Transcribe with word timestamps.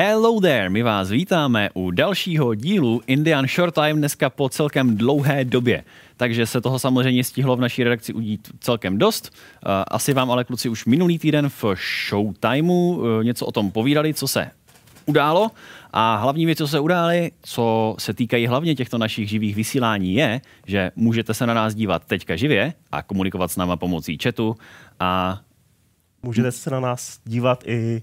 Hello 0.00 0.40
there, 0.40 0.70
my 0.70 0.82
vás 0.82 1.10
vítáme 1.10 1.70
u 1.74 1.90
dalšího 1.90 2.54
dílu 2.54 3.02
Indian 3.06 3.46
Short 3.46 3.74
Time 3.74 3.96
dneska 3.96 4.30
po 4.30 4.48
celkem 4.48 4.96
dlouhé 4.96 5.44
době. 5.44 5.84
Takže 6.16 6.46
se 6.46 6.60
toho 6.60 6.78
samozřejmě 6.78 7.24
stihlo 7.24 7.56
v 7.56 7.60
naší 7.60 7.84
redakci 7.84 8.12
udít 8.12 8.48
celkem 8.60 8.98
dost. 8.98 9.30
Eh, 9.34 9.84
asi 9.88 10.12
vám 10.12 10.30
ale 10.30 10.44
kluci 10.44 10.68
už 10.68 10.86
minulý 10.86 11.18
týden 11.18 11.48
v 11.48 11.64
Showtimeu 12.08 13.02
eh, 13.04 13.24
něco 13.24 13.46
o 13.46 13.52
tom 13.52 13.70
povídali, 13.70 14.14
co 14.14 14.28
se 14.28 14.50
událo. 15.06 15.50
A 15.92 16.16
hlavní 16.16 16.46
věc, 16.46 16.58
co 16.58 16.68
se 16.68 16.80
udály, 16.80 17.30
co 17.42 17.96
se 17.98 18.14
týkají 18.14 18.46
hlavně 18.46 18.74
těchto 18.74 18.98
našich 18.98 19.28
živých 19.28 19.56
vysílání, 19.56 20.14
je, 20.14 20.40
že 20.66 20.90
můžete 20.96 21.34
se 21.34 21.46
na 21.46 21.54
nás 21.54 21.74
dívat 21.74 22.04
teďka 22.04 22.36
živě 22.36 22.74
a 22.92 23.02
komunikovat 23.02 23.50
s 23.50 23.56
náma 23.56 23.76
pomocí 23.76 24.18
chatu 24.22 24.56
a 25.00 25.40
Můžete 26.22 26.52
se 26.52 26.70
na 26.70 26.80
nás 26.80 27.20
dívat 27.24 27.64
i 27.66 28.02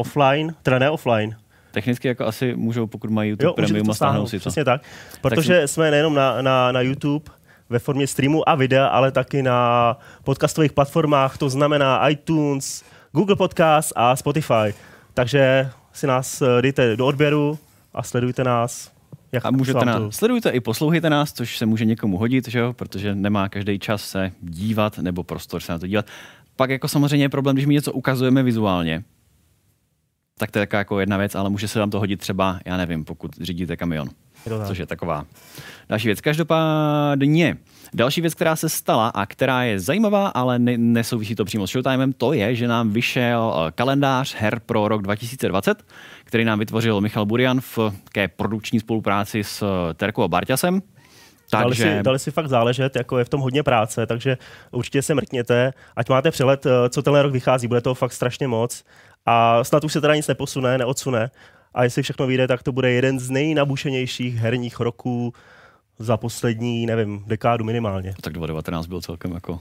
offline, 0.00 0.54
teda 0.62 0.78
ne 0.78 0.90
offline. 0.90 1.36
Technicky 1.72 2.08
jako 2.08 2.26
asi 2.26 2.54
můžou, 2.56 2.86
pokud 2.86 3.10
mají 3.10 3.30
YouTube 3.30 3.46
Jo, 3.48 3.52
Premium 3.52 3.90
a 3.90 3.94
stáhnou 3.94 4.26
si 4.26 4.36
to. 4.36 4.40
přesně 4.40 4.64
tak. 4.64 4.82
Protože 5.20 5.68
jsme 5.68 5.90
nejenom 5.90 6.14
na, 6.14 6.42
na, 6.42 6.72
na 6.72 6.80
YouTube 6.80 7.30
ve 7.68 7.78
formě 7.78 8.06
streamu 8.06 8.48
a 8.48 8.54
videa, 8.54 8.86
ale 8.86 9.12
taky 9.12 9.42
na 9.42 9.96
podcastových 10.24 10.72
platformách, 10.72 11.38
to 11.38 11.48
znamená 11.50 12.08
iTunes, 12.08 12.84
Google 13.12 13.36
Podcast 13.36 13.92
a 13.96 14.16
Spotify. 14.16 14.74
Takže 15.14 15.70
si 15.92 16.06
nás 16.06 16.42
eh, 16.42 16.62
dejte 16.62 16.96
do 16.96 17.06
odběru 17.06 17.58
a 17.94 18.02
sledujte 18.02 18.44
nás. 18.44 18.90
Jak 19.32 19.46
A 19.46 19.50
můžete 19.50 19.84
nás, 19.84 19.96
to- 19.96 20.12
sledujte 20.12 20.50
i 20.50 20.60
poslouchejte 20.60 21.10
nás, 21.10 21.32
což 21.32 21.58
se 21.58 21.66
může 21.66 21.84
někomu 21.84 22.18
hodit, 22.18 22.48
že 22.48 22.58
jo? 22.58 22.72
protože 22.72 23.14
nemá 23.14 23.48
každý 23.48 23.78
čas 23.78 24.02
se 24.02 24.32
dívat 24.42 24.98
nebo 24.98 25.22
prostor 25.22 25.60
se 25.60 25.72
na 25.72 25.78
to 25.78 25.86
dívat. 25.86 26.06
Pak 26.56 26.70
jako 26.70 26.88
samozřejmě 26.88 27.24
je 27.24 27.28
problém, 27.28 27.56
když 27.56 27.66
my 27.66 27.74
něco 27.74 27.92
ukazujeme 27.92 28.42
vizuálně, 28.42 29.02
tak 30.40 30.50
to 30.50 30.58
je 30.58 30.66
taková 30.66 30.78
jako 30.78 31.00
jedna 31.00 31.16
věc, 31.16 31.34
ale 31.34 31.50
může 31.50 31.68
se 31.68 31.78
vám 31.78 31.90
to 31.90 31.98
hodit 31.98 32.20
třeba, 32.20 32.60
já 32.66 32.76
nevím, 32.76 33.04
pokud 33.04 33.30
řídíte 33.40 33.76
kamion. 33.76 34.08
Což 34.66 34.78
je 34.78 34.86
taková 34.86 35.24
další 35.88 36.08
věc. 36.08 36.20
Každopádně, 36.20 37.56
další 37.94 38.20
věc, 38.20 38.34
která 38.34 38.56
se 38.56 38.68
stala 38.68 39.08
a 39.08 39.26
která 39.26 39.62
je 39.62 39.80
zajímavá, 39.80 40.28
ale 40.28 40.58
ne, 40.58 40.78
nesouvisí 40.78 41.34
to 41.34 41.44
přímo 41.44 41.66
s 41.66 41.70
Showtimem, 41.70 42.12
to 42.12 42.32
je, 42.32 42.54
že 42.54 42.68
nám 42.68 42.90
vyšel 42.90 43.54
eh, 43.54 43.72
kalendář 43.72 44.34
her 44.34 44.60
pro 44.66 44.88
rok 44.88 45.02
2020, 45.02 45.84
který 46.24 46.44
nám 46.44 46.58
vytvořil 46.58 47.00
Michal 47.00 47.26
Burian 47.26 47.60
v 47.60 47.78
také 48.04 48.28
produkční 48.28 48.80
spolupráci 48.80 49.44
s 49.44 49.62
eh, 49.62 49.94
Terkou 49.94 50.22
a 50.22 50.28
Barťasem. 50.28 50.82
Dali, 51.52 51.64
Takže 51.64 51.96
si, 51.96 52.02
dali 52.02 52.18
si 52.18 52.30
fakt 52.30 52.48
záležet, 52.48 52.96
jako 52.96 53.18
je 53.18 53.24
v 53.24 53.28
tom 53.28 53.40
hodně 53.40 53.62
práce, 53.62 54.06
takže 54.06 54.38
určitě 54.70 55.02
se 55.02 55.14
mrkněte, 55.14 55.72
ať 55.96 56.08
máte 56.08 56.30
přehled, 56.30 56.66
eh, 56.66 56.88
co 56.88 57.02
tenhle 57.02 57.22
rok 57.22 57.32
vychází, 57.32 57.68
bude 57.68 57.80
toho 57.80 57.94
fakt 57.94 58.12
strašně 58.12 58.48
moc 58.48 58.84
a 59.26 59.64
snad 59.64 59.84
už 59.84 59.92
se 59.92 60.00
teda 60.00 60.14
nic 60.14 60.26
neposune, 60.26 60.78
neodsune 60.78 61.30
a 61.74 61.84
jestli 61.84 62.02
všechno 62.02 62.26
vyjde, 62.26 62.48
tak 62.48 62.62
to 62.62 62.72
bude 62.72 62.90
jeden 62.90 63.18
z 63.20 63.30
nejnabušenějších 63.30 64.36
herních 64.36 64.80
roků 64.80 65.32
za 65.98 66.16
poslední, 66.16 66.86
nevím, 66.86 67.24
dekádu 67.26 67.64
minimálně. 67.64 68.14
tak 68.20 68.32
2019 68.32 68.86
byl 68.86 69.00
celkem 69.00 69.32
jako... 69.32 69.60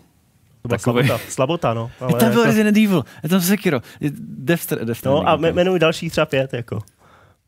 To 0.62 0.68
byla 0.68 0.78
Takový- 0.78 1.08
slabota, 1.08 1.24
slabota, 1.30 1.74
no. 1.74 1.92
Ale 2.00 2.20
tam 2.20 2.20
byl 2.20 2.30
jako, 2.40 2.44
Resident 2.44 2.78
Evil, 2.78 3.04
je 3.24 3.30
tam 3.30 3.42
Sekiro, 3.42 3.80
Death, 4.20 4.62
Stranding, 4.62 5.06
no 5.06 5.28
a 5.30 5.36
me- 5.38 5.50
jmenuji 5.50 5.80
dalších 5.80 6.12
třeba 6.12 6.26
pět, 6.26 6.54
jako. 6.54 6.80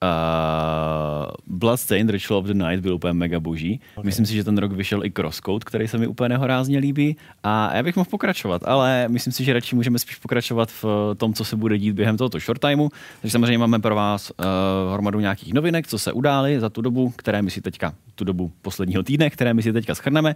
Uh, 0.03 1.31
Bloodstained 1.47 2.09
Ritual 2.09 2.39
of 2.39 2.45
the 2.45 2.53
Night 2.53 2.81
byl 2.81 2.95
úplně 2.95 3.13
mega 3.13 3.39
boží. 3.39 3.73
Okay. 3.73 3.89
Ok. 3.95 4.05
Myslím 4.05 4.25
si, 4.25 4.33
že 4.33 4.43
ten 4.43 4.58
rok 4.58 4.71
vyšel 4.71 5.05
i 5.05 5.11
Crosscode, 5.11 5.66
který 5.66 5.88
se 5.88 5.97
mi 5.97 6.08
úplně 6.08 6.30
nehorázně 6.30 6.80
líbí. 6.80 7.17
A 7.43 7.75
já 7.75 7.83
bych 7.83 7.95
mohl 7.95 8.09
pokračovat, 8.09 8.61
ale 8.66 9.08
myslím 9.08 9.33
si, 9.33 9.43
že 9.43 9.53
radši 9.53 9.75
můžeme 9.75 9.99
spíš 9.99 10.16
pokračovat 10.16 10.69
v 10.71 10.85
tom, 11.17 11.33
co 11.33 11.45
se 11.45 11.55
bude 11.55 11.77
dít 11.77 11.93
během 11.93 12.17
tohoto 12.17 12.39
short 12.39 12.61
timeu. 12.61 12.89
Takže 13.21 13.31
samozřejmě 13.31 13.58
máme 13.58 13.80
pro 13.80 13.95
vás 13.95 14.31
uh, 14.31 14.45
hromadu 14.93 15.19
nějakých 15.19 15.53
novinek, 15.53 15.88
co 15.88 15.99
se 15.99 16.11
udály 16.11 16.59
za 16.59 16.69
tu 16.69 16.81
dobu, 16.81 17.13
které 17.15 17.41
my 17.41 17.52
si 17.52 17.61
teďka, 17.61 17.93
tu 18.15 18.23
dobu 18.23 18.52
posledního 18.61 19.03
týdne, 19.03 19.30
které 19.30 19.53
my 19.53 19.63
si 19.63 19.73
teďka 19.73 19.95
schrneme. 19.95 20.36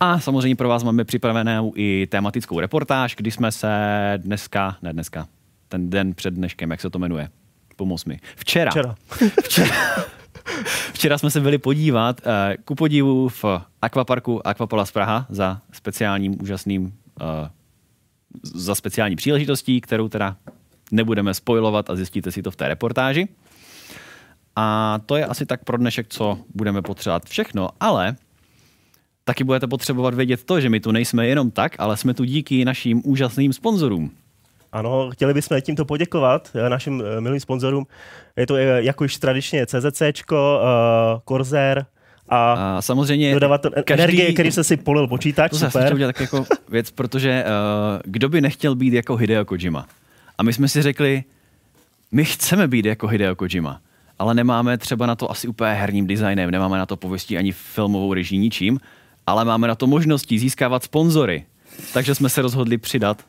A 0.00 0.20
samozřejmě 0.20 0.56
pro 0.56 0.68
vás 0.68 0.82
máme 0.82 1.04
připravenou 1.04 1.72
i 1.76 2.06
tematickou 2.10 2.60
reportáž, 2.60 3.16
kdy 3.16 3.30
jsme 3.30 3.52
se 3.52 3.68
dneska, 4.16 4.76
ne 4.82 4.92
dneska, 4.92 5.26
ten 5.68 5.90
den 5.90 6.14
před 6.14 6.34
dneškem, 6.34 6.70
jak 6.70 6.80
se 6.80 6.90
to 6.90 6.98
jmenuje? 6.98 7.28
Pomoz 7.76 8.04
mi. 8.04 8.20
Včera. 8.36 8.70
Včera. 8.70 8.94
Včera, 9.44 9.74
včera 10.92 11.18
jsme 11.18 11.30
se 11.30 11.40
byli 11.40 11.58
podívat 11.58 12.20
eh, 12.26 12.56
ku 12.64 12.74
podivu 12.74 13.28
v 13.28 13.44
akvaparku 13.82 14.46
Aquapolas 14.46 14.92
Praha 14.92 15.26
za 15.28 15.60
speciálním 15.72 16.42
úžasným 16.42 16.92
eh, 17.20 17.50
za 18.42 18.74
speciální 18.74 19.16
příležitostí, 19.16 19.80
kterou 19.80 20.08
teda 20.08 20.36
nebudeme 20.90 21.34
spojovat 21.34 21.90
a 21.90 21.96
zjistíte 21.96 22.32
si 22.32 22.42
to 22.42 22.50
v 22.50 22.56
té 22.56 22.68
reportáži. 22.68 23.28
A 24.56 24.98
to 25.06 25.16
je 25.16 25.26
asi 25.26 25.46
tak 25.46 25.64
pro 25.64 25.76
dnešek, 25.76 26.06
co 26.08 26.38
budeme 26.54 26.82
potřebovat 26.82 27.24
všechno, 27.24 27.68
ale 27.80 28.16
taky 29.24 29.44
budete 29.44 29.66
potřebovat 29.66 30.14
vědět 30.14 30.44
to, 30.44 30.60
že 30.60 30.68
my 30.68 30.80
tu 30.80 30.92
nejsme 30.92 31.26
jenom 31.26 31.50
tak, 31.50 31.72
ale 31.78 31.96
jsme 31.96 32.14
tu 32.14 32.24
díky 32.24 32.64
našim 32.64 33.02
úžasným 33.04 33.52
sponzorům. 33.52 34.10
Ano, 34.72 35.10
chtěli 35.10 35.34
bychom 35.34 35.60
tímto 35.60 35.84
poděkovat 35.84 36.50
eh, 36.54 36.68
našim 36.68 37.02
eh, 37.16 37.20
milým 37.20 37.40
sponzorům. 37.40 37.86
Je 38.36 38.46
to 38.46 38.56
eh, 38.56 38.62
jako 38.82 39.04
již 39.04 39.16
tradičně 39.16 39.66
CZC, 39.66 40.02
Corsair 41.28 41.84
a 42.28 42.52
A 42.52 42.82
samozřejmě 42.82 43.34
dodavatel 43.34 43.70
každý- 43.70 43.92
energie, 43.92 44.32
který 44.32 44.52
se 44.52 44.64
si 44.64 44.76
polil 44.76 45.06
počítač, 45.08 45.50
To 45.50 45.56
super. 45.56 45.82
chtěl 45.84 45.94
udělat 45.94 46.08
tak 46.12 46.20
jako 46.20 46.46
věc, 46.68 46.90
protože 46.90 47.44
uh, 47.44 48.00
kdo 48.04 48.28
by 48.28 48.40
nechtěl 48.40 48.74
být 48.74 48.92
jako 48.92 49.16
Hideo 49.16 49.44
Kojima? 49.44 49.86
A 50.38 50.42
my 50.42 50.52
jsme 50.52 50.68
si 50.68 50.82
řekli, 50.82 51.24
my 52.12 52.24
chceme 52.24 52.68
být 52.68 52.84
jako 52.86 53.06
Hideo 53.06 53.34
Kojima, 53.34 53.80
ale 54.18 54.34
nemáme 54.34 54.78
třeba 54.78 55.06
na 55.06 55.14
to 55.14 55.30
asi 55.30 55.48
úplně 55.48 55.70
herním 55.72 56.06
designem, 56.06 56.50
nemáme 56.50 56.78
na 56.78 56.86
to 56.86 56.96
pověstí 56.96 57.38
ani 57.38 57.52
filmovou 57.52 58.14
režii 58.14 58.38
ničím, 58.38 58.80
ale 59.26 59.44
máme 59.44 59.68
na 59.68 59.74
to 59.74 59.86
možnosti 59.86 60.38
získávat 60.38 60.82
sponzory. 60.84 61.44
Takže 61.92 62.14
jsme 62.14 62.28
se 62.28 62.42
rozhodli 62.42 62.78
přidat 62.78 63.22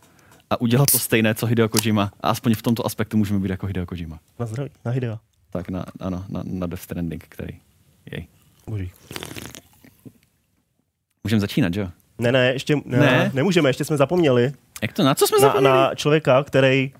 a 0.49 0.61
udělat 0.61 0.91
to 0.91 0.99
stejné, 0.99 1.35
co 1.35 1.45
Hideo 1.45 1.69
Kojima. 1.69 2.11
A 2.21 2.29
aspoň 2.29 2.55
v 2.55 2.61
tomto 2.61 2.85
aspektu 2.85 3.17
můžeme 3.17 3.39
být 3.39 3.49
jako 3.49 3.65
Hideo 3.67 3.85
Kojima. 3.85 4.19
Na 4.39 4.45
zdraví, 4.45 4.69
na 4.85 4.91
Hideo. 4.91 5.19
Tak 5.49 5.69
na, 5.69 5.85
ano, 5.99 6.25
na, 6.29 6.41
na 6.45 6.67
Death 6.67 6.81
Stranding, 6.83 7.25
který 7.29 7.57
jej. 8.11 8.27
Boží. 8.67 8.91
Můžeme 11.23 11.39
začínat, 11.39 11.73
že 11.73 11.81
jo? 11.81 11.87
Ne, 12.19 12.31
ne, 12.31 12.53
ještě 12.53 12.75
ne, 12.75 12.97
Ne? 12.97 13.31
nemůžeme, 13.33 13.69
ještě 13.69 13.85
jsme 13.85 13.97
zapomněli 13.97 14.51
Jak 14.81 14.93
to, 14.93 15.03
na 15.03 15.15
co 15.15 15.27
jsme 15.27 15.37
na, 15.37 15.41
zapomněli? 15.47 15.73
na 15.75 15.95
člověka, 15.95 16.43
který 16.43 16.93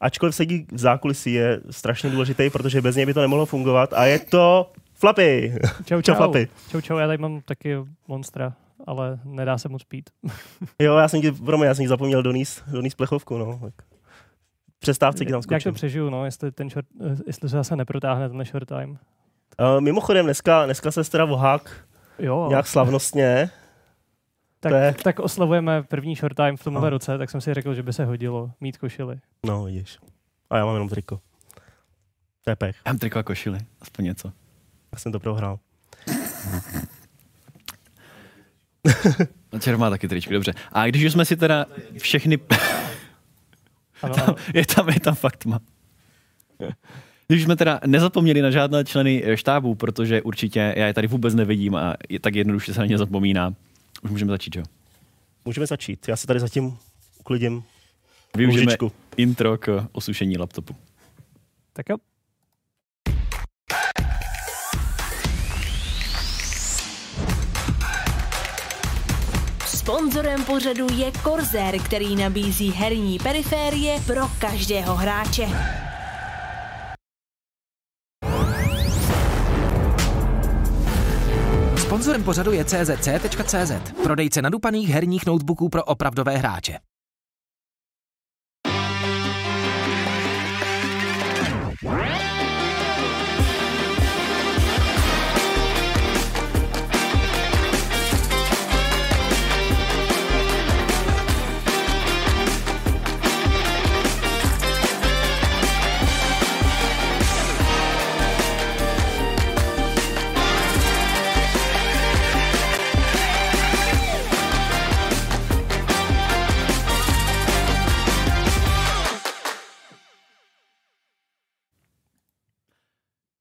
ačkoliv 0.00 0.34
sedí 0.34 0.66
v 0.72 0.78
zákulisí, 0.78 1.32
je 1.32 1.60
strašně 1.70 2.10
důležitý, 2.10 2.50
protože 2.50 2.80
bez 2.80 2.96
něj 2.96 3.06
by 3.06 3.14
to 3.14 3.20
nemohlo 3.20 3.46
fungovat 3.46 3.92
a 3.92 4.04
je 4.04 4.18
to 4.18 4.72
Flapy. 4.94 5.54
Čau, 5.84 5.84
Čau, 5.84 6.02
čau. 6.02 6.14
Flapy. 6.14 6.48
Čau, 6.70 6.80
čau, 6.80 6.96
já 6.96 7.06
tady 7.06 7.18
mám 7.18 7.40
taky 7.40 7.76
monstra, 8.08 8.52
ale 8.88 9.20
nedá 9.24 9.58
se 9.58 9.68
moc 9.68 9.84
pít. 9.84 10.10
Jo, 10.78 10.96
já 10.96 11.08
jsem 11.08 11.20
ti, 11.20 11.32
pro 11.32 11.58
mě, 11.58 11.66
já 11.66 11.74
jsem 11.74 11.84
ti 11.84 11.88
zapomněl 11.88 12.22
donést, 12.22 12.68
donést 12.68 12.96
plechovku, 12.96 13.38
no. 13.38 13.58
Tak. 13.62 13.74
Přestávce 14.78 15.24
ti 15.24 15.30
tam 15.30 15.38
Jak 15.38 15.44
to 15.48 15.54
skočím. 15.54 15.74
přežiju, 15.74 16.10
no, 16.10 16.24
jestli, 16.24 16.52
ten 16.52 16.70
short, 16.70 16.86
jestli 17.26 17.48
se 17.48 17.56
zase 17.56 17.76
neprotáhne 17.76 18.28
ten 18.28 18.44
short 18.44 18.68
time. 18.68 18.90
Uh, 18.90 19.80
mimochodem, 19.80 20.24
dneska, 20.26 20.64
dneska 20.64 20.90
se 20.90 21.10
teda 21.10 21.24
vohák 21.24 21.84
Jo, 22.18 22.46
nějak 22.48 22.66
slavnostně. 22.66 23.50
tak, 24.60 24.72
je- 24.72 24.94
tak 25.02 25.18
oslavujeme 25.20 25.82
první 25.82 26.16
short 26.16 26.36
time 26.36 26.56
v 26.56 26.64
tomhle 26.64 26.82
No. 26.82 26.90
roce, 26.90 27.18
tak 27.18 27.30
jsem 27.30 27.40
si 27.40 27.54
řekl, 27.54 27.74
že 27.74 27.82
by 27.82 27.92
se 27.92 28.04
hodilo 28.04 28.50
mít 28.60 28.78
košily. 28.78 29.20
No, 29.46 29.64
vidíš. 29.64 29.98
A 30.50 30.56
já 30.56 30.64
mám 30.64 30.74
jenom 30.74 30.88
triko. 30.88 31.20
To 32.44 32.50
je 32.50 32.56
pech. 32.56 32.76
Já 32.86 32.92
mám 32.92 32.98
triko 32.98 33.18
a 33.18 33.22
košily, 33.22 33.58
aspoň 33.80 34.04
něco. 34.04 34.32
Já 34.92 34.98
jsem 34.98 35.12
to 35.12 35.20
prohrál. 35.20 35.58
A 39.52 39.58
Čer 39.58 39.78
má 39.78 39.90
taky 39.90 40.08
tričky, 40.08 40.34
dobře. 40.34 40.54
A 40.72 40.86
když 40.86 41.04
už 41.04 41.12
jsme 41.12 41.24
si 41.24 41.36
teda 41.36 41.66
všechny... 41.98 42.38
Ano, 44.02 44.14
tam, 44.14 44.24
ano. 44.24 44.36
je, 44.54 44.66
tam, 44.66 44.88
je 44.88 45.00
tam 45.00 45.14
fakt 45.14 45.36
tma. 45.36 45.60
Když 47.28 47.40
už 47.40 47.44
jsme 47.44 47.56
teda 47.56 47.80
nezapomněli 47.86 48.42
na 48.42 48.50
žádné 48.50 48.84
členy 48.84 49.22
eh, 49.26 49.36
štábu, 49.36 49.74
protože 49.74 50.22
určitě 50.22 50.74
já 50.76 50.86
je 50.86 50.94
tady 50.94 51.06
vůbec 51.06 51.34
nevidím 51.34 51.76
a 51.76 51.94
je, 52.08 52.20
tak 52.20 52.34
jednoduše 52.34 52.74
se 52.74 52.80
na 52.80 52.86
ně 52.86 52.98
zapomíná. 52.98 53.54
Už 54.02 54.10
můžeme 54.10 54.30
začít, 54.30 54.56
jo? 54.56 54.62
Můžeme 55.44 55.66
začít. 55.66 56.08
Já 56.08 56.16
se 56.16 56.26
tady 56.26 56.40
zatím 56.40 56.78
uklidím. 57.20 57.62
Využijeme 58.36 58.64
Lůžičku. 58.64 58.92
intro 59.16 59.58
k 59.58 59.88
osušení 59.92 60.38
laptopu. 60.38 60.76
Tak 61.72 61.88
jo. 61.88 61.96
Sponzorem 69.88 70.44
pořadu 70.44 70.86
je 70.94 71.12
Corsair, 71.12 71.82
který 71.82 72.16
nabízí 72.16 72.70
herní 72.70 73.18
periférie 73.18 74.00
pro 74.06 74.20
každého 74.38 74.94
hráče. 74.94 75.48
Sponzorem 81.76 82.24
pořadu 82.24 82.52
je 82.52 82.64
czc.cz, 82.64 83.72
prodejce 84.02 84.42
nadupaných 84.42 84.88
herních 84.88 85.26
notebooků 85.26 85.68
pro 85.68 85.84
opravdové 85.84 86.36
hráče. 86.36 86.78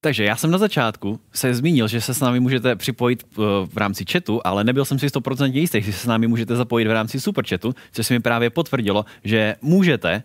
Takže 0.07 0.23
já 0.23 0.35
jsem 0.35 0.51
na 0.51 0.57
začátku 0.57 1.19
se 1.33 1.53
zmínil, 1.53 1.87
že 1.87 2.01
se 2.01 2.13
s 2.13 2.19
námi 2.19 2.39
můžete 2.39 2.75
připojit 2.75 3.23
uh, 3.23 3.45
v 3.65 3.77
rámci 3.77 4.05
chatu, 4.11 4.41
ale 4.43 4.63
nebyl 4.63 4.85
jsem 4.85 4.99
si 4.99 5.07
100% 5.07 5.53
jistý, 5.53 5.81
že 5.81 5.93
se 5.93 5.99
s 5.99 6.05
námi 6.05 6.27
můžete 6.27 6.55
zapojit 6.55 6.87
v 6.87 6.91
rámci 6.91 7.19
superchatu, 7.19 7.75
což 7.91 8.07
se 8.07 8.13
mi 8.13 8.19
právě 8.19 8.49
potvrdilo, 8.49 9.05
že 9.23 9.55
můžete, 9.61 10.23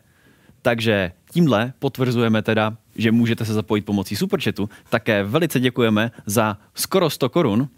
takže 0.62 1.12
tímhle 1.32 1.72
potvrzujeme 1.78 2.42
teda, 2.42 2.76
že 2.96 3.12
můžete 3.12 3.44
se 3.44 3.54
zapojit 3.54 3.82
pomocí 3.82 4.16
superchatu. 4.16 4.68
Také 4.88 5.24
velice 5.24 5.60
děkujeme 5.60 6.10
za 6.26 6.58
skoro 6.74 7.10
100 7.10 7.28
korun 7.28 7.68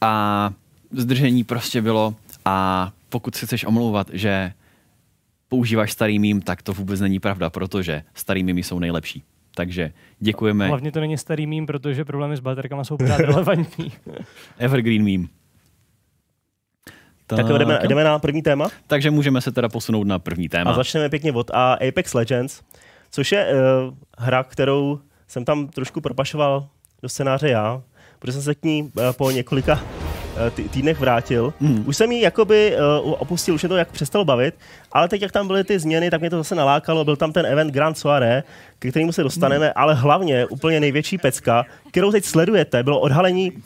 a 0.00 0.52
zdržení 0.92 1.44
prostě 1.44 1.82
bylo 1.82 2.14
a 2.44 2.90
pokud 3.08 3.34
se 3.34 3.46
chceš 3.46 3.64
omlouvat, 3.64 4.10
že 4.12 4.52
používáš 5.48 5.92
starý 5.92 6.18
mím, 6.18 6.40
tak 6.40 6.62
to 6.62 6.72
vůbec 6.72 7.00
není 7.00 7.20
pravda, 7.20 7.50
protože 7.50 8.02
starý 8.14 8.44
mimy 8.44 8.62
jsou 8.62 8.78
nejlepší. 8.78 9.22
Takže 9.54 9.92
děkujeme. 10.18 10.68
Hlavně 10.68 10.92
to 10.92 11.00
není 11.00 11.18
starý 11.18 11.46
mím, 11.46 11.66
protože 11.66 12.04
problémy 12.04 12.36
s 12.36 12.40
baterkama 12.40 12.84
jsou 12.84 12.96
pořád 12.96 13.16
relevantní. 13.20 13.92
Evergreen 14.58 15.04
meme. 15.04 15.28
Tak 17.26 17.48
jo, 17.48 17.58
jdeme, 17.58 17.80
jdeme 17.88 18.04
na 18.04 18.18
první 18.18 18.42
téma 18.42 18.68
Takže 18.86 19.10
můžeme 19.10 19.40
se 19.40 19.52
teda 19.52 19.68
posunout 19.68 20.04
na 20.06 20.18
první 20.18 20.48
téma. 20.48 20.70
a 20.70 20.74
začneme 20.74 21.08
pěkně 21.08 21.32
od 21.32 21.50
A 21.50 21.72
Apex 21.88 22.14
Legends, 22.14 22.60
což 23.10 23.32
je 23.32 23.46
uh, 23.46 23.94
hra, 24.18 24.42
kterou 24.42 25.00
jsem 25.28 25.44
tam 25.44 25.68
trošku 25.68 26.00
propašoval 26.00 26.68
do 27.02 27.08
scénáře 27.08 27.48
já, 27.48 27.82
protože 28.18 28.32
jsem 28.32 28.42
se 28.42 28.54
k 28.54 28.62
ní 28.62 28.82
uh, 28.82 29.02
po 29.12 29.30
několika 29.30 29.80
tý- 30.50 30.68
týdnech 30.68 31.00
vrátil. 31.00 31.52
Mhm. 31.60 31.84
Už 31.86 31.96
jsem 31.96 32.12
ji 32.12 32.20
jakoby 32.20 32.76
uh, 33.04 33.12
opustil, 33.18 33.54
už 33.54 33.62
mě 33.62 33.68
to 33.68 33.76
jak 33.76 33.90
přestalo 33.90 34.24
bavit, 34.24 34.54
ale 34.92 35.08
teď, 35.08 35.22
jak 35.22 35.32
tam 35.32 35.46
byly 35.46 35.64
ty 35.64 35.78
změny, 35.78 36.10
tak 36.10 36.20
mě 36.20 36.30
to 36.30 36.36
zase 36.36 36.54
nalákalo. 36.54 37.04
Byl 37.04 37.16
tam 37.16 37.32
ten 37.32 37.46
event 37.46 37.72
Grand 37.72 37.98
Soirée, 37.98 38.42
ke 38.78 38.90
kterému 38.90 39.12
se 39.12 39.22
dostaneme, 39.22 39.66
Mhm. 39.66 39.72
ale 39.76 39.94
hlavně 39.94 40.46
úplně 40.46 40.80
největší 40.80 41.18
pecka, 41.18 41.66
kterou 41.90 42.12
teď 42.12 42.24
sledujete, 42.24 42.82
bylo 42.82 43.00
odhalení 43.00 43.50
uh, 43.52 43.60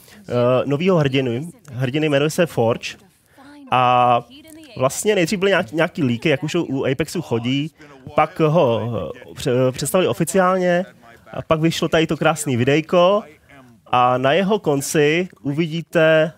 nového 0.65 0.97
hrdiny. 0.99 1.49
Hrdiny 1.73 2.09
jmenuje 2.09 2.31
se 2.31 2.47
Forge 2.47 2.89
a 3.71 4.23
vlastně 4.77 5.15
nejdřív 5.15 5.39
byly 5.39 5.51
nějaký, 5.51 5.77
nějaký 5.77 6.03
líky, 6.03 6.29
jak 6.29 6.43
už 6.45 6.55
u 6.55 6.85
Apexu 6.93 7.23
chodí, 7.23 7.71
pak 8.15 8.41
ho 8.41 8.81
eh, 9.31 9.35
pře- 9.35 9.51
představili 9.73 10.09
oficiálně, 10.09 10.85
a 11.33 11.43
pak 11.43 11.61
vyšlo 11.61 11.89
tady 11.89 12.07
to 12.07 12.17
krásný 12.17 12.57
videjko 12.57 13.23
a 13.87 14.19
na 14.19 14.33
jeho 14.33 14.59
konci 14.59 15.29
uvidíte, 15.43 16.33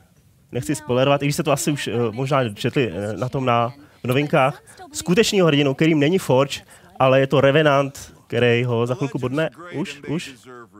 nechci 0.53 0.75
spoilerovat, 0.75 1.23
i 1.23 1.27
když 1.27 1.35
jste 1.35 1.43
to 1.43 1.53
asi 1.53 1.71
už 1.71 1.89
eh, 1.89 1.93
možná 2.11 2.49
četli 2.49 2.93
eh, 2.93 3.17
na 3.17 3.29
tom 3.29 3.45
na 3.45 3.73
v 4.03 4.06
novinkách, 4.06 4.62
skutečného 4.93 5.47
hrdinu, 5.47 5.75
kterým 5.75 5.99
není 5.99 6.19
Forge, 6.19 6.61
ale 6.99 7.21
je 7.21 7.27
to 7.27 7.41
Revenant, 7.41 8.15
který 8.27 8.65
ho 8.65 8.87
za 8.87 8.95
chvilku 8.95 9.19
bodne. 9.19 9.50
Už? 9.75 10.00
Už? 10.09 10.35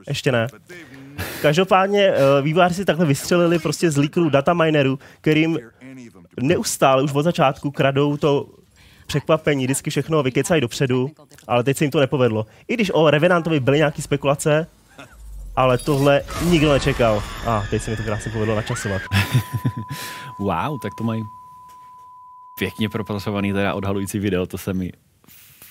Ještě 0.09 0.33
ne. 0.33 0.47
Každopádně 1.43 2.03
eh, 2.03 2.43
vývojáři 2.43 2.75
si 2.75 2.85
takhle 2.85 3.07
vystřelili 3.07 3.59
prostě 3.59 3.91
z 3.91 3.97
leakerů 3.97 4.31
dataminerů, 4.31 4.99
kterým 5.21 5.59
neustále 6.41 7.03
už 7.03 7.13
od 7.13 7.23
začátku 7.23 7.71
kradou 7.71 8.17
to 8.17 8.47
překvapení, 9.07 9.65
vždycky 9.65 9.91
všechno 9.91 10.23
vykecají 10.23 10.61
dopředu, 10.61 11.11
ale 11.47 11.65
teď 11.65 11.77
se 11.77 11.85
jim 11.85 11.91
to 11.91 12.01
nepovedlo. 12.01 12.47
I 12.69 12.75
když 12.75 12.91
o 12.95 13.11
Revenantovi 13.11 13.61
byly 13.61 13.77
nějaké 13.77 14.03
spekulace, 14.03 14.67
ale 15.59 15.79
tohle 15.79 16.23
nikdo 16.45 16.73
nečekal. 16.73 17.23
A 17.47 17.65
teď 17.71 17.83
se 17.83 17.91
mi 17.91 17.97
to 17.97 18.03
krásně 18.03 18.33
povedlo 18.33 18.55
načasovat. 18.55 19.03
Wow, 20.39 20.79
tak 20.79 20.95
to 20.95 21.05
mají 21.05 21.27
pěkně 22.59 22.89
propracovaný 22.89 23.53
teda 23.53 23.75
odhalující 23.75 24.19
video, 24.19 24.47
to 24.47 24.59
se 24.59 24.75
mi 24.75 24.93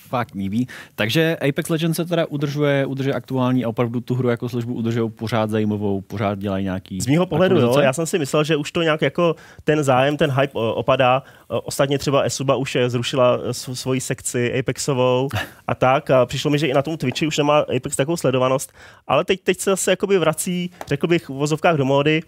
fakt 0.08 0.34
líbí. 0.34 0.68
Takže 0.94 1.36
Apex 1.48 1.68
Legends 1.68 1.96
se 1.96 2.04
teda 2.04 2.26
udržuje, 2.26 2.86
udržuje 2.86 3.14
aktuální 3.14 3.64
a 3.64 3.68
opravdu 3.68 4.00
tu 4.00 4.14
hru 4.14 4.28
jako 4.28 4.48
službu 4.48 4.74
udržují 4.74 5.10
pořád 5.10 5.50
zajímavou, 5.50 6.00
pořád 6.00 6.38
dělají 6.38 6.64
nějaký 6.64 7.00
Z 7.00 7.06
mýho 7.06 7.26
pohledu, 7.26 7.60
jo, 7.60 7.78
já 7.80 7.92
jsem 7.92 8.06
si 8.06 8.18
myslel, 8.18 8.44
že 8.44 8.56
už 8.56 8.72
to 8.72 8.82
nějak 8.82 9.02
jako 9.02 9.36
ten 9.64 9.84
zájem, 9.84 10.16
ten 10.16 10.30
hype 10.30 10.58
opadá. 10.58 11.22
Ostatně 11.48 11.98
třeba 11.98 12.22
Esuba 12.22 12.56
už 12.56 12.74
je 12.74 12.90
zrušila 12.90 13.38
eh, 13.44 13.50
sv- 13.50 13.72
svoji 13.72 14.00
sekci 14.00 14.58
Apexovou 14.58 15.28
a 15.66 15.74
tak. 15.74 16.10
A 16.10 16.26
přišlo 16.26 16.50
mi, 16.50 16.58
že 16.58 16.66
i 16.66 16.74
na 16.74 16.82
tom 16.82 16.96
Twitchi 16.96 17.26
už 17.26 17.38
nemá 17.38 17.58
Apex 17.58 17.96
takovou 17.96 18.16
sledovanost. 18.16 18.72
Ale 19.06 19.24
teď, 19.24 19.40
teď 19.42 19.60
se 19.60 19.70
zase 19.70 19.90
jakoby 19.90 20.18
vrací, 20.18 20.70
řekl 20.86 21.06
bych, 21.06 21.28
v 21.28 21.32
vozovkách 21.32 21.76
do 21.76 21.84
módy. 21.84 22.22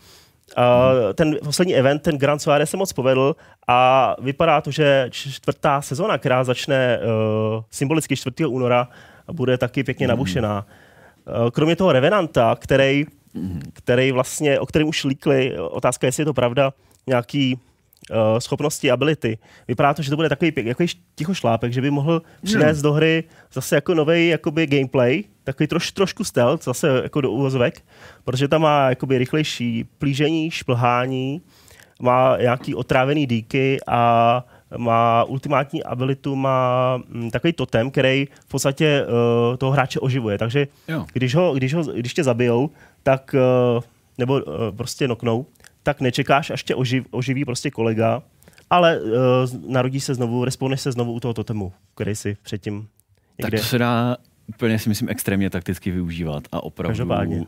A 0.57 0.93
ten 1.15 1.37
poslední 1.45 1.75
event, 1.75 2.03
ten 2.03 2.19
Grand 2.19 2.43
Soirée 2.43 2.67
se 2.67 2.77
moc 2.77 2.93
povedl 2.93 3.37
a 3.69 4.17
vypadá 4.21 4.61
to, 4.61 4.71
že 4.71 5.09
čtvrtá 5.11 5.83
sezona, 5.83 6.19
která 6.19 6.45
začne 6.45 6.99
uh, 6.99 7.63
symbolicky 7.71 8.17
4. 8.17 8.47
února, 8.47 8.89
bude 9.33 9.59
taky 9.59 9.85
pěkně 9.85 10.09
nabušená. 10.09 10.67
Uh, 11.27 11.51
kromě 11.51 11.77
toho 11.77 11.93
Revenanta, 11.93 12.57
který 12.61 13.07
který 13.73 14.13
vlastně, 14.13 14.61
o 14.61 14.67
kterém 14.67 14.89
už 14.89 15.05
líkli, 15.05 15.59
otázka, 15.59 16.07
jestli 16.07 16.21
je 16.21 16.25
to 16.25 16.35
pravda, 16.35 16.73
nějaký 17.07 17.59
uh, 18.11 18.39
schopnosti, 18.39 18.91
ability. 18.91 19.39
Vypadá 19.69 19.95
to, 19.95 20.03
že 20.03 20.11
to 20.11 20.17
bude 20.17 20.29
takový 20.29 20.53
jako 20.57 20.85
ticho 21.15 21.35
šlápek, 21.35 21.73
že 21.73 21.81
by 21.81 21.91
mohl 21.91 22.23
přinést 22.45 22.83
do 22.83 22.93
hry 22.93 23.25
zase 23.53 23.75
jako 23.75 23.95
nový 23.95 24.29
jakoby 24.29 24.67
gameplay, 24.67 25.25
takový 25.45 25.67
troš, 25.67 25.93
trošku 25.93 26.25
stealth, 26.25 26.65
zase 26.65 27.01
jako 27.03 27.21
do 27.21 27.31
úvozovek, 27.31 27.83
protože 28.25 28.49
tam 28.49 28.63
má 28.63 28.89
jakoby 28.89 29.19
rychlejší 29.19 29.85
plížení, 29.99 30.51
šplhání, 30.51 31.41
má 32.01 32.37
nějaký 32.41 32.75
otrávený 32.75 33.27
díky 33.27 33.79
a 33.87 34.45
má 34.77 35.25
ultimátní 35.25 35.85
abilitu, 35.85 36.37
má 36.37 36.97
mm, 37.09 37.31
takový 37.31 37.53
totem, 37.53 37.91
který 37.91 38.29
v 38.47 38.49
podstatě 38.49 39.07
uh, 39.07 39.57
toho 39.57 39.73
hráče 39.73 40.01
oživuje. 40.01 40.39
Takže 40.39 40.67
Jo. 40.89 41.07
když, 41.13 41.35
ho, 41.35 41.55
když, 41.55 41.75
ho, 41.75 41.83
když 41.83 42.15
tě 42.15 42.25
zabijou, 42.25 42.71
tak, 43.03 43.35
uh, 43.77 43.83
nebo 44.19 44.35
uh, 44.35 44.43
prostě 44.77 45.09
noknou, 45.09 45.47
tak 45.83 46.01
nečekáš, 46.01 46.51
až 46.51 46.65
tě 46.65 46.75
oživ, 46.75 47.07
oživí 47.11 47.45
prostě 47.45 47.71
kolega, 47.71 48.23
ale 48.71 49.01
uh, 49.01 49.11
narodí 49.69 50.01
se 50.01 50.15
znovu, 50.15 50.45
respawneš 50.45 50.81
se 50.81 50.93
znovu 50.93 51.13
u 51.13 51.21
toho 51.21 51.35
totemu, 51.35 51.73
který 51.95 52.17
si 52.17 52.37
předtím 52.43 52.89
Tak 53.43 53.53
někde... 53.53 53.59
to 53.59 53.65
se 53.65 53.79
dá 53.79 54.17
úplně 54.49 54.79
si 54.79 54.89
myslím 54.89 55.09
extrémně 55.09 55.51
takticky 55.51 55.91
využívat 55.91 56.45
a 56.53 56.63
opravdu 56.63 56.91
Každopádně. 56.91 57.45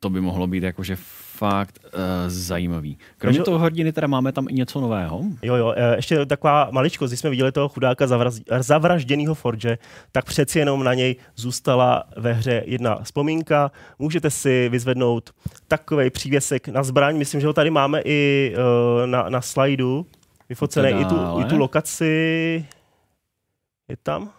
to 0.00 0.10
by 0.10 0.20
mohlo 0.20 0.46
být 0.46 0.62
jakože 0.62 0.96
fakt 1.40 1.78
uh, 1.84 1.90
zajímavý. 2.26 2.98
Kromě 3.18 3.38
Takže- 3.38 3.44
toho 3.44 3.58
hrdiny 3.58 3.92
teda 3.92 4.06
máme 4.06 4.32
tam 4.32 4.46
i 4.48 4.52
něco 4.52 4.80
nového. 4.80 5.22
Jo, 5.42 5.54
jo, 5.54 5.74
eh, 5.76 5.96
ještě 5.96 6.26
taková 6.26 6.68
maličkost, 6.70 7.10
když 7.10 7.20
jsme 7.20 7.30
viděli 7.30 7.52
toho 7.52 7.68
chudáka 7.68 8.06
zavraz, 8.06 8.40
zavražděného 8.58 9.34
Forge, 9.34 9.78
tak 10.12 10.24
přeci 10.24 10.58
jenom 10.58 10.84
na 10.84 10.94
něj 10.94 11.16
zůstala 11.36 12.04
ve 12.16 12.32
hře 12.32 12.62
jedna 12.66 12.98
vzpomínka. 13.02 13.70
Můžete 13.98 14.30
si 14.30 14.68
vyzvednout 14.68 15.30
takový 15.68 16.10
přívěsek 16.10 16.68
na 16.68 16.82
zbraň, 16.82 17.16
myslím, 17.16 17.40
že 17.40 17.46
ho 17.46 17.52
tady 17.52 17.70
máme 17.70 18.02
i 18.04 18.52
uh, 18.54 19.06
na, 19.06 19.28
na 19.28 19.40
slajdu, 19.40 20.06
vyfocený 20.48 21.00
i 21.00 21.04
tu, 21.04 21.16
i 21.40 21.44
tu 21.44 21.58
lokaci. 21.58 22.64
Je 23.88 23.96
tam? 24.02 24.30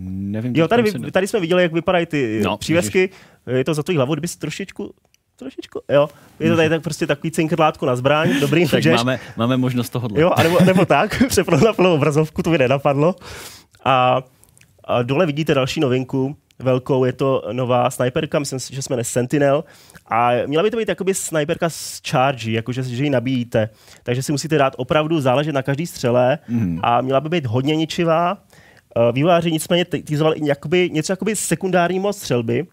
Nevím, 0.00 0.56
Jo, 0.56 0.68
tady, 0.68 1.10
tady 1.10 1.26
jsme 1.26 1.40
viděli, 1.40 1.62
jak 1.62 1.72
vypadají 1.72 2.06
ty 2.06 2.40
No, 2.44 2.50
no, 2.50 2.56
přívěsky. 2.56 3.10
Je 3.46 3.64
to 3.64 3.74
za 3.74 3.82
tvojí 3.82 3.96
hlavu, 3.96 4.14
kdyby 4.14 4.28
si 4.28 4.38
trošičku 4.38 4.94
Trošičku, 5.36 5.80
jo. 5.88 6.08
Je 6.40 6.50
to 6.50 6.56
tady 6.56 6.68
tak 6.68 6.82
prostě 6.82 7.06
takový 7.06 7.30
cinkrlátko 7.30 7.86
na 7.86 7.96
zbraň, 7.96 8.40
dobrý, 8.40 8.62
tak 8.64 8.70
takže 8.70 8.92
máme, 8.94 9.20
máme 9.36 9.56
možnost 9.56 9.90
tohohle. 9.90 10.20
Jo, 10.20 10.30
anebo, 10.36 10.58
nebo 10.64 10.84
tak, 10.84 11.22
přepnout 11.28 11.62
na 11.62 11.72
plnou 11.72 11.94
obrazovku, 11.94 12.42
to 12.42 12.50
by 12.50 12.58
nenapadlo. 12.58 13.14
A, 13.84 14.22
a 14.84 15.02
dole 15.02 15.26
vidíte 15.26 15.54
další 15.54 15.80
novinku, 15.80 16.36
velkou, 16.58 17.04
je 17.04 17.12
to 17.12 17.42
nová 17.52 17.90
sniperka, 17.90 18.38
myslím 18.38 18.60
si, 18.60 18.74
že 18.74 18.82
jsme 18.82 18.94
jmenuje 18.94 19.04
Sentinel. 19.04 19.64
A 20.06 20.30
měla 20.46 20.62
by 20.62 20.70
to 20.70 20.76
být 20.76 20.88
jakoby 20.88 21.14
sniperka 21.14 21.68
s 21.70 22.00
charge, 22.10 22.50
jakože 22.50 22.82
že 22.82 23.04
ji 23.04 23.10
nabíjíte. 23.10 23.68
Takže 24.02 24.22
si 24.22 24.32
musíte 24.32 24.58
dát 24.58 24.74
opravdu 24.76 25.20
záležet 25.20 25.52
na 25.52 25.62
každý 25.62 25.86
střele 25.86 26.38
Mhm. 26.48 26.80
a 26.82 27.00
měla 27.00 27.20
by 27.20 27.28
být 27.28 27.46
hodně 27.46 27.76
ničivá. 27.76 28.38
Eh, 28.96 29.12
Vývojáři 29.12 29.52
nicméně 29.52 29.84
týzovali 29.84 30.36
i 30.38 30.48
jakoby, 30.48 30.90
něco 30.92 31.12
jakoby 31.12 31.36
sekundární 31.36 31.98
moc 32.00 32.16
střelby, 32.18 32.66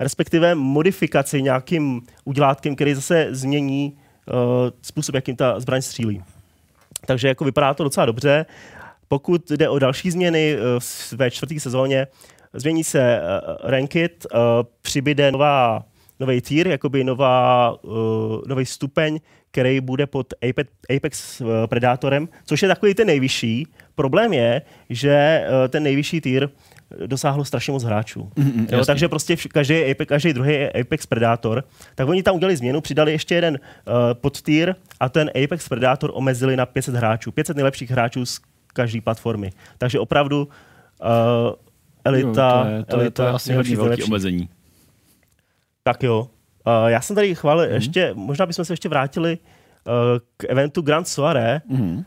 respektive 0.00 0.54
modifikaci 0.54 1.42
nějakým 1.42 2.02
udělátkem, 2.24 2.74
který 2.74 2.94
zase 2.94 3.28
změní 3.30 3.92
uh, 3.92 4.34
způsob, 4.82 5.14
jakým 5.14 5.36
ta 5.36 5.60
zbraň 5.60 5.82
střílí. 5.82 6.22
Takže 7.06 7.28
jako 7.28 7.44
vypadá 7.44 7.74
to 7.74 7.84
docela 7.84 8.06
dobře. 8.06 8.46
Pokud 9.08 9.50
jde 9.50 9.68
o 9.68 9.78
další 9.78 10.10
změny 10.10 10.56
uh, 10.56 11.18
ve 11.18 11.30
čtvrté 11.30 11.60
sezóně, 11.60 12.06
změní 12.52 12.84
se 12.84 13.20
uh, 13.20 13.70
ranked, 13.70 14.26
uh, 14.34 14.40
přibyde 14.82 15.32
nová, 15.32 15.84
nový 16.20 16.40
tier, 16.40 16.68
jakoby 16.68 17.04
nová, 17.04 17.76
uh, 17.82 17.92
nový 18.46 18.66
stupeň, 18.66 19.20
který 19.50 19.80
bude 19.80 20.06
pod 20.06 20.34
Apex, 20.50 20.70
Apex 20.96 21.40
uh, 21.40 21.48
Predátorem, 21.66 22.28
což 22.46 22.62
je 22.62 22.68
takový 22.68 22.94
ten 22.94 23.06
nejvyšší. 23.06 23.66
Problém 23.94 24.32
je, 24.32 24.62
že 24.90 25.46
uh, 25.46 25.68
ten 25.68 25.82
nejvyšší 25.82 26.20
tier 26.20 26.50
dosáhlo 27.06 27.44
strašně 27.44 27.72
moc 27.72 27.84
hráčů. 27.84 28.30
Mm, 28.36 28.66
jo, 28.72 28.84
takže 28.84 29.08
prostě 29.08 29.34
vš- 29.34 29.48
každý, 29.52 29.90
Apex, 29.90 30.08
každý 30.08 30.32
druhý 30.32 30.66
Apex 30.80 31.06
Predator, 31.06 31.64
tak 31.94 32.08
oni 32.08 32.22
tam 32.22 32.34
udělali 32.36 32.56
změnu, 32.56 32.80
přidali 32.80 33.12
ještě 33.12 33.34
jeden 33.34 33.54
uh, 33.54 33.92
podtier 34.14 34.76
a 35.00 35.08
ten 35.08 35.30
Apex 35.44 35.68
Predator 35.68 36.10
omezili 36.14 36.56
na 36.56 36.66
500 36.66 36.94
hráčů. 36.94 37.32
500 37.32 37.56
nejlepších 37.56 37.90
hráčů 37.90 38.26
z 38.26 38.40
každé 38.72 39.00
platformy. 39.00 39.50
Takže 39.78 39.98
opravdu 40.00 40.42
uh, 40.44 40.48
elita, 42.04 42.66
jo, 42.70 42.70
to 42.70 42.70
je, 42.70 42.84
to 42.84 43.00
je, 43.00 43.10
to 43.10 43.22
je 43.22 43.28
elita 43.28 43.36
asi 43.36 43.48
nejlepší 43.48 43.70
hodně 43.76 43.76
velký 43.76 43.88
nejlepších. 43.90 44.10
omezení. 44.12 44.48
Tak 45.82 46.02
jo. 46.02 46.20
Uh, 46.66 46.86
já 46.86 47.00
jsem 47.00 47.16
tady 47.16 47.34
chválil 47.34 47.66
mm. 47.68 47.74
ještě, 47.74 48.10
možná 48.14 48.46
bychom 48.46 48.64
se 48.64 48.72
ještě 48.72 48.88
vrátili 48.88 49.38
uh, 49.38 49.92
k 50.36 50.44
eventu 50.48 50.82
Grand 50.82 51.08
Soirée, 51.08 51.60
Mhm. 51.68 52.04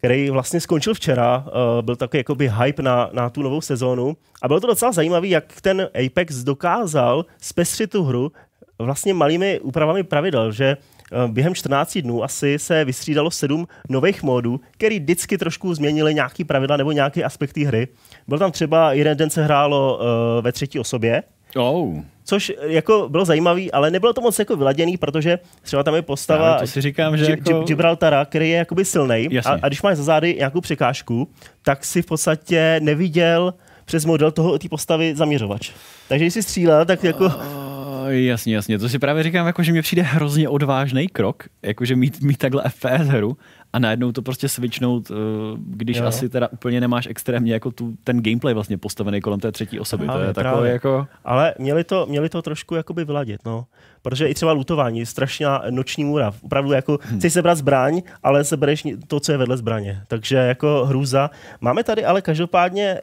Který 0.00 0.30
vlastně 0.30 0.60
skončil 0.60 0.94
včera. 0.94 1.44
Uh, 1.46 1.82
byl 1.82 1.96
takový 1.96 2.18
jakoby 2.18 2.52
hype 2.58 2.82
na, 2.82 3.10
na 3.12 3.30
tu 3.30 3.42
novou 3.42 3.60
sezónu. 3.60 4.16
A 4.42 4.48
bylo 4.48 4.60
to 4.60 4.66
docela 4.66 4.92
zajímavé, 4.92 5.26
jak 5.26 5.60
ten 5.60 5.88
Apex 6.06 6.36
dokázal 6.36 7.24
zpestřit 7.40 7.90
tu 7.90 8.02
hru 8.04 8.32
vlastně 8.78 9.14
malými 9.14 9.60
úpravami 9.60 10.02
pravidel, 10.02 10.52
že 10.52 10.64
eh, 10.66 11.28
během 11.28 11.54
14 11.54 11.98
dnů 11.98 12.24
asi 12.24 12.58
se 12.58 12.84
vystřídalo 12.84 13.30
sedm 13.30 13.68
nových 13.88 14.22
módů, 14.22 14.60
který 14.70 15.00
vždycky 15.00 15.38
trošku 15.38 15.74
změnili 15.74 16.14
nějaký 16.14 16.44
pravidla 16.44 16.76
nebo 16.76 16.92
nějaké 16.92 17.24
aspekty 17.24 17.64
hry. 17.64 17.88
Byl 18.28 18.38
tam 18.38 18.52
třeba 18.52 18.92
jeden 18.92 19.16
den 19.16 19.30
se 19.30 19.44
hrálo 19.44 19.98
uh, 19.98 20.04
ve 20.44 20.52
třetí 20.52 20.78
osobě, 20.78 21.22
Oh, 21.56 21.98
což 22.24 22.50
eh, 22.50 22.54
jako 22.72 23.08
bylo 23.10 23.24
zajímavý, 23.24 23.72
ale 23.72 23.90
nebylo 23.90 24.12
to 24.12 24.20
moc 24.20 24.38
jako 24.38 24.56
vyladěný, 24.56 24.96
protože 24.96 25.38
třeba 25.62 25.82
tam 25.82 25.94
je 25.94 26.02
postava 26.02 26.44
Právě 26.44 26.60
to 26.60 26.66
si 26.66 26.80
říkám, 26.80 27.16
že 27.16 27.24
Gi- 27.24 27.30
jako- 27.30 27.50
Gi- 27.50 27.64
Gibraltara, 27.64 28.24
který 28.24 28.50
je 28.50 28.56
jakoby 28.56 28.84
silný. 28.84 29.28
A, 29.44 29.50
a, 29.62 29.68
když 29.68 29.82
máš 29.82 29.96
za 29.96 30.02
zády 30.02 30.34
nějakou 30.34 30.60
překážku, 30.60 31.28
tak 31.62 31.84
si 31.84 32.02
v 32.02 32.06
podstatě 32.06 32.80
neviděl 32.82 33.54
přes 33.84 34.04
model 34.04 34.30
toho 34.30 34.58
té 34.58 34.68
postavy 34.68 35.14
zaměřovač. 35.16 35.70
Takže 36.08 36.24
když 36.24 36.34
si 36.34 36.42
střílel, 36.42 36.84
tak 36.84 37.04
jako... 37.04 37.24
Oh, 37.26 38.08
jasně, 38.08 38.54
jasně. 38.54 38.78
To 38.78 38.88
si 38.88 38.98
právě 38.98 39.22
říkám, 39.22 39.46
jako, 39.46 39.62
že 39.62 39.72
mi 39.72 39.82
přijde 39.82 40.02
hrozně 40.02 40.48
odvážný 40.48 41.08
krok, 41.08 41.44
jakože 41.62 41.96
mít, 41.96 42.22
mít 42.22 42.36
takhle 42.36 42.62
FPS 42.68 43.06
hru 43.08 43.36
a 43.72 43.78
najednou 43.78 44.12
to 44.12 44.22
prostě 44.22 44.48
switchnout, 44.48 45.10
eh, 45.10 45.14
když 45.56 45.96
Jo. 45.96 46.06
asi 46.06 46.28
teda 46.28 46.48
úplně 46.48 46.80
nemáš 46.80 47.06
extrémně 47.06 47.52
jako 47.52 47.70
tu, 47.70 47.94
ten 48.04 48.22
gameplay 48.22 48.54
vlastně 48.54 48.78
postavený 48.78 49.20
kolem 49.20 49.40
té 49.40 49.52
třetí 49.52 49.80
osoby. 49.80 50.04
Právě, 50.04 50.22
to 50.22 50.40
je 50.40 50.44
takové 50.44 50.70
jako... 50.70 51.06
Ale 51.24 51.54
měli 51.58 51.84
to, 51.84 52.06
měli 52.06 52.28
to 52.28 52.42
trošku 52.42 52.74
jakoby 52.74 53.04
vyladit, 53.04 53.40
no. 53.46 53.66
Protože 54.02 54.28
i 54.28 54.34
třeba 54.34 54.52
lutování, 54.52 55.06
strašná 55.06 55.62
noční 55.70 56.04
můra. 56.04 56.34
Opravdu 56.42 56.72
jako 56.72 56.98
hmm. 57.02 57.18
chceš 57.18 57.32
sebrat 57.32 57.58
zbraň, 57.58 58.02
ale 58.22 58.44
sebereš 58.44 58.86
to, 59.06 59.20
co 59.20 59.32
je 59.32 59.38
vedle 59.38 59.56
zbraně. 59.56 60.02
Takže 60.08 60.36
jako 60.36 60.84
hrůza. 60.84 61.30
Máme 61.60 61.84
tady 61.84 62.04
ale 62.04 62.22
každopádně 62.22 63.00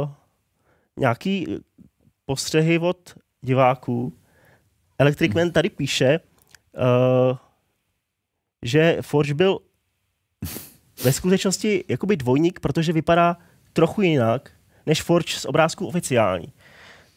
uh, 0.00 0.08
nějaký 0.98 1.58
postřehy 2.26 2.78
od 2.78 3.14
diváků. 3.40 4.12
Electric 4.98 5.34
Man 5.34 5.50
tady 5.50 5.70
píše, 5.70 6.20
uh, 7.30 7.36
že 8.64 8.98
Forge 9.00 9.34
byl 9.34 9.58
ve 11.04 11.12
skutečnosti 11.12 11.84
jakoby 11.88 12.16
dvojník, 12.16 12.60
protože 12.60 12.92
vypadá 12.92 13.36
trochu 13.72 14.02
jinak 14.02 14.50
než 14.86 15.02
Forge 15.02 15.32
z 15.36 15.44
obrázku 15.44 15.86
oficiální. 15.86 16.52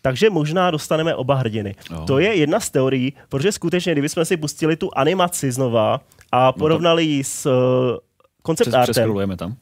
Takže 0.01 0.29
možná 0.29 0.72
dostaneme 0.72 1.15
oba 1.15 1.36
hrdiny. 1.36 1.75
Oh. 1.91 2.05
To 2.05 2.19
je 2.19 2.36
jedna 2.36 2.60
z 2.60 2.69
teorií, 2.69 3.13
protože 3.29 3.51
skutečně, 3.51 3.91
kdybychom 3.91 4.25
si 4.25 4.38
pustili 4.38 4.75
tu 4.75 4.89
animaci 4.98 5.51
znova 5.51 6.01
a 6.31 6.51
porovnali 6.51 7.03
ji 7.05 7.24
s 7.24 7.46
uh, 7.46 7.98
concept 8.46 8.67
Přes, 8.84 8.98
artem, 8.98 9.38
tam. 9.38 9.55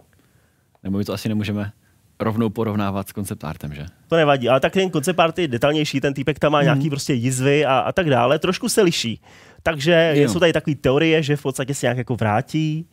Nebo 0.84 0.98
my 0.98 1.05
to 1.05 1.13
asi 1.13 1.29
nemůžeme 1.29 1.72
rovnou 2.19 2.50
porovnávat 2.50 3.10
s 3.10 3.12
koncept 3.12 3.43
artem, 3.43 3.74
že? 3.74 3.86
to 4.07 4.15
nevadí, 4.15 4.50
ale 4.50 4.60
tak 4.60 4.74
ten 4.74 4.91
concept 4.91 5.19
art 5.19 5.39
je 5.39 5.48
detailnější, 5.48 6.01
ten 6.01 6.13
týpek 6.13 6.39
tam 6.39 6.51
má 6.51 6.57
Mhm. 6.57 6.65
nějaký 6.65 6.89
prostě 6.89 7.13
jizvy 7.13 7.65
a, 7.65 7.79
a 7.79 7.91
tak 7.91 8.10
dále, 8.10 8.39
trošku 8.39 8.69
se 8.69 8.81
liší. 8.81 9.22
Takže 9.63 10.12
Jo. 10.15 10.29
jsou 10.29 10.39
tady 10.39 10.53
takové 10.53 10.75
teorie, 10.75 11.24
že 11.24 11.36
v 11.36 11.41
podstatě 11.41 11.74
se 11.74 11.86
nějak 11.86 11.98
jako 11.98 12.15
vrátí, 12.15 12.86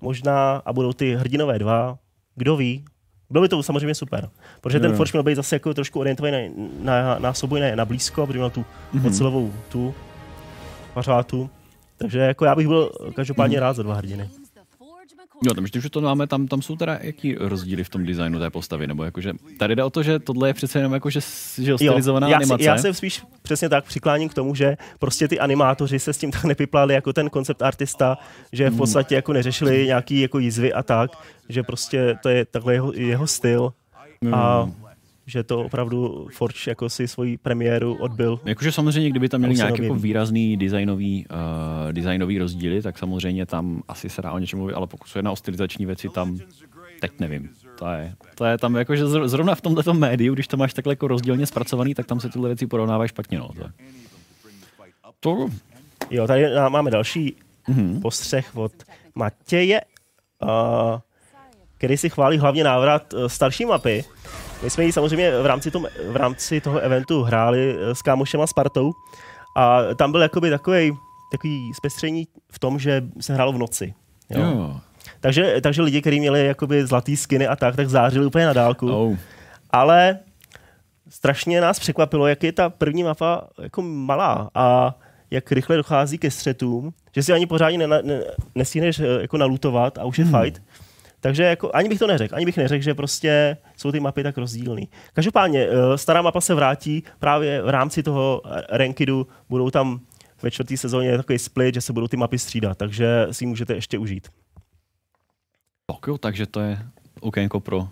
možná, 0.00 0.62
a 0.64 0.72
budou 0.72 0.92
ty 0.92 1.14
hrdinové 1.14 1.58
dva, 1.58 1.98
kdo 2.36 2.56
ví. 2.56 2.84
Bylo 3.30 3.42
by 3.42 3.48
to 3.48 3.62
samozřejmě 3.62 3.94
super, 3.94 4.28
protože 4.60 4.80
ten. 4.80 4.96
Forge 4.96 5.10
měl 5.12 5.22
být 5.22 5.34
zase 5.34 5.56
jako 5.56 5.74
trošku 5.74 6.00
orientovaný 6.00 6.50
na, 6.80 7.02
na, 7.02 7.18
na 7.18 7.34
souboj, 7.34 7.60
ne 7.60 7.76
na 7.76 7.84
blízko, 7.84 8.26
protože 8.26 8.38
měl 8.38 8.50
tu 8.50 8.64
Mhm. 8.92 9.06
ocelovou 9.06 9.52
tu 9.68 9.94
pařátu. 10.94 11.50
Takže 11.96 12.18
jako 12.18 12.44
já 12.44 12.54
bych 12.54 12.66
byl 12.68 12.90
každopádně 13.16 13.56
Mhm. 13.56 13.62
rád 13.62 13.72
za 13.76 13.82
dva 13.82 13.94
hrdiny. 13.94 14.28
Jo, 15.44 15.54
tam 15.54 15.66
že 15.66 15.90
to 15.90 16.00
máme, 16.00 16.26
tam, 16.26 16.46
tam 16.46 16.62
jsou 16.62 16.76
teda 16.76 16.98
jaký 17.02 17.34
rozdíly 17.34 17.84
v 17.84 17.88
tom 17.88 18.04
designu 18.04 18.38
té 18.38 18.50
postavy, 18.50 18.86
nebo 18.86 19.04
jakože, 19.04 19.32
tady 19.58 19.76
jde 19.76 19.84
o 19.84 19.90
to, 19.90 20.02
že 20.02 20.18
tohle 20.18 20.48
je 20.48 20.54
přece 20.54 20.78
jenom 20.78 20.92
jako, 20.92 21.10
že, 21.10 21.20
že 21.58 21.70
jo, 21.70 21.78
stylizovaná 21.78 22.28
já, 22.28 22.36
animace. 22.36 22.62
Si, 22.62 22.66
já 22.66 22.78
se 22.78 22.94
spíš 22.94 23.22
přesně 23.42 23.68
tak 23.68 23.84
přikláním 23.84 24.28
k 24.28 24.34
tomu, 24.34 24.54
že 24.54 24.76
prostě 24.98 25.28
ty 25.28 25.40
animátoři 25.40 25.98
se 25.98 26.12
s 26.12 26.18
tím 26.18 26.30
tak 26.30 26.44
nepiplali 26.44 26.94
jako 26.94 27.12
ten 27.12 27.30
koncept 27.30 27.62
artista, 27.62 28.18
že 28.52 28.70
v 28.70 28.76
podstatě 28.76 29.14
jako 29.14 29.32
neřešili 29.32 29.86
nějaký 29.86 30.20
jako 30.20 30.38
jizvy 30.38 30.72
a 30.72 30.82
tak, 30.82 31.10
že 31.48 31.62
prostě 31.62 32.18
to 32.22 32.28
je 32.28 32.44
takhle 32.44 32.74
jeho, 32.74 32.92
jeho 32.92 33.26
styl 33.26 33.72
a 34.32 34.62
Hmm. 34.62 34.87
Že 35.28 35.42
to 35.44 35.60
opravdu 35.60 36.28
Forge 36.32 36.70
jako 36.70 36.88
si 36.90 37.08
svoji 37.08 37.36
premiéru 37.36 37.94
odbil. 37.94 38.40
Jakože 38.44 38.72
samozřejmě, 38.72 39.10
kdyby 39.10 39.28
tam 39.28 39.40
měli 39.40 39.54
nějaký 39.54 39.82
jako 39.82 39.94
výrazný 39.94 40.56
designový, 40.56 41.26
uh, 41.86 41.92
designový 41.92 42.38
rozdíly, 42.38 42.82
tak 42.82 42.98
samozřejmě 42.98 43.46
tam 43.46 43.82
asi 43.88 44.08
se 44.08 44.22
dá 44.22 44.32
o 44.32 44.38
něčem 44.38 44.58
mluvit, 44.58 44.74
ale 44.74 44.86
pokud 44.86 45.08
se 45.08 45.18
jedná 45.18 45.30
o 45.32 45.36
stylizační 45.36 45.86
věci, 45.86 46.08
tam 46.08 46.38
teď 47.00 47.12
nevím. 47.20 47.50
To 47.78 47.86
je, 47.86 48.14
to 48.34 48.44
je 48.44 48.58
tam 48.58 48.74
jakože 48.76 49.04
zr- 49.04 49.26
zrovna 49.28 49.54
v 49.54 49.60
tomto 49.60 49.94
médiu, 49.94 50.34
když 50.34 50.48
to 50.48 50.56
máš 50.56 50.74
takhle 50.74 50.92
jako 50.92 51.08
rozdílně 51.08 51.46
zpracovaný, 51.46 51.94
tak 51.94 52.06
tam 52.06 52.20
se 52.20 52.28
tyhle 52.28 52.48
věci 52.48 52.66
porovnávají 52.66 53.08
špatně. 53.08 53.38
No. 53.38 53.48
To, 53.48 53.68
to 55.20 55.48
Jo, 56.10 56.26
tady 56.26 56.54
má- 56.54 56.68
máme 56.68 56.90
další 56.90 57.36
Mhm. 57.68 58.00
postřeh 58.00 58.56
od 58.56 58.72
Matěje, 59.14 59.80
uh, 60.42 60.48
který 61.78 61.96
si 61.96 62.10
chválí 62.10 62.38
hlavně 62.38 62.64
návrat 62.64 63.12
uh, 63.12 63.26
starší 63.26 63.64
mapy. 63.64 64.04
My 64.62 64.70
jsme 64.70 64.84
ji 64.84 64.92
samozřejmě 64.92 65.42
v 65.42 65.46
rámci, 65.46 65.70
tom, 65.70 65.86
v 66.08 66.16
rámci 66.16 66.60
toho 66.60 66.78
eventu 66.78 67.22
hráli 67.22 67.74
uh, 67.74 67.90
s 67.90 68.02
kámošema 68.02 68.46
Spartou 68.46 68.92
a 69.56 69.80
tam 69.94 70.12
byl 70.12 70.22
jakoby 70.22 70.50
takový 70.50 70.92
takový 71.30 71.72
zpestření 71.74 72.28
v 72.52 72.58
tom, 72.58 72.78
že 72.78 73.02
se 73.20 73.34
hrálo 73.34 73.52
v 73.52 73.58
noci. 73.58 73.94
Jo. 74.30 74.42
jo. 74.42 74.80
Takže, 75.20 75.60
takže 75.60 75.82
lidi, 75.82 76.00
kteří 76.00 76.20
měli 76.20 76.46
jakoby 76.46 76.86
zlatý 76.86 77.16
skiny 77.16 77.46
a 77.46 77.56
tak, 77.56 77.76
tak 77.76 77.88
zářili 77.88 78.26
úplně 78.26 78.46
na 78.46 78.52
dálku. 78.52 78.92
Oh. 78.92 79.16
Ale 79.70 80.18
strašně 81.08 81.60
nás 81.60 81.78
překvapilo, 81.78 82.26
jak 82.26 82.42
je 82.42 82.52
ta 82.52 82.70
první 82.70 83.02
mapa 83.02 83.48
jako 83.62 83.82
malá 83.82 84.50
a 84.54 84.94
jak 85.30 85.52
rychle 85.52 85.76
dochází 85.76 86.18
ke 86.18 86.30
střetům, 86.30 86.92
že 87.14 87.22
si 87.22 87.32
ani 87.32 87.46
pořádně 87.46 87.78
ne, 87.78 88.02
ne, 88.02 88.24
nestihneš 88.54 89.00
eh, 89.00 89.06
jako 89.20 89.38
nalutovat 89.38 89.98
a 89.98 90.04
už 90.04 90.18
je 90.18 90.24
hmm. 90.24 90.42
fight. 90.42 90.62
Takže 91.20 91.42
jako, 91.42 91.70
ani 91.74 91.88
bych 91.88 91.98
to 91.98 92.06
neřekl, 92.06 92.34
ani 92.34 92.46
bych 92.46 92.56
neřekl, 92.56 92.84
že 92.84 92.94
prostě 92.94 93.56
jsou 93.76 93.92
ty 93.92 94.00
mapy 94.00 94.22
tak 94.22 94.38
rozdílný. 94.38 94.88
Každopádně, 95.12 95.66
eh, 95.70 95.98
stará 95.98 96.22
mapa 96.22 96.40
se 96.40 96.54
vrátí 96.54 97.02
právě 97.18 97.62
v 97.62 97.68
rámci 97.68 98.02
toho 98.02 98.42
rankidu, 98.70 99.26
budou 99.48 99.70
tam 99.70 100.00
ve 100.42 100.50
čtvrtý 100.50 100.76
sezóně 100.76 101.16
takový 101.16 101.38
split, 101.38 101.74
že 101.74 101.80
se 101.80 101.92
budou 101.92 102.06
ty 102.08 102.16
mapy 102.16 102.38
střídat, 102.38 102.78
takže 102.78 103.26
si 103.30 103.44
ji 103.44 103.48
můžete 103.48 103.74
ještě 103.74 103.98
užít. 103.98 104.28
Tak 105.86 106.06
jo, 106.08 106.18
takže 106.18 106.46
to 106.46 106.60
je 106.60 106.78
okénko 107.20 107.60
pro 107.60 107.88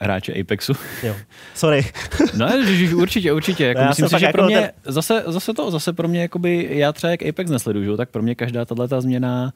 hráče 0.00 0.40
Apexu. 0.40 0.72
Jo. 1.02 1.14
Sorry. 1.54 1.86
No, 2.36 2.48
určitě, 2.96 3.32
určitě. 3.32 3.64
Jako 3.66 3.80
Já 3.80 3.88
myslím 3.88 4.08
si, 4.08 4.18
že 4.18 4.26
jako 4.26 4.38
pro 4.38 4.46
mě, 4.46 4.60
ten- 4.60 4.92
zase, 4.92 5.22
zase 5.26 5.54
to, 5.54 5.70
zase 5.70 5.92
pro 5.92 6.08
mě, 6.08 6.20
jakoby, 6.22 6.68
já 6.70 6.92
třeba 6.92 7.10
jak 7.10 7.22
Apex 7.22 7.50
nesleduju, 7.50 7.96
tak 7.96 8.10
pro 8.10 8.22
mě 8.22 8.34
každá 8.34 8.64
tato 8.64 9.00
změna 9.00 9.52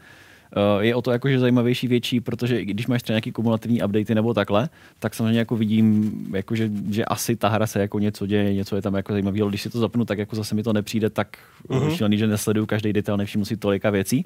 je 0.80 0.95
o 0.95 1.02
to 1.02 1.11
jakože 1.11 1.38
zajímavější, 1.38 1.88
větší, 1.88 2.21
protože 2.21 2.64
když 2.64 2.87
máš 2.87 3.02
třeba 3.02 3.14
nějaký 3.14 3.33
kumulativní 3.33 3.83
updaty 3.83 4.14
nebo 4.14 4.35
takhle, 4.35 4.69
tak 4.99 5.14
samozřejmě 5.14 5.38
jako 5.38 5.57
vidím, 5.57 6.12
jako 6.35 6.54
že, 6.54 6.71
asi 7.04 7.37
ta 7.37 7.49
hra 7.49 7.66
se 7.66 7.80
jako 7.80 7.99
něco 7.99 8.26
děje, 8.26 8.54
něco 8.54 8.76
je 8.76 8.83
tam 8.83 8.95
jako 8.95 9.12
zajímavého. 9.12 9.49
Když 9.49 9.62
si 9.62 9.71
to 9.71 9.78
zapnu, 9.78 10.04
tak 10.04 10.19
jako 10.19 10.37
zase 10.37 10.54
mi 10.54 10.62
to 10.62 10.73
nepřijde 10.73 11.11
tak 11.11 11.28
Mhm. 11.69 11.80
mm-hmm. 11.80 11.97
šílený, 11.97 12.19
že 12.19 12.26
nesleduju 12.26 12.66
každý 12.66 12.92
detail, 12.92 13.16
nevšimnu 13.16 13.45
si 13.45 13.57
tolika 13.57 13.90
věcí. 13.90 14.25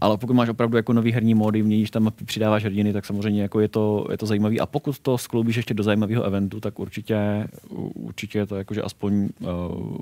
Ale 0.00 0.16
pokud 0.18 0.32
máš 0.34 0.48
opravdu 0.48 0.76
jako 0.76 0.92
nový 0.92 1.12
herní 1.12 1.34
módy, 1.34 1.62
měníš 1.62 1.90
tam 1.90 2.12
přidáváš 2.24 2.64
hrdiny, 2.64 2.92
tak 2.92 3.06
samozřejmě 3.06 3.42
jako 3.42 3.60
je 3.60 3.68
to, 3.68 4.06
je 4.10 4.18
to 4.18 4.26
zajímavý. 4.26 4.60
A 4.60 4.66
pokud 4.66 4.98
to 4.98 5.18
skloubíš 5.18 5.56
ještě 5.56 5.74
do 5.74 5.82
zajímavého 5.82 6.22
eventu, 6.24 6.60
tak 6.60 6.78
určitě, 6.78 7.46
určitě 7.94 8.38
je 8.38 8.46
to 8.46 8.56
jakože 8.56 8.82
aspoň 8.82 9.14
uh, 9.40 9.48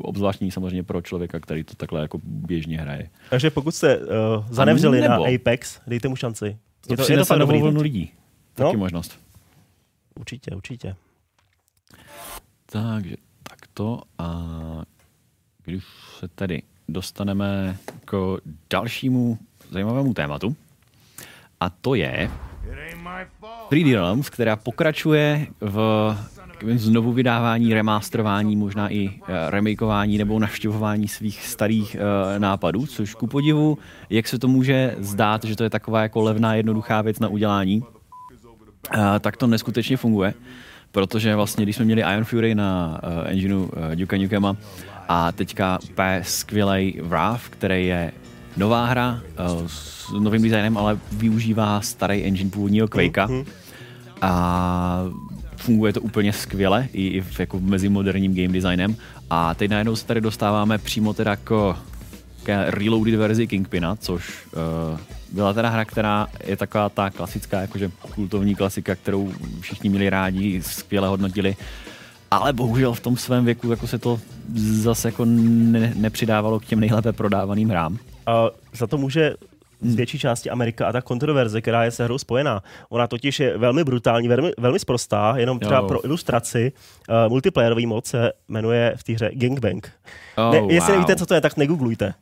obzvláštní 0.02 0.50
samozřejmě 0.50 0.82
pro 0.82 1.02
člověka, 1.02 1.40
který 1.40 1.64
to 1.64 1.74
takhle 1.74 2.00
jako 2.00 2.20
běžně 2.24 2.78
hraje. 2.78 3.08
Takže 3.30 3.50
pokud 3.50 3.74
jste 3.74 3.98
uh, 3.98 4.04
zanevřeli 4.50 5.00
na 5.00 5.08
nebo- 5.08 5.24
Apex, 5.64 5.80
dejte 5.86 6.08
mu 6.08 6.16
šanci. 6.16 6.58
To, 6.86 6.92
Je 6.92 6.96
to 6.96 7.06
to, 7.06 7.12
je 7.12 7.18
to 7.18 7.24
fakt 7.24 7.38
dobrý. 7.38 7.60
vlnu 7.62 7.80
lidí. 7.80 8.12
No. 8.58 8.64
Taky 8.66 8.76
možnost. 8.76 9.18
Určitě, 10.14 10.50
určitě. 10.50 10.96
Takže 12.66 13.16
takto 13.42 14.02
a 14.18 14.42
když 15.64 15.84
se 16.18 16.28
tedy 16.28 16.62
dostaneme 16.88 17.76
k 18.04 18.36
dalšímu 18.70 19.38
zajímavému 19.70 20.14
tématu, 20.14 20.56
a 21.60 21.70
to 21.70 21.94
je 21.94 22.30
3D 23.70 23.92
Realms, 23.94 24.30
která 24.30 24.56
pokračuje 24.56 25.46
v 25.60 26.16
znovu 26.74 27.12
vydávání, 27.12 27.74
remasterování, 27.74 28.56
možná 28.56 28.92
i 28.92 29.08
eh, 29.08 29.50
remakeování 29.50 30.18
nebo 30.18 30.38
navštěvování 30.38 31.08
svých 31.08 31.46
starých 31.46 31.96
uh, 31.96 32.38
nápadů, 32.38 32.86
což 32.86 33.14
ku 33.14 33.26
podivu, 33.26 33.78
jak 34.10 34.28
se 34.28 34.38
to 34.38 34.48
může 34.48 34.94
zdát, 34.98 35.44
že 35.44 35.56
to 35.56 35.64
je 35.64 35.70
taková 35.70 36.02
jako 36.02 36.22
levná, 36.22 36.54
jednoduchá 36.54 37.02
věc 37.02 37.18
na 37.18 37.28
udělání, 37.28 37.82
uh, 37.82 39.04
tak 39.20 39.36
to 39.36 39.46
neskutečně 39.46 39.96
funguje 39.96 40.34
protože 40.92 41.36
vlastně, 41.36 41.64
když 41.64 41.76
jsme 41.76 41.84
měli 41.84 42.00
Iron 42.00 42.24
Fury 42.24 42.54
na 42.54 43.00
engineu 43.24 43.70
Duke 43.94 44.18
Nukema 44.18 44.56
a 45.08 45.32
teďka 45.32 45.78
úplně 45.90 46.20
skvělý 46.24 47.00
Wrath, 47.02 47.48
který 47.50 47.86
je 47.86 48.12
nová 48.56 48.86
hra 48.86 49.20
s 49.66 50.12
novým 50.18 50.42
designem, 50.42 50.76
ale 50.76 50.98
využívá 51.12 51.80
starý 51.80 52.22
engine 52.22 52.50
původního 52.50 52.88
Quakea. 52.88 53.28
A 54.22 55.04
funguje 55.64 55.92
to 55.92 56.00
úplně 56.00 56.32
skvěle 56.32 56.88
i, 56.92 57.06
i 57.06 57.20
v, 57.20 57.40
jako 57.40 57.60
mezi 57.60 57.88
moderním 57.88 58.34
game 58.34 58.52
designem 58.52 58.96
a 59.30 59.54
teď 59.54 59.70
najednou 59.70 59.96
se 59.96 60.06
tady 60.06 60.20
dostáváme 60.20 60.78
přímo 60.78 61.14
teda 61.14 61.36
k, 61.36 61.76
k 62.42 62.64
reloaded 62.70 63.14
verzi 63.14 63.46
Kingpina, 63.46 63.96
což 63.96 64.46
uh, 64.46 64.98
byla 65.32 65.52
teda 65.52 65.68
hra, 65.68 65.84
která 65.84 66.26
je 66.46 66.56
taková 66.56 66.88
ta 66.88 67.10
klasická, 67.10 67.60
jakože 67.60 67.90
kultovní 68.14 68.54
klasika, 68.54 68.94
kterou 68.94 69.32
všichni 69.60 69.90
měli 69.90 70.10
rádi, 70.10 70.62
skvěle 70.62 71.08
hodnotili, 71.08 71.56
ale 72.30 72.52
bohužel 72.52 72.92
v 72.92 73.00
tom 73.00 73.16
svém 73.16 73.44
věku 73.44 73.70
jako 73.70 73.86
se 73.86 73.98
to 73.98 74.20
zase 74.56 75.08
jako 75.08 75.24
ne, 75.24 75.92
nepřidávalo 75.96 76.60
k 76.60 76.64
těm 76.64 76.80
nejlépe 76.80 77.12
prodávaným 77.12 77.68
hrám. 77.68 77.98
A 78.26 78.50
za 78.72 78.86
to 78.86 78.98
může 78.98 79.34
z 79.84 79.94
větší 79.94 80.18
části 80.18 80.50
Amerika 80.50 80.86
a 80.86 80.92
ta 80.92 81.02
kontroverze, 81.02 81.60
která 81.60 81.84
je 81.84 81.90
se 81.90 82.04
hrou 82.04 82.18
spojená. 82.18 82.62
Ona 82.88 83.06
totiž 83.06 83.40
je 83.40 83.58
velmi 83.58 83.84
brutální, 83.84 84.28
velmi, 84.28 84.52
velmi 84.58 84.78
sprostá, 84.78 85.34
jenom 85.36 85.58
třeba 85.58 85.80
Jo. 85.80 85.88
pro 85.88 86.04
ilustraci. 86.04 86.72
Uh, 87.08 87.14
multiplayerový 87.28 87.86
mod 87.86 88.06
se 88.06 88.32
jmenuje 88.48 88.94
v 88.96 89.04
té 89.04 89.12
hře 89.12 89.30
Gangbang. 89.34 89.92
Oh, 90.36 90.52
ne, 90.52 90.74
jestli 90.74 90.92
wow. 90.92 91.00
nevíte, 91.00 91.16
co 91.16 91.26
to 91.26 91.34
je, 91.34 91.40
tak 91.40 91.56
negooglujte. 91.56 92.14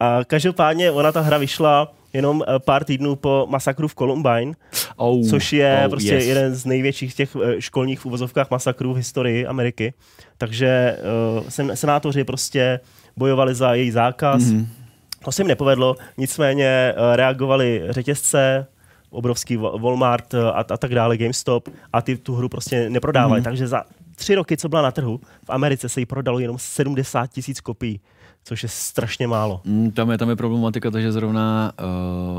A 0.00 0.24
každopádně 0.24 0.90
ona 0.90 1.12
ta 1.12 1.20
hra 1.20 1.38
vyšla 1.38 1.92
jenom 2.12 2.42
eh, 2.42 2.58
pár 2.58 2.84
týdnů 2.84 3.16
po 3.16 3.46
masakru 3.50 3.88
v 3.88 3.94
Columbine, 3.94 4.52
oh, 4.96 5.28
což 5.30 5.52
je 5.52 5.80
oh, 5.84 5.90
prostě 5.90 6.14
yes. 6.14 6.26
jeden 6.26 6.54
z 6.54 6.64
největších 6.64 7.14
těch 7.14 7.36
eh, 7.36 7.60
školních 7.60 8.00
v 8.00 8.06
uvozovkách 8.06 8.50
masakrů 8.50 8.92
v 8.92 8.96
historii 8.96 9.46
Ameriky. 9.46 9.94
Takže 10.38 10.96
uh, 11.38 11.48
sen, 11.48 11.76
senátoři 11.76 12.24
prostě 12.24 12.80
bojovali 13.16 13.54
za 13.54 13.74
její 13.74 13.90
zákaz. 13.90 14.42
Mhm. 14.44 14.60
Mm-hmm. 14.60 14.83
To 15.24 15.32
se 15.32 15.42
jim 15.42 15.48
nepovedlo, 15.48 15.96
nicméně 16.18 16.66
eh, 16.66 17.16
reagovali 17.16 17.82
řetězce, 17.90 18.66
obrovský 19.10 19.58
Wa- 19.58 19.80
Walmart 19.80 20.34
eh, 20.34 20.42
a, 20.42 20.64
a 20.70 20.76
tak 20.76 20.94
dále, 20.94 21.16
GameStop 21.16 21.68
a 21.92 22.02
ty 22.02 22.16
tu 22.16 22.34
hru 22.34 22.48
prostě 22.48 22.90
neprodávali. 22.90 23.40
Mm-hmm. 23.40 23.44
Takže 23.44 23.68
za 23.68 23.82
tři 24.16 24.34
roky, 24.34 24.56
co 24.56 24.68
byla 24.68 24.82
na 24.82 24.90
trhu, 24.90 25.20
v 25.44 25.50
Americe 25.50 25.88
se 25.88 26.00
jí 26.00 26.06
prodalo 26.06 26.38
jenom 26.38 26.58
70 26.58 27.26
tisíc 27.26 27.60
kopií, 27.60 28.00
což 28.44 28.62
je 28.62 28.68
strašně 28.68 29.26
málo. 29.26 29.60
Mm, 29.64 29.90
tam 29.90 30.10
je, 30.10 30.18
tam 30.18 30.30
je 30.30 30.36
problematika, 30.36 30.90
to, 30.90 31.00
že 31.00 31.12
zrovna, 31.12 31.72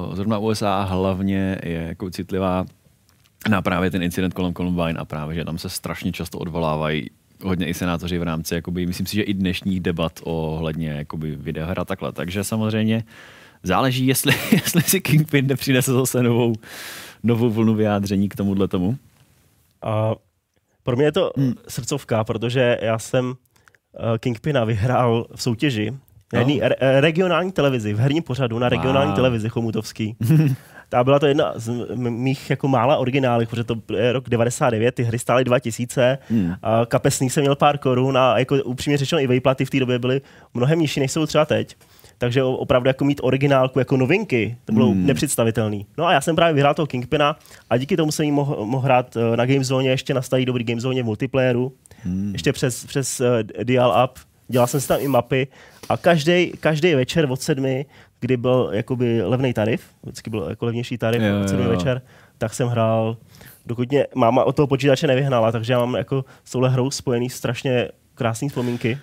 uh, 0.07 0.15
zrovna 0.15 0.37
USA 0.37 0.83
hlavně 0.83 1.59
je 1.63 1.81
jako 1.81 2.09
citlivá 2.09 2.65
na 3.49 3.61
právě 3.61 3.91
ten 3.91 4.03
incident 4.03 4.33
kolem 4.33 4.53
Columbine 4.53 4.99
a 4.99 5.05
právě, 5.05 5.35
že 5.35 5.45
tam 5.45 5.57
se 5.57 5.69
strašně 5.69 6.11
často 6.11 6.37
odvolávají 6.37 7.09
hodně 7.43 7.67
i 7.67 7.73
senátoři 7.73 8.17
v 8.17 8.23
rámci, 8.23 8.55
jakoby, 8.55 8.85
myslím 8.85 9.05
si, 9.07 9.15
že 9.15 9.21
i 9.23 9.33
dnešních 9.33 9.79
debat 9.79 10.19
ohledně 10.23 10.89
jakoby, 10.89 11.35
videoher 11.35 11.79
a 11.79 11.85
takhle. 11.85 12.11
Takže 12.11 12.43
samozřejmě 12.43 13.03
záleží, 13.63 14.07
jestli, 14.07 14.33
jestli 14.51 14.81
si 14.81 15.01
Kingpin 15.01 15.47
nepřinese 15.47 15.91
zase 15.93 16.23
novou, 16.23 16.53
novou 17.23 17.49
vlnu 17.49 17.75
vyjádření 17.75 18.29
k 18.29 18.35
tomuhle 18.35 18.67
tomu. 18.67 18.97
A 19.81 20.15
pro 20.83 20.95
mě 20.95 21.05
je 21.05 21.11
to 21.11 21.31
Hmm. 21.37 21.53
srdcovka, 21.67 22.23
protože 22.23 22.77
já 22.81 22.99
jsem 22.99 23.25
uh, 23.25 23.33
Kingpina 24.19 24.63
vyhrál 24.65 25.25
v 25.35 25.41
soutěži 25.41 25.93
na 26.33 26.39
jedné 26.39 26.53
Oh. 26.53 26.59
re- 26.61 27.01
regionální 27.01 27.51
televizi, 27.51 27.93
v 27.93 27.97
herním 27.99 28.23
pořadu 28.23 28.59
na 28.59 28.69
regionální 28.69 29.09
Wow. 29.09 29.15
televizi 29.15 29.49
Chomutovský. 29.49 30.15
Ta 30.89 31.03
byla 31.03 31.19
to 31.19 31.25
jedna 31.25 31.53
z 31.55 31.85
mých 31.95 32.49
jako 32.49 32.67
mála 32.67 32.97
originálních, 32.97 33.49
protože 33.49 33.63
to 33.63 33.75
je 33.97 34.13
rok 34.13 34.29
99, 34.29 34.95
ty 34.95 35.03
hry 35.03 35.19
stály 35.19 35.43
2000, 35.43 36.17
Hmm. 36.29 36.53
a 36.63 36.85
kapesník 36.85 37.31
jsem 37.31 37.41
měl 37.41 37.55
pár 37.55 37.77
korun 37.77 38.17
a 38.17 38.39
jako 38.39 38.55
upřímně 38.63 38.97
řečeno 38.97 39.21
i 39.21 39.27
vejplaty 39.27 39.65
v 39.65 39.69
té 39.69 39.79
době 39.79 39.99
byly 39.99 40.21
mnohem 40.53 40.79
nižší, 40.79 40.99
než 40.99 41.11
jsou 41.11 41.25
třeba 41.25 41.45
teď. 41.45 41.75
Takže 42.17 42.43
opravdu 42.43 42.87
jako 42.87 43.05
mít 43.05 43.19
originálku 43.23 43.79
jako 43.79 43.97
novinky, 43.97 44.57
to 44.65 44.73
bylo 44.73 44.85
Hmm. 44.85 44.95
hmm. 44.97 45.05
nepředstavitelný. 45.07 45.85
No 45.97 46.05
a 46.05 46.13
já 46.13 46.21
jsem 46.21 46.35
právě 46.35 46.53
vyhrál 46.53 46.73
toho 46.73 46.87
Kingpina 46.87 47.39
a 47.69 47.77
díky 47.77 47.97
tomu 47.97 48.11
jsem 48.11 48.25
jí 48.25 48.31
mohl, 48.31 48.65
mohl 48.65 48.83
hrát 48.85 49.17
eh, 49.17 49.37
na 49.37 49.45
Gamezone, 49.45 49.87
ještě 49.87 50.13
na 50.13 50.21
starý 50.21 50.45
dobrý 50.45 50.63
Gamezone 50.63 51.01
v 51.01 51.05
multiplayeru, 51.05 51.73
hmm. 52.03 52.29
ještě 52.33 52.53
přes, 52.53 52.85
přes 52.85 53.19
uh, 53.19 53.63
Dial 53.63 54.03
Up. 54.05 54.19
Dělal 54.47 54.67
jsem 54.67 54.81
si 54.81 54.87
tam 54.87 54.97
i 55.01 55.07
mapy 55.07 55.47
a 55.89 55.97
každý 55.97 56.51
každý 56.59 56.95
večer 56.95 57.27
od 57.31 57.41
sedmi, 57.41 57.85
kdy 58.25 58.37
byl 58.37 58.69
jakoby 58.73 59.21
levný 59.21 59.53
tarif, 59.53 59.81
vždycky 60.03 60.29
byl 60.29 60.45
jako 60.49 60.65
levnější 60.65 60.97
tarif 60.97 61.21
jo. 61.23 61.69
večer, 61.69 62.01
tak 62.37 62.53
jsem 62.53 62.67
hrál, 62.67 63.17
dokud 63.65 63.91
mě 63.91 64.07
máma 64.15 64.43
od 64.43 64.55
toho 64.55 64.67
počítače 64.67 65.07
nevyhnala, 65.07 65.51
takže 65.51 65.73
já 65.73 65.79
mám 65.79 65.95
jako 65.95 66.25
s 66.43 66.51
touhle 66.51 66.69
hrou 66.69 66.91
spojený 66.91 67.29
strašně 67.29 67.89
krásné 68.15 68.49
vzpomínky. 68.49 68.97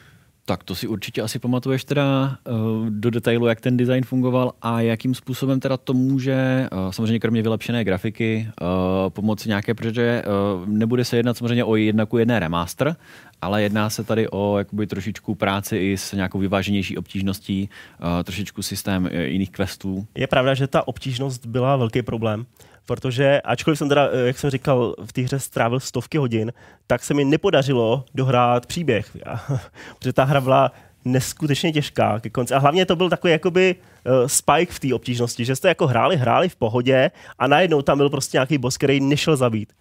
Tak 0.45 0.65
to 0.65 0.75
si 0.75 0.87
určitě 0.87 1.23
asi 1.23 1.39
pamatuješ 1.39 1.85
teda 1.85 2.37
uh, 2.51 2.91
do 2.91 3.11
detailu, 3.11 3.47
jak 3.47 3.61
ten 3.61 3.77
design 3.77 4.05
fungoval 4.05 4.53
a 4.63 4.81
jakým 4.81 5.15
způsobem 5.15 5.61
teda 5.61 5.77
to 5.77 5.95
může, 5.95 6.69
uh, 6.73 6.91
samozřejmě 6.91 7.19
kromě 7.19 7.43
vylepšené 7.43 7.85
grafiky, 7.85 8.49
uh, 8.61 8.67
pomoci 9.11 9.49
nějaké, 9.49 9.75
protože 9.75 10.23
nebude 10.67 11.05
se 11.05 11.17
jednat 11.17 11.37
samozřejmě 11.37 11.65
o 11.65 11.77
jedna 11.77 12.07
ku 12.07 12.19
jedné 12.19 12.41
remaster, 12.41 12.97
ale 13.43 13.63
jedná 13.63 13.91
se 13.91 14.05
tady 14.05 14.29
o 14.29 14.59
jakoby 14.59 14.87
trošičku 14.87 15.35
práci 15.35 15.77
i 15.77 15.97
s 15.99 16.13
nějakou 16.13 16.39
vyváženější 16.39 16.99
obtížností, 16.99 17.69
uh, 18.01 18.23
trošičku 18.23 18.63
systém 18.63 19.05
uh, 19.05 19.11
jiných 19.11 19.51
questů. 19.51 20.07
Je 20.15 20.27
pravda, 20.27 20.55
že 20.55 20.67
ta 20.67 20.89
obtížnost 20.89 21.47
byla 21.47 21.77
velký 21.77 22.03
problém, 22.03 22.47
protože 22.87 23.41
ačkoliv 23.41 23.79
jsem 23.79 23.89
teda, 23.89 24.09
eh, 24.13 24.27
jak 24.27 24.39
jsem 24.39 24.51
říkal, 24.51 24.95
v 25.05 25.13
té 25.13 25.23
hře 25.23 25.39
strávil 25.39 25.81
stovky 25.81 26.19
hodin, 26.19 26.53
tak 26.87 27.05
se 27.05 27.15
mi 27.15 27.25
nepodařilo 27.25 28.05
dohrát 28.15 28.67
příběh, 28.67 29.17
protože 29.99 30.13
ta 30.13 30.25
hra 30.25 30.41
byla 30.41 30.73
neskutečně 31.05 31.73
těžká 31.73 32.21
ke 32.21 32.31
konci. 32.31 32.55
A 32.55 32.59
hlavně 32.59 32.87
to 32.87 32.97
byl 32.97 33.11
takový 33.11 33.33
jakoby 33.33 33.75
uh, 33.75 34.27
spike 34.27 34.73
v 34.73 34.81
té 34.81 34.95
obtížnosti, 34.95 35.45
že 35.45 35.57
jste 35.57 35.69
jako 35.69 35.87
hráli, 35.87 36.17
hráli 36.17 36.49
v 36.49 36.57
pohodě 36.57 37.11
a 37.39 37.47
najednou 37.47 37.83
tam 37.83 37.99
byl 37.99 38.11
prostě 38.11 38.37
nějaký 38.37 38.59
boss, 38.59 38.77
který 38.77 39.01
nešel 39.01 39.37
zabít. 39.37 39.73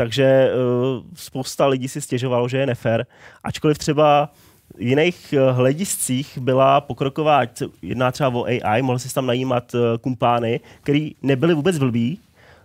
Takže 0.00 0.50
uh, 0.52 1.04
spousta 1.14 1.66
lidí 1.66 1.88
si 1.88 2.00
stěžovalo, 2.00 2.48
že 2.48 2.58
je 2.58 2.66
nefér. 2.66 3.06
Ačkoliv 3.44 3.78
třeba 3.78 4.32
v 4.76 4.82
jiných 4.82 5.32
eh, 5.32 5.52
hlediscích 5.52 6.38
byla 6.38 6.80
pokroková, 6.80 7.42
jedná 7.82 8.12
třeba 8.12 8.28
o 8.28 8.44
AI, 8.44 8.82
mohl 8.82 8.98
si 8.98 9.14
tam 9.14 9.26
najímat 9.26 9.74
eh, 9.74 9.98
kumpány, 9.98 10.60
který 10.82 11.14
nebyli 11.22 11.54
vůbec 11.54 11.78
blbí, 11.78 12.18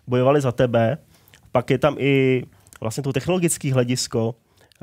bojovali 0.08 0.42
za 0.42 0.52
tebe. 0.52 0.98
Pak 1.52 1.70
je 1.70 1.78
tam 1.78 1.96
i 2.00 2.44
vlastně 2.82 3.04
to 3.04 3.14
technologické 3.14 3.74
hledisko, 3.74 4.36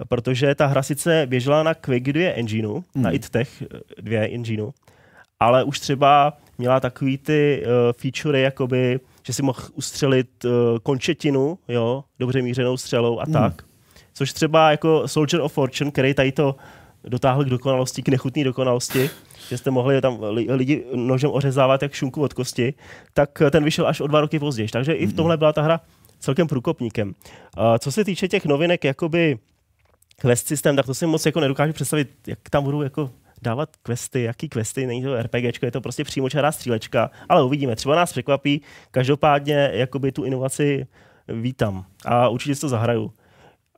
protože 0.08 0.54
ta 0.54 0.66
hra 0.66 0.82
sice 0.82 1.26
běžela 1.26 1.62
na 1.62 1.74
Quake 1.74 2.12
2 2.12 2.32
engineu, 2.34 2.74
hmm. 2.74 3.04
na 3.04 3.10
ITTech 3.10 3.62
2 4.00 4.20
engineu, 4.20 4.70
ale 5.40 5.64
už 5.64 5.80
třeba 5.80 6.36
měla 6.58 6.80
takový 6.80 7.18
ty 7.18 7.62
uh, 7.64 7.72
featurey, 7.92 8.42
jakoby, 8.42 9.00
že 9.22 9.32
si 9.32 9.42
mohl 9.42 9.60
ustřelit 9.74 10.44
uh, 10.44 10.50
končetinu, 10.82 11.58
jo, 11.68 12.04
dobře 12.18 12.42
mířenou 12.42 12.76
střelou 12.76 13.20
a 13.20 13.24
hmm. 13.24 13.32
tak. 13.32 13.62
Což 14.14 14.32
třeba 14.32 14.70
jako 14.70 15.08
Soldier 15.08 15.42
of 15.42 15.52
Fortune, 15.52 15.90
který 15.90 16.14
tady 16.14 16.32
to 16.32 16.56
dotáhl 17.04 17.44
k 17.44 17.48
dokonalosti, 17.48 18.02
k 18.02 18.08
nechutné 18.08 18.44
dokonalosti, 18.44 19.10
že 19.48 19.58
jste 19.58 19.70
mohli 19.70 20.00
tam 20.00 20.18
li- 20.30 20.46
lidi 20.52 20.84
nožem 20.94 21.30
ořezávat 21.30 21.82
jak 21.82 21.92
šunku 21.92 22.22
od 22.22 22.32
kosti, 22.32 22.74
tak 23.14 23.42
eh, 23.42 23.50
ten 23.50 23.64
vyšel 23.64 23.86
až 23.86 24.00
o 24.00 24.06
dva 24.06 24.20
roky 24.20 24.38
později. 24.38 24.68
Takže 24.68 24.92
i 24.92 25.06
v 25.06 25.12
tomhle 25.12 25.36
byla 25.36 25.52
ta 25.52 25.62
hra 25.62 25.80
celkem 26.20 26.48
průkopníkem. 26.48 27.08
Uh, 27.08 27.64
co 27.78 27.92
se 27.92 28.04
týče 28.04 28.28
těch 28.28 28.46
novinek, 28.46 28.84
jakoby 28.84 29.38
quest 30.16 30.46
systém, 30.46 30.76
tak 30.76 30.86
to 30.86 30.94
si 30.94 31.06
moc 31.06 31.26
jako 31.26 31.40
nedokážu 31.40 31.72
představit, 31.72 32.08
jak 32.26 32.38
tam 32.50 32.64
budu 32.64 32.82
jako 32.82 33.10
dávat 33.42 33.76
questy, 33.82 34.22
jaký 34.22 34.48
questy, 34.48 34.86
není 34.86 35.02
to 35.02 35.22
RPGčko, 35.22 35.66
je 35.66 35.70
to 35.72 35.80
prostě 35.80 36.04
přímočará 36.04 36.52
střílečka, 36.52 37.10
ale 37.28 37.44
uvidíme, 37.44 37.76
třeba 37.76 37.96
nás 37.96 38.12
překvapí, 38.12 38.62
každopádně 38.90 39.70
jakoby 39.72 40.12
tu 40.12 40.24
inovaci 40.24 40.86
vítám 41.28 41.84
a 42.04 42.28
určitě 42.28 42.54
si 42.54 42.60
to 42.60 42.68
zahraju. 42.68 43.12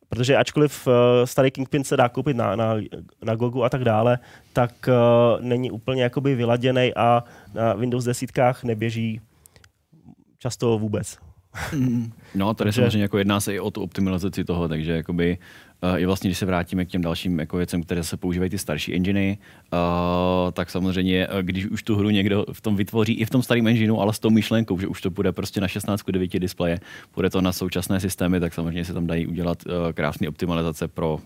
Protože 0.08 0.36
ačkoliv 0.36 0.86
uh, 0.86 0.92
starý 1.24 1.50
Kingpin 1.50 1.84
se 1.84 1.96
dá 1.96 2.08
koupit 2.08 2.36
na, 2.36 2.56
na, 2.56 2.74
na 3.22 3.34
Gogu 3.34 3.64
a 3.64 3.68
tak 3.68 3.84
dále, 3.84 4.18
tak 4.52 4.88
uh, 4.88 5.44
není 5.44 5.70
úplně 5.70 6.02
jakoby 6.02 6.34
vyladěný 6.34 6.92
a 6.96 7.24
na 7.54 7.72
Windows 7.74 8.04
desítkách 8.04 8.64
neběží 8.64 9.20
často 10.38 10.78
vůbec. 10.78 11.18
No, 12.34 12.54
tady 12.54 12.68
Takže- 12.68 12.80
samozřejmě 12.80 13.02
jako 13.02 13.18
jedná 13.18 13.40
se 13.40 13.54
i 13.54 13.60
o 13.60 13.70
tu 13.70 13.82
optimalizaci 13.82 14.44
toho, 14.44 14.68
takže 14.68 14.92
jakoby 14.92 15.38
uh, 15.38 15.44
i 15.96 16.06
vlastně, 16.06 16.28
když 16.28 16.38
se 16.38 16.46
vrátíme 16.46 16.84
k 16.84 16.88
těm 16.88 17.02
dalším 17.02 17.38
jako 17.38 17.56
věcem, 17.56 17.82
které 17.82 18.04
se 18.04 18.16
používají 18.16 18.50
ty 18.50 18.58
starší 18.58 18.94
enginy, 18.94 19.38
uh, 19.72 20.50
tak 20.52 20.70
samozřejmě, 20.70 21.28
uh, 21.28 21.38
když 21.42 21.66
už 21.66 21.82
tu 21.82 21.96
hru 21.96 22.10
někdo 22.10 22.44
v 22.52 22.60
tom 22.60 22.76
vytvoří 22.76 23.12
i 23.12 23.24
v 23.24 23.30
tom 23.30 23.42
starém 23.42 23.66
engineu, 23.66 23.96
ale 23.96 24.12
s 24.12 24.18
tou 24.18 24.30
myšlenkou, 24.30 24.78
že 24.78 24.86
už 24.86 25.00
to 25.00 25.10
bude 25.10 25.32
prostě 25.32 25.60
na 25.60 25.66
16:9 25.66 26.38
displeje, 26.38 26.80
bude 27.14 27.30
to 27.30 27.40
na 27.40 27.52
současné 27.52 28.00
systémy, 28.00 28.40
tak 28.40 28.54
samozřejmě 28.54 28.84
se 28.84 28.94
tam 28.94 29.06
dají 29.06 29.26
udělat 29.26 29.58
uh, 29.66 29.72
krásné 29.92 30.28
optimalizace 30.28 30.88
pro 30.88 31.18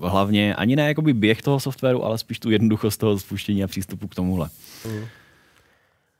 hlavně 0.00 0.54
ani 0.54 0.76
ne 0.76 0.88
jakoby 0.88 1.12
běh 1.12 1.42
toho 1.42 1.60
softwaru, 1.60 2.04
ale 2.04 2.18
spíš 2.18 2.38
tu 2.38 2.50
jednoduchost 2.50 3.00
toho 3.00 3.18
spuštění 3.18 3.64
a 3.64 3.66
přístupu 3.66 4.08
k 4.08 4.14
tomuhle. 4.14 4.48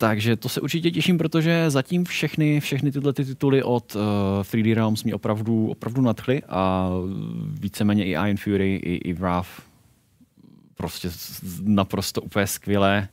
Takže 0.00 0.36
to 0.36 0.48
se 0.48 0.60
určitě 0.60 0.90
těším, 0.90 1.18
protože 1.18 1.70
zatím 1.70 2.04
všechny, 2.04 2.60
všechny 2.60 2.92
tyhle 2.92 3.12
ty 3.12 3.24
tituly 3.24 3.62
od 3.62 3.94
uh, 3.94 4.02
3D 4.42 4.74
Realms 4.74 5.04
mě 5.04 5.14
opravdu, 5.14 5.68
opravdu 5.70 6.02
nadchly 6.02 6.42
a 6.48 6.90
víceméně 7.60 8.04
i 8.04 8.10
Iron 8.10 8.36
Fury, 8.36 8.76
i, 8.76 8.94
i 8.94 9.12
Wrath 9.12 9.48
prostě 10.74 11.10
naprosto 11.62 12.22
úplně 12.22 12.46
skvělé. 12.46 13.08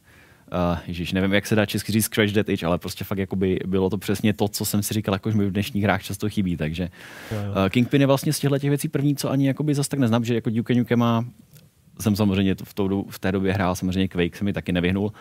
Uh, 0.72 0.80
Ježíš, 0.88 1.14
nevím, 1.14 1.34
jak 1.34 1.48
se 1.48 1.56
dá 1.56 1.66
česky 1.66 1.92
říct 1.92 2.06
Scratch 2.06 2.34
That 2.34 2.50
Itch, 2.50 2.64
ale 2.64 2.78
prostě 2.78 3.04
fakt 3.04 3.18
jakoby 3.18 3.60
bylo 3.66 3.90
to 3.90 3.98
přesně 3.98 4.34
to, 4.34 4.48
co 4.48 4.66
jsem 4.66 4.84
si 4.84 4.94
říkal, 4.94 5.16
jakož 5.16 5.36
mi 5.36 5.46
v 5.46 5.52
dnešních 5.52 5.84
hrách 5.84 6.04
často 6.04 6.30
chybí, 6.30 6.58
takže 6.58 6.90
uh, 7.32 7.70
Kingpin 7.70 8.02
je 8.02 8.08
vlastně 8.08 8.34
z 8.34 8.40
těchto 8.40 8.60
těch 8.60 8.70
věcí 8.70 8.88
první, 8.88 9.16
co 9.16 9.30
ani 9.30 9.48
jakoby 9.48 9.76
zase 9.76 9.90
tak 9.90 10.00
neznám, 10.00 10.26
že 10.26 10.36
jako 10.36 10.50
Duke 10.50 10.76
Nukem 10.76 11.00
má 11.00 11.26
jsem 12.00 12.16
samozřejmě 12.16 12.56
v, 12.64 12.74
tou, 12.74 13.06
v 13.10 13.20
té 13.20 13.32
době 13.32 13.54
hrál, 13.54 13.76
samozřejmě 13.76 14.08
Quake 14.08 14.36
se 14.36 14.44
mi 14.44 14.54
taky 14.54 14.72
nevyhnul, 14.72 15.12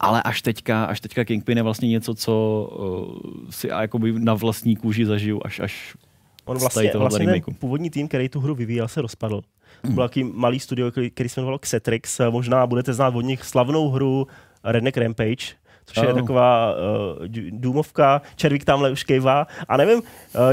ale 0.00 0.22
až 0.22 0.42
teďka, 0.42 0.84
až 0.84 1.00
teďka 1.00 1.24
Kingpin 1.24 1.56
je 1.56 1.62
vlastně 1.62 1.88
něco, 1.88 2.14
co 2.14 2.32
uh, 2.72 3.50
si 3.50 3.70
a 3.70 3.80
jakoby 3.80 4.12
na 4.12 4.34
vlastní 4.34 4.76
kůži 4.76 5.06
zažiju, 5.06 5.40
až, 5.44 5.60
až 5.60 5.96
On 6.44 6.58
vlastně, 6.58 6.90
vlastně 6.94 7.26
ten 7.26 7.54
původní 7.58 7.90
tým, 7.90 8.08
který 8.08 8.28
tu 8.28 8.40
hru 8.40 8.54
vyvíjel, 8.54 8.88
se 8.88 9.02
rozpadl. 9.02 9.42
Hmm. 9.84 9.94
Byl 9.94 10.08
takový 10.08 10.24
malý 10.34 10.60
studio, 10.60 10.90
který, 10.90 11.10
který 11.10 11.28
se 11.28 11.40
jmenoval 11.40 11.58
Xetrix. 11.58 12.20
Možná 12.30 12.66
budete 12.66 12.92
znát 12.92 13.14
od 13.14 13.20
nich 13.20 13.44
slavnou 13.44 13.88
hru 13.88 14.26
Redneck 14.64 14.96
Rampage, 14.96 15.46
což 15.86 15.96
oh. 15.96 16.04
je 16.04 16.14
taková 16.14 16.74
uh, 16.74 17.26
důmovka, 17.50 18.22
Červík 18.36 18.64
tamhle 18.64 18.90
už 18.90 19.04
kejvá. 19.04 19.46
A 19.68 19.76
nevím, 19.76 19.98
uh, 19.98 20.02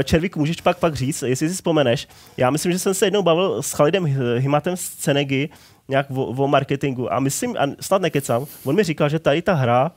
Červík, 0.04 0.36
můžeš 0.36 0.60
pak 0.60 0.78
pak 0.78 0.94
říct, 0.94 1.22
jestli 1.22 1.48
si 1.48 1.54
vzpomeneš, 1.54 2.08
já 2.36 2.50
myslím, 2.50 2.72
že 2.72 2.78
jsem 2.78 2.94
se 2.94 3.06
jednou 3.06 3.22
bavil 3.22 3.62
s 3.62 3.74
Khalidem 3.74 4.04
Himatem 4.38 4.76
z 4.76 4.88
Cenegy, 4.88 5.48
nějak 5.88 6.06
o, 6.10 6.24
o 6.24 6.48
marketingu 6.48 7.12
a 7.12 7.20
myslím, 7.20 7.56
a 7.56 7.66
snad 7.80 8.02
nekecám, 8.02 8.46
on 8.64 8.74
mi 8.74 8.82
říkal, 8.82 9.08
že 9.08 9.18
tady 9.18 9.42
ta 9.42 9.54
hra 9.54 9.92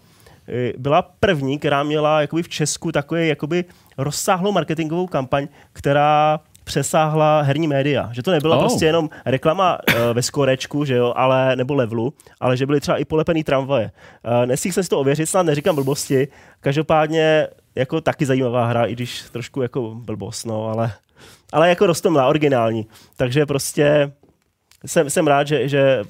eh, 0.48 0.74
byla 0.78 1.02
první, 1.02 1.60
která 1.60 1.84
měla 1.84 2.22
jakoby 2.22 2.44
v 2.44 2.50
Česku 2.50 2.92
takový 2.92 3.28
jakoby 3.28 3.66
rozsáhlou 3.98 4.52
marketingovou 4.52 5.08
kampaň, 5.08 5.48
která 5.74 6.40
přesáhla 6.68 7.42
herní 7.42 7.68
média. 7.68 8.10
Že 8.12 8.24
to 8.24 8.32
nebyla 8.32 8.56
oh. 8.56 8.62
prostě 8.62 8.86
jenom 8.86 9.10
reklama 9.26 9.78
uh, 9.78 9.96
ve 10.14 10.22
skorečku, 10.22 10.86
že 10.86 10.96
jo, 10.96 11.14
ale, 11.16 11.56
nebo 11.56 11.74
levelu, 11.74 12.14
ale 12.40 12.58
že 12.58 12.66
byly 12.66 12.80
třeba 12.80 12.98
i 12.98 13.06
polepený 13.06 13.44
tramvaje. 13.44 13.92
Uh, 14.26 14.46
nestihl 14.46 14.74
jsem 14.74 14.84
si 14.84 14.90
to 14.90 15.00
ověřit, 15.00 15.26
snad 15.26 15.44
neříkám 15.44 15.76
blbosti. 15.76 16.28
Každopádně 16.60 17.48
jako 17.76 18.02
taky 18.02 18.26
zajímavá 18.26 18.66
hra, 18.66 18.86
i 18.86 18.94
když 18.94 19.22
trošku 19.32 19.62
jako 19.62 19.96
blbost, 19.96 20.46
no, 20.46 20.68
ale, 20.68 20.92
ale 21.54 21.70
jako 21.70 21.88
rostomlá, 21.88 22.28
originální. 22.28 22.88
Takže 23.18 23.46
prostě 23.46 24.12
jsem, 24.86 25.10
jsem 25.10 25.28
rád, 25.28 25.48
že, 25.48 25.70
že 25.70 26.04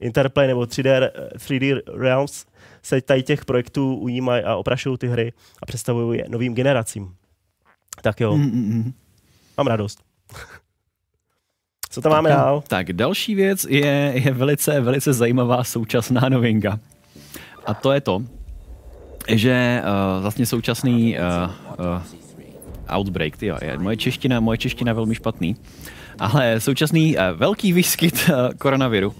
Interplay 0.00 0.46
nebo 0.46 0.60
3D, 0.60 1.10
3D 1.36 1.80
Realms 1.98 2.46
se 2.82 3.00
tady 3.00 3.22
těch 3.22 3.44
projektů 3.44 3.94
ujímají 3.94 4.44
a 4.44 4.56
oprašují 4.56 4.98
ty 4.98 5.08
hry 5.08 5.32
a 5.62 5.66
představují 5.66 6.18
je 6.18 6.24
novým 6.28 6.54
generacím. 6.54 7.14
Tak 8.02 8.20
jo. 8.20 8.36
Mm-mm. 8.36 8.92
Mám 9.56 9.66
radost. 9.66 10.02
Co 11.90 12.00
tam 12.02 12.12
máme 12.12 12.30
dál? 12.30 12.62
Tak 12.68 12.92
další 12.92 13.34
věc 13.34 13.66
je, 13.68 14.12
je 14.14 14.32
velice, 14.32 14.80
velice 14.80 15.12
zajímavá 15.12 15.64
současná 15.64 16.28
novinka. 16.28 16.80
A 17.66 17.74
to 17.74 17.92
je 17.92 18.00
to, 18.00 18.22
že 19.28 19.82
uh, 19.82 20.22
vlastně 20.22 20.46
současný 20.46 21.16
uh, 21.18 21.50
uh, 21.86 22.96
Outbreak, 22.96 23.36
tyjo, 23.36 23.56
je, 23.62 23.78
moje 23.78 23.96
čeština, 23.96 24.40
moje 24.40 24.58
čeština 24.58 24.92
velmi 24.92 25.14
špatný, 25.14 25.56
ale 26.18 26.60
současný 26.60 27.16
uh, 27.16 27.22
velký 27.34 27.72
výskyt 27.72 28.30
uh, 28.30 28.54
koronaviru 28.58 29.14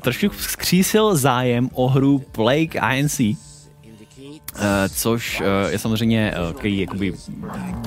trošku 0.00 0.26
zkřísil 0.38 1.16
zájem 1.16 1.70
o 1.72 1.88
hru 1.88 2.18
Plague 2.18 2.80
INC, 2.96 3.20
Eh, 4.56 4.88
což 4.88 5.40
eh, 5.40 5.72
je 5.72 5.78
samozřejmě 5.78 6.34
uh, 6.54 6.66
jakoby 6.66 7.12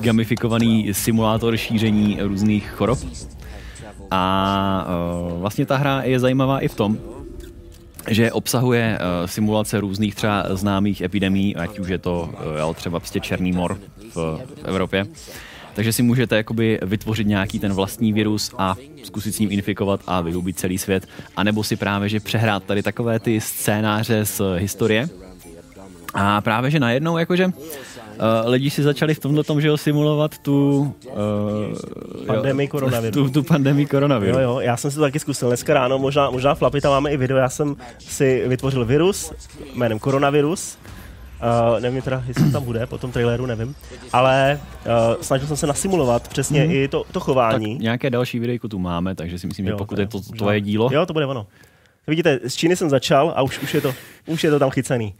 gamifikovaný 0.00 0.94
simulátor 0.94 1.56
šíření 1.56 2.18
různých 2.20 2.70
chorob. 2.70 2.98
A 4.10 4.86
vlastně 5.38 5.66
ta 5.66 5.76
hra 5.76 6.02
je 6.02 6.20
zajímavá 6.20 6.60
i 6.60 6.68
v 6.68 6.74
tom, 6.74 6.98
že 8.08 8.32
obsahuje 8.32 8.98
simulace 9.26 9.80
různých 9.80 10.14
třeba 10.14 10.44
známých 10.50 11.00
epidemí, 11.00 11.56
ať 11.56 11.78
už 11.78 11.88
je 11.88 11.98
to 11.98 12.30
třeba 12.74 13.00
prostě 13.00 13.20
černý 13.20 13.52
mor 13.52 13.78
v 14.14 14.40
Evropě. 14.64 15.06
Takže 15.74 15.92
si 15.92 16.02
můžete 16.02 16.36
jakoby 16.36 16.78
vytvořit 16.82 17.26
nějaký 17.26 17.58
ten 17.58 17.72
vlastní 17.72 18.12
virus 18.12 18.54
a 18.58 18.76
zkusit 19.02 19.34
s 19.34 19.38
ním 19.38 19.52
infikovat 19.52 20.00
a 20.06 20.20
vyhubit 20.20 20.58
celý 20.58 20.78
svět. 20.78 21.08
A 21.36 21.44
nebo 21.44 21.64
si 21.64 21.76
právě, 21.76 22.08
že 22.08 22.20
přehrát 22.20 22.64
tady 22.64 22.82
takové 22.82 23.18
ty 23.18 23.40
scénáře 23.40 24.24
z 24.24 24.40
historie, 24.56 25.08
a 26.14 26.40
právě, 26.40 26.70
že 26.70 26.80
najednou 26.80 27.18
jakože 27.18 27.46
uh, 27.46 27.52
lidi 28.44 28.70
si 28.70 28.82
začali 28.82 29.14
v 29.14 29.18
tomhle 29.18 29.44
tom, 29.44 29.60
že 29.60 29.68
jo, 29.68 29.76
simulovat 29.76 30.38
tu 30.38 30.94
uh, 31.06 32.26
pandemii 32.26 32.68
koronaviru. 32.68 33.12
Tu, 33.12 33.30
tu 33.30 33.42
pandemii 33.42 33.86
koronaviru. 33.86 34.38
Jo, 34.38 34.40
jo, 34.40 34.60
já 34.60 34.76
jsem 34.76 34.90
si 34.90 34.94
to 34.94 35.00
taky 35.02 35.18
zkusil 35.18 35.48
dneska 35.48 35.74
ráno, 35.74 35.98
možná, 35.98 36.30
možná 36.30 36.54
Flapy, 36.54 36.80
tam 36.80 36.92
máme 36.92 37.12
i 37.12 37.16
video, 37.16 37.38
já 37.38 37.48
jsem 37.48 37.76
si 37.98 38.44
vytvořil 38.46 38.84
virus 38.84 39.32
jménem 39.74 39.98
koronavirus, 39.98 40.78
Uh, 41.44 41.80
nevím 41.80 42.02
teda, 42.02 42.24
jestli 42.26 42.52
tam 42.52 42.64
bude 42.64 42.86
po 42.86 42.98
tom 42.98 43.12
traileru, 43.12 43.46
nevím. 43.46 43.74
Ale 44.12 44.60
uh, 44.86 45.22
snažil 45.22 45.48
jsem 45.48 45.56
se 45.56 45.66
nasimulovat 45.66 46.28
přesně 46.28 46.64
mm-hmm. 46.64 46.82
i 46.82 46.88
to, 46.88 47.04
to 47.12 47.20
chování. 47.20 47.74
Tak 47.74 47.82
nějaké 47.82 48.10
další 48.10 48.38
videjko 48.38 48.68
tu 48.68 48.78
máme, 48.78 49.14
takže 49.14 49.38
si 49.38 49.46
myslím, 49.46 49.66
jo, 49.66 49.72
že 49.72 49.76
pokud 49.76 49.98
je 49.98 50.06
to 50.06 50.20
tvoje 50.20 50.60
dílo. 50.60 50.90
Jo, 50.92 51.06
to 51.06 51.12
bude 51.12 51.26
ono. 51.26 51.46
Vidíte, 52.06 52.40
z 52.44 52.54
Číny 52.54 52.76
jsem 52.76 52.90
začal 52.90 53.32
a 53.36 53.42
už, 53.42 53.58
už, 53.58 53.74
je, 53.74 53.80
to, 53.80 53.94
už 54.26 54.44
je 54.44 54.50
to 54.50 54.58
tam 54.58 54.70
chycený. 54.70 55.14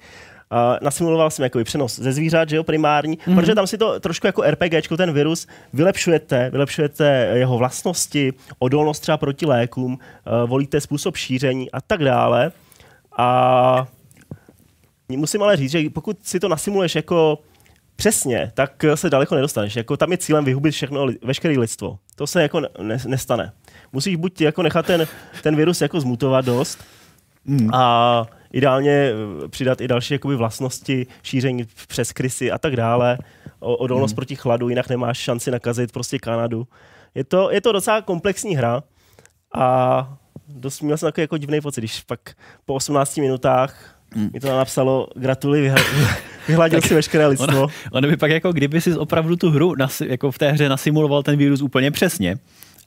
Uh, 0.52 0.58
nasimuloval 0.82 1.30
jsem 1.30 1.42
jako 1.42 1.64
přenos 1.64 1.98
ze 1.98 2.12
zvířat, 2.12 2.48
že 2.48 2.56
jo, 2.56 2.64
primární, 2.64 3.18
mm-hmm. 3.18 3.34
protože 3.34 3.54
tam 3.54 3.66
si 3.66 3.78
to 3.78 4.00
trošku 4.00 4.26
jako 4.26 4.42
RPG, 4.42 4.88
ten 4.96 5.12
virus, 5.12 5.46
vylepšujete, 5.72 6.50
vylepšujete 6.50 7.30
jeho 7.34 7.58
vlastnosti, 7.58 8.32
odolnost 8.58 9.00
třeba 9.00 9.16
proti 9.16 9.46
lékům, 9.46 9.92
uh, 9.92 10.50
volíte 10.50 10.80
způsob 10.80 11.16
šíření 11.16 11.70
a 11.70 11.80
tak 11.80 12.04
dále. 12.04 12.52
A 13.18 13.86
musím 15.08 15.42
ale 15.42 15.56
říct, 15.56 15.70
že 15.70 15.90
pokud 15.90 16.26
si 16.26 16.40
to 16.40 16.48
nasimuluješ 16.48 16.94
jako 16.94 17.38
přesně, 17.96 18.52
tak 18.54 18.84
se 18.94 19.10
daleko 19.10 19.34
nedostaneš. 19.34 19.76
Jako 19.76 19.96
tam 19.96 20.12
je 20.12 20.18
cílem 20.18 20.44
vyhubit 20.44 20.74
všechno, 20.74 21.06
veškeré 21.22 21.58
lidstvo. 21.58 21.98
To 22.16 22.26
se 22.26 22.42
jako 22.42 22.60
ne, 22.60 22.98
nestane. 23.06 23.52
Musíš 23.92 24.16
buď 24.16 24.40
jako 24.40 24.62
nechat 24.62 24.86
ten, 24.86 25.06
ten 25.42 25.56
virus 25.56 25.80
jako 25.80 26.00
zmutovat 26.00 26.44
dost 26.44 26.84
mm. 27.44 27.74
a 27.74 28.26
ideálně 28.52 28.90
eh, 28.90 29.48
přidat 29.48 29.80
i 29.80 29.88
další 29.88 30.14
jakoby, 30.14 30.36
vlastnosti, 30.36 31.06
šíření 31.22 31.66
přes 31.88 32.12
krysy 32.12 32.52
a 32.52 32.58
tak 32.58 32.76
dále, 32.76 33.18
o, 33.60 33.76
odolnost 33.76 34.12
hmm. 34.12 34.16
proti 34.16 34.36
chladu, 34.36 34.68
jinak 34.68 34.88
nemáš 34.88 35.18
šanci 35.18 35.50
nakazit 35.50 35.92
prostě 35.92 36.18
Kanadu. 36.18 36.66
Je 37.14 37.24
to, 37.24 37.50
je 37.50 37.60
to 37.60 37.72
docela 37.72 38.02
komplexní 38.02 38.56
hra 38.56 38.82
a 39.54 40.18
dost 40.48 40.80
měl 40.80 40.96
jsem 40.96 41.06
takový 41.06 41.22
jako 41.22 41.38
divný 41.38 41.60
pocit, 41.60 41.80
když 41.80 42.00
pak 42.00 42.20
po 42.64 42.74
18 42.74 43.16
minutách 43.16 43.74
hmm. 43.76 43.93
Mi 44.14 44.40
to 44.40 44.48
napsalo, 44.48 45.08
gratuluji, 45.16 45.72
vyhladil 46.48 46.82
si 46.82 46.94
veškeré 46.94 47.26
lidstvo. 47.26 47.48
Ono, 47.48 47.66
ono 47.92 48.08
by 48.08 48.16
pak 48.16 48.30
jako, 48.30 48.52
kdyby 48.52 48.80
si 48.80 48.94
opravdu 48.94 49.36
tu 49.36 49.50
hru 49.50 49.74
nasi, 49.78 50.06
jako 50.08 50.30
v 50.30 50.38
té 50.38 50.52
hře 50.52 50.68
nasimuloval 50.68 51.22
ten 51.22 51.36
vírus 51.36 51.62
úplně 51.62 51.90
přesně, 51.90 52.38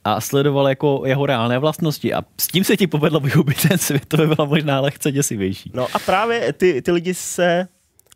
a 0.04 0.20
sledoval 0.20 0.68
jako 0.68 1.02
jeho 1.06 1.26
reálné 1.26 1.58
vlastnosti 1.58 2.14
a 2.14 2.22
s 2.40 2.46
tím 2.46 2.64
se 2.64 2.76
ti 2.76 2.86
povedlo 2.86 3.20
vyhubit 3.20 3.68
ten 3.68 3.78
svět, 3.78 4.06
to 4.08 4.16
by 4.16 4.26
bylo 4.26 4.46
možná 4.46 4.80
lehce 4.80 5.12
děsivější. 5.12 5.70
No 5.74 5.86
a 5.94 5.98
právě 5.98 6.52
ty, 6.52 6.82
ty 6.82 6.92
lidi 6.92 7.14
se 7.14 7.68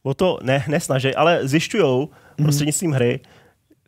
o 0.02 0.14
to 0.14 0.38
ne, 0.42 0.64
nesnaží, 0.68 1.14
ale 1.14 1.48
zjišťují 1.48 2.08
mm. 2.38 2.44
prostřednictvím 2.44 2.92
hry, 2.92 3.20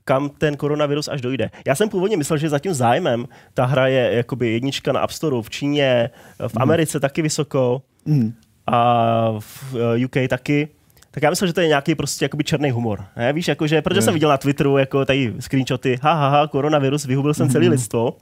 kam 0.04 0.28
ten 0.28 0.56
koronavirus 0.56 1.08
až 1.08 1.20
dojde. 1.20 1.50
Já 1.66 1.74
jsem 1.74 1.88
původně 1.88 2.16
myslel, 2.16 2.38
že 2.38 2.48
zatím 2.48 2.74
zájmem 2.74 3.28
ta 3.54 3.64
hra 3.64 3.87
je 3.87 4.10
jakoby 4.12 4.52
jednička 4.52 4.92
na 4.92 5.00
App 5.00 5.12
Store 5.12 5.37
v 5.42 5.50
Číně, 5.50 6.10
v 6.38 6.54
mhm. 6.54 6.62
Americe 6.62 6.98
mm. 6.98 7.00
taky 7.00 7.22
vysoko 7.22 7.82
mm. 8.04 8.34
A 8.66 9.35
v 9.38 9.74
eh, 9.74 10.05
UK 10.05 10.29
taky 10.29 10.68
tak 11.14 11.22
já 11.22 11.31
myslím, 11.31 11.46
že 11.46 11.53
to 11.53 11.61
je 11.61 11.68
nějaký 11.68 11.94
prostě 11.94 12.24
jakoby 12.24 12.44
černý 12.44 12.70
humor. 12.70 13.05
Ne? 13.16 13.33
Víš, 13.33 13.48
jakože, 13.48 13.83
protože 13.83 14.03
jsem 14.03 14.14
viděl 14.14 14.29
na 14.29 14.37
Twitteru 14.37 14.79
jako 14.79 15.05
tady 15.05 15.35
screenshoty, 15.40 15.98
ha, 16.03 16.14
ha, 16.14 16.29
ha, 16.29 16.46
koronavirus, 16.46 17.05
vyhubil 17.05 17.35
jsem 17.35 17.50
celý 17.50 17.66
mm-hmm. 17.66 17.70
lidstvo, 17.70 18.16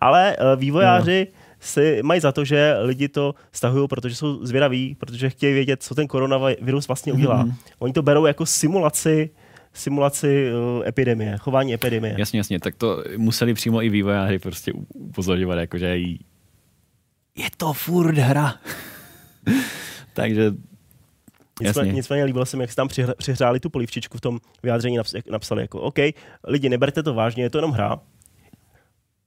ale 0.00 0.36
uh, 0.36 0.60
vývojáři 0.60 1.26
no. 1.30 1.38
si 1.60 2.00
mají 2.02 2.20
za 2.20 2.32
to, 2.32 2.44
že 2.44 2.74
lidi 2.80 3.08
to 3.08 3.34
stahují, 3.52 3.88
protože 3.88 4.14
jsou 4.14 4.46
zvědaví, 4.46 4.96
protože 5.00 5.30
chtějí 5.30 5.54
vědět, 5.54 5.82
co 5.82 5.94
ten 5.94 6.06
koronavirus 6.06 6.88
vlastně 6.88 7.12
udělá. 7.12 7.44
Mm-hmm. 7.44 7.54
Oni 7.78 7.92
to 7.92 8.02
berou 8.02 8.26
jako 8.26 8.46
simulaci 8.46 9.30
simulaci 9.72 10.50
uh, 10.52 10.86
epidemie, 10.86 11.36
chování 11.36 11.74
epidemie. 11.74 12.14
Jasně, 12.18 12.40
jasně, 12.40 12.60
tak 12.60 12.76
to 12.76 13.04
museli 13.16 13.54
přímo 13.54 13.82
i 13.82 13.88
vývojáři 13.88 14.38
prostě 14.38 14.72
upozorňovat, 14.94 15.58
jakože 15.58 15.98
je 17.36 17.48
to 17.56 17.72
furt 17.72 18.18
hra. 18.18 18.54
Takže 20.12 20.52
Nicméně, 21.60 21.92
nicméně 21.92 22.24
líbilo 22.24 22.46
se 22.46 22.56
mi, 22.56 22.62
jak 22.62 22.70
si 22.70 22.76
tam 22.76 22.88
přihráli 23.18 23.60
tu 23.60 23.70
polivčičku 23.70 24.18
v 24.18 24.20
tom 24.20 24.38
vyjádření, 24.62 24.98
napsali 25.30 25.62
jako 25.62 25.80
OK, 25.80 25.98
lidi, 26.46 26.68
neberte 26.68 27.02
to 27.02 27.14
vážně, 27.14 27.42
je 27.42 27.50
to 27.50 27.58
jenom 27.58 27.70
hra, 27.70 27.98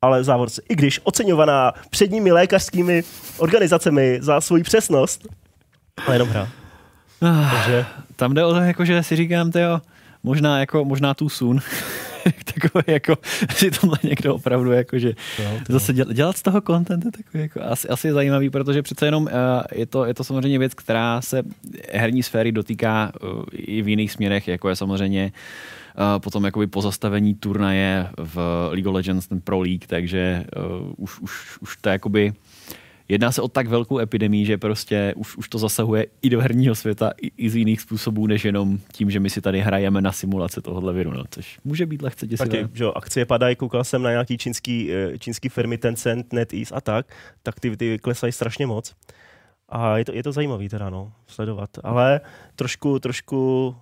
ale 0.02 0.24
závorce, 0.24 0.62
i 0.70 0.76
když 0.76 1.00
oceňovaná 1.04 1.74
předními 1.90 2.32
lékařskými 2.32 3.04
organizacemi 3.38 4.20
za 4.22 4.42
svoji 4.42 4.64
přesnost, 4.64 5.28
ale 6.06 6.16
jenom 6.16 6.30
hra. 6.30 6.50
Takže 7.52 7.86
Tam 8.16 8.34
jde 8.34 8.46
o 8.46 8.54
to, 8.54 8.60
jako, 8.60 8.86
že 8.86 9.04
si 9.04 9.16
říkám, 9.16 9.52
tyjo, 9.52 9.82
možná, 10.24 10.60
jako, 10.60 10.86
možná 10.86 11.14
tu 11.14 11.30
sun. 11.30 11.60
takový 12.54 12.84
jako, 12.88 13.16
si 13.50 13.72
tohle 13.72 13.98
někdo 14.04 14.36
opravdu 14.36 14.72
jako, 14.72 15.00
že 15.00 15.14
No, 15.40 15.60
zase 15.70 15.94
dělat, 15.94 16.14
dělat 16.14 16.38
z 16.38 16.42
toho 16.42 16.62
content 16.62 17.06
je 17.06 17.12
takový 17.12 17.42
jako 17.44 17.62
asi, 17.64 17.90
asi 17.90 18.08
je 18.08 18.14
zajímavý, 18.14 18.50
protože 18.50 18.82
přece 18.82 19.06
jenom 19.06 19.24
uh, 19.24 19.30
je, 19.72 19.86
to, 19.86 20.06
je 20.06 20.14
to 20.14 20.24
samozřejmě 20.24 20.60
věc, 20.60 20.74
která 20.74 21.22
se 21.22 21.44
herní 21.92 22.24
sféry 22.24 22.52
dotýká 22.52 23.12
uh, 23.24 23.44
i 23.52 23.82
v 23.82 23.88
jiných 23.88 24.12
směrech, 24.12 24.48
jako 24.48 24.70
je 24.70 24.76
samozřejmě 24.76 25.32
uh, 25.98 26.20
potom 26.20 26.46
jakoby 26.46 26.68
pozastavení 26.68 27.36
turnaje 27.36 28.10
v 28.18 28.68
League 28.72 28.88
of 28.88 28.94
Legends, 28.94 29.28
ten 29.28 29.42
Pro 29.42 29.60
League, 29.60 29.88
takže 29.88 30.46
uh, 30.58 30.94
už, 30.98 31.20
už, 31.20 31.58
už 31.62 31.78
to 31.82 31.90
jakoby 31.90 32.34
Jedná 33.12 33.32
se 33.32 33.42
o 33.42 33.48
tak 33.48 33.68
velkou 33.68 34.00
epidemii, 34.00 34.46
že 34.46 34.58
prostě 34.58 35.14
už, 35.16 35.38
už 35.38 35.50
to 35.50 35.58
zasahuje 35.58 36.06
i 36.22 36.30
do 36.30 36.42
herního 36.42 36.76
světa, 36.76 37.12
i, 37.22 37.32
i 37.38 37.50
z 37.50 37.56
jiných 37.56 37.82
způsobů, 37.82 38.28
než 38.28 38.46
jenom 38.46 38.80
tím, 38.92 39.12
že 39.12 39.20
my 39.20 39.30
si 39.30 39.42
tady 39.42 39.62
hrajeme 39.62 40.02
na 40.02 40.12
simulace 40.12 40.62
tohohle 40.62 40.94
viru, 40.94 41.12
no, 41.12 41.24
což 41.30 41.60
může 41.64 41.86
být 41.86 42.02
lehce 42.02 42.28
děsivé. 42.28 42.50
Taky, 42.50 42.68
že 42.74 42.84
jo, 42.84 42.94
akcie 42.96 43.26
padají, 43.26 43.56
koukal 43.56 43.84
jsem 43.84 44.02
na 44.02 44.12
nějaký 44.12 44.38
čínský, 44.38 44.92
eh, 44.94 45.18
čínský 45.18 45.50
firmy 45.50 45.78
Tencent, 45.78 46.34
NetEase 46.34 46.76
a 46.76 46.82
tak, 46.82 47.06
tak 47.44 47.60
ty, 47.60 47.78
ty 47.78 48.00
klesají 48.00 48.34
strašně 48.34 48.68
moc. 48.68 48.96
A 49.70 49.98
je 49.98 50.06
to, 50.06 50.14
je 50.14 50.24
to 50.24 50.32
zajímavý 50.32 50.70
teda, 50.70 50.90
no, 50.90 51.14
sledovat. 51.28 51.70
Ale 51.84 52.22
trošku, 52.56 53.00
trošku 53.00 53.76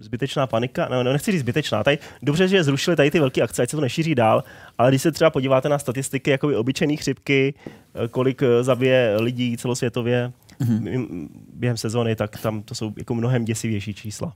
zbytečná 0.00 0.46
panika, 0.46 0.88
no, 0.90 1.02
no 1.02 1.12
nechci 1.12 1.32
říct 1.32 1.40
zbytečná, 1.40 1.84
tady 1.84 1.98
dobře, 2.22 2.48
že 2.48 2.64
zrušili 2.64 2.96
tady 2.96 3.10
ty 3.10 3.20
velké 3.20 3.42
akce, 3.42 3.62
ať 3.62 3.70
se 3.70 3.76
to 3.76 3.80
nešíří 3.80 4.14
dál, 4.14 4.44
ale 4.78 4.90
když 4.90 5.02
se 5.02 5.12
třeba 5.12 5.30
podíváte 5.30 5.68
na 5.68 5.78
statistiky 5.78 6.30
jakoby 6.30 6.56
obyčejných 6.56 7.00
chřipky, 7.00 7.54
eh, 7.94 8.08
kolik 8.08 8.42
eh, 8.42 8.64
zabije 8.64 9.16
lidí 9.20 9.56
celosvětově 9.56 10.32
mm-hmm. 10.60 11.28
během 11.54 11.76
sezóny, 11.76 12.16
tak 12.16 12.38
tam 12.38 12.62
to 12.62 12.74
jsou 12.74 12.92
jako 12.96 13.14
mnohem 13.14 13.44
děsivější 13.44 13.94
čísla. 13.94 14.32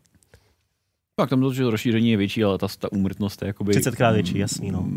Tak 1.17 1.31
tam 1.31 1.41
to, 1.41 1.53
že 1.53 1.63
to 1.63 1.71
rozšíření 1.71 2.11
je 2.11 2.17
větší, 2.17 2.45
ale 2.45 2.59
ta, 2.59 2.67
ta 2.79 2.93
úmrtnost 2.93 3.43
je 3.43 3.47
jakoby... 3.47 3.73
30 3.73 3.97
krát 3.97 4.11
větší, 4.11 4.39
jasný, 4.39 4.71
no. 4.71 4.89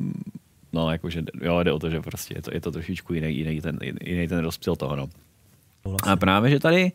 No, 0.73 0.91
jakože, 0.91 1.23
jo, 1.41 1.63
jde 1.63 1.71
o 1.71 1.79
to, 1.79 1.89
že 1.89 2.01
prostě 2.01 2.33
je 2.37 2.41
to, 2.41 2.53
je 2.53 2.61
to 2.61 2.71
trošičku 2.71 3.13
jiný, 3.13 3.37
jiný, 3.37 3.61
ten, 3.61 3.79
jiný 4.03 4.27
ten 4.27 4.39
rozptyl 4.39 4.75
toho, 4.75 4.95
no. 4.95 5.09
A 6.03 6.15
právě, 6.15 6.51
že 6.51 6.59
tady 6.59 6.91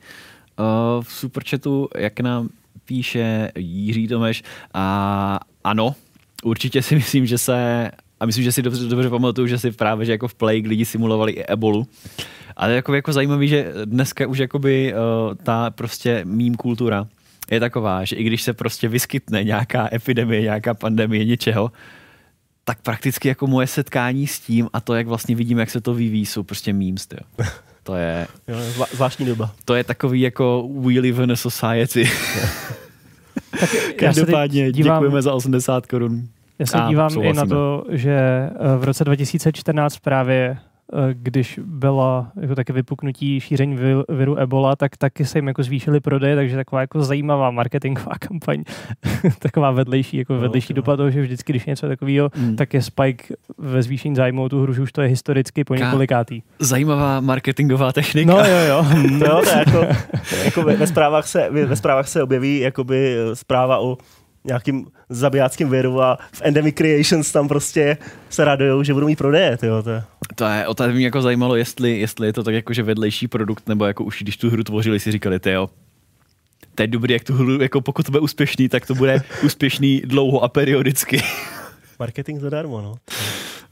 uh, 0.58 1.02
v 1.02 1.12
superchatu, 1.12 1.88
jak 1.98 2.20
nám 2.20 2.48
píše 2.84 3.50
Jiří 3.58 4.08
Tomeš, 4.08 4.42
a 4.74 5.40
ano, 5.64 5.94
určitě 6.44 6.82
si 6.82 6.94
myslím, 6.94 7.26
že 7.26 7.38
se 7.38 7.90
a 8.20 8.26
myslím, 8.26 8.44
že 8.44 8.52
si 8.52 8.62
dobře, 8.62 8.84
dobře 8.84 9.10
pamatuju, 9.10 9.46
že 9.46 9.58
si 9.58 9.72
právě 9.72 10.06
že 10.06 10.12
jako 10.12 10.28
v 10.28 10.34
Play 10.34 10.62
lidi 10.66 10.84
simulovali 10.84 11.32
i 11.32 11.44
ebolu. 11.46 11.86
Ale 12.56 12.74
jako, 12.74 12.94
jako 12.94 13.12
zajímavý, 13.12 13.48
že 13.48 13.72
dneska 13.84 14.26
už 14.26 14.38
jakoby 14.38 14.94
uh, 14.94 15.34
ta 15.34 15.70
prostě 15.70 16.20
mím 16.24 16.54
kultura 16.54 17.06
je 17.50 17.60
taková, 17.60 18.04
že 18.04 18.16
i 18.16 18.24
když 18.24 18.42
se 18.42 18.52
prostě 18.52 18.88
vyskytne 18.88 19.44
nějaká 19.44 19.88
epidemie, 19.92 20.42
nějaká 20.42 20.74
pandemie 20.74 21.24
něčeho, 21.24 21.72
tak 22.64 22.82
prakticky 22.82 23.28
jako 23.28 23.46
moje 23.46 23.66
setkání 23.66 24.26
s 24.26 24.40
tím 24.40 24.68
a 24.72 24.80
to, 24.80 24.94
jak 24.94 25.06
vlastně 25.06 25.36
vidím, 25.36 25.58
jak 25.58 25.70
se 25.70 25.80
to 25.80 25.94
vyvíjí, 25.94 26.26
jsou 26.26 26.42
prostě 26.42 26.72
memes, 26.72 27.08
jo. 27.12 27.46
To 27.86 27.94
je, 27.94 28.26
Jo, 28.48 28.56
zvla, 28.60 28.86
zvláštní 28.92 29.26
doba. 29.26 29.50
to 29.64 29.74
je 29.74 29.84
takový 29.84 30.20
jako 30.20 30.68
we 30.80 30.92
live 31.00 31.24
in 31.24 31.32
a 31.32 31.36
society. 31.36 32.04
Každopádně 33.98 34.72
dívám- 34.72 34.96
děkujeme 34.98 35.22
za 35.22 35.32
80 35.34 35.86
korun. 35.86 36.22
Já 36.58 36.66
se 36.66 36.78
dívám 36.88 37.22
i 37.22 37.32
na 37.32 37.46
to, 37.46 37.84
že 37.90 38.10
eh, 38.14 38.76
v 38.78 38.84
roce 38.84 39.04
2014 39.04 39.98
právě 39.98 40.58
když 41.12 41.60
bylo 41.64 42.26
jako 42.40 42.54
taky 42.54 42.72
vypuknutí 42.72 43.40
šíření 43.40 43.78
viru, 44.08 44.36
Ebola, 44.38 44.76
tak 44.76 44.96
taky 44.96 45.24
se 45.24 45.38
jim 45.38 45.48
jako 45.48 45.62
zvýšily 45.62 46.00
prodeje, 46.00 46.36
takže 46.36 46.56
taková 46.56 46.80
jako 46.80 47.02
zajímavá 47.02 47.50
marketingová 47.50 48.12
kampaň, 48.18 48.64
taková 49.38 49.70
vedlejší, 49.70 50.16
jako 50.16 50.32
No, 50.32 50.40
vedlejší 50.40 50.72
jo. 50.72 50.76
dopad 50.76 50.96
toho, 50.96 51.10
že 51.10 51.20
vždycky, 51.22 51.52
když 51.52 51.66
je 51.66 51.70
něco 51.70 51.88
takového, 51.88 52.30
Mm. 52.36 52.56
tak 52.56 52.74
je 52.74 52.82
spike 52.82 53.34
ve 53.58 53.82
zvýšení 53.82 54.14
zájmu 54.16 54.42
o 54.42 54.48
tu 54.48 54.62
hru, 54.62 54.72
že 54.72 54.82
už 54.82 54.92
to 54.92 55.02
je 55.02 55.08
historicky 55.08 55.64
po 55.64 55.74
několikátý. 55.74 56.42
Zajímavá 56.58 57.20
marketingová 57.20 57.92
technika. 57.92 58.32
No 58.32 58.38
jo, 58.38 58.58
jo. 58.68 58.86
To 59.18 59.24
jo, 59.24 59.42
to 59.44 59.58
jako, 59.58 59.86
jako 60.44 60.62
ve, 60.62 60.76
ve, 60.76 60.86
zprávách 60.86 61.26
se, 61.26 61.48
ve 61.50 61.76
zprávách 61.76 62.08
se 62.08 62.22
objeví 62.22 62.58
jakoby 62.60 63.16
eh, 63.18 63.36
zpráva 63.36 63.78
o 63.78 63.96
nějakým 64.46 64.86
zabijáckým 65.08 65.70
viru 65.70 66.02
a 66.02 66.18
v 66.32 66.40
Endemic 66.44 66.74
Creations 66.76 67.32
tam 67.32 67.48
prostě 67.48 67.96
se 68.30 68.44
radujou, 68.44 68.82
že 68.82 68.94
budou 68.94 69.06
mít 69.06 69.18
prodeje, 69.18 69.56
tyjo, 69.56 69.82
to 69.82 69.90
je. 69.90 70.02
To 70.34 70.44
je, 70.44 70.66
o 70.66 70.74
to 70.74 70.88
mě 70.88 71.04
jako 71.04 71.22
zajímalo, 71.22 71.56
jestli, 71.56 71.98
jestli 71.98 72.26
je 72.26 72.32
to 72.32 72.42
tak 72.42 72.54
jako, 72.54 72.72
že 72.72 72.82
vedlejší 72.82 73.28
produkt, 73.28 73.68
nebo 73.68 73.84
jako 73.84 74.04
už 74.04 74.22
když 74.22 74.36
tu 74.36 74.50
hru 74.50 74.64
tvořili, 74.64 75.00
si 75.00 75.12
říkali, 75.12 75.38
ty 75.38 75.50
jo, 75.50 75.70
to 76.74 76.82
je 76.82 76.86
dobrý, 76.86 77.12
jak 77.12 77.24
tu 77.24 77.34
hru, 77.34 77.62
jako 77.62 77.80
pokud 77.80 78.06
to 78.06 78.12
bude 78.12 78.20
úspěšný, 78.20 78.68
tak 78.68 78.86
to 78.86 78.94
bude 78.94 79.22
úspěšný 79.44 80.00
dlouho 80.04 80.42
a 80.42 80.48
periodicky. 80.48 81.22
Marketing 81.98 82.40
zadarmo, 82.40 82.80
no. 82.80 82.94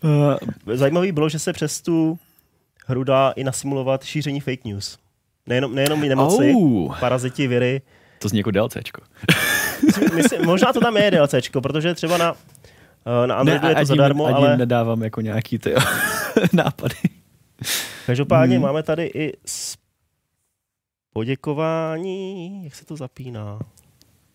Uh, 0.05 0.75
Zajímavý 0.77 1.13
bylo, 1.13 1.29
že 1.29 1.39
se 1.39 1.53
přes 1.53 1.81
tu 1.81 2.19
hru 2.87 3.05
dá 3.05 3.31
i 3.31 3.45
nasimulovat 3.45 4.05
šíření 4.05 4.41
fake 4.41 4.65
news. 4.65 4.99
Nejenom, 5.47 5.75
nejenom 5.75 6.05
i 6.05 6.09
nemoci, 6.09 6.53
oh, 6.57 6.99
paraziti, 7.01 7.47
viry. 7.47 7.83
To 8.25 8.29
zní 8.29 8.39
jako 8.39 8.51
DLCčko. 8.51 9.03
Myslím, 10.15 10.45
možná 10.47 10.73
to 10.73 10.81
tam 10.81 10.97
je 10.97 11.11
DLCčko, 11.11 11.61
protože 11.61 11.95
třeba 11.95 12.19
na, 12.19 12.35
eh, 13.25 13.27
na 13.27 13.35
Androidu 13.35 13.67
je 13.69 13.75
to 13.75 13.81
jim- 13.81 13.87
zadarmo, 13.87 14.27
jim 14.29 14.37
ale 14.37 14.57
nedávám 14.57 15.03
jako 15.03 15.21
nějaký 15.21 15.59
ty 15.59 15.75
nápady. 16.53 16.95
každopádně 18.07 18.57
Hmm. 18.57 18.63
máme 18.67 18.83
tady 18.83 19.07
i 19.15 19.33
poděkování, 21.13 22.65
jak 22.65 22.75
se 22.75 22.85
to 22.85 22.97
zapíná? 22.97 23.59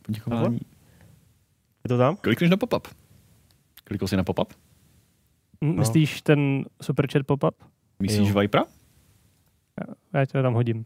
Poděkování. 0.02 0.60
Je 1.84 1.88
to 1.88 1.98
tam? 1.98 2.16
Klikneš 2.18 2.50
na 2.50 2.58
pop-up. 2.58 2.88
Klikl 3.84 4.08
jsi 4.08 4.18
na 4.18 4.24
pop-up? 4.24 4.54
M- 5.62 5.76
Myslíš 5.80 6.22
ten 6.22 6.66
super 6.82 7.08
chat 7.12 7.26
pop-up? 7.26 7.56
Myslíš 8.00 8.30
Jo. 8.30 8.40
Vipera? 8.40 8.64
Já 10.14 10.26
tě 10.26 10.42
tam 10.42 10.54
hodím. 10.54 10.86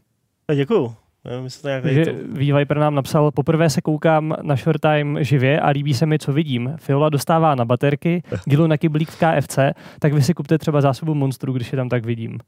Děkuju. 0.54 0.96
Myslím, 1.42 1.62
to 1.62 1.68
nějak 1.68 1.82
Takže 1.82 2.04
to... 2.04 2.12
V-Viper 2.12 2.78
nám 2.78 2.94
napsal, 2.94 3.30
poprvé 3.30 3.70
se 3.70 3.80
koukám 3.80 4.36
na 4.42 4.56
Short 4.56 4.80
Time 4.80 5.24
živě 5.24 5.60
a 5.60 5.68
líbí 5.68 5.94
se 5.94 6.06
mi, 6.06 6.18
co 6.18 6.32
vidím. 6.32 6.74
Fiola 6.76 7.08
dostává 7.08 7.54
na 7.54 7.64
baterky, 7.64 8.22
Gilu 8.44 8.66
na 8.66 8.76
kyblík 8.76 9.10
v 9.10 9.16
KFC, 9.16 9.58
tak 9.98 10.12
vy 10.12 10.22
si 10.22 10.34
kupte 10.34 10.58
třeba 10.58 10.80
zásobu 10.80 11.14
monstru, 11.14 11.52
když 11.52 11.72
je 11.72 11.76
tam 11.76 11.88
tak 11.88 12.06
vidím. 12.06 12.38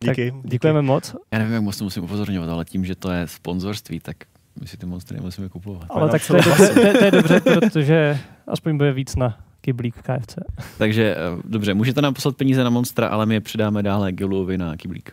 Díky. 0.00 0.30
Tak 0.30 0.50
děkujeme 0.50 0.82
moc, 0.82 1.16
Já 1.32 1.38
nevím, 1.38 1.54
jak 1.54 1.62
moc 1.62 1.78
to 1.78 1.84
musím 1.84 2.04
upozorňovat, 2.04 2.50
ale 2.50 2.64
tím, 2.64 2.84
že 2.84 2.94
to 2.94 3.10
je 3.10 3.26
sponzorství, 3.26 4.00
tak 4.00 4.16
my 4.60 4.66
si 4.66 4.76
ty 4.76 4.86
monstry 4.86 5.16
nemusíme 5.16 5.48
kupovat. 5.48 5.86
ale 5.90 6.10
tak 6.10 6.26
to 6.26 6.36
je, 6.36 6.42
dobře, 6.42 6.74
to, 6.74 6.80
je, 6.80 6.92
to 6.92 7.04
je 7.04 7.10
dobře, 7.10 7.40
protože 7.40 8.18
aspoň 8.46 8.76
bude 8.76 8.92
víc 8.92 9.16
na 9.16 9.38
kyblík 9.60 9.94
v 9.94 10.02
KFC. 10.02 10.38
Takže 10.78 11.16
eh, 11.16 11.42
dobře, 11.44 11.74
můžete 11.74 12.02
nám 12.02 12.14
poslat 12.14 12.36
peníze 12.36 12.64
na 12.64 12.70
Monstra, 12.70 13.08
ale 13.08 13.26
my 13.26 13.34
je 13.34 13.40
přidáme 13.40 13.82
dále 13.82 14.12
Giluovi 14.12 14.58
na 14.58 14.76
kyblík. 14.76 15.12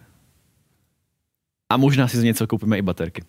A 1.70 1.78
možná 1.78 2.08
si 2.08 2.18
z 2.18 2.24
něco 2.24 2.48
koupíme 2.48 2.78
i 2.78 2.82
baterky. 2.82 3.24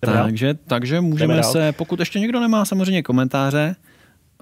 Takže, 0.00 0.54
takže 0.54 1.00
můžeme 1.00 1.42
se, 1.42 1.72
pokud 1.72 2.00
ještě 2.00 2.20
někdo 2.20 2.40
nemá 2.40 2.64
samozřejmě 2.64 3.02
komentáře, 3.02 3.76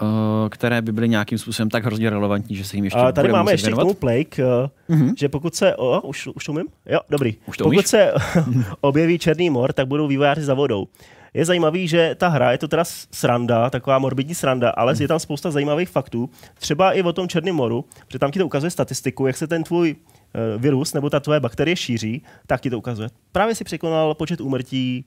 uh, 0.02 0.08
které 0.48 0.82
by 0.82 0.92
byly 0.92 1.08
nějakým 1.08 1.38
způsobem 1.38 1.70
tak 1.70 1.84
hrozně 1.84 2.10
relevantní, 2.10 2.56
že 2.56 2.64
se 2.64 2.76
jim 2.76 2.84
ještě 2.84 2.98
A 3.00 3.12
tady 3.12 3.32
máme 3.32 3.52
ještě 3.52 3.64
k 3.64 3.66
věnovat. 3.66 3.82
tomu 3.82 3.94
Plague, 3.94 4.26
eh, 4.38 4.70
Mhm. 4.88 5.14
že 5.18 5.28
pokud 5.28 5.54
se, 5.54 5.76
o, 5.76 6.00
už, 6.00 6.26
už 6.34 6.44
to 6.44 6.52
umím? 6.52 6.66
Jo, 6.86 7.00
dobrý. 7.10 7.36
Už 7.46 7.56
to 7.56 7.64
pokud 7.64 7.74
umíš? 7.76 7.86
se 7.86 8.12
objeví 8.80 9.18
Černý 9.18 9.50
mor, 9.50 9.72
tak 9.72 9.86
budou 9.88 10.06
vývojáři 10.06 10.42
za 10.42 10.54
vodou. 10.54 10.86
Je 11.34 11.44
zajímavý, 11.44 11.88
že 11.88 12.14
ta 12.18 12.28
hra 12.28 12.52
je 12.52 12.58
to 12.58 12.68
teda 12.68 12.84
sranda, 13.12 13.70
taková 13.70 13.98
morbidní 13.98 14.34
sranda, 14.34 14.70
ale 14.70 14.92
Hmm. 14.92 15.02
je 15.02 15.08
tam 15.08 15.18
spousta 15.18 15.50
zajímavých 15.50 15.88
faktů. 15.88 16.30
Třeba 16.54 16.92
i 16.92 17.02
o 17.02 17.12
tom 17.12 17.28
Černém 17.28 17.54
moru, 17.54 17.84
protože 18.06 18.18
tam 18.18 18.30
ti 18.30 18.38
to 18.38 18.46
ukazuje 18.46 18.70
statistiku, 18.70 19.26
jak 19.26 19.36
se 19.36 19.46
ten 19.46 19.64
tvůj 19.64 19.96
eh, 19.96 20.13
virus 20.58 20.92
nebo 20.92 21.10
ta 21.10 21.20
tvoje 21.20 21.40
bakterie 21.40 21.76
šíří, 21.76 22.22
tak 22.46 22.60
ti 22.60 22.70
to 22.70 22.78
ukazuje. 22.78 23.08
Právě 23.32 23.54
si 23.54 23.64
překonal 23.64 24.14
počet 24.14 24.40
úmrtí 24.40 25.04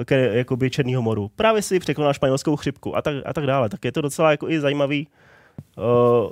eh, 0.00 0.04
ke, 0.04 0.36
jakoby 0.36 0.70
Černého 0.70 1.02
moru. 1.02 1.30
Právě 1.36 1.62
si 1.62 1.80
překonal 1.80 2.14
španělskou 2.14 2.56
chřipku 2.56 2.96
a 2.96 3.02
tak, 3.02 3.14
a 3.26 3.32
tak 3.32 3.46
dále. 3.46 3.68
Tak 3.68 3.84
je 3.84 3.92
to 3.92 4.00
docela 4.00 4.30
jako 4.30 4.48
i 4.48 4.60
zajímavý, 4.60 5.08
uh, 5.76 6.30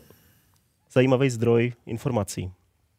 zajímavý 0.93 1.31
zdroj 1.31 1.73
informací. 1.87 2.51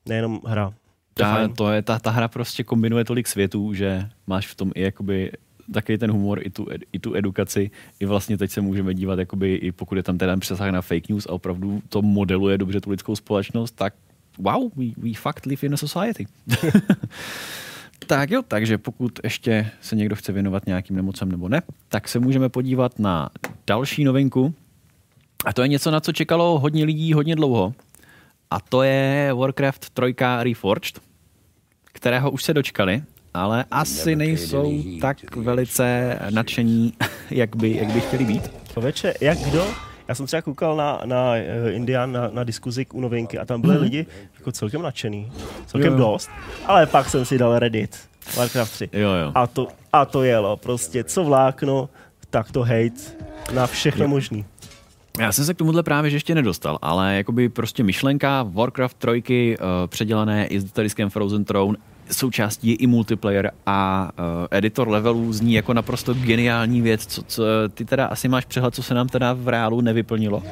Nejenom 0.05 0.41
hra. 0.45 0.73
Ta, 1.13 1.47
to 1.47 1.71
je, 1.71 1.81
ta, 1.81 1.99
ta 1.99 2.11
hra 2.11 2.27
prostě 2.27 2.63
kombinuje 2.63 3.05
tolik 3.05 3.27
světů, 3.27 3.73
že 3.73 4.09
máš 4.27 4.47
v 4.47 4.55
tom 4.55 4.71
i 4.75 4.81
jakoby 4.81 5.31
takový 5.73 5.97
ten 5.97 6.11
humor, 6.11 6.39
i 6.43 6.49
tu, 6.49 6.67
i 6.93 6.99
tu 6.99 7.15
edukaci. 7.15 7.71
I 7.99 8.05
vlastně 8.05 8.37
teď 8.37 8.51
se 8.51 8.61
můžeme 8.61 8.93
dívat, 8.93 9.19
jakoby, 9.19 9.55
i 9.55 9.71
pokud 9.71 9.95
je 9.95 10.03
tam 10.03 10.17
teda 10.17 10.37
přesah 10.37 10.71
na 10.71 10.81
fake 10.81 11.09
news 11.09 11.25
a 11.25 11.31
opravdu 11.31 11.81
to 11.89 12.01
modeluje 12.01 12.57
dobře 12.57 12.81
tu 12.81 12.89
lidskou 12.89 13.15
společnost, 13.15 13.71
tak 13.71 13.93
wow, 14.37 14.71
we, 14.75 14.85
we 14.97 15.13
fact 15.13 15.45
live 15.45 15.65
in 15.65 15.73
a 15.73 15.77
society. 15.77 16.27
tak 18.07 18.31
jo, 18.31 18.41
takže 18.47 18.77
pokud 18.77 19.19
ještě 19.23 19.71
se 19.81 19.95
někdo 19.95 20.15
chce 20.15 20.31
věnovat 20.31 20.65
nějakým 20.65 20.95
nemocem 20.95 21.31
nebo 21.31 21.49
ne, 21.49 21.61
tak 21.89 22.07
se 22.07 22.19
můžeme 22.19 22.49
podívat 22.49 22.99
na 22.99 23.29
další 23.67 24.03
novinku. 24.03 24.53
A 25.45 25.53
to 25.53 25.61
je 25.61 25.67
něco, 25.67 25.91
na 25.91 25.99
co 25.99 26.11
čekalo 26.11 26.59
hodně 26.59 26.85
lidí 26.85 27.13
hodně 27.13 27.35
dlouho. 27.35 27.73
A 28.51 28.59
to 28.59 28.83
je 28.83 29.33
Warcraft 29.33 29.89
3 29.89 30.15
Reforged, 30.43 30.99
kterého 31.93 32.31
už 32.31 32.43
se 32.43 32.53
dočkali 32.53 33.03
ale 33.35 33.65
asi 33.71 34.15
nejsou 34.15 34.83
tak 35.01 35.35
velice 35.35 36.19
nadšení, 36.29 36.93
jak 37.31 37.55
by, 37.55 37.75
jak 37.75 37.91
by 37.91 38.01
chtěli 38.01 38.25
být. 38.25 38.51
Člověče, 38.73 39.13
jak 39.21 39.37
kdo? 39.37 39.67
Já 40.07 40.15
jsem 40.15 40.25
třeba 40.25 40.41
koukal 40.41 40.75
na, 40.75 41.01
na 41.05 41.35
eh, 41.35 41.71
Indian, 41.71 42.11
na, 42.11 42.29
na 42.31 42.43
diskuzi 42.43 42.85
k 42.85 42.93
u 42.93 43.01
novinky 43.01 43.39
a 43.39 43.45
tam 43.45 43.61
byli 43.61 43.75
mm-hmm. 43.75 43.81
lidi 43.81 44.05
jako 44.37 44.51
celkem 44.51 44.81
nadšený. 44.81 45.31
Celkem 45.65 45.93
jo. 45.93 45.99
dost. 45.99 46.29
Ale 46.65 46.85
pak 46.85 47.09
jsem 47.09 47.25
si 47.25 47.37
dal 47.37 47.59
Reddit. 47.59 47.99
Warcraft 48.37 48.71
3. 48.71 48.89
Jo, 48.93 49.09
jo. 49.09 49.31
A 49.35 49.47
to, 49.47 49.67
a 49.93 50.05
to 50.05 50.23
jelo. 50.23 50.57
Prostě 50.57 51.03
co 51.03 51.23
vlákno, 51.23 51.89
tak 52.29 52.51
to 52.51 52.61
hate 52.61 53.01
na 53.53 53.67
všechno 53.67 54.03
jo. 54.03 54.09
možný. 54.09 54.45
Já 55.19 55.31
jsem 55.31 55.45
se 55.45 55.53
k 55.53 55.57
tomuhle 55.57 55.83
právě 55.83 56.11
že 56.11 56.15
ještě 56.15 56.35
nedostal, 56.35 56.79
ale 56.81 57.15
jakoby 57.15 57.49
prostě 57.49 57.83
myšlenka 57.83 58.43
Warcraft 58.43 58.97
3 58.97 59.55
uh, 59.59 59.65
předělané 59.87 60.47
i 60.47 60.59
s 60.59 60.71
diskem 60.71 61.09
Frozen 61.09 61.45
Throne 61.45 61.77
součástí 62.11 62.67
je 62.67 62.75
i 62.75 62.87
multiplayer 62.87 63.51
a 63.65 64.09
uh, 64.19 64.25
editor 64.51 64.89
levelů 64.89 65.33
zní 65.33 65.53
jako 65.53 65.73
naprosto 65.73 66.13
geniální 66.13 66.81
věc. 66.81 67.05
Co, 67.05 67.23
co, 67.23 67.43
ty 67.73 67.85
teda 67.85 68.05
asi 68.05 68.27
máš 68.27 68.45
přehled, 68.45 68.75
co 68.75 68.83
se 68.83 68.93
nám 68.93 69.07
teda 69.07 69.33
v 69.33 69.47
reálu 69.47 69.81
nevyplnilo? 69.81 70.43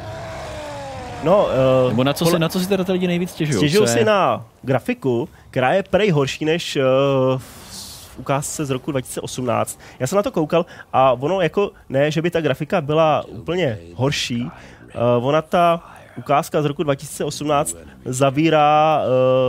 No, 1.23 1.47
uh, 1.83 1.89
Nebo 1.89 2.03
na 2.03 2.13
co, 2.13 2.25
pole... 2.25 2.37
si, 2.37 2.39
na 2.39 2.49
co 2.49 2.59
si 2.59 2.67
teda 2.67 2.83
ty 2.83 2.91
lidi 2.91 3.07
nejvíc 3.07 3.29
stěžují? 3.29 3.57
Stěžují 3.57 3.87
si 3.87 4.05
na 4.05 4.45
grafiku, 4.61 5.29
která 5.49 5.73
je 5.73 5.83
prej 5.83 6.09
horší 6.09 6.45
než 6.45 6.75
uh, 6.75 6.83
v 7.37 8.19
ukázce 8.19 8.65
z 8.65 8.69
roku 8.69 8.91
2018. 8.91 9.79
Já 9.99 10.07
jsem 10.07 10.15
na 10.15 10.23
to 10.23 10.31
koukal 10.31 10.65
a 10.93 11.11
ono 11.11 11.41
jako, 11.41 11.71
ne, 11.89 12.11
že 12.11 12.21
by 12.21 12.31
ta 12.31 12.41
grafika 12.41 12.81
byla 12.81 13.23
úplně 13.27 13.79
horší, 13.95 14.43
uh, 14.43 15.27
ona 15.27 15.41
ta 15.41 15.91
ukázka 16.17 16.61
z 16.61 16.65
roku 16.65 16.83
2018 16.83 17.77
zavírá 18.05 19.01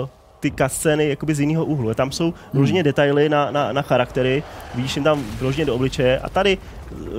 uh, 0.02 0.08
ty 0.44 0.50
kascény 0.50 1.08
jakoby 1.08 1.34
z 1.34 1.40
jiného 1.40 1.64
úhlu. 1.64 1.94
Tam 1.94 2.12
jsou 2.12 2.34
vloženě 2.52 2.80
hmm. 2.80 2.84
detaily 2.84 3.28
na, 3.28 3.50
na, 3.50 3.72
na 3.72 3.82
charaktery, 3.82 4.42
vidíš 4.74 4.96
jim 4.96 5.04
tam 5.04 5.24
vloženě 5.38 5.66
do 5.66 5.74
obličeje 5.74 6.18
a 6.18 6.28
tady 6.28 6.58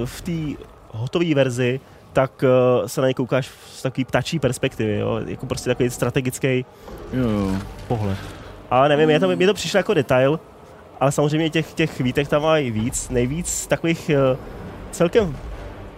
v 0.06 0.22
té 0.22 0.64
hotové 0.92 1.36
verzi 1.36 1.80
tak 2.14 2.44
uh, 2.44 2.88
se 2.88 3.02
na 3.02 3.08
ně 3.08 3.14
koukáš 3.14 3.50
z 3.74 3.82
takové 3.82 4.06
ptačí 4.06 4.40
perspektivy, 4.40 4.98
jo? 5.00 5.22
jako 5.26 5.46
prostě 5.46 5.70
takový 5.70 5.90
strategický 5.90 6.66
jo. 7.14 7.58
pohled. 7.88 8.18
Ale 8.72 8.90
nevím, 8.90 9.06
mě 9.06 9.20
to, 9.20 9.36
mě 9.36 9.48
to 9.48 9.54
přišlo 9.54 9.78
jako 9.78 9.94
detail, 9.94 10.40
ale 11.00 11.12
samozřejmě 11.12 11.50
těch, 11.50 11.74
těch 11.74 12.00
výtek 12.00 12.28
tam 12.28 12.42
mají 12.42 12.72
víc. 12.72 13.10
Nejvíc 13.10 13.68
takových 13.68 14.12
uh, 14.32 14.38
celkem 14.92 15.38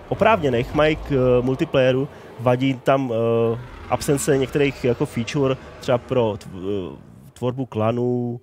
oprávněných 0.10 0.74
mají 0.74 0.96
k 0.96 1.12
uh, 1.12 1.46
multiplayeru, 1.46 2.08
vadí 2.40 2.74
tam 2.74 3.10
uh, 3.10 3.16
absence 3.90 4.38
některých 4.38 4.84
jako 4.84 5.06
feature, 5.06 5.58
třeba 5.80 5.98
pro 5.98 6.38
tvorbu 7.38 7.66
klanů, 7.66 8.42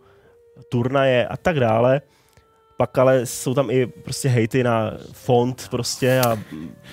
turnaje 0.68 1.26
a 1.26 1.36
tak 1.36 1.60
dále. 1.60 2.00
Pak 2.76 2.98
ale 2.98 3.26
jsou 3.26 3.54
tam 3.54 3.70
i 3.70 3.86
prostě 3.86 4.28
hejty 4.28 4.62
na 4.62 4.92
font 5.12 5.68
prostě 5.70 6.20
a 6.20 6.38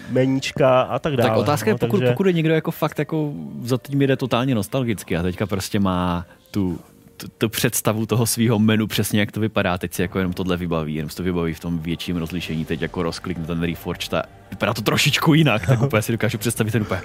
meníčka 0.09 0.81
a 0.81 0.99
tak 0.99 1.15
dále. 1.15 1.29
Tak 1.29 1.37
otázka 1.37 1.69
je, 1.69 1.73
no, 1.73 1.77
pokud, 1.77 1.97
takže... 1.97 2.13
pokud 2.13 2.27
je 2.27 2.33
někdo 2.33 2.53
jako 2.53 2.71
fakt 2.71 2.99
jako 2.99 3.33
za 3.61 3.77
tím 3.77 4.01
jde 4.01 4.15
totálně 4.15 4.55
nostalgicky 4.55 5.17
a 5.17 5.21
teďka 5.23 5.45
prostě 5.45 5.79
má 5.79 6.25
tu 6.51 6.79
tu, 7.21 7.27
tu 7.37 7.49
představu 7.49 8.05
toho 8.05 8.25
svého 8.25 8.59
menu, 8.59 8.87
přesně 8.87 9.19
jak 9.19 9.31
to 9.31 9.39
vypadá, 9.39 9.77
teď 9.77 9.93
si 9.93 10.01
jako 10.01 10.17
jenom 10.17 10.33
tohle 10.33 10.57
vybaví, 10.57 10.95
jenom 10.95 11.09
si 11.09 11.17
to 11.17 11.23
vybaví 11.23 11.53
v 11.53 11.59
tom 11.59 11.79
větším 11.79 12.17
rozlišení, 12.17 12.65
teď 12.65 12.81
jako 12.81 13.03
rozkliknu 13.03 13.45
ten 13.45 13.63
Reforge, 13.63 14.09
ta, 14.09 14.23
vypadá 14.49 14.73
to 14.73 14.81
trošičku 14.81 15.33
jinak, 15.33 15.67
tak 15.67 15.81
úplně 15.81 16.01
si 16.01 16.11
dokážu 16.11 16.37
představit 16.37 16.71
ten 16.71 16.81
úplně, 16.81 17.01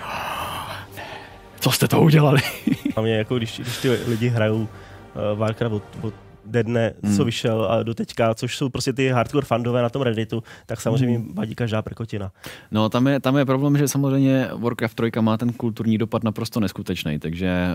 co 1.60 1.70
jste 1.70 1.88
to 1.88 2.00
udělali? 2.00 2.40
A 2.96 3.00
mě 3.00 3.16
jako, 3.16 3.36
když, 3.36 3.60
když 3.60 3.78
ty 3.78 3.90
lidi 3.90 4.28
hrajou 4.28 4.68
Warcraft 5.34 5.74
od, 5.74 5.82
od 6.02 6.14
de 6.46 6.62
dne, 6.62 6.94
hmm. 7.02 7.16
co 7.16 7.24
vyšel 7.24 7.66
a 7.70 7.82
do 7.82 7.94
teďka, 7.94 8.34
což 8.34 8.56
jsou 8.56 8.68
prostě 8.68 8.92
ty 8.92 9.08
hardcore 9.08 9.46
fandové 9.46 9.82
na 9.82 9.90
tom 9.90 10.02
Redditu, 10.02 10.42
tak 10.66 10.80
samozřejmě 10.80 11.18
hmm. 11.18 11.34
vadí 11.34 11.54
každá 11.54 11.82
prkotina. 11.82 12.32
No 12.70 12.88
tam 12.88 13.06
je, 13.06 13.20
tam 13.20 13.36
je 13.36 13.44
problém, 13.44 13.78
že 13.78 13.88
samozřejmě 13.88 14.48
Warcraft 14.54 14.96
3 14.96 15.10
má 15.20 15.36
ten 15.36 15.52
kulturní 15.52 15.98
dopad 15.98 16.24
naprosto 16.24 16.60
neskutečný, 16.60 17.18
takže 17.18 17.68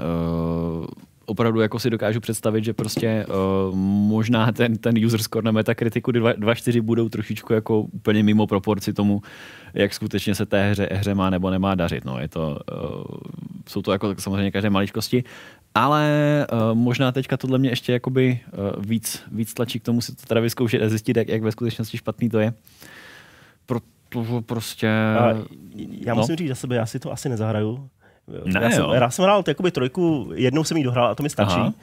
uh, 0.80 0.86
opravdu 1.26 1.62
jako 1.62 1.80
si 1.80 1.90
dokážu 1.90 2.20
představit, 2.20 2.64
že 2.64 2.74
prostě 2.74 3.26
uh, 3.28 3.76
možná 4.08 4.52
ten, 4.52 4.78
ten 4.78 5.06
user 5.06 5.22
score 5.22 5.46
na 5.46 5.52
Metacriticu 5.52 6.12
2.4 6.12 6.82
budou 6.82 7.10
trošičku 7.10 7.54
jako 7.54 7.82
úplně 7.82 8.24
mimo 8.24 8.48
proporci 8.48 8.94
tomu, 8.94 9.22
jak 9.74 9.94
skutečně 9.94 10.36
se 10.36 10.46
té 10.46 10.72
hře, 10.72 10.90
hře 10.92 11.16
má 11.16 11.30
nebo 11.30 11.50
nemá 11.50 11.76
dařit. 11.76 12.06
No, 12.06 12.20
je 12.20 12.28
to, 12.28 12.60
uh, 12.72 13.04
jsou 13.70 13.82
to 13.82 13.92
jako 13.92 14.16
samozřejmě 14.20 14.52
každé 14.52 14.70
maličkosti, 14.70 15.24
ale 15.76 16.48
uh, 16.52 16.78
možná 16.78 17.12
teďka 17.12 17.38
tohle 17.38 17.58
mě 17.58 17.70
ještě 17.70 17.94
jakoby 17.94 18.40
uh, 18.54 18.84
víc, 18.86 19.24
víc 19.32 19.54
tlačí 19.54 19.80
k 19.80 19.84
tomu 19.84 20.02
si 20.02 20.16
to 20.16 20.26
teda 20.26 20.42
vyzkoušet 20.42 20.82
a 20.82 20.90
zjistit, 20.90 21.18
jak, 21.18 21.28
jak 21.28 21.42
ve 21.42 21.52
skutečnosti 21.52 21.98
špatný 21.98 22.30
to 22.30 22.40
je. 22.40 22.54
Protože 23.66 24.42
prostě... 24.46 24.90
A 25.20 25.34
já 26.06 26.14
musím 26.14 26.34
no. 26.34 26.38
říct 26.38 26.50
za 26.50 26.56
sebe, 26.56 26.76
já 26.76 26.86
si 26.86 27.00
to 27.00 27.12
asi 27.12 27.30
nezahraju. 27.30 27.90
Ne, 28.46 28.62
já, 28.64 28.70
jsem, 28.70 28.84
jo. 28.84 28.94
já 28.94 29.10
jsem 29.10 29.24
hrál 29.24 29.44
jakoby 29.48 29.72
trojku, 29.72 30.32
jednou 30.34 30.64
jsem 30.64 30.78
ji 30.78 30.84
dohrál 30.84 31.08
a 31.08 31.16
to 31.16 31.24
mi 31.24 31.30
stačí. 31.30 31.56
Aha. 31.56 31.74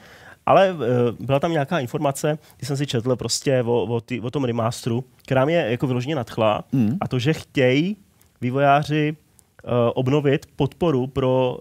Ale 0.46 0.72
uh, 0.72 0.81
byla 1.20 1.40
tam 1.40 1.53
nějaká 1.53 1.79
informace, 1.79 2.38
kdy 2.57 2.66
jsem 2.66 2.77
si 2.77 2.87
četl 2.87 3.16
prostě 3.16 3.62
o, 3.62 3.83
o, 3.83 4.01
tý, 4.01 4.20
o 4.20 4.31
tom 4.31 4.44
remasteru, 4.44 5.05
která 5.16 5.44
mě 5.44 5.57
jako 5.57 5.87
vyloženě 5.87 6.14
nadchla. 6.14 6.64
Mm. 6.72 6.96
A 7.01 7.09
to, 7.09 7.18
že 7.18 7.33
chtějí 7.33 7.96
vývojáři 8.40 9.16
uh, 9.64 9.70
obnovit 9.94 10.46
podporu 10.57 11.07
pro 11.07 11.59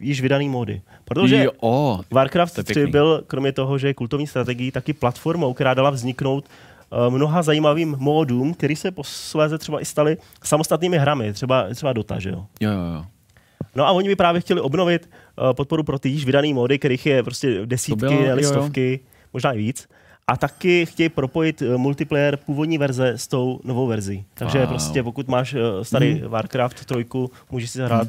již 0.00 0.20
vydaný 0.20 0.48
módy. 0.48 0.82
Protože 1.04 1.44
jo, 1.44 2.00
Warcraft 2.10 2.64
3 2.64 2.86
byl, 2.86 3.22
kromě 3.26 3.52
toho, 3.52 3.78
že 3.78 3.86
je 3.86 3.94
kultovní 3.94 4.26
strategií, 4.26 4.70
taky 4.70 4.92
platformou, 4.92 5.54
která 5.54 5.74
dala 5.74 5.90
vzniknout 5.90 6.44
uh, 6.90 7.14
mnoha 7.14 7.42
zajímavým 7.42 7.96
módům, 7.98 8.54
který 8.54 8.76
se 8.76 8.90
posléze 8.90 9.58
třeba 9.58 9.80
i 9.80 9.84
staly 9.84 10.16
samostatnými 10.44 10.98
hrami, 10.98 11.32
třeba, 11.32 11.66
třeba 11.74 11.92
Dota, 11.92 12.18
že 12.18 12.30
jo? 12.30 12.46
Jo, 12.60 12.70
jo, 12.70 12.94
jo. 12.94 13.04
No 13.74 13.86
a 13.86 13.90
oni 13.90 14.08
by 14.08 14.16
právě 14.16 14.40
chtěli 14.40 14.60
obnovit 14.60 15.10
uh, 15.38 15.52
podporu 15.52 15.82
pro 15.82 15.98
ty 15.98 16.08
již 16.08 16.24
vydaný 16.24 16.54
módy, 16.54 16.78
kterých 16.78 17.06
je 17.06 17.22
prostě 17.22 17.66
desítky, 17.66 18.26
nebo 18.28 18.42
stovky, 18.42 19.00
možná 19.32 19.52
i 19.52 19.58
víc. 19.58 19.88
A 20.26 20.36
taky 20.36 20.86
chtějí 20.86 21.08
propojit 21.08 21.62
uh, 21.62 21.76
multiplayer 21.76 22.36
původní 22.36 22.78
verze 22.78 23.08
s 23.08 23.26
tou 23.26 23.60
novou 23.64 23.86
verzí. 23.86 24.24
Takže 24.34 24.58
wow. 24.58 24.68
prostě 24.68 25.02
pokud 25.02 25.28
máš 25.28 25.54
uh, 25.54 25.60
starý 25.82 26.14
mm. 26.14 26.28
Warcraft 26.28 26.86
3, 26.86 27.06
můžeš 27.50 27.70
si 27.70 27.78
zahrát 27.78 28.08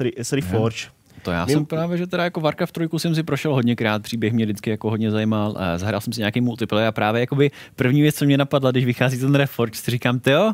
mm. 0.00 0.10
s 0.22 0.32
Reforge. 0.32 0.86
To 1.24 1.30
já 1.30 1.46
jsem 1.46 1.66
právě, 1.66 1.98
že 1.98 2.06
teda 2.06 2.24
jako 2.24 2.40
Warcraft 2.40 2.72
3 2.72 2.88
jsem 2.96 3.14
si 3.14 3.22
prošel 3.22 3.54
hodněkrát, 3.54 4.02
příběh 4.02 4.32
mě 4.32 4.44
vždycky 4.44 4.70
jako 4.70 4.90
hodně 4.90 5.10
zajímal, 5.10 5.56
zahrál 5.76 6.00
jsem 6.00 6.12
si 6.12 6.20
nějaký 6.20 6.40
multiplayer 6.40 6.88
a 6.88 6.92
právě 6.92 7.20
jakoby 7.20 7.50
první 7.76 8.02
věc, 8.02 8.14
co 8.14 8.24
mě 8.24 8.38
napadla, 8.38 8.70
když 8.70 8.84
vychází 8.84 9.18
ten 9.18 9.34
Reforge, 9.34 9.78
si 9.78 9.90
říkám, 9.90 10.20
ty 10.20 10.30
jo, 10.30 10.52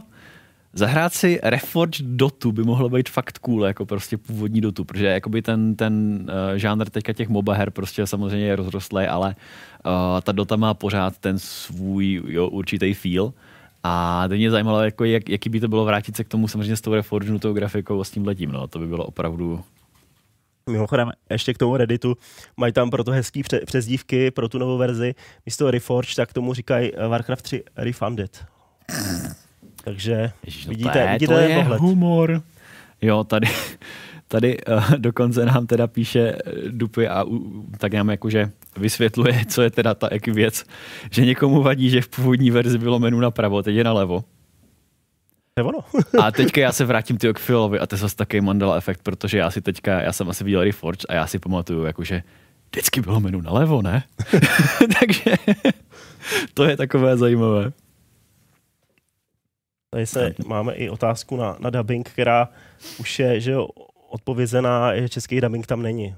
Zahrát 0.73 1.13
si 1.13 1.41
Reforged 1.43 2.07
Dotu 2.07 2.53
by 2.53 2.63
mohlo 2.63 2.89
být 2.89 3.09
fakt 3.09 3.39
cool, 3.39 3.65
jako 3.65 3.87
prostě 3.87 4.17
původní 4.17 4.61
Dotu, 4.61 4.85
protože 4.85 5.07
jakoby 5.07 5.43
ten, 5.43 5.77
ten 5.77 6.27
uh, 6.29 6.57
žánr 6.57 6.91
teďka 6.91 7.13
těch 7.13 7.29
MOBA 7.29 7.55
her 7.55 7.71
prostě 7.71 8.07
samozřejmě 8.07 8.47
je 8.47 8.57
rozrostlý, 8.57 9.07
ale 9.07 9.37
uh, 9.87 9.93
ta 10.23 10.33
Dota 10.33 10.57
má 10.57 10.75
pořád 10.75 11.19
ten 11.19 11.39
svůj 11.39 12.23
jo, 12.27 12.49
určitý 12.49 12.95
feel. 12.95 13.33
A 13.83 14.25
to 14.29 14.35
mě 14.35 14.51
zajímalo, 14.51 14.83
jako 14.83 15.05
jak, 15.05 15.29
jaký 15.29 15.49
by 15.49 15.61
to 15.61 15.69
bylo 15.69 15.85
vrátit 15.85 16.17
se 16.17 16.25
k 16.25 16.29
tomu 16.29 16.49
samozřejmě 16.49 16.77
s 16.77 16.81
tou 16.81 16.95
reforgenutou 16.95 17.53
grafikou 17.53 18.01
a 18.01 18.05
s 18.05 18.11
tím 18.11 18.27
letím. 18.27 18.53
No. 18.53 18.67
To 18.67 18.79
by 18.79 18.87
bylo 18.87 19.05
opravdu 19.05 19.61
Mimochodem, 20.67 21.11
ještě 21.31 21.55
k 21.55 21.59
tomu 21.59 21.77
Redditu, 21.77 22.17
mají 22.57 22.73
tam 22.73 22.91
proto 22.91 23.11
hezký 23.11 23.43
pře- 23.43 23.61
přezdívky 23.67 24.31
pro 24.31 24.49
tu 24.49 24.59
novou 24.59 24.79
verzi. 24.79 25.15
Místo 25.47 25.71
Reforged, 25.71 26.17
tak 26.17 26.33
tomu 26.33 26.55
říkají 26.55 26.93
Warcraft 27.09 27.43
3 27.43 27.65
Refunded. 27.77 28.45
Takže 29.85 30.33
Ježiš, 30.45 30.67
no 30.67 30.71
vidíte, 30.71 30.91
to 30.91 30.99
je, 30.99 31.13
vidíte 31.13 31.35
to 31.35 31.41
je 31.41 31.57
pohled. 31.57 31.81
humor. 31.81 32.43
Jo, 33.03 33.25
tady, 33.25 33.49
tady 34.29 34.59
uh, 34.65 34.91
dokonce 34.97 35.45
nám 35.47 35.67
teda 35.67 35.87
píše 35.87 36.21
eh, 36.21 36.53
Dupy 36.69 37.09
a 37.09 37.23
uh, 37.23 37.39
tak 37.79 37.93
nám 37.93 38.11
jakože 38.11 38.51
vysvětluje, 38.77 39.45
co 39.49 39.63
je 39.63 39.71
teda 39.71 39.95
ta 39.95 40.09
věc, 40.27 40.65
že 41.11 41.27
někomu 41.27 41.63
vadí, 41.63 41.91
že 41.91 42.03
v 42.03 42.09
původní 42.09 42.51
verzi 42.51 42.79
bylo 42.79 42.99
menu 42.99 43.21
napravo, 43.21 43.63
teď 43.63 43.75
je 43.75 43.85
nalevo. 43.85 44.25
To 45.63 45.69
je 45.69 45.73
ono. 45.73 46.05
a 46.25 46.31
teďka 46.31 46.61
já 46.61 46.73
se 46.73 46.85
vrátím 46.85 47.17
ty 47.17 47.33
k 47.33 47.39
Philovi 47.39 47.79
a 47.79 47.87
to 47.87 47.95
je 47.95 47.99
zase 47.99 48.17
takový 48.17 48.41
Mandela 48.41 48.77
efekt, 48.77 49.01
protože 49.03 49.39
já 49.39 49.51
si 49.51 49.61
teďka, 49.61 50.01
já 50.01 50.13
jsem 50.13 50.31
asi 50.31 50.45
viděl 50.45 50.65
Reforge 50.65 51.07
a 51.09 51.15
já 51.15 51.27
si 51.27 51.39
pamatuju, 51.39 51.85
jakože 51.85 52.23
vždycky 52.73 53.01
bylo 53.01 53.21
menu 53.21 53.41
nalevo, 53.41 53.83
ne? 53.83 54.03
Takže 55.01 55.35
to 56.55 56.65
je 56.65 56.77
takové 56.77 57.17
zajímavé. 57.17 57.73
Tady 59.91 60.07
se 60.07 60.35
máme 60.47 60.73
i 60.73 60.91
otázku 60.91 61.37
na, 61.37 61.57
na 61.61 61.71
dubbing, 61.71 62.09
která 62.09 62.49
už 62.99 63.19
je 63.19 63.41
že 63.41 63.51
jo, 63.51 63.69
odpovězená, 64.09 64.97
že 64.97 65.09
český 65.09 65.41
dubbing 65.41 65.67
tam 65.67 65.83
není. 65.83 66.15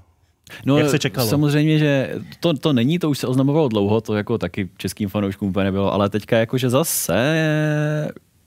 No, 0.65 0.77
Jak 0.77 0.89
se 0.89 0.99
čekalo? 0.99 1.29
Samozřejmě, 1.29 1.79
že 1.79 2.15
to, 2.39 2.53
to 2.53 2.73
není, 2.73 2.99
to 2.99 3.09
už 3.09 3.19
se 3.19 3.27
oznamovalo 3.27 3.67
dlouho, 3.67 4.01
to 4.01 4.15
jako 4.15 4.37
taky 4.37 4.69
českým 4.77 5.09
fanouškům 5.09 5.49
úplně 5.49 5.63
nebylo, 5.63 5.93
ale 5.93 6.09
teďka 6.09 6.37
jakože 6.37 6.69
zase, 6.69 7.13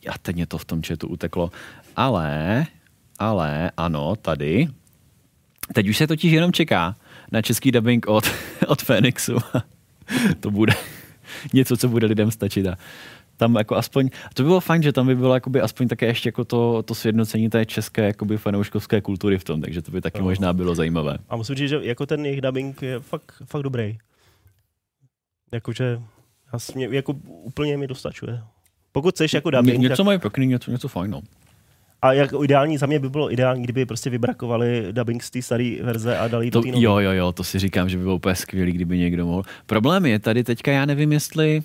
já 0.07 0.13
teď 0.23 0.37
mě 0.37 0.47
to 0.47 0.59
v 0.59 0.65
tom 0.65 0.83
chatu 0.83 1.09
uteklo, 1.09 1.51
ale, 1.97 2.67
ale, 3.19 3.71
ano, 3.77 4.17
tady, 4.17 4.69
teď 5.75 5.89
už 5.89 5.97
se 5.97 6.07
totiž 6.07 6.33
jenom 6.33 6.53
čeká 6.53 6.97
na 7.33 7.43
český 7.43 7.73
dubbing 7.73 8.07
od, 8.09 8.25
od 8.67 8.83
Phoenixu. 8.83 9.37
to 10.41 10.51
bude, 10.51 10.73
něco, 11.53 11.77
co 11.77 11.89
bude 11.89 12.07
lidem 12.07 12.31
stačit. 12.31 12.67
A 12.67 12.77
tam 13.37 13.55
jako 13.55 13.77
aspoň, 13.77 14.11
to 14.35 14.43
by 14.43 14.47
bylo 14.47 14.61
fajn, 14.61 14.83
že 14.83 14.93
tam 14.93 15.07
by 15.07 15.15
bylo 15.15 15.35
jakoby 15.35 15.61
aspoň 15.61 15.89
také 15.89 16.07
ještě 16.07 16.29
jako 16.29 16.45
to, 16.45 16.83
to 16.83 16.95
sjednocení 16.95 17.51
té 17.51 17.67
české 17.67 18.07
jakoby 18.07 18.39
fanouškovské 18.39 19.01
kultury 19.01 19.39
v 19.39 19.45
tom, 19.45 19.61
takže 19.61 19.83
to 19.83 19.91
by 19.91 20.01
taky 20.01 20.19
No. 20.19 20.25
možná 20.25 20.53
bylo 20.53 20.75
zajímavé. 20.75 21.19
A 21.29 21.37
musím 21.37 21.55
říct, 21.55 21.71
že 21.71 21.79
jako 21.83 22.07
ten 22.07 22.27
jejich 22.27 22.41
dubbing 22.41 22.83
je 22.83 23.01
fakt, 23.01 23.43
fakt 23.45 23.63
dobrý. 23.63 23.99
Jakože 25.53 26.01
mě, 26.75 26.89
jako 26.91 27.13
úplně 27.27 27.77
mi 27.77 27.87
dostačuje. 27.87 28.43
Pokud 28.97 29.15
chceš 29.15 29.35
jako 29.35 29.51
Ně, 29.51 29.57
dubbing, 29.57 29.79
něco 29.79 29.97
tak, 29.97 30.07
mají 30.07 30.19
pěkný, 30.19 30.47
něco, 30.47 30.71
něco 30.71 30.89
fajn, 30.89 31.11
no. 31.11 31.21
a 32.03 32.13
jako 32.13 32.45
ideální, 32.45 32.79
za 32.79 32.87
mě 32.87 32.99
by 32.99 33.11
bylo 33.11 33.33
ideální, 33.33 33.63
kdyby 33.63 33.87
prostě 33.87 34.11
vybrakovali 34.11 34.87
dubbing 34.93 35.23
z 35.23 35.31
té 35.31 35.43
staré 35.43 35.77
verze 35.83 36.19
a 36.19 36.29
dali 36.29 36.51
To, 36.51 36.61
do 36.61 36.69
jo, 36.75 36.99
jo, 36.99 37.11
jo, 37.11 37.33
to 37.33 37.45
si 37.45 37.59
říkám, 37.59 37.89
že 37.89 37.97
by 37.97 38.03
bylo 38.03 38.17
úplně 38.17 38.35
skvělý, 38.35 38.73
kdyby 38.73 38.99
někdo 38.99 39.27
mohl. 39.27 39.43
Problém 39.67 40.07
je 40.07 40.19
tady 40.19 40.45
teďka, 40.45 40.73
já 40.73 40.87
nevím, 40.87 41.13
jestli 41.13 41.63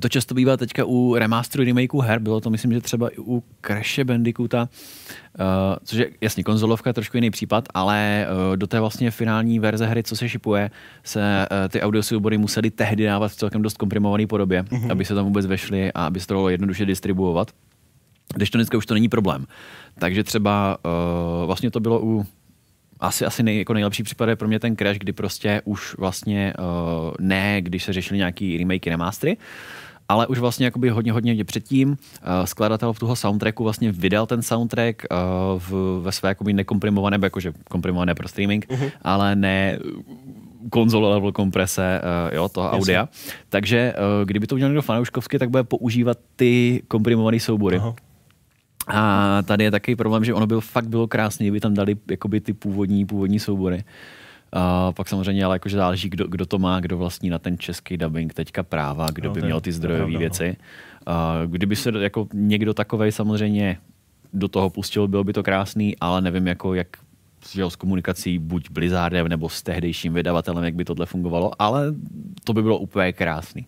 to 0.00 0.08
často 0.08 0.34
bývá 0.34 0.56
teďka 0.56 0.84
u 0.84 1.14
remasteru 1.14 1.64
remakeu 1.64 2.00
her, 2.00 2.18
bylo 2.18 2.40
to 2.40 2.50
myslím, 2.50 2.72
že 2.72 2.80
třeba 2.80 3.08
i 3.08 3.18
u 3.18 3.42
Crash 3.66 3.98
Bandicoota, 4.04 4.68
uh, 5.38 5.46
což 5.84 5.98
je 5.98 6.10
jasně 6.20 6.44
konzolovka, 6.44 6.92
trošku 6.92 7.16
jiný 7.16 7.30
případ, 7.30 7.68
ale 7.74 8.26
uh, 8.50 8.56
do 8.56 8.66
té 8.66 8.80
vlastně 8.80 9.10
finální 9.10 9.58
verze 9.58 9.86
hry, 9.86 10.02
co 10.02 10.16
se 10.16 10.28
šipuje, 10.28 10.70
se 11.04 11.46
uh, 11.50 11.68
ty 11.68 11.80
audio 11.80 12.02
soubory 12.02 12.38
museli 12.38 12.70
tehdy 12.70 13.04
dávat 13.04 13.28
v 13.28 13.36
celkem 13.36 13.62
dost 13.62 13.76
komprimované 13.76 14.26
podobě, 14.26 14.62
mm-hmm. 14.62 14.92
aby 14.92 15.04
se 15.04 15.14
tam 15.14 15.24
vůbec 15.24 15.46
vešly 15.46 15.92
a 15.92 16.06
aby 16.06 16.20
se 16.20 16.26
to 16.26 16.34
dalo 16.34 16.48
jednoduše 16.48 16.86
distribuovat. 16.86 17.50
Když 18.34 18.50
to 18.50 18.58
dneska 18.58 18.78
už 18.78 18.86
to 18.86 18.94
není 18.94 19.08
problém. 19.08 19.46
Takže 19.98 20.24
třeba 20.24 20.78
uh, 20.84 21.46
vlastně 21.46 21.70
to 21.70 21.80
bylo 21.80 22.00
u 22.02 22.26
asi, 23.00 23.24
asi 23.24 23.42
nej, 23.42 23.58
jako 23.58 23.74
nejlepší 23.74 24.02
případ 24.02 24.28
je 24.28 24.36
pro 24.36 24.48
mě 24.48 24.58
ten 24.58 24.76
Crash, 24.76 24.98
kdy 24.98 25.12
prostě 25.12 25.62
už 25.64 25.98
vlastně 25.98 26.54
uh, 26.58 27.14
ne, 27.20 27.62
když 27.62 27.84
se 27.84 27.92
řešili 27.92 28.18
nějaký 28.18 28.58
remakey, 28.58 28.90
remastery, 28.90 29.36
ale 30.08 30.26
už 30.26 30.38
vlastně 30.38 30.64
jakoby 30.64 30.88
hodně, 30.88 31.12
hodně, 31.12 31.44
předtím 31.44 31.90
uh, 31.90 31.96
skladatel 32.44 32.92
v 32.92 32.98
toho 32.98 33.16
soundtracku 33.16 33.64
vlastně 33.64 33.92
vydal 33.92 34.26
ten 34.26 34.42
soundtrack 34.42 35.02
uh, 35.10 35.60
v, 35.60 36.00
ve 36.02 36.12
své 36.12 36.28
jakoby 36.28 36.52
nekomprimované, 36.52 37.18
jakože 37.22 37.52
komprimované 37.70 38.14
pro 38.14 38.28
streaming, 38.28 38.66
uh-huh. 38.66 38.90
ale 39.02 39.36
ne 39.36 39.78
konzole 40.70 41.10
level 41.10 41.32
komprese 41.32 42.00
uh, 42.28 42.34
jo, 42.34 42.48
toho 42.48 42.66
Jasně. 42.66 42.78
audia. 42.78 43.08
Takže 43.48 43.94
uh, 43.96 44.24
kdyby 44.24 44.46
to 44.46 44.54
udělal 44.54 44.70
někdo 44.70 44.82
fanouškovsky, 44.82 45.38
tak 45.38 45.50
bude 45.50 45.64
používat 45.64 46.18
ty 46.36 46.82
komprimované 46.88 47.40
soubory. 47.40 47.76
Aha. 47.76 47.94
A 48.86 49.42
tady 49.42 49.64
je 49.64 49.70
takový 49.70 49.96
problém, 49.96 50.24
že 50.24 50.34
ono 50.34 50.46
byl 50.46 50.60
fakt 50.60 50.88
bylo 50.88 51.06
krásný, 51.08 51.46
kdyby 51.46 51.60
tam 51.60 51.74
dali 51.74 51.96
jakoby 52.10 52.40
ty 52.40 52.52
původní, 52.52 53.06
původní 53.06 53.38
soubory. 53.38 53.84
A 54.52 54.92
pak 54.92 55.08
samozřejmě 55.08 55.44
ale 55.44 55.54
jakože 55.54 55.76
záleží, 55.76 56.08
kdo, 56.08 56.26
kdo 56.28 56.46
to 56.46 56.58
má, 56.58 56.80
kdo 56.80 56.98
vlastní 56.98 57.30
na 57.30 57.38
ten 57.38 57.58
český 57.58 57.96
dubbing 57.96 58.34
teďka 58.34 58.62
práva, 58.62 59.06
kdo 59.12 59.28
No, 59.28 59.34
by 59.34 59.42
měl 59.42 59.60
ty 59.60 59.72
zdrojové 59.72 60.12
no. 60.12 60.18
věci. 60.18 60.56
A 61.06 61.40
kdyby 61.46 61.76
se 61.76 61.92
jako 61.98 62.28
někdo 62.32 62.74
takovej 62.74 63.12
samozřejmě 63.12 63.78
do 64.32 64.48
toho 64.48 64.70
pustil, 64.70 65.08
bylo 65.08 65.24
by 65.24 65.32
to 65.32 65.42
krásný, 65.42 65.96
ale 66.00 66.20
nevím, 66.20 66.46
jako 66.46 66.74
jak 66.74 66.88
s 67.68 67.76
komunikací 67.76 68.38
buď 68.38 68.70
Blizzardem 68.70 69.28
nebo 69.28 69.48
s 69.48 69.62
tehdejším 69.62 70.14
vydavatelem, 70.14 70.64
jak 70.64 70.74
by 70.74 70.84
tohle 70.84 71.06
fungovalo, 71.06 71.50
ale 71.58 71.94
to 72.44 72.52
by 72.52 72.62
bylo 72.62 72.78
úplně 72.78 73.12
krásný. 73.12 73.66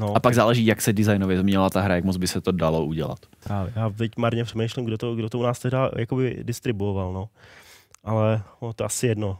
No, 0.00 0.16
A 0.16 0.20
pak 0.20 0.34
záleží, 0.34 0.66
jak 0.66 0.80
se 0.82 0.92
designově 0.92 1.38
změnila 1.40 1.70
ta 1.70 1.80
hra, 1.80 1.94
jak 1.94 2.04
moc 2.04 2.16
by 2.16 2.26
se 2.28 2.40
to 2.40 2.52
dalo 2.52 2.84
udělat. 2.84 3.18
Právě. 3.44 3.72
Já 3.76 3.90
teď 3.90 4.12
marně 4.16 4.44
přemýšlím, 4.44 4.84
kdo 4.84 4.98
to, 4.98 5.14
kdo 5.14 5.28
to 5.30 5.38
u 5.38 5.42
nás 5.42 5.58
teda 5.58 5.90
jakoby 5.96 6.38
distribuoval, 6.42 7.12
no. 7.12 7.28
Ale 8.04 8.42
no, 8.62 8.72
to 8.72 8.84
asi 8.84 9.06
jedno. 9.06 9.38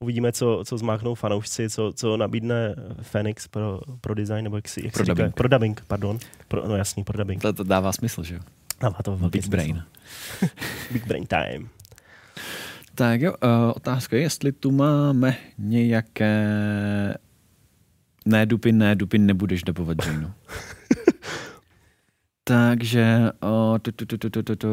Uvidíme, 0.00 0.32
co, 0.32 0.62
co 0.66 0.78
zmáknou 0.78 1.14
fanoušci, 1.14 1.70
co, 1.70 1.92
co 1.96 2.16
nabídne 2.16 2.74
Phoenix 3.02 3.48
pro, 3.48 3.80
pro 4.00 4.14
design, 4.14 4.44
nebo 4.44 4.56
jak 4.56 4.68
si, 4.68 4.84
jak 4.84 4.92
Pro 4.92 5.04
si 5.04 5.04
říká, 5.04 5.14
dubbing. 5.14 5.34
pro 5.34 5.48
dubbing, 5.48 5.84
pardon. 5.88 6.18
Pro, 6.48 6.68
no 6.68 6.76
jasný, 6.76 7.04
pro 7.04 7.18
dubbing. 7.18 7.42
To, 7.42 7.52
to 7.52 7.64
dává 7.64 7.92
smysl, 7.92 8.22
že 8.22 8.34
jo? 8.34 8.40
Dává 8.80 8.96
to 9.04 9.16
velký 9.16 9.32
Big 9.38 9.44
smysl. 9.44 9.50
brain. 9.50 9.82
Big 10.92 11.06
brain 11.06 11.26
time. 11.26 11.68
Tak 12.94 13.20
jo, 13.20 13.32
uh, 13.44 13.72
otázka 13.76 14.16
je, 14.16 14.22
jestli 14.22 14.52
tu 14.52 14.70
máme 14.70 15.36
nějaké... 15.58 16.44
Ne, 18.26 18.46
Dupin, 18.46 18.78
ne, 18.78 18.94
Dupin, 18.94 19.26
nebudeš 19.26 19.62
dubovat 19.62 20.06
Janeu. 20.06 20.28
Takže, 22.44 23.30
uh, 23.42 23.78
tu, 23.78 23.92
tu, 23.92 24.06
tu, 24.06 24.18
tu, 24.18 24.30
tu, 24.30 24.42
tu, 24.42 24.56
tu, 24.56 24.68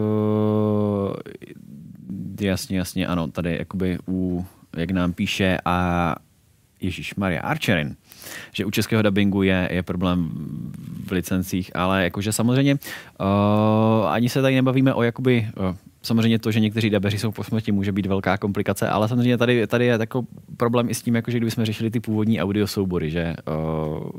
jasně, 2.42 2.78
jasně, 2.78 3.08
ano, 3.08 3.28
tady 3.28 3.58
jakoby 3.60 3.98
u, 4.08 4.46
jak 4.78 4.92
nám 4.92 5.14
píše 5.14 5.58
a 5.66 6.16
Ježíš 6.82 7.16
Maria 7.16 7.42
Archerin, 7.42 7.96
že 8.52 8.66
u 8.66 8.72
českého 8.72 9.02
dubbingu 9.02 9.44
je, 9.44 9.70
je 9.72 9.84
problém 9.84 10.30
v 11.08 11.12
licencích, 11.12 11.76
ale 11.76 12.04
jakože 12.04 12.34
samozřejmě 12.34 12.74
uh, 12.74 12.80
ani 14.20 14.30
se 14.30 14.42
tady 14.42 14.56
nebavíme 14.56 14.94
o 14.94 15.04
jakoby 15.04 15.48
uh, 15.58 15.76
Samozřejmě 16.02 16.40
to, 16.40 16.52
že 16.52 16.60
někteří 16.60 16.90
dabeři 16.90 17.18
jsou 17.18 17.32
po 17.32 17.44
smrti, 17.44 17.72
může 17.72 17.92
být 17.92 18.06
velká 18.06 18.38
komplikace, 18.38 18.90
ale 18.90 19.08
samozřejmě 19.08 19.38
tady, 19.38 19.68
tady 19.68 19.86
je 19.86 19.98
jako 20.00 20.26
problém 20.58 20.90
i 20.90 20.96
s 20.96 21.02
tím, 21.02 21.16
jako 21.16 21.32
že 21.32 21.38
kdybychom 21.38 21.66
řešili 21.66 21.92
ty 21.92 22.00
původní 22.00 22.42
audio 22.42 22.68
soubory, 22.68 23.12
že 23.12 23.36
uh, 23.48 24.10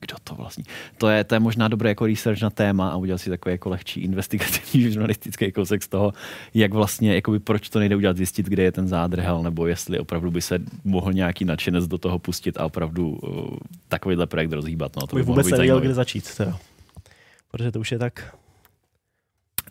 kdo 0.00 0.16
to 0.24 0.34
vlastně. 0.34 0.64
To 0.98 1.08
je, 1.08 1.24
to 1.24 1.34
je 1.34 1.40
možná 1.40 1.68
dobré 1.68 1.90
jako 1.90 2.06
research 2.06 2.42
na 2.42 2.50
téma 2.50 2.88
a 2.88 2.96
udělat 2.96 3.18
si 3.18 3.30
takový 3.30 3.52
jako 3.52 3.68
lehčí 3.68 4.00
investigativní 4.00 4.82
žurnalistický 4.92 5.52
kousek 5.52 5.82
z 5.82 5.88
toho, 5.88 6.12
jak 6.54 6.72
vlastně, 6.72 7.14
jakoby 7.14 7.38
proč 7.38 7.68
to 7.68 7.78
nejde 7.78 7.96
udělat, 7.96 8.16
zjistit, 8.16 8.46
kde 8.46 8.62
je 8.62 8.72
ten 8.72 8.88
zádrhel, 8.88 9.42
nebo 9.42 9.66
jestli 9.66 9.98
opravdu 9.98 10.30
by 10.30 10.42
se 10.42 10.58
mohl 10.84 11.12
nějaký 11.12 11.44
nadšenec 11.44 11.86
do 11.86 11.98
toho 11.98 12.18
pustit 12.18 12.58
a 12.58 12.64
opravdu 12.64 13.08
uh, 13.08 13.56
takovýhle 13.88 14.26
projekt 14.26 14.52
rozhýbat. 14.52 14.96
No, 14.96 15.06
to 15.06 15.16
by 15.16 15.22
mohlo 15.22 15.34
vůbec 15.34 15.50
nevěděl, 15.50 15.80
kde 15.80 15.94
začít. 15.94 16.34
Teda. 16.36 16.58
Protože 17.50 17.72
to 17.72 17.80
už 17.80 17.92
je 17.92 17.98
tak... 17.98 18.39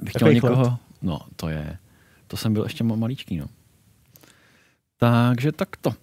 Bych 0.02 0.14
chtěl 0.14 0.34
někoho... 0.34 0.56
chlad. 0.56 0.80
No, 1.02 1.20
to 1.36 1.50
je... 1.50 1.78
To 2.28 2.38
jsem 2.38 2.54
byl 2.54 2.64
ještě 2.64 2.84
ma- 2.84 2.96
maličký, 2.98 3.38
no. 3.38 3.46
Takže 4.98 5.52
takto. 5.52 5.94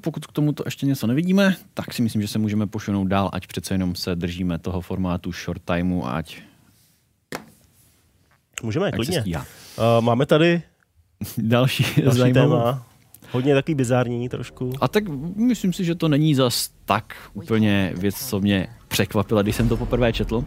Pokud 0.00 0.26
k 0.26 0.32
tomuto 0.32 0.62
ještě 0.66 0.86
něco 0.86 1.06
nevidíme, 1.06 1.56
tak 1.74 1.94
si 1.94 2.02
myslím, 2.02 2.22
že 2.22 2.28
se 2.28 2.38
můžeme 2.38 2.66
posunout 2.66 3.04
dál, 3.04 3.30
ať 3.32 3.46
přece 3.46 3.74
jenom 3.74 3.94
se 3.94 4.16
držíme 4.16 4.58
toho 4.58 4.80
formátu 4.80 5.32
short 5.32 5.62
timeu, 5.64 6.04
ať, 6.04 6.42
Můžeme, 8.62 8.86
ať 8.86 8.94
klidně. 8.94 9.24
Uh, 9.38 9.44
máme 10.00 10.26
tady 10.26 10.62
Další, 11.38 11.84
další 12.02 12.18
zajímavou. 12.18 12.50
téma. 12.56 12.86
Hodně 13.32 13.54
takový 13.54 13.74
bizární 13.74 14.28
trošku. 14.28 14.72
A 14.80 14.88
tak 14.88 15.08
myslím 15.36 15.72
si, 15.72 15.84
že 15.84 15.94
to 15.94 16.08
není 16.08 16.34
zas 16.34 16.70
tak 16.84 17.16
úplně 17.34 17.92
věc, 17.96 18.28
co 18.28 18.40
mě 18.40 18.68
překvapila, 18.88 19.42
když 19.42 19.56
jsem 19.56 19.68
to 19.68 19.76
poprvé 19.76 20.12
četl. 20.12 20.44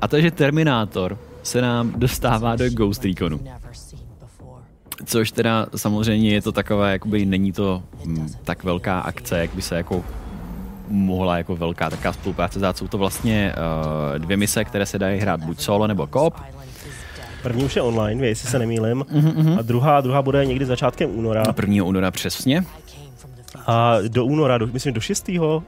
A 0.00 0.08
to 0.08 0.16
je, 0.16 0.22
že 0.22 0.30
Terminátor 0.30 1.18
se 1.42 1.62
nám 1.62 1.92
dostává 1.96 2.56
do 2.56 2.70
Ghost 2.70 3.04
Reconu. 3.04 3.40
Což 5.04 5.30
teda 5.32 5.66
samozřejmě 5.76 6.30
je 6.30 6.42
to 6.42 6.52
takové, 6.52 6.92
jakoby 6.92 7.26
není 7.26 7.52
to 7.52 7.82
hm, 8.04 8.28
tak 8.44 8.64
velká 8.64 9.00
akce, 9.00 9.38
jak 9.38 9.54
by 9.54 9.62
se 9.62 9.76
jako 9.76 10.04
mohla 10.88 11.38
jako 11.38 11.56
velká 11.56 11.90
taková 11.90 12.12
spolupráce 12.12 12.58
dát. 12.58 12.76
Jsou 12.78 12.88
to 12.88 12.98
vlastně 12.98 13.54
uh, 14.12 14.18
dvě 14.18 14.36
mise, 14.36 14.64
které 14.64 14.86
se 14.86 14.98
dají 14.98 15.20
hrát 15.20 15.40
buď 15.44 15.60
solo 15.60 15.86
nebo 15.86 16.06
kop. 16.06 16.34
První 17.42 17.64
už 17.64 17.76
je 17.76 17.82
online, 17.82 18.26
jestli 18.26 18.48
se 18.50 18.58
nemýlim. 18.58 19.04
Mhm, 19.12 19.58
A 19.58 19.62
druhá, 19.62 20.00
druhá 20.00 20.22
bude 20.22 20.46
někdy 20.46 20.66
začátkem 20.66 21.10
února. 21.18 21.42
Na 21.46 21.54
1. 21.62 21.84
února 21.84 22.10
přesně. 22.10 22.64
A 23.66 23.96
do 24.08 24.24
února, 24.24 24.58
do, 24.58 24.66
myslím 24.66 24.94
do 24.94 25.00
6. 25.00 25.28
Uh, 25.28 25.62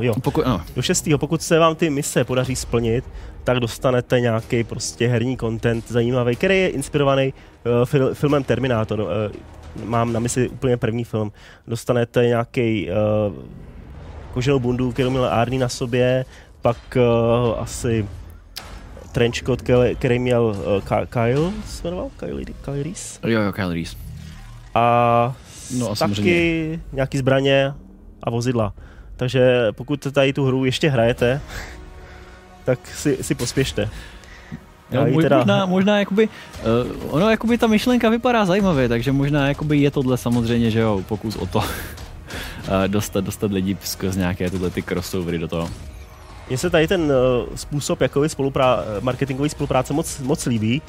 jo, 0.00 0.14
Pokud, 0.22 0.42
ano, 0.46 0.62
do 0.76 0.82
6. 0.82 1.08
pokud 1.16 1.42
se 1.42 1.58
vám 1.58 1.74
ty 1.74 1.90
mise 1.90 2.24
podaří 2.24 2.56
splnit, 2.56 3.04
tak 3.44 3.60
dostanete 3.60 4.20
nějaký 4.20 4.64
prostě 4.64 5.08
herní 5.08 5.36
content 5.36 5.88
zajímavý, 5.88 6.36
který 6.36 6.58
je 6.58 6.68
inspirovaný 6.68 7.32
uh, 7.32 7.84
fil, 7.84 8.14
filmem 8.14 8.44
Terminátor. 8.44 9.00
Uh, 9.00 9.06
mám 9.84 10.12
na 10.12 10.20
mysli 10.20 10.48
úplně 10.48 10.76
první 10.76 11.04
film. 11.04 11.32
Dostanete 11.66 12.26
nějaký 12.26 12.88
uh, 13.28 13.34
koženou 14.32 14.58
bundu, 14.58 14.92
kterou 14.92 15.10
měl 15.10 15.24
Arnie 15.24 15.60
na 15.60 15.68
sobě, 15.68 16.24
pak 16.62 16.76
uh, 16.96 17.60
asi 17.60 18.08
trenchcoat, 19.12 19.62
který, 19.94 20.18
měl 20.18 20.42
uh, 20.44 21.06
Kyle, 21.08 21.52
se 21.66 21.82
jmenoval? 21.84 22.10
Kyle, 22.16 22.44
Kyle 22.44 22.82
Reese? 22.82 23.18
jo, 23.26 23.40
jo, 23.40 23.52
Kyle 23.52 23.74
Reese. 23.74 23.96
a, 24.74 25.34
No 25.78 25.86
a 25.86 25.88
taky 25.88 25.98
samozřejmě- 25.98 26.80
nějaký 26.92 27.18
zbraně 27.18 27.72
a 28.22 28.30
vozidla. 28.30 28.72
Takže 29.16 29.66
pokud 29.72 30.06
tady 30.12 30.32
tu 30.32 30.44
hru 30.44 30.64
ještě 30.64 30.88
hrajete, 30.90 31.40
tak 32.64 32.78
si, 32.86 33.18
si 33.20 33.34
pospěšte. 33.34 33.88
Jo, 34.90 35.06
ji 35.06 35.12
mo- 35.16 35.22
teda- 35.22 35.36
možná, 35.36 35.66
možná 35.66 35.98
jakoby, 35.98 36.28
uh, 36.28 37.14
ono 37.14 37.30
jakoby 37.30 37.58
ta 37.58 37.66
myšlenka 37.66 38.08
vypadá 38.08 38.44
zajímavě, 38.44 38.88
takže 38.88 39.12
možná 39.12 39.48
jakoby 39.48 39.78
je 39.78 39.90
tohle 39.90 40.16
samozřejmě, 40.16 40.70
že 40.70 40.80
jo, 40.80 41.02
pokus 41.08 41.36
o 41.36 41.46
to 41.46 41.58
uh, 41.58 41.64
dostat, 42.86 43.24
dostat 43.24 43.52
lidi 43.52 43.76
skrz 43.82 44.16
nějaké 44.16 44.50
tyhle 44.50 44.70
ty 44.70 44.82
crossovery 44.82 45.38
do 45.38 45.48
toho. 45.48 45.68
Mně 46.48 46.58
se 46.58 46.70
tady 46.70 46.88
ten 46.88 47.00
uh, 47.02 47.08
způsob 47.54 48.00
jakoby 48.00 48.26
spoluprá- 48.26 48.78
marketingový 49.00 49.48
spolupráce 49.48 49.92
moc, 49.92 50.18
moc 50.20 50.46
líbí. 50.46 50.82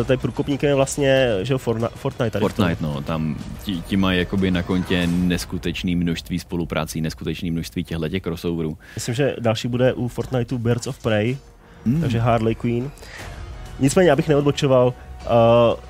Uh, 0.00 0.06
tady 0.06 0.16
průkopníkem 0.16 0.68
je 0.68 0.74
vlastně 0.74 1.28
že 1.42 1.58
Fortnite. 1.58 1.94
Fortnite, 1.96 2.30
tady. 2.30 2.40
Fortnite, 2.40 2.76
no, 2.84 3.02
tam 3.02 3.36
ti, 3.64 3.82
ti 3.86 3.96
mají 3.96 4.18
jakoby 4.18 4.50
na 4.50 4.62
kontě 4.62 5.06
neskutečný 5.06 5.96
množství 5.96 6.38
spoluprácí, 6.38 7.00
neskutečný 7.00 7.50
množství 7.50 7.84
těchto 7.84 8.08
těch 8.08 8.22
crossoverů. 8.22 8.78
Myslím, 8.94 9.14
že 9.14 9.36
další 9.40 9.68
bude 9.68 9.92
u 9.92 10.08
Fortniteu 10.08 10.58
Birds 10.58 10.86
of 10.86 10.98
Prey, 10.98 11.36
Hmm. 11.86 12.00
takže 12.00 12.18
Harley 12.18 12.54
Quinn. 12.54 12.90
Nicméně, 13.80 14.12
abych 14.12 14.28
neodbočoval, 14.28 14.86
uh, 14.86 15.80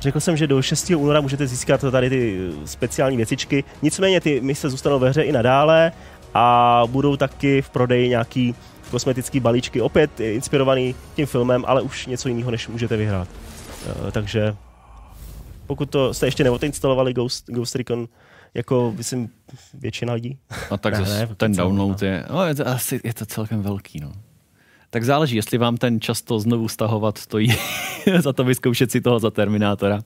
řekl 0.00 0.20
jsem, 0.20 0.36
že 0.36 0.46
do 0.46 0.62
6. 0.62 0.90
února 0.96 1.20
můžete 1.20 1.46
získat 1.46 1.84
tady 1.90 2.10
ty 2.10 2.50
speciální 2.64 3.16
věcičky, 3.16 3.64
nicméně 3.82 4.20
ty 4.20 4.40
mise 4.40 4.70
zůstanou 4.70 4.98
ve 4.98 5.08
hře 5.10 5.22
i 5.22 5.32
nadále 5.32 5.92
a 6.34 6.82
budou 6.86 7.16
taky 7.16 7.62
v 7.62 7.70
prodeji 7.70 8.08
nějaký 8.08 8.54
kosmetický 8.90 9.40
balíčky, 9.40 9.80
opět 9.80 10.20
inspirovaný 10.20 10.94
tím 11.16 11.26
filmem, 11.26 11.64
ale 11.66 11.82
už 11.82 12.06
něco 12.06 12.28
jiného, 12.28 12.50
než 12.50 12.68
můžete 12.68 12.96
vyhrát. 12.96 13.28
Uh, 13.86 14.10
takže 14.10 14.56
pokud 15.66 15.90
to 15.90 16.14
jste 16.14 16.26
ještě 16.26 16.44
neodinstalovali 16.44 17.14
Ghost, 17.14 17.50
Ghost 17.50 17.74
Recon, 17.74 18.08
jako 18.54 18.94
myslím 18.96 19.28
většina 19.74 20.12
lidí, 20.12 20.38
A 20.70 20.76
tak 20.76 20.94
Ne, 20.94 21.00
zase 21.00 21.18
ne, 21.18 21.34
ten 21.34 21.52
download 21.52 22.02
je, 22.02 22.24
no, 22.30 22.46
je 22.46 22.54
to, 22.54 22.68
asi 22.68 23.00
je 23.04 23.14
to 23.14 23.26
celkem 23.26 23.62
velký, 23.62 24.00
no. 24.00 24.12
Tak 24.90 25.04
záleží, 25.04 25.36
jestli 25.36 25.58
vám 25.58 25.76
ten 25.76 26.00
často 26.00 26.38
znovu 26.38 26.68
stahovat 26.68 27.18
stojí 27.18 27.48
za 28.20 28.32
to 28.32 28.44
vyzkoušet 28.44 28.90
si 28.90 29.00
toho 29.00 29.18
za 29.18 29.30
Terminátora, 29.30 30.00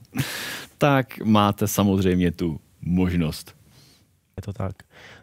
tak 0.77 1.19
máte 1.23 1.67
samozřejmě 1.67 2.31
tu 2.31 2.59
možnost. 2.81 3.55
Je 4.37 4.41
to 4.41 4.53
tak. 4.53 4.75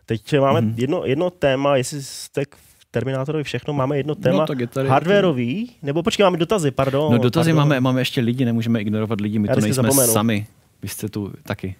Teď 0.06 0.38
máme 0.40 0.60
Mhm. 0.60 0.70
mm-hmm. 0.70 0.80
jedno, 0.80 1.02
jedno 1.04 1.30
téma, 1.30 1.76
jestli 1.76 2.02
jste 2.02 2.44
k 2.44 2.56
Terminátorovi 2.90 3.44
všechno, 3.44 3.72
máme 3.74 3.96
jedno 3.96 4.14
téma 4.14 4.38
No, 4.38 4.46
tak 4.46 4.58
je 4.60 4.66
tady- 4.66 4.88
hardwareový, 4.88 5.70
nebo 5.82 6.02
počkej, 6.02 6.24
máme 6.24 6.36
dotazy, 6.36 6.70
pardon. 6.70 7.12
No 7.12 7.18
dotazy 7.18 7.50
pardon. 7.50 7.68
máme, 7.68 7.80
máme 7.80 8.00
ještě 8.00 8.20
lidi, 8.20 8.44
nemůžeme 8.44 8.80
ignorovat 8.80 9.20
lidi, 9.20 9.38
my 9.38 9.48
Já 9.48 9.54
to 9.54 9.60
nejsme 9.60 9.82
zapomenu. 9.82 10.12
sami. 10.12 10.46
Vy 10.82 10.88
jste 10.88 11.08
tu 11.08 11.32
taky. 11.42 11.74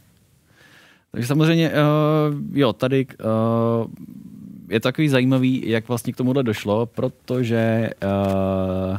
Takže 1.13 1.27
samozřejmě, 1.29 1.71
uh, 1.71 1.75
jo, 2.59 2.73
tady 2.73 3.07
uh, 3.07 3.87
je 4.71 4.81
takový 4.81 5.09
zajímavý, 5.09 5.63
jak 5.71 5.89
vlastně 5.89 6.13
k 6.13 6.17
tomuhle 6.17 6.43
došlo, 6.43 6.87
protože 6.87 7.91
uh, 8.05 8.99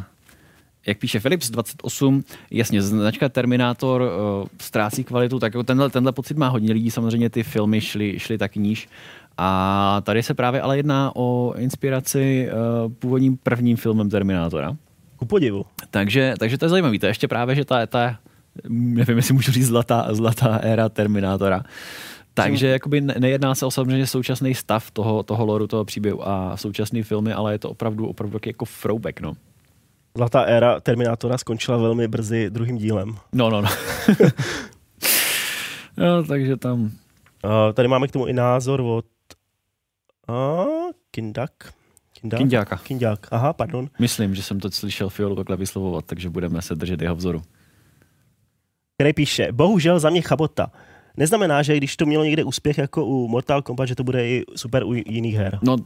jak 0.87 0.97
píše 0.97 1.19
Philips 1.19 1.49
28, 1.49 2.23
jasně, 2.51 2.81
značka 2.81 3.29
Terminátor 3.29 4.01
uh, 4.01 4.47
ztrácí 4.61 5.03
kvalitu, 5.03 5.39
tak 5.39 5.53
jako 5.53 5.63
tenhle, 5.63 5.89
tenhle 5.89 6.11
pocit 6.11 6.37
má 6.37 6.47
hodně 6.47 6.73
lidí, 6.73 6.91
samozřejmě 6.91 7.29
ty 7.29 7.43
filmy 7.43 7.81
šly, 7.81 8.19
šly 8.19 8.37
taky 8.37 8.59
níž. 8.59 8.89
A 9.37 10.01
tady 10.05 10.23
se 10.23 10.33
právě 10.33 10.61
ale 10.61 10.77
jedná 10.77 11.11
o 11.15 11.53
inspiraci 11.57 12.49
uh, 12.85 12.93
původním 12.93 13.37
prvním 13.37 13.77
filmem 13.77 14.09
Terminátora. 14.09 14.77
Ku 15.15 15.25
podivu. 15.25 15.65
Takže, 15.89 16.33
takže 16.39 16.57
to 16.57 16.65
je 16.65 16.69
zajímavé. 16.69 16.99
To 16.99 17.05
je 17.05 17.09
ještě 17.09 17.27
právě, 17.27 17.55
že 17.55 17.65
ta, 17.65 17.85
ta 17.85 18.17
nevím, 18.69 19.17
jestli 19.17 19.33
můžu 19.33 19.51
říct 19.51 19.67
zlatá, 19.67 20.07
zlatá 20.11 20.55
éra 20.55 20.89
Terminátora. 20.89 21.63
Takže 22.33 22.67
jakoby 22.67 23.01
ne- 23.01 23.15
nejedná 23.19 23.55
se 23.55 23.65
o 23.65 23.71
samozřejmě 23.71 24.07
současný 24.07 24.55
stav 24.55 24.91
toho, 24.91 25.23
toho 25.23 25.45
loru, 25.45 25.67
toho 25.67 25.85
příběhu 25.85 26.27
a 26.27 26.57
současné 26.57 27.03
filmy, 27.03 27.33
ale 27.33 27.53
je 27.53 27.59
to 27.59 27.69
opravdu, 27.69 28.07
opravdu 28.07 28.39
jako 28.45 28.65
throwback, 28.81 29.21
no. 29.21 29.33
Zlatá 30.15 30.41
éra 30.41 30.79
Terminátora 30.79 31.37
skončila 31.37 31.77
velmi 31.77 32.07
brzy 32.07 32.49
druhým 32.49 32.77
dílem. 32.77 33.15
No, 33.33 33.49
no, 33.49 33.61
no. 33.61 33.69
no, 35.97 36.23
takže 36.23 36.57
tam... 36.57 36.81
Uh, 36.81 37.73
tady 37.73 37.87
máme 37.87 38.07
k 38.07 38.11
tomu 38.11 38.25
i 38.25 38.33
názor 38.33 38.81
od 38.81 39.05
uh, 40.29 40.91
Kindak. 41.11 41.73
Kindak? 42.21 42.39
Kinďáka. 42.39 42.77
Kindak. 42.77 43.27
Aha, 43.31 43.53
pardon. 43.53 43.89
Myslím, 43.99 44.35
že 44.35 44.43
jsem 44.43 44.59
to 44.59 44.71
slyšel 44.71 45.09
Fiolu 45.09 45.35
takhle 45.35 45.57
vyslovovat, 45.57 46.05
takže 46.05 46.29
budeme 46.29 46.61
se 46.61 46.75
držet 46.75 47.01
jeho 47.01 47.15
vzoru. 47.15 47.41
který 48.97 49.13
píše, 49.13 49.51
bohužel 49.51 49.99
za 49.99 50.09
mě 50.09 50.21
chabota. 50.21 50.71
Neznamená, 51.17 51.63
že 51.63 51.77
když 51.77 51.95
to 51.97 52.05
mělo 52.05 52.23
někde 52.23 52.43
úspěch 52.43 52.77
jako 52.77 53.05
u 53.05 53.27
Mortal 53.27 53.61
Kombat, 53.61 53.87
že 53.87 53.95
to 53.95 54.03
bude 54.03 54.27
i 54.27 54.43
super 54.55 54.83
u 54.83 54.93
jiných 54.93 55.35
her. 55.35 55.59
No, 55.61 55.77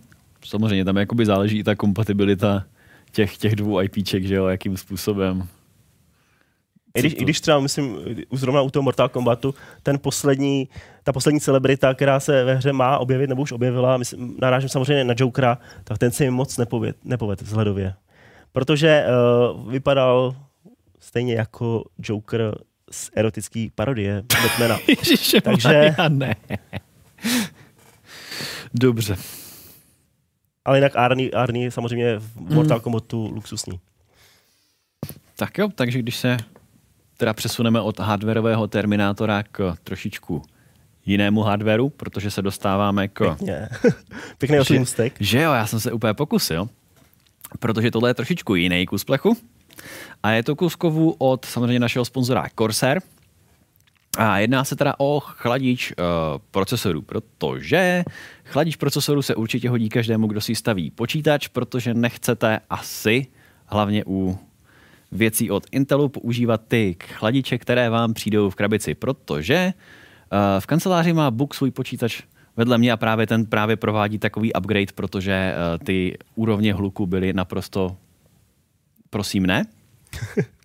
samozřejmě, 0.46 0.86
tam 0.86 0.98
jakoby 0.98 1.26
záleží 1.26 1.60
i 1.60 1.64
ta 1.64 1.76
kompatibilita 1.76 2.66
těch, 3.12 3.38
těch 3.38 3.56
dvou 3.56 3.82
IPček, 3.82 4.26
že 4.26 4.36
jo, 4.36 4.48
jakým 4.48 4.78
způsobem. 4.78 5.48
I 6.96 7.00
když, 7.00 7.14
I 7.14 7.24
když 7.24 7.42
třeba, 7.42 7.60
myslím, 7.60 7.98
zrovna 8.32 8.62
u 8.62 8.70
toho 8.70 8.84
Mortal 8.84 9.10
Kombatu, 9.10 9.56
ten 9.84 10.00
poslední, 10.00 10.70
ta 11.04 11.14
poslední 11.14 11.40
celebrita, 11.40 11.94
která 11.94 12.20
se 12.20 12.44
ve 12.44 12.56
hře 12.56 12.74
má 12.74 12.98
objevit, 12.98 13.28
nebo 13.30 13.42
už 13.42 13.52
objevila, 13.52 13.98
myslím, 13.98 14.38
narážím 14.42 14.70
samozřejmě 14.70 15.04
na 15.04 15.14
Jokera, 15.18 15.58
tak 15.84 15.98
ten 15.98 16.12
se 16.12 16.24
mi 16.24 16.32
moc 16.32 16.58
nepověd, 16.58 16.96
nepoved 17.04 17.42
vzhledově. 17.42 17.94
Protože 18.52 19.06
uh, 19.54 19.72
vypadal 19.72 20.36
stejně 21.00 21.34
jako 21.34 21.84
Joker 22.04 22.56
z 22.92 23.10
erotický 23.16 23.72
parodie 23.76 24.24
Batmana. 24.44 24.80
Takže- 25.44 25.96
ne. 26.10 26.36
Dobře. 28.74 29.16
Ale 30.70 30.78
jinak 30.78 30.96
Arnie, 30.96 31.32
Arnie 31.32 31.66
je 31.66 31.72
samozřejmě 31.72 32.20
v 32.20 32.54
Mortal 32.54 32.80
Kombatu 32.80 33.32
luxusní. 33.34 33.80
Tak 35.36 35.58
jo, 35.58 35.70
takže 35.76 36.00
když 36.00 36.16
se 36.16 36.38
teda 37.18 37.34
přesuneme 37.34 37.82
od 37.82 38.00
hardwareového 38.00 38.68
Terminátora 38.68 39.44
k 39.44 39.76
trošičku 39.84 40.42
jinému 41.06 41.42
hardwareu, 41.42 41.90
protože 41.90 42.32
se 42.32 42.42
dostáváme 42.42 43.08
k... 43.08 43.26
Pěkně. 43.26 43.70
Pěkný 44.38 44.58
Že-. 44.58 45.12
Že 45.20 45.42
jo, 45.42 45.52
já 45.52 45.68
jsem 45.68 45.80
se 45.80 45.92
úplně 45.92 46.14
pokusil, 46.14 46.70
protože 47.60 47.92
tohle 47.92 48.10
je 48.10 48.14
trošičku 48.14 48.56
jiný 48.56 48.86
kus 48.86 49.04
plechu 49.04 49.38
a 50.24 50.32
je 50.32 50.44
to 50.44 50.56
kus 50.56 50.76
kovu 50.76 51.16
od 51.18 51.46
samozřejmě 51.46 51.80
našeho 51.80 52.06
sponzora 52.06 52.46
Corsair, 52.56 53.02
a 54.18 54.40
jedná 54.40 54.64
se 54.64 54.76
teda 54.76 54.94
o 54.98 55.20
chladič 55.20 55.92
uh, 55.92 56.06
procesoru, 56.52 57.02
protože 57.02 58.04
chladič 58.46 58.76
procesoru 58.76 59.22
se 59.22 59.36
určitě 59.36 59.70
hodí 59.70 59.90
každému, 59.90 60.28
kdo 60.28 60.42
si 60.42 60.56
staví 60.56 60.92
počítač, 60.92 61.48
protože 61.48 61.94
nechcete 61.94 62.60
asi, 62.70 63.28
hlavně 63.66 64.04
u 64.08 64.40
věcí 65.12 65.52
od 65.52 65.64
Intelu, 65.72 66.10
používat 66.10 66.62
ty 66.68 66.96
chladiče, 67.04 67.58
které 67.58 67.90
vám 67.90 68.14
přijdou 68.14 68.50
v 68.50 68.56
krabici, 68.56 68.96
protože 68.96 69.74
uh, 69.74 70.40
v 70.60 70.66
kanceláři 70.66 71.14
má 71.14 71.32
Book 71.32 71.54
svůj 71.54 71.72
počítač 71.72 72.22
vedle 72.58 72.78
mě 72.78 72.92
a 72.92 72.98
právě 72.98 73.28
ten 73.28 73.46
právě 73.46 73.76
provádí 73.76 74.20
takový 74.20 74.54
upgrade, 74.54 74.94
protože 74.96 75.54
uh, 75.54 75.86
ty 75.86 76.18
úrovně 76.36 76.74
hluku 76.74 77.06
byly 77.06 77.34
naprosto 77.34 77.98
prosím 79.10 79.46
ne. 79.46 79.66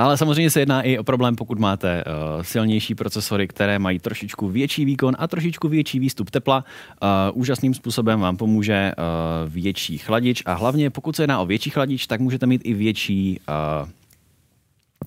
Ale 0.00 0.16
samozřejmě 0.16 0.50
se 0.50 0.60
jedná 0.60 0.82
i 0.82 0.98
o 0.98 1.04
problém, 1.04 1.36
pokud 1.36 1.58
máte 1.58 2.04
uh, 2.04 2.42
silnější 2.42 2.94
procesory, 2.94 3.48
které 3.48 3.78
mají 3.78 3.98
trošičku 3.98 4.48
větší 4.48 4.84
výkon 4.84 5.16
a 5.18 5.28
trošičku 5.28 5.68
větší 5.68 5.98
výstup 5.98 6.30
tepla. 6.30 6.64
Uh, 7.02 7.08
úžasným 7.40 7.74
způsobem 7.74 8.20
vám 8.20 8.36
pomůže 8.36 8.92
uh, 8.98 9.52
větší 9.52 9.98
chladič 9.98 10.42
a 10.46 10.54
hlavně 10.54 10.90
pokud 10.90 11.16
se 11.16 11.22
jedná 11.22 11.40
o 11.40 11.46
větší 11.46 11.70
chladič, 11.70 12.06
tak 12.06 12.20
můžete 12.20 12.46
mít 12.46 12.62
i 12.64 12.74
větší 12.74 13.40
uh, 13.82 13.88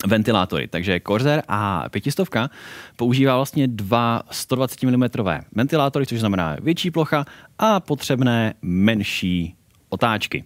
ventilátory. 0.07 0.67
Takže 0.67 1.01
Corsair 1.07 1.41
a 1.47 1.89
500 1.89 2.29
používá 2.95 3.35
vlastně 3.35 3.67
dva 3.67 4.21
120 4.31 4.83
mm 4.83 5.03
ventilátory, 5.55 6.05
což 6.05 6.19
znamená 6.19 6.57
větší 6.61 6.91
plocha 6.91 7.25
a 7.59 7.79
potřebné 7.79 8.53
menší 8.61 9.55
otáčky. 9.89 10.43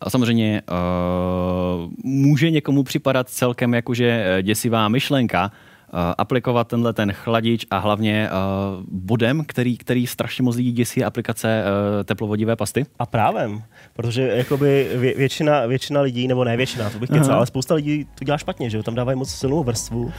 A 0.00 0.10
samozřejmě 0.10 0.62
uh, 0.70 1.92
může 2.04 2.50
někomu 2.50 2.82
připadat 2.82 3.28
celkem 3.28 3.74
jakože 3.74 4.24
eh, 4.26 4.42
děsivá 4.42 4.88
myšlenka 4.88 5.44
uh, 5.44 5.98
aplikovat 6.18 6.68
tenhle 6.68 6.92
ten 6.92 7.12
chladič 7.12 7.66
a 7.70 7.78
hlavně 7.78 8.30
uh, 8.30 8.84
bodem, 8.88 9.44
který, 9.46 9.76
který 9.76 10.06
strašně 10.06 10.42
moc 10.42 10.56
lidí 10.56 10.72
děsí, 10.72 11.04
aplikace 11.04 11.64
uh, 11.64 12.04
teplovodivé 12.04 12.56
pasty. 12.56 12.86
A 12.98 13.06
právem, 13.06 13.62
protože 13.92 14.22
jakoby 14.22 14.88
vě, 14.94 15.14
většina, 15.14 15.66
většina 15.66 16.00
lidí, 16.00 16.28
nebo 16.28 16.44
ne 16.44 16.56
většina, 16.56 16.90
to 16.90 16.98
bych 16.98 17.10
kecal, 17.10 17.34
ale 17.34 17.46
spousta 17.46 17.74
lidí 17.74 18.06
to 18.18 18.24
dělá 18.24 18.38
špatně, 18.38 18.70
že 18.70 18.76
jo, 18.76 18.82
tam 18.82 18.94
dávají 18.94 19.18
moc 19.18 19.30
silnou 19.30 19.64
vrstvu. 19.64 20.12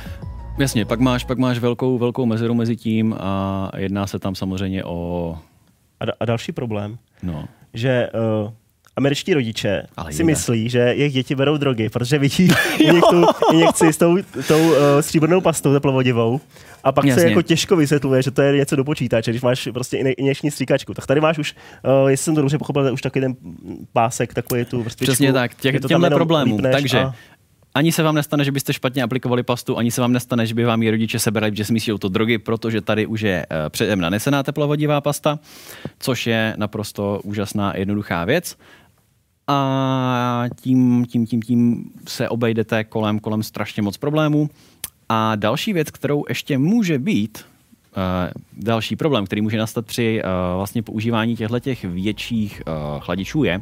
Jasně, 0.60 0.86
pak 0.86 1.00
máš, 1.00 1.24
pak 1.24 1.38
máš 1.38 1.60
velkou, 1.60 1.98
velkou 1.98 2.26
mezeru 2.26 2.54
mezi 2.54 2.76
tím 2.76 3.16
a 3.20 3.72
jedná 3.78 4.08
se 4.08 4.20
tam 4.20 4.36
samozřejmě 4.36 4.84
o... 4.84 5.38
A, 6.00 6.06
da, 6.06 6.14
a 6.20 6.26
další 6.26 6.52
problém, 6.52 6.98
No, 7.24 7.46
že 7.74 8.10
uh, 8.44 8.52
američtí 8.96 9.34
rodiče 9.34 9.84
Ale 9.98 10.14
si 10.14 10.24
myslí, 10.24 10.70
že 10.70 10.80
jejich 10.80 11.14
děti 11.14 11.36
berou 11.36 11.58
drogy, 11.58 11.90
protože 11.90 12.18
vidí 12.18 12.48
nich 12.92 13.04
tu 13.10 13.26
injekci 13.54 13.94
s 13.94 13.98
tou, 13.98 14.18
tou 14.48 14.70
uh, 14.70 14.76
stříbrnou 15.02 15.42
pastou 15.42 15.74
teplovodivou 15.74 16.40
a 16.84 16.92
pak 16.92 17.06
Jasně. 17.06 17.22
se 17.22 17.30
jako 17.30 17.42
těžko 17.42 17.76
vysvětluje, 17.76 18.22
že 18.24 18.32
to 18.32 18.42
je 18.42 18.58
něco 18.58 18.76
do 18.76 18.84
počítače, 18.84 19.32
když 19.32 19.42
máš 19.42 19.70
prostě 19.74 19.98
inje- 19.98 20.14
injekční 20.18 20.52
stříkačku. 20.52 20.94
Tak 20.94 21.06
tady 21.08 21.22
máš 21.22 21.38
už, 21.38 21.56
uh, 22.04 22.10
jestli 22.10 22.24
jsem 22.24 22.36
to 22.36 22.42
dobře 22.42 22.58
pochopil, 22.58 22.94
už 22.94 23.02
taky 23.02 23.22
ten 23.22 23.36
pásek, 23.94 24.34
takový 24.34 24.66
tu 24.66 24.84
vrstvičku. 24.84 25.12
přesně 25.14 25.34
tak, 25.34 25.56
těch, 25.56 25.76
to 25.76 25.80
tam 25.82 25.88
těmhle 25.90 26.10
problémům. 26.10 26.62
Takže 26.62 27.00
a- 27.00 27.14
Ani 27.76 27.92
se 27.92 28.04
vám 28.04 28.16
nestane, 28.16 28.44
že 28.44 28.52
byste 28.52 28.74
špatně 28.74 29.04
aplikovali 29.04 29.44
pastu, 29.44 29.78
ani 29.78 29.92
se 29.92 30.02
vám 30.02 30.14
nestane, 30.14 30.46
že 30.46 30.54
by 30.54 30.64
vám 30.66 30.84
ji 30.84 30.92
rodiče 30.92 31.20
sebrali, 31.20 31.56
že 31.56 31.66
si 31.66 31.74
myslí, 31.74 31.94
to 32.00 32.10
drogy, 32.10 32.38
protože 32.38 32.82
tady 32.82 33.06
už 33.06 33.22
je 33.22 33.46
eh, 33.50 33.70
předem 33.70 34.02
nanesená 34.02 34.44
teplovodivá 34.44 35.02
pasta, 35.02 35.40
což 36.00 36.28
je 36.28 36.54
naprosto 36.58 37.20
úžasná 37.24 37.70
a 37.70 37.78
jednoduchá 37.78 38.26
věc. 38.26 38.56
A 39.52 40.44
tím, 40.62 41.06
tím, 41.06 41.26
tím, 41.26 41.42
tím 41.42 41.92
se 42.08 42.30
obejdete 42.30 42.84
kolem, 42.84 43.20
kolem 43.20 43.44
strašně 43.44 43.82
moc 43.82 43.98
problémů. 43.98 44.50
A 45.10 45.36
další 45.36 45.74
věc, 45.74 45.92
kterou 45.92 46.24
ještě 46.30 46.58
může 46.58 47.00
být, 47.00 47.46
Uh, 47.92 48.32
další 48.64 48.96
problém, 48.96 49.26
který 49.26 49.42
může 49.42 49.58
nastat 49.58 49.86
při 49.86 50.22
uh, 50.24 50.30
vlastně 50.58 50.84
používání 50.84 51.36
těchto 51.36 51.60
těch 51.60 51.84
větších 51.84 52.62
uh, 52.68 53.02
chladičů 53.02 53.44
je, 53.44 53.62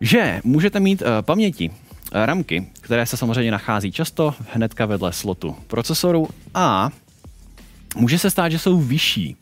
že 0.00 0.40
můžete 0.44 0.80
mít 0.80 1.02
uh, 1.02 1.08
paměti, 1.20 1.70
uh, 1.70 1.76
ramky, 2.12 2.66
které 2.80 3.06
se 3.06 3.16
samozřejmě 3.16 3.50
nachází 3.50 3.92
často 3.92 4.34
hnedka 4.52 4.86
vedle 4.86 5.12
slotu 5.12 5.56
procesoru 5.66 6.28
a 6.54 6.90
může 7.96 8.18
se 8.18 8.30
stát, 8.30 8.48
že 8.48 8.58
jsou 8.58 8.78
vyšší. 8.78 9.36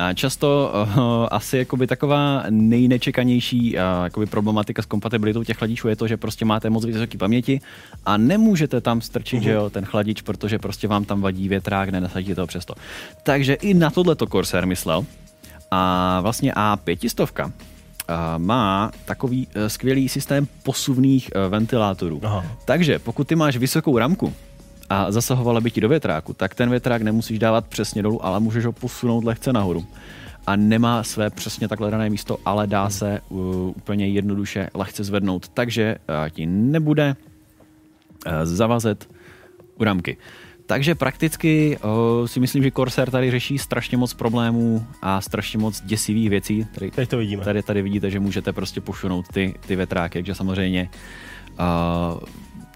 A 0.00 0.14
často 0.14 0.72
uh, 0.74 1.26
asi 1.30 1.58
jakoby 1.58 1.86
taková 1.86 2.44
nejnečekanější 2.50 3.74
uh, 3.74 4.04
jakoby 4.04 4.26
problematika 4.26 4.82
s 4.82 4.86
kompatibilitou 4.86 5.44
těch 5.44 5.56
chladičů 5.56 5.88
je 5.88 5.96
to, 5.96 6.08
že 6.08 6.16
prostě 6.16 6.44
máte 6.44 6.70
moc 6.70 6.84
vysoké 6.84 7.18
paměti 7.18 7.60
a 8.06 8.16
nemůžete 8.16 8.80
tam 8.80 9.00
strčit, 9.00 9.40
uh-huh. 9.40 9.44
že 9.44 9.50
jo, 9.50 9.70
ten 9.70 9.84
chladič, 9.84 10.22
protože 10.22 10.58
prostě 10.58 10.88
vám 10.88 11.04
tam 11.04 11.20
vadí 11.20 11.48
větrák, 11.48 11.88
nenasadíte 11.88 12.34
to 12.34 12.46
přesto. 12.46 12.74
Takže 13.22 13.54
i 13.54 13.74
na 13.74 13.90
tohle 13.90 14.14
to 14.14 14.26
Corsair 14.26 14.66
myslel. 14.66 15.06
A 15.70 16.20
vlastně 16.20 16.52
A500 16.52 17.44
uh, 17.44 17.52
má 18.38 18.90
takový 19.04 19.46
uh, 19.46 19.66
skvělý 19.66 20.08
systém 20.08 20.48
posuvných 20.62 21.30
uh, 21.34 21.50
ventilátorů. 21.50 22.20
Aha. 22.24 22.44
Takže 22.64 22.98
pokud 22.98 23.28
ty 23.28 23.36
máš 23.36 23.56
vysokou 23.56 23.98
ramku, 23.98 24.34
a 24.90 25.12
zasahovala 25.12 25.60
by 25.60 25.70
ti 25.70 25.80
do 25.80 25.88
větráku, 25.88 26.32
tak 26.32 26.54
ten 26.54 26.70
větrák 26.70 27.02
nemusíš 27.02 27.38
dávat 27.38 27.66
přesně 27.66 28.02
dolů, 28.02 28.24
ale 28.24 28.40
můžeš 28.40 28.64
ho 28.64 28.72
posunout 28.72 29.24
lehce 29.24 29.52
nahoru. 29.52 29.86
A 30.46 30.56
nemá 30.56 31.02
své 31.02 31.30
přesně 31.30 31.68
takhle 31.68 31.90
dané 31.90 32.10
místo, 32.10 32.38
ale 32.44 32.66
dá 32.66 32.82
hmm. 32.82 32.90
se 32.90 33.20
uh, 33.28 33.38
úplně 33.76 34.08
jednoduše 34.08 34.68
lehce 34.74 35.04
zvednout, 35.04 35.48
takže 35.48 35.96
uh, 35.98 36.30
ti 36.30 36.46
nebude 36.46 37.16
uh, 37.16 38.32
zavazet 38.44 39.08
u 39.78 39.84
ramky. 39.84 40.16
Takže 40.66 40.94
prakticky 40.94 41.78
uh, 41.78 42.26
si 42.26 42.40
myslím, 42.40 42.62
že 42.62 42.70
Corsair 42.70 43.10
tady 43.10 43.30
řeší 43.30 43.58
strašně 43.58 43.96
moc 43.96 44.14
problémů 44.14 44.86
a 45.02 45.20
strašně 45.20 45.58
moc 45.58 45.80
děsivých 45.80 46.30
věcí. 46.30 46.66
Tady, 46.74 46.90
Teď 46.90 47.08
to 47.08 47.18
vidíme. 47.18 47.44
Tady, 47.44 47.62
tady 47.62 47.82
vidíte, 47.82 48.10
že 48.10 48.20
můžete 48.20 48.52
prostě 48.52 48.80
pošunout 48.80 49.28
ty, 49.28 49.54
ty 49.66 49.76
větráky, 49.76 50.18
takže 50.18 50.34
samozřejmě 50.34 50.90
uh, 51.58 52.20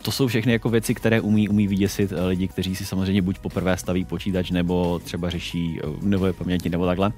to 0.05 0.13
jsou 0.13 0.27
všechny 0.27 0.53
jako 0.53 0.69
věci, 0.69 0.95
které 0.95 1.21
umí, 1.21 1.49
umí 1.49 1.67
vyděsit 1.67 2.13
eh, 2.13 2.27
lidi, 2.27 2.49
kteří 2.49 2.77
si 2.77 2.87
samozřejmě 2.87 3.23
buď 3.23 3.39
poprvé 3.39 3.77
staví 3.77 4.05
počítač, 4.05 4.51
nebo 4.51 4.99
třeba 4.99 5.31
řeší 5.31 5.81
eh, 5.83 5.87
nové 6.03 6.33
paměti, 6.33 6.69
nebo 6.69 6.87
takhle. 6.87 7.13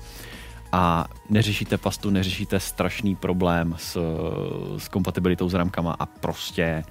A 0.73 1.07
neřešíte 1.31 1.79
pastu, 1.79 2.11
neřešíte 2.11 2.61
strašný 2.61 3.17
problém 3.17 3.75
s, 3.79 3.97
eh, 3.97 4.81
s 4.81 4.89
kompatibilitou 4.89 5.49
s 5.49 5.55
rámkama 5.55 5.97
a 5.99 6.07
prostě 6.07 6.85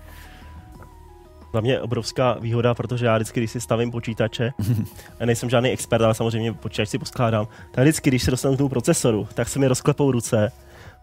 za 1.54 1.62
mě 1.62 1.82
obrovská 1.82 2.34
výhoda, 2.34 2.74
protože 2.74 3.06
já 3.06 3.16
vždycky, 3.16 3.40
když 3.40 3.52
si 3.52 3.62
stavím 3.62 3.92
počítače, 3.92 4.52
a 5.20 5.26
nejsem 5.26 5.50
žádný 5.50 5.70
expert, 5.70 6.02
ale 6.02 6.16
samozřejmě 6.16 6.54
počítač 6.54 6.90
si 6.90 7.00
poskládám, 7.00 7.48
tak 7.72 7.84
vždycky, 7.84 8.10
když 8.10 8.24
se 8.24 8.32
dostanu 8.32 8.56
k 8.56 8.58
tomu 8.58 8.70
procesoru, 8.70 9.28
tak 9.34 9.50
se 9.50 9.60
mi 9.60 9.68
rozklepou 9.68 10.12
ruce, 10.12 10.52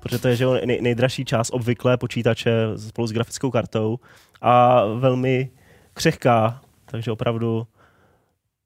protože 0.02 0.18
to 0.18 0.28
je 0.28 0.36
že 0.36 0.46
nej, 0.64 0.80
nejdražší 0.80 1.24
část 1.24 1.50
obvykle 1.50 1.96
počítače 1.96 2.52
spolu 2.76 3.06
s 3.06 3.12
grafickou 3.12 3.50
kartou 3.50 3.98
a 4.40 4.84
velmi 4.86 5.50
křehká, 5.94 6.60
takže 6.86 7.12
opravdu 7.12 7.66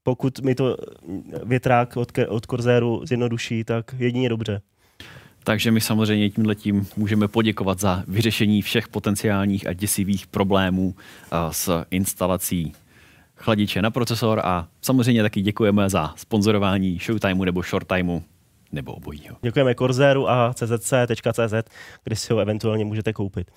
pokud 0.03 0.41
mi 0.41 0.55
to 0.55 0.77
větrák 1.45 1.97
od, 1.97 2.13
od 2.29 2.47
Corsairu 2.47 3.07
zjednoduší, 3.07 3.65
tak 3.65 3.95
jedině 3.99 4.29
dobře. 4.29 4.61
Takže 5.45 5.71
my 5.71 5.81
samozřejmě 5.81 6.31
tím 6.55 6.87
můžeme 6.97 7.29
poděkovat 7.29 7.81
za 7.81 8.05
vyřešení 8.09 8.63
všech 8.63 8.89
potenciálních 8.89 9.67
a 9.67 9.73
děsivých 9.73 10.27
problémů 10.27 10.95
s 11.51 11.85
instalací 11.91 12.73
chladiče 13.37 13.83
na 13.83 13.91
procesor 13.91 14.41
a 14.45 14.69
samozřejmě 14.83 15.23
taky 15.23 15.41
děkujeme 15.41 15.91
za 15.91 16.15
sponzorování 16.17 16.99
Showtimeu 16.99 17.45
nebo 17.45 17.63
Shorttimeu 17.63 18.23
nebo 18.73 18.93
obojího. 18.93 19.37
Děkujeme 19.43 19.75
Corsairu 19.75 20.31
a 20.31 20.53
czc.cz, 20.55 21.55
kde 22.05 22.17
si 22.17 22.33
ho 22.33 22.39
eventuálně 22.39 22.85
můžete 22.85 23.13
koupit. 23.13 23.51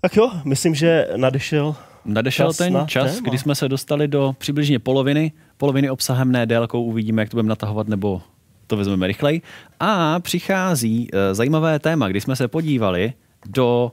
Tak 0.00 0.16
jo, 0.16 0.30
myslím, 0.44 0.74
že 0.74 1.08
nadešel 1.16 1.76
Nadešel 2.04 2.46
čas 2.46 2.56
ten 2.56 2.84
čas, 2.86 3.14
téma. 3.14 3.28
kdy 3.28 3.38
jsme 3.38 3.54
se 3.54 3.68
dostali 3.68 4.08
do 4.08 4.34
přibližně 4.38 4.78
poloviny, 4.78 5.32
poloviny 5.56 5.90
obsahem, 5.90 6.32
ne 6.32 6.46
délkou, 6.46 6.82
uvidíme, 6.84 7.22
jak 7.22 7.28
to 7.28 7.36
budeme 7.36 7.48
natahovat, 7.48 7.88
nebo 7.88 8.22
to 8.66 8.76
vezmeme 8.76 9.06
rychleji. 9.06 9.42
A 9.80 10.20
přichází 10.20 11.08
e, 11.12 11.34
zajímavé 11.34 11.78
téma, 11.78 12.08
kdy 12.08 12.20
jsme 12.20 12.36
se 12.36 12.48
podívali 12.48 13.12
do 13.46 13.92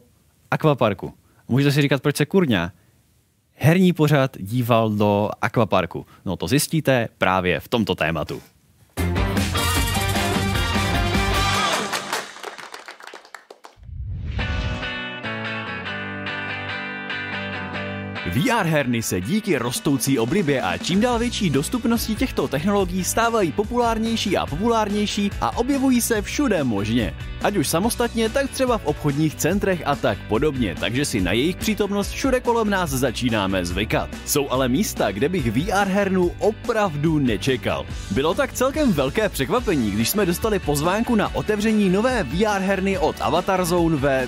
akvaparku. 0.52 1.14
Můžete 1.48 1.72
si 1.72 1.82
říkat, 1.82 2.02
proč 2.02 2.16
se 2.16 2.26
kurňa 2.26 2.72
herní 3.54 3.94
pořad 3.94 4.38
díval 4.40 4.90
do 4.90 5.30
akvaparku. 5.42 6.06
No 6.26 6.36
to 6.36 6.48
zjistíte 6.48 7.08
právě 7.18 7.60
v 7.60 7.68
tomto 7.68 7.96
tématu. 7.96 8.42
VR 18.26 18.66
herny 18.66 19.02
se 19.02 19.22
díky 19.22 19.58
rostoucí 19.58 20.20
oblibě 20.20 20.62
a 20.62 20.78
čím 20.78 21.02
dál 21.02 21.20
větší 21.20 21.50
dostupnosti 21.50 22.16
těchto 22.16 22.48
technologií 22.48 23.04
stávají 23.04 23.52
populárnější 23.52 24.38
a 24.38 24.46
populárnější 24.46 25.32
a 25.42 25.58
objevují 25.58 26.02
se 26.02 26.22
všude 26.22 26.64
možně. 26.64 27.14
Ať 27.44 27.58
už 27.58 27.68
samostatně, 27.68 28.30
tak 28.30 28.50
třeba 28.50 28.78
v 28.78 28.86
obchodních 28.86 29.36
centrech 29.36 29.82
a 29.86 29.96
tak 29.96 30.18
podobně, 30.28 30.76
takže 30.80 31.06
si 31.06 31.22
na 31.22 31.32
jejich 31.32 31.56
přítomnost 31.56 32.10
všude 32.10 32.40
kolem 32.40 32.70
nás 32.70 32.90
začínáme 32.90 33.66
zvykat. 33.66 34.10
Jsou 34.26 34.50
ale 34.50 34.70
místa, 34.70 35.12
kde 35.12 35.30
bych 35.30 35.52
VR 35.52 35.88
hernu 35.88 36.32
opravdu 36.40 37.20
nečekal. 37.20 37.86
Bylo 38.12 38.34
tak 38.34 38.54
celkem 38.54 38.94
velké 38.94 39.30
překvapení, 39.30 39.92
když 39.92 40.10
jsme 40.10 40.26
dostali 40.26 40.60
pozvánku 40.60 41.16
na 41.16 41.36
otevření 41.36 41.90
nové 41.90 42.24
VR 42.24 42.62
herny 42.62 42.98
od 42.98 43.16
Avatar 43.22 43.66
Zone 43.66 43.96
ve... 43.96 44.28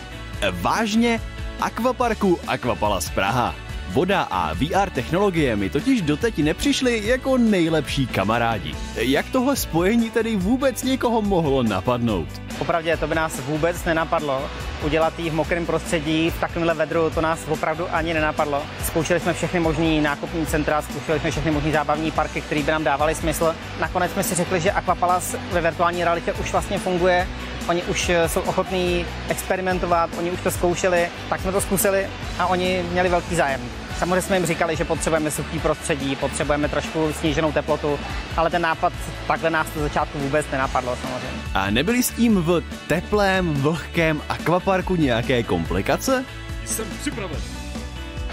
Vážně? 0.51 1.21
Aquaparku 1.61 2.39
Aquapalas 2.47 3.09
Praha. 3.09 3.66
Voda 3.91 4.27
a 4.31 4.53
VR 4.53 4.89
technologie 4.89 5.55
mi 5.55 5.69
totiž 5.69 6.01
doteď 6.01 6.37
nepřišly 6.37 7.07
jako 7.07 7.37
nejlepší 7.37 8.07
kamarádi. 8.07 8.75
Jak 8.95 9.25
tohle 9.29 9.55
spojení 9.55 10.09
tedy 10.09 10.35
vůbec 10.35 10.83
někoho 10.83 11.21
mohlo 11.21 11.63
napadnout? 11.63 12.27
Opravdu 12.59 12.89
to 12.99 13.07
by 13.07 13.15
nás 13.15 13.39
vůbec 13.39 13.85
nenapadlo. 13.85 14.49
Udělat 14.85 15.19
jí 15.19 15.29
v 15.29 15.33
mokrém 15.33 15.65
prostředí, 15.65 16.29
v 16.29 16.39
takovémhle 16.39 16.73
vedru, 16.73 17.09
to 17.09 17.21
nás 17.21 17.39
opravdu 17.47 17.85
ani 17.91 18.13
nenapadlo. 18.13 18.63
Zkoušeli 18.85 19.19
jsme 19.19 19.33
všechny 19.33 19.59
možné 19.59 20.01
nákupní 20.01 20.45
centra, 20.45 20.81
zkoušeli 20.81 21.19
jsme 21.19 21.31
všechny 21.31 21.51
možné 21.51 21.71
zábavní 21.71 22.11
parky, 22.11 22.41
které 22.41 22.63
by 22.63 22.71
nám 22.71 22.83
dávaly 22.83 23.15
smysl. 23.15 23.55
Nakonec 23.79 24.11
jsme 24.11 24.23
si 24.23 24.35
řekli, 24.35 24.61
že 24.61 24.71
Aquapalace 24.71 25.39
ve 25.51 25.61
virtuální 25.61 26.03
realitě 26.03 26.33
už 26.33 26.51
vlastně 26.51 26.79
funguje 26.79 27.27
oni 27.67 27.83
už 27.83 28.09
eh, 28.09 28.29
jsou 28.29 28.41
ochotní 28.41 29.05
experimentovat, 29.29 30.09
oni 30.17 30.31
už 30.31 30.41
to 30.41 30.51
zkoušeli, 30.51 31.09
tak 31.29 31.41
jsme 31.41 31.51
to 31.51 31.61
zkusili 31.61 32.07
a 32.39 32.45
oni 32.45 32.85
měli 32.91 33.09
velký 33.09 33.35
zájem. 33.35 33.61
Samozřejmě 33.99 34.21
jsme 34.21 34.37
jim 34.37 34.45
říkali, 34.45 34.75
že 34.75 34.85
potřebujeme 34.85 35.31
suchý 35.31 35.59
prostředí, 35.59 36.15
potřebujeme 36.15 36.69
trošku 36.69 37.13
sníženou 37.19 37.51
teplotu, 37.51 37.99
ale 38.37 38.49
ten 38.49 38.61
nápad 38.61 38.93
takhle 39.27 39.49
nás 39.49 39.67
to 39.69 39.79
začátku 39.79 40.19
vůbec 40.19 40.45
nenapadlo 40.51 40.97
samozřejmě. 41.01 41.41
A 41.53 41.69
nebyly 41.69 42.03
s 42.03 42.11
tím 42.11 42.41
v 42.41 42.63
teplém, 42.87 43.53
vlhkém 43.53 44.21
akvaparku 44.29 44.95
nějaké 44.95 45.43
komplikace? 45.43 46.25
Jsem 46.65 46.85
připraven 47.01 47.56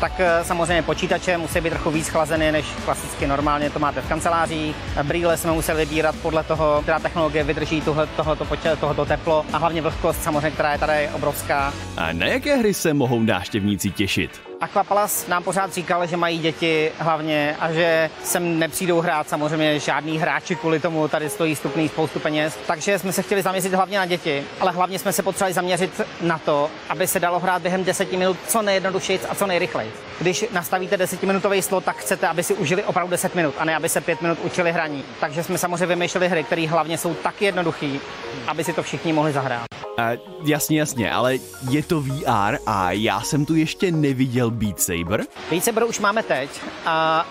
tak 0.04 0.20
eh, 0.20 0.44
samozřejmě 0.44 0.82
počítače 0.82 1.38
musí 1.38 1.60
být 1.60 1.70
trochu 1.70 1.90
víc 1.90 2.08
chlazené, 2.08 2.52
než 2.52 2.66
klasicky 2.84 3.26
normálně 3.26 3.70
to 3.70 3.78
máte 3.78 4.00
v 4.00 4.08
kancelářích. 4.08 4.76
Brýle 5.02 5.36
jsme 5.36 5.52
museli 5.52 5.84
vybírat 5.84 6.14
podle 6.22 6.44
toho, 6.44 6.80
která 6.82 6.98
technologie 6.98 7.44
vydrží 7.44 7.80
tohle, 7.80 8.06
tohoto, 8.06 8.46
tohoto 8.80 9.04
teplo 9.04 9.46
a 9.52 9.58
hlavně 9.58 9.82
vlhkost 9.82 10.22
samozřejmě, 10.22 10.50
která 10.50 10.72
je 10.72 10.78
tady 10.78 11.08
obrovská. 11.12 11.72
A 11.96 12.12
na 12.12 12.26
jaké 12.26 12.56
hry 12.56 12.74
se 12.74 12.94
mohou 12.94 13.22
návštěvníci 13.22 13.90
těšit? 13.90 14.43
Aquapalas 14.60 15.26
nám 15.26 15.42
pořád 15.42 15.72
říkal, 15.72 16.06
že 16.06 16.16
mají 16.16 16.38
děti 16.38 16.92
hlavně 16.98 17.56
a 17.60 17.72
že 17.72 18.10
sem 18.22 18.58
nepřijdou 18.58 19.00
hrát 19.00 19.28
samozřejmě 19.28 19.78
žádný 19.80 20.18
hráči 20.18 20.56
kvůli 20.56 20.80
tomu, 20.80 21.08
tady 21.08 21.28
stojí 21.28 21.56
stupný 21.56 21.88
spoustu 21.88 22.20
peněz. 22.20 22.58
Takže 22.66 22.98
jsme 22.98 23.12
se 23.12 23.22
chtěli 23.22 23.42
zaměřit 23.42 23.74
hlavně 23.74 23.98
na 23.98 24.06
děti, 24.06 24.44
ale 24.60 24.72
hlavně 24.72 24.98
jsme 24.98 25.12
se 25.12 25.22
potřebovali 25.22 25.54
zaměřit 25.54 26.00
na 26.20 26.38
to, 26.38 26.70
aby 26.88 27.06
se 27.06 27.20
dalo 27.20 27.38
hrát 27.38 27.62
během 27.62 27.84
10 27.84 28.12
minut 28.12 28.36
co 28.48 28.62
nejjednodušeji 28.62 29.20
a 29.28 29.34
co 29.34 29.46
nejrychleji. 29.46 29.92
Když 30.20 30.44
nastavíte 30.52 30.96
10-minutový 30.96 31.60
slot, 31.62 31.84
tak 31.84 31.96
chcete, 31.96 32.28
aby 32.28 32.42
si 32.42 32.54
užili 32.54 32.84
opravdu 32.84 33.10
10 33.10 33.34
minut 33.34 33.54
a 33.58 33.64
ne 33.64 33.76
aby 33.76 33.88
se 33.88 34.00
5 34.00 34.22
minut 34.22 34.38
učili 34.42 34.72
hraní. 34.72 35.04
Takže 35.20 35.42
jsme 35.42 35.58
samozřejmě 35.58 35.86
vymýšleli 35.86 36.28
hry, 36.28 36.44
které 36.44 36.68
hlavně 36.68 36.98
jsou 36.98 37.14
tak 37.14 37.42
jednoduché, 37.42 37.98
aby 38.46 38.64
si 38.64 38.72
to 38.72 38.82
všichni 38.82 39.12
mohli 39.12 39.32
zahrát. 39.32 39.66
Uh, 39.98 40.48
jasně, 40.48 40.78
jasně, 40.78 41.12
ale 41.12 41.38
je 41.70 41.82
to 41.82 42.00
VR 42.00 42.56
a 42.66 42.92
já 42.92 43.20
jsem 43.20 43.46
tu 43.46 43.54
ještě 43.54 43.92
neviděl 43.92 44.43
Beat 44.50 44.80
Saber. 44.80 45.24
Beat 45.50 45.64
Saber 45.64 45.84
už 45.84 45.98
máme 46.00 46.22
teď, 46.22 46.50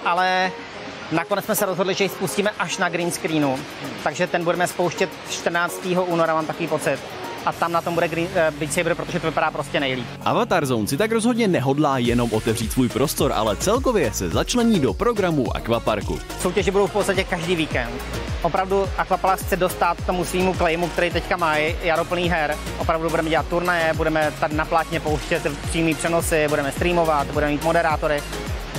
ale 0.06 0.52
nakonec 1.12 1.46
jsme 1.46 1.56
se 1.56 1.66
rozhodli, 1.66 1.94
že 1.94 2.04
ji 2.04 2.10
spustíme 2.10 2.52
až 2.60 2.78
na 2.78 2.90
green 2.90 3.12
screenu, 3.12 3.60
takže 4.04 4.28
ten 4.28 4.44
budeme 4.44 4.68
spouštět 4.68 5.10
14. 5.30 5.88
února, 6.08 6.34
mám 6.34 6.46
takový 6.46 6.68
pocit 6.68 7.00
a 7.46 7.52
tam 7.52 7.72
na 7.72 7.82
tom 7.82 7.94
bude 7.94 8.08
Green, 8.08 8.28
uh, 8.28 8.60
Beat 8.60 8.74
Saber, 8.74 8.96
protože 8.96 9.20
to 9.20 9.28
vypadá 9.28 9.52
prostě 9.52 9.80
nejlíp. 9.80 10.06
Avatar 10.26 10.66
Zone 10.66 10.88
si 10.88 10.98
tak 10.98 11.12
rozhodně 11.12 11.48
nehodlá 11.48 11.98
jenom 11.98 12.30
otevřít 12.34 12.72
svůj 12.72 12.90
prostor, 12.90 13.32
ale 13.36 13.56
celkově 13.56 14.14
se 14.14 14.30
začlení 14.30 14.80
do 14.80 14.94
programu 14.94 15.56
Aquaparku. 15.56 16.20
Soutěže 16.42 16.72
budou 16.72 16.88
v 16.88 16.92
podstatě 16.92 17.24
každý 17.24 17.56
víkend. 17.56 18.02
Opravdu 18.42 18.90
Aquapalace 18.98 19.46
chce 19.46 19.56
dostat 19.56 20.06
tomu 20.06 20.26
svýmu 20.26 20.54
claimu, 20.54 20.88
který 20.88 21.12
teďka 21.12 21.38
mají, 21.38 21.76
jaro 21.84 22.06
plný 22.06 22.30
her. 22.30 22.58
Opravdu 22.78 23.10
budeme 23.10 23.30
dělat 23.30 23.48
turnaje, 23.48 23.94
budeme 23.94 24.32
tady 24.40 24.56
na 24.56 24.66
plátně 24.66 25.00
pouštět 25.00 25.48
přímý 25.70 25.96
přenosy, 25.96 26.46
budeme 26.50 26.72
streamovat, 26.72 27.28
budeme 27.28 27.52
mít 27.52 27.64
moderátory. 27.64 28.24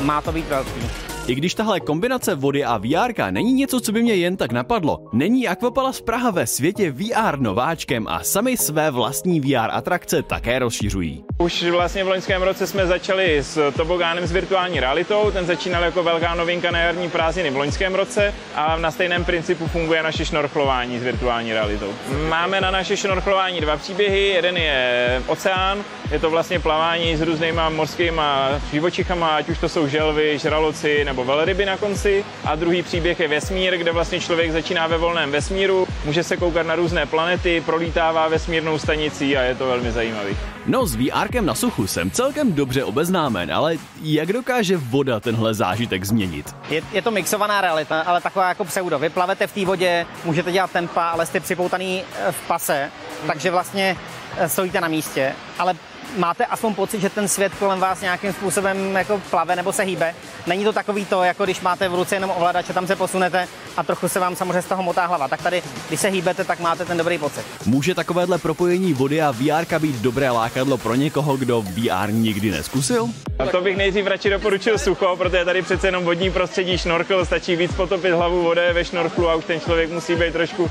Má 0.01 0.21
to 0.21 0.33
být 0.33 0.49
velký. 0.49 1.14
I 1.27 1.35
když 1.35 1.55
tahle 1.55 1.81
kombinace 1.81 2.35
vody 2.35 2.65
a 2.65 2.79
VR 2.79 3.31
není 3.31 3.53
něco, 3.53 3.81
co 3.81 3.93
by 3.93 4.03
mě 4.03 4.15
jen 4.15 4.37
tak 4.37 4.53
napadlo, 4.53 4.99
není 5.13 5.49
Aquapalace 5.49 6.03
Praha 6.03 6.31
ve 6.31 6.47
světě 6.47 6.91
VR 6.91 7.39
nováčkem 7.39 8.07
a 8.09 8.23
sami 8.23 8.57
své 8.57 8.91
vlastní 8.91 9.41
VR 9.41 9.71
atrakce 9.71 10.23
také 10.23 10.59
rozšiřují. 10.59 11.25
Už 11.39 11.63
vlastně 11.63 12.05
v 12.05 12.09
loňském 12.09 12.43
roce 12.43 12.67
jsme 12.67 12.87
začali 12.87 13.39
s 13.39 13.73
tobogánem 13.77 14.27
s 14.27 14.33
virtuální 14.33 14.81
realitou, 14.81 15.31
ten 15.31 15.47
začínal 15.47 15.83
jako 15.83 16.03
velká 16.03 16.35
novinka 16.35 16.71
na 16.71 16.79
jarní 16.79 17.11
prázdniny 17.11 17.51
v 17.51 17.57
loňském 17.57 17.95
roce 17.95 18.35
a 18.55 18.77
na 18.77 18.91
stejném 18.91 19.25
principu 19.25 19.67
funguje 19.67 20.03
naše 20.03 20.25
šnorchlování 20.25 20.99
s 20.99 21.03
virtuální 21.03 21.53
realitou. 21.53 21.93
Máme 22.29 22.61
na 22.61 22.71
naše 22.71 22.97
šnorchlování 22.97 23.61
dva 23.61 23.77
příběhy, 23.77 24.29
jeden 24.29 24.57
je 24.57 25.23
oceán, 25.27 25.85
je 26.11 26.19
to 26.19 26.31
vlastně 26.31 26.61
plavání 26.61 27.17
s 27.17 27.21
různýma 27.21 27.69
morskýma 27.69 28.49
živočichama, 28.73 29.37
ať 29.37 29.49
už 29.49 29.59
to 29.59 29.69
jsou 29.69 29.89
želvy, 29.89 30.39
žraloci 30.39 31.05
nebo 31.05 31.14
velryby 31.23 31.67
na 31.67 31.77
konci. 31.77 32.25
A 32.45 32.55
druhý 32.55 32.83
příběh 32.83 33.21
je 33.21 33.29
vesmír, 33.29 33.77
kde 33.77 33.93
vlastně 33.93 34.21
člověk 34.21 34.53
začíná 34.53 34.87
ve 34.87 34.99
volném 34.99 35.31
vesmíru, 35.33 35.87
může 36.05 36.23
se 36.23 36.37
koukat 36.37 36.67
na 36.67 36.75
různé 36.75 37.07
planety, 37.07 37.63
prolítává 37.67 38.29
vesmírnou 38.29 38.79
stanicí 38.79 39.37
a 39.37 39.43
je 39.43 39.55
to 39.55 39.67
velmi 39.67 39.93
zajímavý. 39.93 40.37
No 40.67 40.87
s 40.87 40.97
VRkem 40.97 41.47
na 41.47 41.55
suchu 41.55 41.87
jsem 41.87 42.11
celkem 42.11 42.53
dobře 42.53 42.85
obeznámen, 42.85 43.53
ale 43.53 43.77
jak 44.03 44.33
dokáže 44.33 44.77
voda 44.77 45.21
tenhle 45.21 45.55
zážitek 45.55 46.05
změnit? 46.05 46.55
Je, 46.71 46.83
je 46.93 47.03
to 47.03 47.11
mixovaná 47.11 47.61
realita, 47.61 48.01
ale 48.01 48.21
taková 48.21 48.49
jako 48.49 48.65
pseudo. 48.65 48.99
Vy 48.99 49.09
plavete 49.09 49.47
v 49.47 49.53
té 49.53 49.65
vodě, 49.65 50.07
můžete 50.25 50.53
dělat 50.53 50.71
tempa, 50.71 51.09
ale 51.09 51.27
jste 51.27 51.41
připoutaný 51.41 52.03
eh, 52.03 52.33
v 52.33 52.47
pase, 52.47 52.91
takže 53.27 53.51
vlastně 53.51 53.97
eh, 54.37 54.49
stojíte 54.49 54.81
na 54.81 54.89
místě, 54.89 55.33
ale 55.59 55.75
máte 56.17 56.47
aspoň 56.47 56.75
pocit, 56.75 57.01
že 57.01 57.11
ten 57.11 57.29
svět 57.29 57.53
kolem 57.59 57.81
vás 57.81 58.01
nějakým 58.01 58.33
způsobem 58.33 58.97
jako 58.97 59.21
plave 59.31 59.57
nebo 59.57 59.73
se 59.73 59.83
hýbe. 59.83 60.15
Není 60.47 60.65
to 60.65 60.73
takový 60.73 61.05
to, 61.05 61.23
jako 61.23 61.45
když 61.45 61.61
máte 61.61 61.89
v 61.89 61.95
ruce 61.95 62.17
jenom 62.17 62.33
ovladač 62.37 62.71
a 62.71 62.73
tam 62.73 62.87
se 62.87 62.97
posunete 62.97 63.49
a 63.77 63.83
trochu 63.83 64.09
se 64.09 64.21
vám 64.21 64.37
samozřejmě 64.37 64.63
z 64.63 64.67
toho 64.67 64.83
motá 64.83 65.07
hlava. 65.07 65.29
Tak 65.29 65.43
tady, 65.43 65.63
když 65.89 66.01
se 66.01 66.09
hýbete, 66.09 66.45
tak 66.45 66.61
máte 66.61 66.85
ten 66.85 66.97
dobrý 66.97 67.19
pocit. 67.19 67.45
Může 67.67 67.95
takovéhle 67.95 68.39
propojení 68.39 68.93
vody 68.93 69.23
a 69.23 69.31
VR 69.31 69.79
být 69.79 69.97
dobré 69.97 70.31
lákadlo 70.31 70.79
pro 70.79 70.95
někoho, 70.95 71.37
kdo 71.37 71.63
VR 71.63 72.11
nikdy 72.11 72.51
neskusil? 72.51 73.09
A 73.39 73.47
to 73.47 73.61
bych 73.61 73.77
nejdřív 73.77 74.07
radši 74.07 74.31
doporučil 74.31 74.79
sucho, 74.79 75.17
protože 75.17 75.45
tady 75.45 75.63
přece 75.63 75.87
jenom 75.87 76.05
vodní 76.05 76.31
prostředí 76.31 76.79
šnorkl, 76.79 77.25
stačí 77.25 77.57
víc 77.57 77.73
potopit 77.73 78.13
hlavu 78.13 78.43
vody 78.43 78.61
ve 78.73 78.85
šnorklu 78.85 79.29
a 79.29 79.35
už 79.35 79.45
ten 79.45 79.61
člověk 79.61 79.91
musí 79.91 80.17
být 80.17 80.33
trošku 80.33 80.71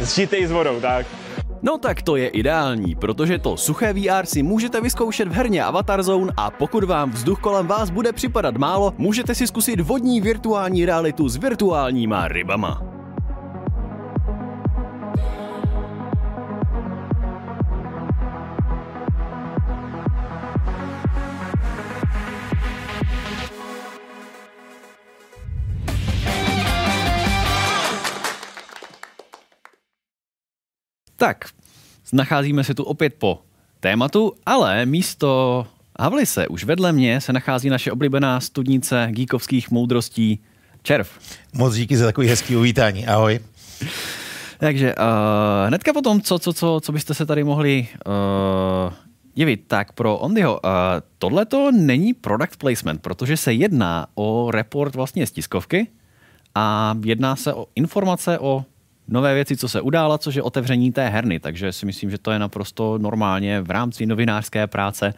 zžitej 0.00 0.46
s 0.46 0.50
vodou, 0.50 0.80
tak. 0.80 1.06
No 1.62 1.78
tak 1.78 2.02
to 2.02 2.16
je 2.16 2.28
ideální, 2.28 2.94
protože 2.94 3.38
to 3.38 3.56
suché 3.56 3.92
VR 3.92 4.26
si 4.26 4.42
můžete 4.42 4.80
vyzkoušet 4.80 5.28
v 5.28 5.32
herně 5.32 5.64
Avatar 5.64 6.02
Zone 6.02 6.32
a 6.36 6.50
pokud 6.50 6.84
vám 6.84 7.10
vzduch 7.10 7.40
kolem 7.40 7.66
vás 7.66 7.90
bude 7.90 8.12
připadat 8.12 8.56
málo, 8.56 8.94
můžete 8.98 9.34
si 9.34 9.46
zkusit 9.46 9.80
vodní 9.80 10.20
virtuální 10.20 10.84
realitu 10.84 11.28
s 11.28 11.36
virtuálníma 11.36 12.28
rybama. 12.28 12.89
Tak, 31.20 31.44
nacházíme 32.12 32.64
se 32.64 32.74
tu 32.74 32.84
opět 32.84 33.14
po 33.14 33.42
tématu, 33.80 34.32
ale 34.46 34.86
místo 34.86 35.66
Havlise 36.00 36.48
už 36.48 36.64
vedle 36.64 36.92
mě 36.92 37.20
se 37.20 37.32
nachází 37.32 37.68
naše 37.68 37.92
oblíbená 37.92 38.40
studnice 38.40 39.08
geekovských 39.10 39.70
moudrostí 39.70 40.40
Červ. 40.82 41.10
Moc 41.54 41.74
díky 41.74 41.96
za 41.96 42.06
takový 42.06 42.28
hezký 42.28 42.56
uvítání. 42.56 43.06
Ahoj. 43.06 43.40
Takže 44.58 44.94
uh, 44.94 45.02
hnedka 45.66 45.92
potom, 45.92 46.20
co, 46.20 46.38
co, 46.38 46.52
co, 46.52 46.80
co 46.82 46.92
byste 46.92 47.14
se 47.14 47.26
tady 47.26 47.44
mohli 47.44 47.88
uh, 48.06 48.92
divit, 49.34 49.64
tak 49.66 49.92
pro 49.92 50.18
Ondyho, 50.18 50.60
uh, 50.64 50.70
tohle 51.18 51.46
to 51.46 51.72
není 51.72 52.14
product 52.14 52.56
placement, 52.56 53.02
protože 53.02 53.36
se 53.36 53.52
jedná 53.52 54.06
o 54.14 54.50
report 54.50 54.94
vlastně 54.94 55.26
z 55.26 55.30
tiskovky 55.30 55.86
a 56.54 56.96
jedná 57.04 57.36
se 57.36 57.54
o 57.54 57.66
informace 57.74 58.38
o 58.38 58.64
nové 59.10 59.34
věci, 59.34 59.56
co 59.56 59.68
se 59.68 59.80
udála, 59.80 60.18
což 60.18 60.34
je 60.34 60.42
otevření 60.42 60.92
té 60.92 61.08
herny. 61.08 61.40
Takže 61.40 61.72
si 61.72 61.86
myslím, 61.86 62.10
že 62.10 62.18
to 62.18 62.30
je 62.30 62.38
naprosto 62.38 62.98
normálně 62.98 63.60
v 63.60 63.70
rámci 63.70 64.06
novinářské 64.06 64.66
práce 64.66 65.14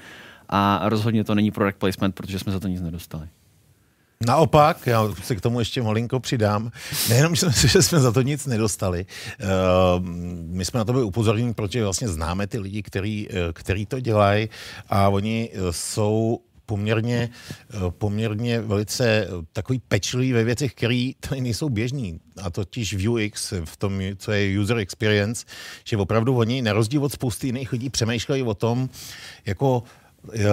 a 0.48 0.88
rozhodně 0.88 1.24
to 1.24 1.34
není 1.34 1.50
product 1.50 1.78
placement, 1.78 2.14
protože 2.14 2.38
jsme 2.38 2.52
za 2.52 2.60
to 2.60 2.68
nic 2.68 2.82
nedostali. 2.82 3.28
Naopak, 4.26 4.86
já 4.86 5.08
se 5.22 5.36
k 5.36 5.40
tomu 5.40 5.58
ještě 5.58 5.82
malinko 5.82 6.20
přidám. 6.20 6.70
Nejenom, 7.08 7.34
že 7.66 7.82
jsme 7.82 8.00
za 8.00 8.12
to 8.12 8.22
nic 8.22 8.46
nedostali. 8.46 9.06
Eh, 9.40 9.46
my 10.46 10.64
jsme 10.64 10.78
na 10.78 10.84
to 10.84 10.92
byli 10.92 11.04
upozorněni, 11.04 11.54
protože 11.54 11.84
vlastně 11.84 12.08
známe 12.08 12.46
ty 12.46 12.58
lidi, 12.58 12.82
který, 12.82 13.28
eh, 13.30 13.52
který 13.52 13.86
to 13.86 14.00
dělají 14.00 14.48
a 14.88 15.08
oni 15.08 15.50
eh, 15.52 15.58
jsou 15.70 16.40
poměrně, 16.66 17.30
poměrně 17.88 18.60
velice 18.60 19.28
takový 19.52 19.82
pečlivý 19.88 20.32
ve 20.32 20.44
věcech, 20.44 20.74
které 20.74 21.10
tady 21.20 21.40
nejsou 21.40 21.68
běžný. 21.68 22.20
A 22.42 22.50
totiž 22.50 22.94
v 22.94 23.08
UX, 23.08 23.52
v 23.64 23.76
tom, 23.76 24.00
co 24.16 24.32
je 24.32 24.60
user 24.60 24.78
experience, 24.78 25.46
že 25.84 25.96
opravdu 25.96 26.36
oni, 26.36 26.62
na 26.62 26.72
rozdíl 26.72 27.04
od 27.04 27.12
spousty 27.12 27.46
jiných 27.46 27.72
lidí, 27.72 27.90
přemýšlejí 27.90 28.42
o 28.42 28.54
tom, 28.54 28.88
jako 29.46 29.82
Eh, 29.82 30.01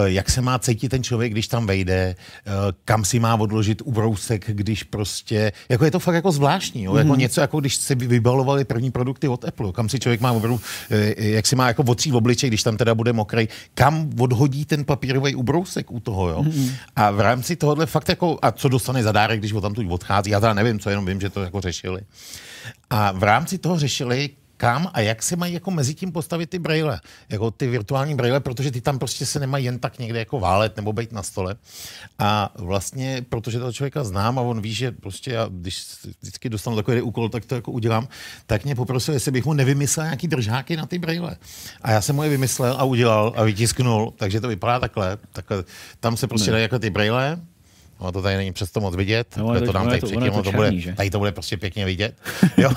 jak 0.05 0.29
se 0.29 0.41
má 0.41 0.59
cítit 0.59 0.89
ten 0.89 1.03
člověk, 1.03 1.31
když 1.31 1.47
tam 1.47 1.67
vejde, 1.67 1.93
eh, 1.95 2.51
kam 2.85 3.05
si 3.05 3.19
má 3.19 3.35
odložit 3.35 3.81
ubrousek, 3.85 4.45
když 4.47 4.83
prostě, 4.83 5.51
jako 5.69 5.85
je 5.85 5.91
to 5.91 5.99
fakt 5.99 6.15
jako 6.15 6.31
zvláštní, 6.31 6.83
jo? 6.83 6.95
Jako 6.95 7.09
mhm. 7.09 7.19
něco, 7.19 7.41
jako 7.41 7.59
když 7.59 7.75
se 7.75 7.95
vybalovali 7.95 8.65
první 8.65 8.91
produkty 8.91 9.27
od 9.27 9.45
Apple, 9.45 9.71
kam 9.71 9.89
si 9.89 9.99
člověk 9.99 10.21
má 10.21 10.31
opravdu, 10.31 10.61
eh, 10.89 11.13
jak 11.17 11.47
si 11.47 11.55
má 11.55 11.67
jako 11.67 11.83
otří 11.83 12.11
v 12.11 12.15
obličej, 12.15 12.49
když 12.49 12.63
tam 12.63 12.77
teda 12.77 12.95
bude 12.95 13.13
mokrý, 13.13 13.47
kam 13.73 14.09
odhodí 14.19 14.65
ten 14.65 14.85
papírový 14.85 15.35
ubrousek 15.35 15.91
u 15.91 15.99
toho, 15.99 16.29
jo. 16.29 16.43
Mm-hmm. 16.43 16.71
A 16.95 17.11
v 17.11 17.19
rámci 17.19 17.55
tohohle 17.55 17.85
fakt 17.85 18.09
jako, 18.09 18.39
a 18.41 18.51
co 18.51 18.69
dostane 18.69 19.03
za 19.03 19.11
dárek, 19.11 19.39
když 19.39 19.53
ho 19.53 19.61
tam 19.61 19.73
tu 19.73 19.89
odchází, 19.89 20.31
já 20.31 20.39
teda 20.39 20.53
nevím, 20.53 20.79
co 20.79 20.89
jenom 20.89 21.05
vím, 21.05 21.21
že 21.21 21.29
to 21.29 21.43
jako 21.43 21.61
řešili. 21.61 22.01
A 22.89 23.11
v 23.11 23.23
rámci 23.23 23.57
toho 23.57 23.79
řešili, 23.79 24.29
kam 24.59 24.91
a 24.93 24.99
jak 24.99 25.23
se 25.23 25.35
mají 25.35 25.53
jako 25.53 25.71
mezi 25.71 25.95
tím 25.95 26.11
postavit 26.11 26.49
ty 26.49 26.59
braille, 26.59 26.99
jako 27.29 27.51
ty 27.51 27.67
virtuální 27.67 28.15
braille, 28.15 28.39
protože 28.39 28.71
ty 28.71 28.81
tam 28.81 28.99
prostě 28.99 29.25
se 29.25 29.39
nemají 29.39 29.65
jen 29.65 29.79
tak 29.79 29.99
někde 29.99 30.19
jako 30.19 30.39
válet 30.39 30.75
nebo 30.77 30.93
být 30.93 31.11
na 31.11 31.23
stole. 31.23 31.55
A 32.19 32.53
vlastně, 32.57 33.25
protože 33.29 33.59
toho 33.59 33.73
člověka 33.73 34.03
znám 34.03 34.39
a 34.39 34.41
on 34.41 34.61
ví, 34.61 34.73
že 34.73 34.91
prostě 34.91 35.31
já, 35.31 35.47
když 35.51 35.85
vždycky 36.21 36.49
dostanu 36.49 36.75
takový 36.75 37.01
úkol, 37.01 37.29
tak 37.29 37.45
to 37.45 37.55
jako 37.55 37.71
udělám, 37.71 38.07
tak 38.45 38.63
mě 38.63 38.75
poprosil, 38.75 39.13
jestli 39.13 39.31
bych 39.31 39.45
mu 39.45 39.53
nevymyslel 39.53 40.05
nějaký 40.05 40.27
držáky 40.27 40.77
na 40.77 40.85
ty 40.85 40.99
braille. 40.99 41.37
A 41.81 41.91
já 41.91 42.01
jsem 42.01 42.15
mu 42.15 42.23
je 42.23 42.29
vymyslel 42.29 42.75
a 42.79 42.83
udělal 42.83 43.33
a 43.37 43.43
vytisknul, 43.43 44.13
takže 44.17 44.41
to 44.41 44.47
vypadá 44.47 44.79
takhle. 44.79 45.17
takhle 45.31 45.63
tam 45.99 46.17
se 46.17 46.27
prostě 46.27 46.51
dají 46.51 46.61
jako 46.61 46.79
ty 46.79 46.89
braille, 46.89 47.39
No 48.01 48.11
to 48.11 48.21
tady 48.21 48.37
není 48.37 48.51
přesto 48.51 48.79
moc 48.79 48.95
vidět, 48.95 49.37
no, 49.37 49.59
to, 49.59 49.65
to 49.65 49.71
dám 49.71 49.87
tady 49.87 50.01
předtím, 50.01 50.31
to, 50.31 50.43
to 50.43 50.51
bude, 50.51 50.71
tady 50.95 51.09
to 51.09 51.19
bude 51.19 51.31
prostě 51.31 51.57
pěkně 51.57 51.85
vidět. 51.85 52.15
jo? 52.57 52.71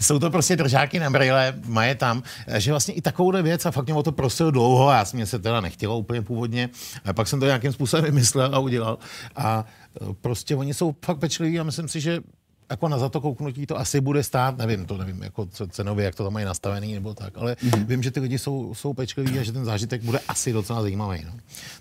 Jsou 0.00 0.18
to 0.18 0.30
prostě 0.30 0.56
držáky 0.56 0.98
na 0.98 1.10
brýle, 1.10 1.54
má 1.66 1.84
je 1.84 1.94
tam, 1.94 2.22
že 2.56 2.70
vlastně 2.70 2.94
i 2.94 3.00
takovouhle 3.00 3.42
věc 3.42 3.66
a 3.66 3.70
fakt 3.70 3.84
mě 3.84 3.94
o 3.94 4.02
to 4.02 4.12
prosil 4.12 4.50
dlouho, 4.50 4.88
a 4.88 4.96
já 4.96 5.04
jsem 5.04 5.16
mě 5.16 5.26
se 5.26 5.38
teda 5.38 5.60
nechtělo 5.60 5.98
úplně 5.98 6.22
původně, 6.22 6.70
a 7.04 7.12
pak 7.12 7.28
jsem 7.28 7.40
to 7.40 7.46
nějakým 7.46 7.72
způsobem 7.72 8.04
vymyslel 8.12 8.54
a 8.54 8.58
udělal. 8.58 8.98
A 9.36 9.64
e, 10.10 10.14
prostě 10.20 10.56
oni 10.56 10.74
jsou 10.74 10.94
fakt 11.04 11.18
pečliví 11.18 11.60
a 11.60 11.62
myslím 11.62 11.88
si, 11.88 12.00
že 12.00 12.20
jako 12.72 12.88
na 12.88 12.98
za 12.98 13.08
to 13.08 13.20
kouknutí 13.20 13.66
to 13.66 13.78
asi 13.78 14.00
bude 14.00 14.22
stát, 14.22 14.58
nevím, 14.58 14.86
to 14.86 14.96
nevím, 14.96 15.22
jako 15.22 15.46
cenově, 15.46 16.04
jak 16.04 16.14
to 16.14 16.24
tam 16.24 16.32
mají 16.32 16.46
nastavený 16.46 16.94
nebo 16.94 17.14
tak, 17.14 17.38
ale 17.38 17.52
mm-hmm. 17.54 17.86
vím, 17.86 18.02
že 18.02 18.10
ty 18.10 18.20
lidi 18.20 18.38
jsou, 18.38 18.74
jsou 18.74 18.94
pečliví 18.94 19.38
a 19.38 19.42
že 19.42 19.52
ten 19.52 19.64
zážitek 19.64 20.02
bude 20.02 20.18
asi 20.28 20.52
docela 20.52 20.82
zajímavý. 20.82 21.22
No. 21.24 21.32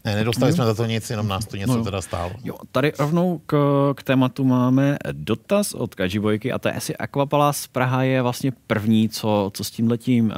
Ne, 0.06 0.16
nedostali 0.16 0.52
mm-hmm. 0.52 0.56
jsme 0.56 0.66
za 0.66 0.74
to 0.74 0.86
nic, 0.86 1.10
jenom 1.10 1.28
nás 1.28 1.46
to 1.46 1.58
něco 1.58 1.78
no, 1.78 1.84
teda 1.84 2.02
stálo. 2.02 2.32
Jo, 2.44 2.56
tady 2.72 2.92
rovnou 3.00 3.42
k, 3.46 3.56
k 3.98 4.04
tématu 4.04 4.44
máme 4.44 4.98
dotaz 5.12 5.74
od 5.74 5.96
Kažibojky 5.96 6.52
a 6.52 6.60
to 6.60 6.68
je, 6.68 6.74
jestli 6.74 6.98
Aquapalas 6.98 7.68
Praha 7.68 8.04
je 8.04 8.22
vlastně 8.22 8.52
první, 8.68 9.10
co, 9.10 9.52
co 9.54 9.64
s 9.64 9.72
tím 9.72 9.90
letím 9.90 10.26
uh, 10.26 10.32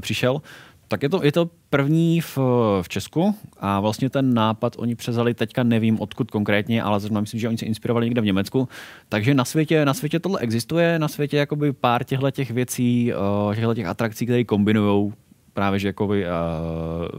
přišel. 0.00 0.42
Tak 0.90 1.02
je 1.02 1.08
to, 1.08 1.20
je 1.24 1.32
to 1.32 1.50
první 1.70 2.20
v, 2.20 2.38
v 2.82 2.88
Česku 2.88 3.34
a 3.58 3.80
vlastně 3.80 4.10
ten 4.10 4.34
nápad 4.34 4.76
oni 4.78 4.94
přezali 4.94 5.34
teďka 5.34 5.62
nevím 5.62 6.00
odkud 6.00 6.30
konkrétně, 6.30 6.82
ale 6.82 7.00
zrovna 7.00 7.20
myslím, 7.20 7.40
že 7.40 7.48
oni 7.48 7.58
se 7.58 7.66
inspirovali 7.66 8.06
někde 8.06 8.20
v 8.20 8.24
Německu. 8.24 8.68
Takže 9.08 9.34
na 9.34 9.44
světě, 9.44 9.84
na 9.84 9.94
světě 9.94 10.20
tohle 10.20 10.40
existuje, 10.40 10.98
na 10.98 11.08
světě 11.08 11.36
jakoby 11.36 11.72
pár 11.72 12.04
těchto 12.04 12.30
těch 12.30 12.50
věcí, 12.50 13.12
uh, 13.46 13.54
těchto 13.54 13.74
těch 13.74 13.86
atrakcí, 13.86 14.26
které 14.26 14.44
kombinují 14.44 15.12
právě 15.52 15.78
že 15.78 15.88
jakoby, 15.88 16.24
uh, 16.24 16.30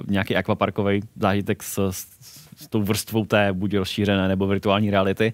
nějaký 0.08 0.36
akvaparkový 0.36 1.02
zážitek 1.16 1.64
s, 1.64 1.90
s, 1.90 2.08
s 2.56 2.68
tou 2.68 2.82
vrstvou 2.82 3.26
té 3.26 3.54
buď 3.54 3.74
rozšířené 3.74 4.28
nebo 4.28 4.48
virtuální 4.48 4.92
reality. 4.92 5.34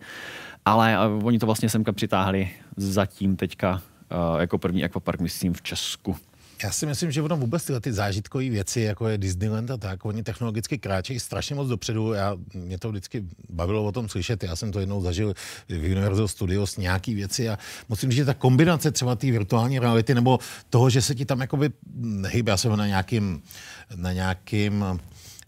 Ale 0.65 0.97
uh, 1.17 1.27
oni 1.27 1.39
to 1.39 1.45
vlastně 1.45 1.69
semka 1.69 1.91
přitáhli 1.91 2.49
zatím 2.75 3.35
teďka 3.35 3.71
uh, 3.73 4.39
jako 4.39 4.57
první 4.57 4.83
akvapark, 4.83 5.21
myslím, 5.21 5.53
v 5.53 5.61
Česku. 5.61 6.15
Já 6.63 6.71
si 6.71 6.85
myslím, 6.85 7.11
že 7.11 7.21
ono 7.21 7.37
vůbec 7.37 7.65
tyhle 7.65 7.81
ty 7.81 7.93
zážitkové 7.93 8.49
věci, 8.49 8.81
jako 8.81 9.07
je 9.07 9.17
Disneyland 9.17 9.71
a 9.71 9.77
tak, 9.77 10.05
oni 10.05 10.23
technologicky 10.23 10.77
kráčejí 10.77 11.19
strašně 11.19 11.55
moc 11.55 11.67
dopředu. 11.67 12.13
Já, 12.13 12.37
mě 12.53 12.77
to 12.77 12.89
vždycky 12.89 13.23
bavilo 13.49 13.83
o 13.83 13.91
tom 13.91 14.09
slyšet. 14.09 14.43
Já 14.43 14.55
jsem 14.55 14.71
to 14.71 14.79
jednou 14.79 15.01
zažil 15.01 15.33
v 15.69 15.91
Universal 15.91 16.27
Studios 16.27 16.77
nějaký 16.77 17.15
věci 17.15 17.49
a 17.49 17.57
musím 17.89 18.09
říct, 18.11 18.17
že 18.17 18.25
ta 18.25 18.33
kombinace 18.33 18.91
třeba 18.91 19.15
té 19.15 19.31
virtuální 19.31 19.79
reality 19.79 20.15
nebo 20.15 20.39
toho, 20.69 20.89
že 20.89 21.01
se 21.01 21.15
ti 21.15 21.25
tam 21.25 21.41
jakoby 21.41 21.69
hýbe, 22.27 22.51
já 22.51 22.57
jsem 22.57 22.75
na 22.75 22.87
nějakým, 22.87 23.41
na 23.95 24.13
nějakým 24.13 24.85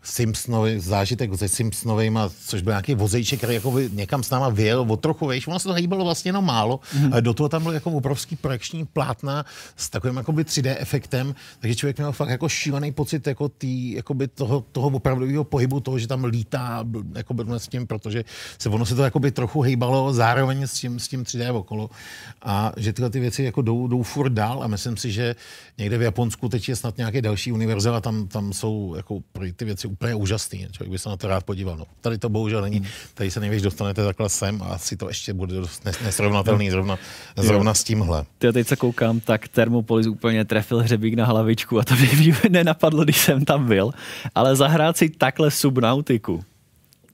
Simpsonovi, 0.10 0.80
zážitek 0.80 1.30
se 1.36 1.48
Simpsonovejma, 1.48 2.30
což 2.46 2.62
byl 2.62 2.72
nějaký 2.72 2.96
vozejček, 2.96 3.40
který 3.40 3.54
jako 3.54 3.80
někam 3.80 4.24
s 4.24 4.30
náma 4.30 4.50
vyjel 4.50 4.86
o 4.90 4.98
trochu 4.98 5.26
vejš. 5.26 5.48
Ono 5.48 5.60
se 5.60 5.68
to 5.68 5.74
hýbalo 5.74 6.04
vlastně 6.04 6.30
jenom 6.30 6.46
málo, 6.46 6.80
ale 7.12 7.22
do 7.22 7.34
toho 7.34 7.50
tam 7.50 7.64
byl 7.64 7.72
jako 7.72 7.92
obrovský 7.92 8.36
projekční 8.36 8.86
plátna 8.86 9.46
s 9.76 9.90
takovým 9.90 10.18
jakoby 10.18 10.44
3D 10.44 10.76
efektem, 10.80 11.36
takže 11.60 11.76
člověk 11.76 11.98
měl 11.98 12.12
fakt 12.12 12.30
jako 12.30 12.50
šílený 12.50 12.92
pocit 12.92 13.28
jako 13.28 13.50
tý, 13.50 13.92
jakoby 13.92 14.28
toho, 14.28 14.66
toho 14.72 14.88
opravdového 14.88 15.44
pohybu, 15.44 15.80
toho, 15.80 16.00
že 16.00 16.08
tam 16.08 16.24
lítá 16.24 16.86
jako 17.16 17.36
s 17.58 17.68
tím, 17.68 17.88
protože 17.88 18.24
se 18.58 18.70
ono 18.70 18.86
se 18.86 18.96
to 18.96 19.04
jakoby 19.04 19.32
trochu 19.32 19.62
hýbalo 19.62 20.14
zároveň 20.14 20.64
s 20.64 20.74
tím, 20.74 21.00
s 21.00 21.08
tím 21.08 21.24
3D 21.24 21.56
okolo. 21.56 21.90
A 22.42 22.72
že 22.78 22.94
tyhle 22.94 23.10
ty 23.10 23.20
věci 23.20 23.44
jako 23.44 23.62
jdou, 23.62 23.88
jdou 23.88 24.04
furt 24.04 24.30
dál 24.30 24.64
a 24.64 24.68
myslím 24.68 24.98
si, 24.98 25.12
že 25.12 25.36
někde 25.78 25.98
v 25.98 26.02
Japonsku 26.02 26.50
teď 26.50 26.70
je 26.70 26.76
snad 26.76 26.98
nějaký 26.98 27.22
další 27.22 27.52
univerzál 27.52 27.96
a 27.96 28.02
tam, 28.02 28.28
tam 28.28 28.54
jsou 28.54 28.94
jako 28.98 29.20
ty 29.56 29.66
věci 29.66 29.88
úplně 30.00 30.16
úžasný. 30.16 30.68
Člověk 30.72 30.92
by 30.92 31.00
se 31.00 31.10
na 31.10 31.18
to 31.18 31.28
rád 31.28 31.44
podíval. 31.44 31.78
No. 31.78 31.86
Tady 32.02 32.18
to 32.18 32.30
bohužel 32.30 32.62
není. 32.62 32.84
Tady 33.14 33.32
se 33.32 33.40
nejvíc 33.40 33.64
dostanete 33.64 34.06
takhle 34.06 34.30
sem 34.30 34.62
a 34.62 34.66
asi 34.66 34.98
to 34.98 35.08
ještě 35.08 35.34
bude 35.34 35.54
dost 35.54 35.86
nesrovnatelný 35.86 36.70
zrovna, 36.70 36.98
zrovna 37.36 37.74
s 37.74 37.84
tímhle. 37.84 38.26
Ty 38.38 38.54
teď 38.54 38.68
se 38.68 38.76
koukám, 38.76 39.20
tak 39.20 39.48
Thermopolis 39.48 40.08
úplně 40.08 40.46
trefil 40.46 40.80
hřebík 40.80 41.14
na 41.14 41.26
hlavičku 41.26 41.80
a 41.80 41.84
to 41.84 41.96
by 41.96 42.34
nenapadlo, 42.50 43.04
když 43.04 43.18
jsem 43.18 43.46
tam 43.46 43.68
byl. 43.68 43.92
Ale 44.36 44.56
zahrát 44.56 44.98
si 44.98 45.10
takhle 45.10 45.52
subnautiku, 45.52 46.44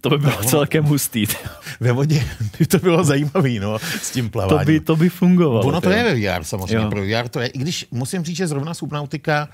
to 0.02 0.10
by 0.10 0.18
bylo 0.18 0.38
no, 0.44 0.50
celkem 0.50 0.84
hustý. 0.84 1.26
Ve 1.80 1.92
vodě 1.92 2.24
by 2.60 2.66
to 2.66 2.80
bylo 2.80 3.04
zajímavé, 3.04 3.50
no, 3.50 3.80
s 3.80 4.12
tím 4.12 4.30
plaváním. 4.30 4.60
To 4.60 4.66
by, 4.66 4.80
to 4.80 4.96
by 4.96 5.10
fungovalo. 5.10 5.62
Ono 5.62 5.82
to 5.82 5.90
je 5.90 6.04
ve 6.04 6.16
VR 6.16 6.44
samozřejmě, 6.44 6.86
jo. 6.86 6.90
pro 6.90 7.02
VR 7.02 7.30
to 7.30 7.40
je, 7.40 7.48
i 7.48 7.58
když 7.58 7.88
musím 7.92 8.24
říct, 8.24 8.38
že 8.38 8.48
zrovna 8.48 8.74
Subnautika 8.74 9.50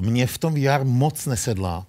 mě 0.00 0.26
v 0.26 0.38
tom 0.38 0.54
VR 0.54 0.84
moc 0.84 1.26
nesedla, 1.26 1.86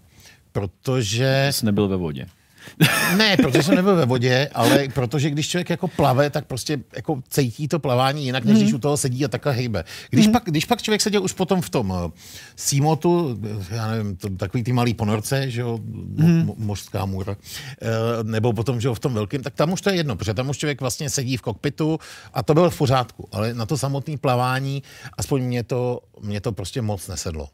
protože... 0.55 1.47
Jsi 1.51 1.65
nebyl 1.65 1.87
ve 1.87 1.95
vodě. 1.95 2.25
ne, 3.17 3.37
protože 3.37 3.63
jsem 3.63 3.75
nebyl 3.75 3.95
ve 3.95 4.05
vodě, 4.05 4.49
ale 4.53 4.87
protože 4.93 5.29
když 5.29 5.49
člověk 5.49 5.69
jako 5.69 5.87
plave, 5.87 6.29
tak 6.29 6.45
prostě 6.45 6.79
jako 6.95 7.21
cítí 7.29 7.67
to 7.67 7.79
plavání 7.79 8.25
jinak, 8.25 8.45
než 8.45 8.53
mm. 8.53 8.61
když 8.61 8.73
u 8.73 8.79
toho 8.79 8.97
sedí 8.97 9.25
a 9.25 9.27
takhle 9.27 9.53
hejbe. 9.53 9.83
Když, 10.09 10.27
mm. 10.27 10.33
pak, 10.33 10.43
když 10.45 10.65
pak 10.65 10.81
člověk 10.81 11.01
seděl 11.01 11.23
už 11.23 11.33
potom 11.33 11.61
v 11.61 11.69
tom 11.69 11.89
uh, 11.89 12.11
Simotu, 12.55 13.39
já 13.69 13.87
nevím, 13.87 14.15
to, 14.15 14.29
takový 14.29 14.63
ty 14.63 14.73
malý 14.73 14.93
ponorce, 14.93 15.51
že 15.51 15.61
jo, 15.61 15.79
mm. 15.83 16.51
mořská 16.57 17.05
můra, 17.05 17.35
uh, 17.35 18.23
nebo 18.23 18.53
potom, 18.53 18.81
že 18.81 18.87
jo, 18.87 18.93
v 18.93 18.99
tom 18.99 19.13
velkém, 19.13 19.43
tak 19.43 19.53
tam 19.53 19.73
už 19.73 19.81
to 19.81 19.89
je 19.89 19.95
jedno, 19.95 20.15
protože 20.15 20.33
tam 20.33 20.49
už 20.49 20.57
člověk 20.57 20.81
vlastně 20.81 21.09
sedí 21.09 21.37
v 21.37 21.41
kokpitu 21.41 21.99
a 22.33 22.43
to 22.43 22.53
bylo 22.53 22.69
v 22.69 22.77
pořádku, 22.77 23.29
ale 23.31 23.53
na 23.53 23.65
to 23.65 23.77
samotné 23.77 24.17
plavání, 24.17 24.83
aspoň 25.17 25.41
mě 25.43 25.63
to, 25.63 25.99
mě 26.21 26.41
to 26.41 26.51
prostě 26.51 26.81
moc 26.81 27.07
nesedlo. 27.07 27.49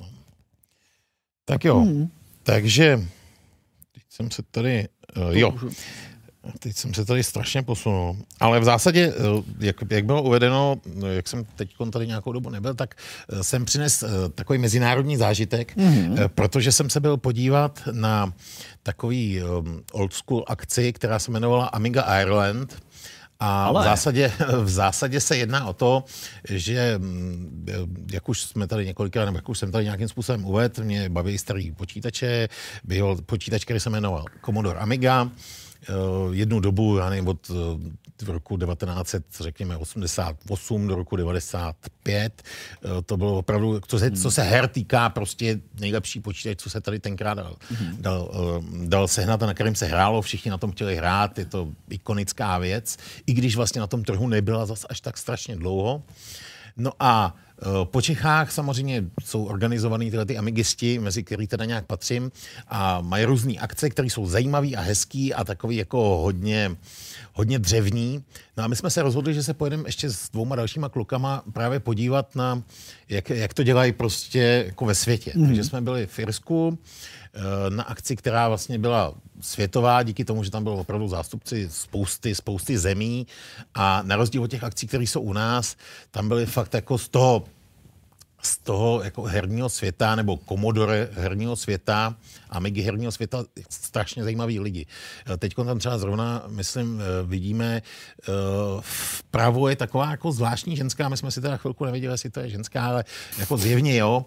No. 0.00 0.06
Tak 1.44 1.64
jo. 1.64 1.80
Mm. 1.80 2.10
Takže 2.50 3.00
teď 3.94 4.02
jsem 4.08 4.30
se 4.30 4.42
tady, 4.50 4.88
uh, 5.16 5.36
jo, 5.36 5.54
teď 6.58 6.76
jsem 6.76 6.94
se 6.94 7.04
tady 7.04 7.24
strašně 7.24 7.62
posunul. 7.62 8.16
Ale 8.40 8.60
v 8.60 8.64
zásadě, 8.64 9.12
uh, 9.12 9.44
jak, 9.58 9.76
jak 9.90 10.04
bylo 10.04 10.22
uvedeno, 10.22 10.76
jak 11.10 11.28
jsem 11.28 11.44
teď 11.44 11.70
tady 11.92 12.06
nějakou 12.06 12.32
dobu 12.32 12.50
nebyl, 12.50 12.74
tak 12.74 12.94
uh, 13.32 13.40
jsem 13.40 13.64
přines 13.64 14.04
takový 14.34 14.58
mezinárodní 14.58 15.16
zážitek, 15.16 15.76
mm-hmm. 15.76 16.28
protože 16.28 16.72
jsem 16.72 16.90
se 16.90 17.00
byl 17.00 17.16
podívat 17.16 17.82
na 17.92 18.32
takový 18.82 19.42
old 19.92 20.12
school 20.12 20.44
akci, 20.46 20.92
která 20.92 21.18
se 21.18 21.30
jmenovala 21.30 21.66
Amiga 21.66 22.20
Ireland, 22.20 22.82
a 23.40 23.64
Ale... 23.64 23.80
v, 23.80 23.84
zásadě, 23.84 24.32
v 24.62 24.68
zásadě 24.68 25.20
se 25.20 25.36
jedná 25.36 25.66
o 25.66 25.72
to, 25.72 26.04
že 26.48 26.94
mm, 26.98 27.66
jak 28.12 28.28
už 28.28 28.42
jsme 28.42 28.66
tady 28.66 28.86
několikrát, 28.86 29.24
nebo 29.24 29.38
jak 29.38 29.48
už 29.48 29.58
jsem 29.58 29.72
tady 29.72 29.84
nějakým 29.84 30.08
způsobem 30.08 30.44
uvedl, 30.44 30.84
mě 30.84 31.08
baví 31.08 31.38
starý 31.38 31.72
počítače, 31.72 32.48
byl 32.84 33.16
počítač, 33.26 33.64
který 33.64 33.80
se 33.80 33.90
jmenoval 33.90 34.24
Commodore 34.44 34.78
Amiga, 34.78 35.30
jednu 36.32 36.60
dobu, 36.60 36.96
já 36.96 37.10
nevím, 37.10 37.28
od 37.28 37.50
eh, 37.50 38.32
roku 38.32 38.58
1900, 38.58 39.24
řekněme 39.40 39.76
88 39.76 40.86
do 40.86 40.94
roku 40.94 41.16
95, 41.16 42.42
eh, 42.42 42.88
to 43.02 43.16
bylo 43.16 43.38
opravdu, 43.38 43.80
co 43.86 43.98
se, 43.98 44.10
co 44.10 44.30
se 44.30 44.42
her 44.42 44.68
týká, 44.68 45.08
prostě 45.08 45.60
nejlepší 45.80 46.20
počítač, 46.20 46.58
co 46.58 46.70
se 46.70 46.80
tady 46.80 46.98
tenkrát 46.98 47.34
dal, 47.34 47.56
mm-hmm. 47.72 47.96
dal, 48.00 48.30
dal 48.84 49.08
sehnat 49.08 49.42
a 49.42 49.46
na 49.46 49.54
kterém 49.54 49.74
se 49.74 49.86
hrálo, 49.86 50.22
všichni 50.22 50.50
na 50.50 50.58
tom 50.58 50.72
chtěli 50.72 50.96
hrát, 50.96 51.38
je 51.38 51.44
to 51.44 51.68
ikonická 51.90 52.58
věc, 52.58 52.96
i 53.26 53.32
když 53.32 53.56
vlastně 53.56 53.80
na 53.80 53.86
tom 53.86 54.04
trhu 54.04 54.28
nebyla 54.28 54.66
zas 54.66 54.86
až 54.88 55.00
tak 55.00 55.18
strašně 55.18 55.56
dlouho. 55.56 56.02
No 56.76 56.92
a 57.00 57.34
Eh, 57.49 57.49
po 57.84 58.02
Čechách 58.02 58.52
samozřejmě 58.52 59.04
jsou 59.24 59.44
organizovaný 59.44 60.10
tyhle 60.10 60.26
ty 60.26 60.38
amigisti, 60.38 60.98
mezi 60.98 61.22
který 61.22 61.46
teda 61.46 61.64
nějak 61.64 61.86
patřím, 61.86 62.32
a 62.68 63.00
mají 63.00 63.24
různé 63.24 63.54
akce, 63.54 63.90
které 63.90 64.10
jsou 64.10 64.26
zajímavé 64.26 64.68
a 64.68 64.80
hezký 64.80 65.34
a 65.34 65.44
takový 65.44 65.76
jako 65.76 66.16
hodně, 66.16 66.76
hodně 67.32 67.58
dřevní. 67.58 68.24
No 68.56 68.64
a 68.64 68.66
my 68.66 68.76
jsme 68.76 68.90
se 68.90 69.02
rozhodli, 69.02 69.34
že 69.34 69.42
se 69.42 69.54
pojedeme 69.54 69.88
ještě 69.88 70.10
s 70.10 70.30
dvouma 70.30 70.56
dalšíma 70.56 70.88
klukama 70.88 71.42
právě 71.52 71.80
podívat 71.80 72.36
na, 72.36 72.62
jak, 73.08 73.30
jak 73.30 73.54
to 73.54 73.62
dělají 73.62 73.92
prostě 73.92 74.64
jako 74.66 74.84
ve 74.84 74.94
světě. 74.94 75.32
Mm. 75.34 75.46
Takže 75.46 75.64
jsme 75.64 75.80
byli 75.80 76.06
v 76.06 76.18
Irsku, 76.18 76.78
Eh, 77.19 77.19
na 77.68 77.82
akci, 77.82 78.16
která 78.16 78.48
vlastně 78.48 78.78
byla 78.78 79.14
světová, 79.40 80.02
díky 80.02 80.24
tomu, 80.24 80.44
že 80.44 80.50
tam 80.50 80.62
bylo 80.62 80.76
opravdu 80.76 81.08
zástupci 81.08 81.68
spousty, 81.70 82.34
spousty 82.34 82.78
zemí. 82.78 83.26
A 83.74 84.02
na 84.02 84.16
rozdíl 84.16 84.42
od 84.42 84.50
těch 84.50 84.64
akcí, 84.64 84.86
které 84.86 85.04
jsou 85.04 85.20
u 85.20 85.32
nás, 85.32 85.76
tam 86.10 86.28
byly 86.28 86.46
fakt 86.46 86.74
jako 86.74 86.98
z 86.98 87.08
toho 87.08 87.44
z 88.42 88.58
toho 88.58 89.02
jako 89.02 89.22
herního 89.22 89.68
světa 89.68 90.14
nebo 90.14 90.36
komodore 90.36 91.08
herního 91.12 91.56
světa 91.56 92.16
a 92.50 92.60
Migi 92.60 92.82
herního 92.82 93.12
světa 93.12 93.44
strašně 93.70 94.24
zajímaví 94.24 94.60
lidi. 94.60 94.86
Eh, 95.32 95.36
teď 95.36 95.54
tam 95.54 95.78
třeba 95.78 95.98
zrovna, 95.98 96.44
myslím, 96.48 97.00
eh, 97.00 97.26
vidíme, 97.26 97.82
vpravo 98.80 99.68
je 99.68 99.76
taková 99.76 100.10
jako 100.10 100.32
zvláštní 100.32 100.76
ženská, 100.76 101.08
my 101.08 101.16
jsme 101.16 101.30
si 101.30 101.40
teda 101.40 101.56
chvilku 101.56 101.84
nevěděli, 101.84 102.14
jestli 102.14 102.30
to 102.30 102.40
je 102.40 102.48
ženská, 102.48 102.86
ale 102.86 103.04
jako 103.38 103.56
zjevně 103.56 103.96
jo, 103.96 104.24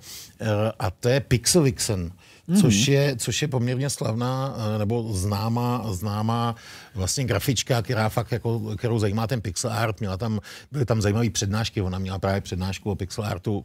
a 0.80 0.91
to 0.91 1.10
je 1.10 1.20
Pixel 1.20 1.62
Vixen 1.62 2.12
mm-hmm. 2.50 2.62
což, 2.62 2.88
je, 2.88 3.16
což 3.16 3.41
je 3.41 3.48
poměrně 3.48 3.89
slavná 3.89 4.56
eh, 4.58 4.78
nebo 4.78 5.14
známá, 5.14 5.94
známá 5.94 6.56
vlastně 6.96 7.26
grafička, 7.26 7.82
která 7.82 8.10
fakt 8.10 8.32
jako, 8.32 8.76
kterou 8.78 9.00
zajímá 9.00 9.28
ten 9.28 9.41
pixel 9.41 9.72
art. 9.74 10.00
Měla 10.00 10.18
tam, 10.18 10.39
byly 10.72 10.86
tam 10.86 11.02
zajímavé 11.02 11.30
přednášky, 11.30 11.82
ona 11.82 12.00
měla 12.00 12.20
právě 12.20 12.41
přednášku 12.41 12.91
o 12.91 12.96
pixel 12.96 13.26
artu, 13.26 13.64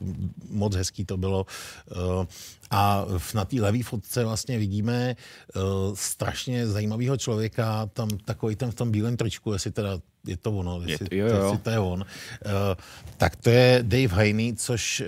moc 0.51 0.75
hezký 0.75 1.05
to 1.05 1.17
bylo. 1.17 1.47
Eh, 2.71 2.77
a 2.77 3.07
na 3.35 3.45
té 3.45 3.61
levé 3.61 3.83
fotce 3.83 4.25
vlastně 4.25 4.59
vidíme 4.59 5.17
uh, 5.57 5.63
strašně 5.95 6.67
zajímavého 6.67 7.17
člověka, 7.17 7.87
tam 7.93 8.09
takový 8.09 8.57
ten 8.57 8.71
v 8.71 8.75
tom 8.75 8.91
bílém 8.91 9.17
tričku, 9.17 9.53
jestli 9.53 9.71
teda 9.71 9.99
je 10.27 10.37
to 10.37 10.53
ono, 10.53 10.81
jestli, 10.87 10.93
je 10.93 11.09
to, 11.09 11.15
jo, 11.15 11.27
jo. 11.27 11.43
jestli 11.43 11.59
to 11.59 11.71
je 11.71 11.79
on. 11.79 12.01
Uh, 12.01 12.05
tak 13.17 13.37
to 13.37 13.51
je 13.51 13.79
Dave 13.83 14.09
Haney, 14.09 14.55
což, 14.57 15.03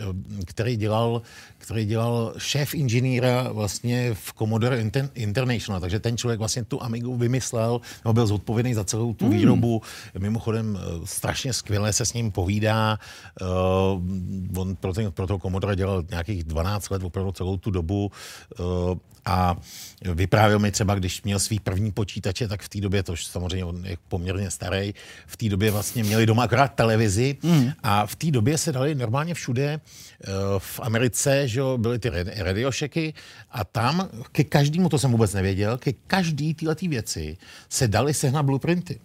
který 0.45 0.77
dělal 0.77 1.23
který 1.61 1.87
dělal 1.87 2.35
šéf 2.39 2.75
inženýra 2.75 3.53
vlastně 3.53 4.15
v 4.15 4.33
Commodore 4.39 4.91
International, 5.15 5.81
takže 5.81 6.01
ten 6.01 6.17
člověk 6.17 6.39
vlastně 6.39 6.65
tu 6.65 6.83
Amigu 6.83 7.17
vymyslel, 7.17 7.81
nebo 8.05 8.13
byl 8.13 8.27
zodpovědný 8.27 8.75
za 8.75 8.85
celou 8.85 9.15
tu 9.15 9.25
mm. 9.25 9.31
výrobu. 9.31 9.83
Mimochodem 10.19 10.79
eh, 10.81 11.07
strašně 11.07 11.53
skvěle 11.53 11.93
se 11.93 12.07
s 12.07 12.13
ním 12.13 12.33
povídá. 12.33 12.99
Uh, 13.41 14.61
on 14.61 14.77
pro, 14.77 14.93
ten, 14.93 15.13
pro 15.13 15.27
toho 15.27 15.39
Commodore 15.39 15.77
dělal 15.77 16.05
nějakých 16.11 16.45
12 16.45 16.91
let, 16.91 17.03
opravdu 17.03 17.33
celou 17.33 17.50
tu 17.57 17.71
dobu. 17.71 18.13
Uh, 18.59 18.99
a 19.25 19.57
vyprávěl 20.15 20.59
mi 20.59 20.71
třeba, 20.71 20.95
když 20.95 21.23
měl 21.23 21.39
svý 21.39 21.61
první 21.61 21.93
počítače, 21.93 22.49
tak 22.49 22.63
v 22.63 22.69
té 22.69 22.81
době, 22.81 23.03
to 23.03 23.17
samozřejmě 23.17 23.65
on 23.65 23.87
je 23.87 23.97
poměrně 24.09 24.51
starý, 24.51 24.95
v 25.27 25.37
té 25.37 25.49
době 25.49 25.71
vlastně 25.71 26.05
měli 26.05 26.27
doma 26.27 26.43
akorát 26.43 26.69
televizi 26.69 27.37
mm. 27.43 27.71
a 27.83 28.07
v 28.07 28.17
té 28.17 28.31
době 28.31 28.59
se 28.59 28.73
dali 28.73 28.95
normálně 28.95 29.35
všude 29.35 29.65
eh, 29.65 30.27
v 30.59 30.81
Americe, 30.81 31.49
že 31.49 31.61
jo, 31.61 31.79
byly 31.79 31.99
ty 31.99 32.11
radiošeky 32.37 33.15
a 33.51 33.65
tam 33.65 34.09
ke 34.33 34.45
každému, 34.45 34.89
to 34.89 34.99
jsem 34.99 35.13
vůbec 35.13 35.35
nevěděl, 35.35 35.79
ke 35.79 35.93
každý 35.93 36.55
tyhle 36.55 36.77
věci 36.83 37.37
se 37.69 37.89
dali 37.89 38.15
sehnat 38.15 38.47
blueprinty. 38.47 39.01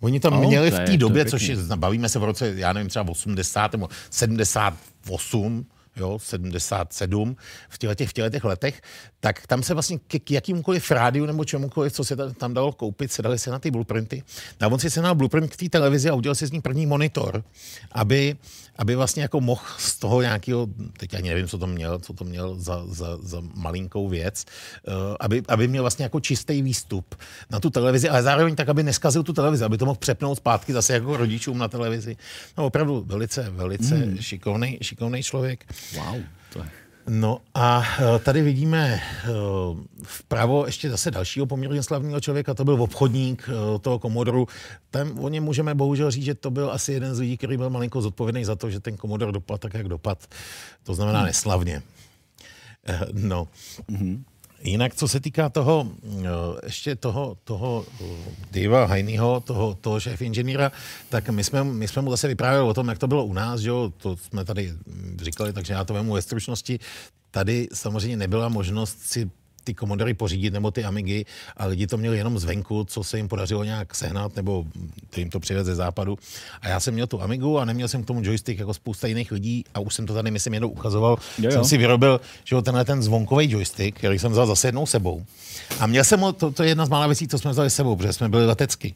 Oni 0.00 0.20
tam 0.20 0.32
oh, 0.32 0.46
měli 0.46 0.70
v 0.70 0.78
té 0.78 0.96
době, 0.96 1.24
což 1.24 1.42
je, 1.42 1.56
bavíme 1.76 2.08
se 2.08 2.18
v 2.18 2.24
roce, 2.24 2.52
já 2.56 2.72
nevím, 2.72 2.88
třeba 2.88 3.10
80 3.10 3.72
nebo 3.72 3.88
78, 4.10 5.66
jo, 5.98 6.18
77, 6.18 7.36
v 7.68 7.78
těchto, 7.78 8.06
v 8.06 8.30
těch 8.30 8.44
letech, 8.44 8.82
tak 9.20 9.46
tam 9.46 9.62
se 9.62 9.74
vlastně 9.74 9.98
k, 9.98 10.18
k 10.24 10.30
jakýmkoliv 10.30 10.90
rádiu 10.90 11.26
nebo 11.26 11.44
čemukoliv, 11.44 11.92
co 11.92 12.04
se 12.04 12.16
tam 12.16 12.54
dalo 12.54 12.72
koupit, 12.72 13.12
se 13.12 13.22
dali 13.22 13.38
se 13.38 13.50
na 13.50 13.58
ty 13.58 13.70
blueprinty. 13.70 14.22
A 14.60 14.66
on 14.66 14.78
si 14.78 14.90
se 14.90 15.02
na 15.02 15.14
blueprint 15.14 15.52
k 15.52 15.56
té 15.56 15.68
televizi 15.68 16.10
a 16.10 16.14
udělal 16.14 16.34
si 16.34 16.46
z 16.46 16.52
ní 16.52 16.60
první 16.60 16.86
monitor, 16.86 17.44
aby, 17.92 18.36
aby 18.78 18.94
vlastně 18.94 19.22
jako 19.22 19.40
mohl 19.40 19.62
z 19.78 19.98
toho 19.98 20.22
nějakého, 20.22 20.66
teď 20.96 21.14
ani 21.14 21.28
nevím, 21.28 21.48
co 21.48 21.58
to 21.58 21.66
měl, 21.66 21.98
co 21.98 22.12
to 22.12 22.24
měl 22.24 22.54
za, 22.58 22.86
za, 22.86 23.18
za 23.22 23.42
malinkou 23.54 24.08
věc, 24.08 24.44
uh, 24.88 24.94
aby, 25.20 25.42
aby 25.48 25.68
měl 25.68 25.82
vlastně 25.82 26.02
jako 26.02 26.20
čistý 26.20 26.62
výstup 26.62 27.14
na 27.50 27.60
tu 27.60 27.70
televizi, 27.70 28.08
ale 28.08 28.22
zároveň 28.22 28.56
tak, 28.56 28.68
aby 28.68 28.82
neskazil 28.82 29.22
tu 29.22 29.32
televizi, 29.32 29.64
aby 29.64 29.78
to 29.78 29.84
mohl 29.84 29.98
přepnout 29.98 30.38
zpátky 30.38 30.72
zase 30.72 30.92
jako 30.92 31.16
rodičům 31.16 31.58
na 31.58 31.68
televizi. 31.68 32.16
No 32.58 32.66
opravdu 32.66 33.04
velice, 33.06 33.50
velice 33.50 33.94
mm. 33.94 34.18
šikovný, 34.18 34.78
šikovný 34.82 35.22
člověk. 35.22 35.74
Wow, 35.96 36.22
to 36.52 36.58
je... 36.58 36.87
No 37.08 37.38
a 37.54 37.82
eh, 37.98 38.18
tady 38.18 38.42
vidíme 38.42 39.00
eh, 39.00 39.28
vpravo 40.02 40.66
ještě 40.66 40.90
zase 40.90 41.10
dalšího 41.10 41.46
poměrně 41.46 41.82
slavného 41.82 42.20
člověka, 42.20 42.54
to 42.54 42.64
byl 42.64 42.82
obchodník 42.82 43.48
eh, 43.48 43.78
toho 43.78 43.98
komodoru. 43.98 44.46
Tam 44.90 45.18
o 45.18 45.28
něm 45.28 45.44
můžeme 45.44 45.74
bohužel 45.74 46.10
říct, 46.10 46.24
že 46.24 46.34
to 46.34 46.50
byl 46.50 46.70
asi 46.70 46.92
jeden 46.92 47.14
z 47.14 47.18
lidí, 47.18 47.36
který 47.36 47.56
byl 47.56 47.70
malinko 47.70 48.00
zodpovědný 48.00 48.44
za 48.44 48.56
to, 48.56 48.70
že 48.70 48.80
ten 48.80 48.96
komodor 48.96 49.32
dopadl 49.32 49.58
tak, 49.58 49.74
jak 49.74 49.88
dopad. 49.88 50.26
To 50.82 50.94
znamená 50.94 51.18
hmm. 51.18 51.26
neslavně. 51.26 51.82
No. 53.12 53.48
Mm-hmm. 53.90 54.22
Jinak, 54.62 54.94
co 54.94 55.08
se 55.08 55.20
týká 55.20 55.48
toho, 55.48 55.88
eh, 56.04 56.28
ještě 56.66 56.96
toho, 56.96 57.36
toho 57.44 57.86
eh, 58.00 58.04
Diva 58.50 58.84
Hajnýho, 58.86 59.40
toho, 59.40 59.74
toho 59.74 60.00
šéf 60.00 60.22
inženýra, 60.22 60.72
tak 61.08 61.28
my 61.30 61.44
jsme, 61.44 61.64
my 61.64 61.88
jsme 61.88 62.02
mu 62.02 62.10
zase 62.10 62.28
vyprávěli 62.28 62.68
o 62.68 62.74
tom, 62.74 62.88
jak 62.88 62.98
to 62.98 63.06
bylo 63.06 63.24
u 63.24 63.32
nás, 63.32 63.60
že 63.60 63.68
jo? 63.68 63.92
to 63.96 64.16
jsme 64.16 64.44
tady 64.44 64.72
říkali, 65.22 65.52
takže 65.52 65.72
já 65.72 65.84
to 65.84 65.94
vemu 65.94 66.12
ve 66.12 66.22
stručnosti. 66.22 66.78
Tady 67.30 67.68
samozřejmě 67.72 68.16
nebyla 68.16 68.48
možnost 68.48 68.98
si 69.00 69.30
ty 69.68 69.74
komodory 69.74 70.14
pořídit 70.14 70.52
nebo 70.52 70.70
ty 70.70 70.84
Amigy 70.84 71.24
a 71.56 71.66
lidi 71.66 71.86
to 71.86 71.96
měli 71.96 72.16
jenom 72.16 72.38
zvenku, 72.38 72.84
co 72.84 73.04
se 73.04 73.16
jim 73.16 73.28
podařilo 73.28 73.64
nějak 73.64 73.94
sehnat 73.94 74.36
nebo 74.36 74.64
jim 75.16 75.30
to 75.30 75.40
přivez 75.40 75.66
ze 75.66 75.74
západu. 75.74 76.18
A 76.62 76.68
já 76.68 76.80
jsem 76.80 76.94
měl 76.94 77.06
tu 77.06 77.22
Amigu 77.22 77.58
a 77.58 77.64
neměl 77.64 77.88
jsem 77.88 78.02
k 78.02 78.06
tomu 78.06 78.24
joystick 78.24 78.58
jako 78.58 78.74
spousta 78.74 79.06
jiných 79.06 79.32
lidí 79.32 79.64
a 79.74 79.80
už 79.80 79.94
jsem 79.94 80.06
to 80.06 80.14
tady, 80.14 80.30
myslím, 80.30 80.54
jednou 80.54 80.68
ukazoval. 80.68 81.16
Jo, 81.38 81.44
jo. 81.44 81.50
Jsem 81.50 81.64
si 81.64 81.76
vyrobil, 81.76 82.20
že 82.44 82.56
jo, 82.56 82.62
tenhle 82.62 82.84
ten 82.84 83.02
zvonkový 83.02 83.50
joystick, 83.50 83.98
který 83.98 84.18
jsem 84.18 84.32
vzal 84.32 84.46
zase 84.46 84.68
jednou 84.68 84.86
sebou. 84.86 85.24
A 85.80 85.86
měl 85.86 86.04
jsem, 86.04 86.20
to, 86.36 86.50
to 86.50 86.62
je 86.62 86.68
jedna 86.68 86.86
z 86.86 86.88
mála 86.88 87.06
věcí, 87.06 87.28
co 87.28 87.38
jsme 87.38 87.50
vzali 87.50 87.70
sebou, 87.70 87.96
protože 87.96 88.12
jsme 88.12 88.28
byli 88.28 88.46
letecky. 88.46 88.94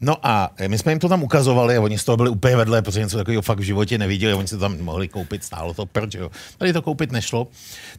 No 0.00 0.16
a 0.26 0.50
my 0.68 0.78
jsme 0.78 0.92
jim 0.92 0.98
to 0.98 1.08
tam 1.08 1.22
ukazovali 1.22 1.76
a 1.76 1.80
oni 1.80 1.98
z 1.98 2.04
toho 2.04 2.16
byli 2.16 2.30
úplně 2.30 2.56
vedle, 2.56 2.82
protože 2.82 3.00
něco 3.00 3.16
takového 3.16 3.42
fakt 3.42 3.58
v 3.58 3.62
životě 3.62 3.98
neviděli, 3.98 4.34
oni 4.34 4.48
si 4.48 4.54
to 4.54 4.60
tam 4.60 4.78
mohli 4.78 5.08
koupit, 5.08 5.44
stálo 5.44 5.74
to 5.74 5.86
prč, 5.86 6.14
jo. 6.14 6.30
Tady 6.58 6.72
to 6.72 6.82
koupit 6.82 7.12
nešlo. 7.12 7.48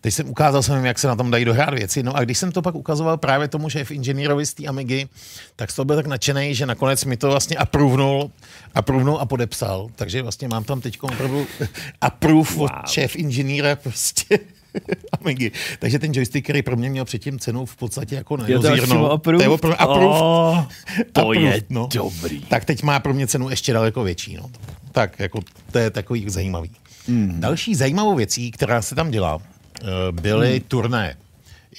Teď 0.02 0.14
jsem 0.14 0.30
ukázal 0.30 0.64
jsem 0.64 0.76
jim, 0.76 0.86
jak 0.86 1.00
se 1.00 1.08
na 1.08 1.16
tom 1.16 1.32
dají 1.32 1.46
dohrát 1.46 1.74
věci. 1.74 2.04
No 2.04 2.16
a 2.18 2.24
když 2.24 2.38
jsem 2.38 2.52
to 2.52 2.62
pak 2.62 2.76
ukazoval 2.76 3.18
právě 3.18 3.48
tomu 3.48 3.70
šéf 3.70 3.92
inženýrovi 3.92 4.46
z 4.46 4.54
té 4.54 4.66
Amigy, 4.66 5.08
tak 5.56 5.72
z 5.72 5.76
toho 5.76 5.86
byl 5.86 5.96
tak 5.96 6.08
nadšený, 6.08 6.56
že 6.56 6.66
nakonec 6.66 7.06
mi 7.06 7.18
to 7.18 7.28
vlastně 7.28 7.58
approvenul, 7.58 8.32
approvenul 8.76 9.18
a 9.20 9.26
podepsal. 9.26 9.90
Takže 9.96 10.22
vlastně 10.22 10.48
mám 10.48 10.64
tam 10.64 10.82
teď 10.82 10.98
opravdu 11.02 11.48
approve 12.02 12.56
wow. 12.56 12.64
od 12.64 12.88
šéf 12.88 13.16
inženýra 13.16 13.76
prostě. 13.76 14.40
Amigy. 15.22 15.52
Takže 15.80 16.00
ten 16.00 16.14
joystick, 16.14 16.46
který 16.46 16.62
pro 16.62 16.76
mě 16.76 16.90
měl 16.90 17.06
předtím 17.06 17.40
cenu 17.40 17.66
v 17.66 17.76
podstatě 17.76 18.16
jako 18.16 18.38
nedozírnou. 18.38 19.18
To 19.18 19.32
je 19.42 19.50
opravdu 19.50 20.10
oh, 20.10 20.66
To 21.12 21.22
approve, 21.22 21.40
je 21.40 21.62
no. 21.70 21.90
dobrý. 21.94 22.42
Tak 22.42 22.66
teď 22.66 22.84
má 22.84 23.00
pro 23.00 23.14
mě 23.14 23.28
cenu 23.28 23.50
ještě 23.50 23.74
daleko 23.74 24.04
větší. 24.04 24.36
No. 24.36 24.50
Tak 24.92 25.20
jako 25.20 25.40
to 25.72 25.80
je 25.80 25.90
takový 25.90 26.30
zajímavý. 26.30 26.72
Mm. 27.08 27.40
Další 27.40 27.76
zajímavou 27.76 28.16
věcí, 28.16 28.52
která 28.52 28.82
se 28.82 28.96
tam 28.96 29.12
dělá, 29.12 29.40
eh, 29.82 29.86
byly 30.12 30.54
mm. 30.54 30.60
turné. 30.68 31.18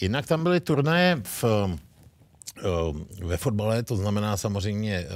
Jinak 0.01 0.26
tam 0.26 0.43
byly 0.43 0.61
turné 0.61 1.20
v, 1.22 1.45
eh, 1.45 3.24
ve 3.24 3.36
fotbale, 3.36 3.82
to 3.82 3.97
znamená 3.97 4.36
samozřejmě 4.36 4.95
eh, 4.95 5.09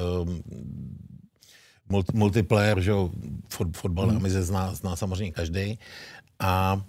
multiplayer, 2.13 2.81
že 2.81 2.93
fotbal 3.73 4.07
mm. 4.07 4.29
zná, 4.29 4.75
zná 4.75 4.97
samozřejmě 4.97 5.33
každý. 5.33 5.79
A 6.41 6.83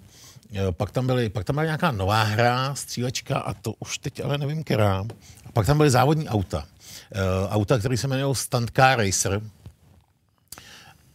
pak 0.71 0.91
tam, 0.91 1.07
byly, 1.07 1.29
pak 1.29 1.45
tam 1.45 1.55
byla 1.55 1.65
nějaká 1.65 1.91
nová 1.91 2.23
hra, 2.23 2.75
střílečka 2.75 3.39
a 3.39 3.53
to 3.53 3.73
už 3.79 3.97
teď 3.97 4.23
ale 4.23 4.37
nevím, 4.37 4.63
která. 4.63 5.05
A 5.45 5.51
pak 5.53 5.65
tam 5.65 5.77
byly 5.77 5.89
závodní 5.89 6.29
auta. 6.29 6.65
Uh, 7.15 7.53
auta, 7.53 7.79
které 7.79 7.97
se 7.97 8.07
jmenují 8.07 8.35
Stunt 8.35 8.71
Car 8.75 8.99
Racer. 8.99 9.41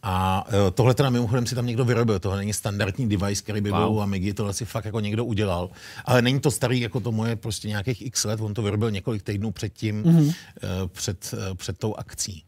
A 0.02 0.46
uh, 0.48 0.54
tohle 0.74 0.94
teda 0.94 1.10
mimochodem 1.10 1.46
si 1.46 1.54
tam 1.54 1.66
někdo 1.66 1.84
vyrobil, 1.84 2.18
tohle 2.18 2.38
není 2.38 2.52
standardní 2.52 3.08
device, 3.08 3.42
který 3.42 3.60
by 3.60 3.70
wow. 3.70 3.78
byl 3.78 3.88
u 3.88 4.00
Amigy, 4.00 4.34
tohle 4.34 4.52
si 4.52 4.64
fakt 4.64 4.84
jako 4.84 5.00
někdo 5.00 5.24
udělal. 5.24 5.70
Ale 6.04 6.22
není 6.22 6.40
to 6.40 6.50
starý 6.50 6.80
jako 6.80 7.00
to 7.00 7.12
moje 7.12 7.36
prostě 7.36 7.68
nějakých 7.68 8.02
x 8.02 8.24
let, 8.24 8.40
on 8.40 8.54
to 8.54 8.62
vyrobil 8.62 8.90
několik 8.90 9.22
týdnů 9.22 9.50
předtím, 9.50 10.02
mm-hmm. 10.02 10.34
před, 10.92 11.34
před 11.54 11.78
tou 11.78 11.94
akcí. 11.94 12.44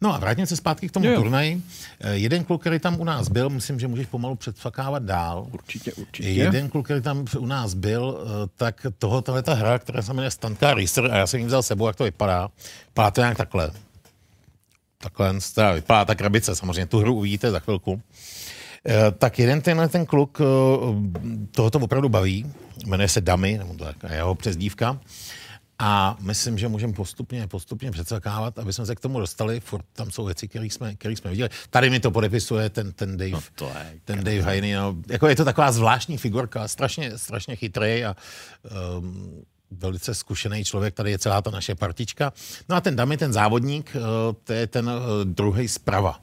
No 0.00 0.14
a 0.14 0.18
vrátím 0.18 0.46
se 0.46 0.56
zpátky 0.56 0.88
k 0.88 0.92
tomu 0.92 1.06
jo. 1.06 1.16
turnaji. 1.16 1.62
Eh, 2.00 2.14
jeden 2.14 2.44
kluk, 2.44 2.60
který 2.60 2.78
tam 2.78 3.00
u 3.00 3.04
nás 3.04 3.28
byl, 3.28 3.50
myslím, 3.50 3.80
že 3.80 3.88
můžeš 3.88 4.06
pomalu 4.06 4.34
předfakávat 4.34 5.02
dál. 5.02 5.46
Určitě, 5.52 5.92
určitě. 5.92 6.28
Jeden 6.28 6.68
kluk, 6.68 6.84
který 6.84 7.00
tam 7.00 7.24
u 7.38 7.46
nás 7.46 7.74
byl, 7.74 8.20
eh, 8.20 8.48
tak 8.56 8.86
toho, 8.98 9.22
ta 9.22 9.54
hra, 9.54 9.78
která 9.78 10.02
se 10.02 10.12
jmenuje 10.12 10.30
Stanka 10.30 10.74
Racer, 10.74 11.04
a 11.12 11.16
já 11.16 11.26
jsem 11.26 11.40
ji 11.40 11.46
vzal 11.46 11.62
sebou, 11.62 11.86
jak 11.86 11.96
to 11.96 12.04
vypadá. 12.04 12.48
Vypadá 12.86 13.10
to 13.10 13.20
nějak 13.20 13.36
takhle. 13.36 13.70
Takhle, 14.98 15.34
teda 15.54 15.72
vypadá 15.72 16.04
ta 16.04 16.14
krabice, 16.14 16.56
samozřejmě 16.56 16.86
tu 16.86 16.98
hru 16.98 17.14
uvidíte 17.14 17.50
za 17.50 17.58
chvilku. 17.58 18.02
Eh, 18.86 19.10
tak 19.18 19.38
jeden 19.38 19.60
tenhle 19.60 19.88
ten 19.88 20.06
kluk, 20.06 20.38
toho 21.50 21.70
to 21.70 21.78
opravdu 21.78 22.08
baví, 22.08 22.52
jmenuje 22.86 23.08
se 23.08 23.20
Dami, 23.20 23.58
nebo 23.58 23.74
to 23.74 23.84
je 23.84 23.94
jeho 24.14 24.34
přezdívka. 24.34 24.98
A 25.82 26.16
myslím, 26.20 26.58
že 26.58 26.68
můžeme 26.68 26.92
postupně, 26.92 27.46
postupně 27.46 27.90
předsakávat, 27.90 28.58
aby 28.58 28.72
jsme 28.72 28.86
se 28.86 28.94
k 28.94 29.00
tomu 29.00 29.20
dostali. 29.20 29.60
Furt 29.60 29.84
tam 29.92 30.10
jsou 30.10 30.24
věci, 30.24 30.48
které 30.48 30.66
jsme, 30.66 30.94
který 30.94 31.16
jsme 31.16 31.30
viděli. 31.30 31.50
Tady 31.70 31.90
mi 31.90 32.00
to 32.00 32.10
podepisuje 32.10 32.70
ten, 32.70 32.92
ten 32.92 33.16
Dave, 33.16 33.30
no 33.30 33.40
to 33.54 33.68
je 33.68 34.00
ten 34.04 34.24
Dave 34.24 34.42
Haney. 34.42 34.72
No. 34.72 34.96
Jako 35.08 35.28
je 35.28 35.36
to 35.36 35.44
taková 35.44 35.72
zvláštní 35.72 36.18
figurka, 36.18 36.68
strašně, 36.68 37.18
strašně 37.18 37.56
chytrý 37.56 38.04
a 38.04 38.16
um, 38.98 39.44
velice 39.70 40.14
zkušený 40.14 40.64
člověk, 40.64 40.94
tady 40.94 41.10
je 41.10 41.18
celá 41.18 41.42
ta 41.42 41.50
naše 41.50 41.74
partička. 41.74 42.32
No 42.68 42.76
a 42.76 42.80
ten 42.80 42.96
Dami, 42.96 43.16
ten 43.16 43.32
závodník, 43.32 43.96
uh, 43.96 44.02
to 44.44 44.52
je 44.52 44.66
ten 44.66 44.88
uh, 44.88 44.94
druhý 45.24 45.68
zprava. 45.68 46.20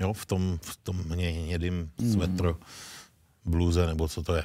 Jo, 0.00 0.12
v 0.12 0.26
tom, 0.26 0.58
v 0.62 0.76
tom 0.76 0.96
hnědým 1.10 1.90
mm. 1.98 2.12
svetru, 2.12 2.56
bluze, 3.44 3.86
nebo 3.86 4.08
co 4.08 4.22
to 4.22 4.34
je. 4.34 4.44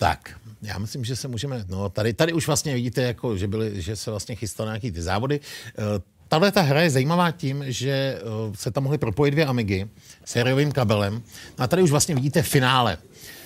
Tak, 0.00 0.40
já 0.62 0.78
myslím, 0.78 1.04
že 1.04 1.16
se 1.16 1.28
můžeme, 1.28 1.64
no 1.68 1.88
tady, 1.88 2.12
tady 2.12 2.32
už 2.32 2.46
vlastně 2.46 2.74
vidíte, 2.74 3.02
jako, 3.02 3.36
že, 3.36 3.48
byly, 3.48 3.82
že 3.82 3.96
se 3.96 4.10
vlastně 4.10 4.34
chystal 4.34 4.66
nějaký 4.66 4.92
ty 4.92 5.02
závody. 5.02 5.40
Eh, 5.68 5.82
tahle 6.28 6.52
ta 6.52 6.62
hra 6.62 6.82
je 6.82 6.90
zajímavá 6.90 7.30
tím, 7.30 7.64
že 7.66 7.90
eh, 7.90 8.20
se 8.54 8.70
tam 8.70 8.82
mohly 8.82 8.98
propojit 8.98 9.34
dvě 9.34 9.46
Amigy 9.46 9.88
sériovým 10.24 10.72
kabelem. 10.72 11.22
No 11.58 11.64
a 11.64 11.66
tady 11.66 11.82
už 11.82 11.90
vlastně 11.90 12.14
vidíte 12.14 12.42
finále. 12.42 12.98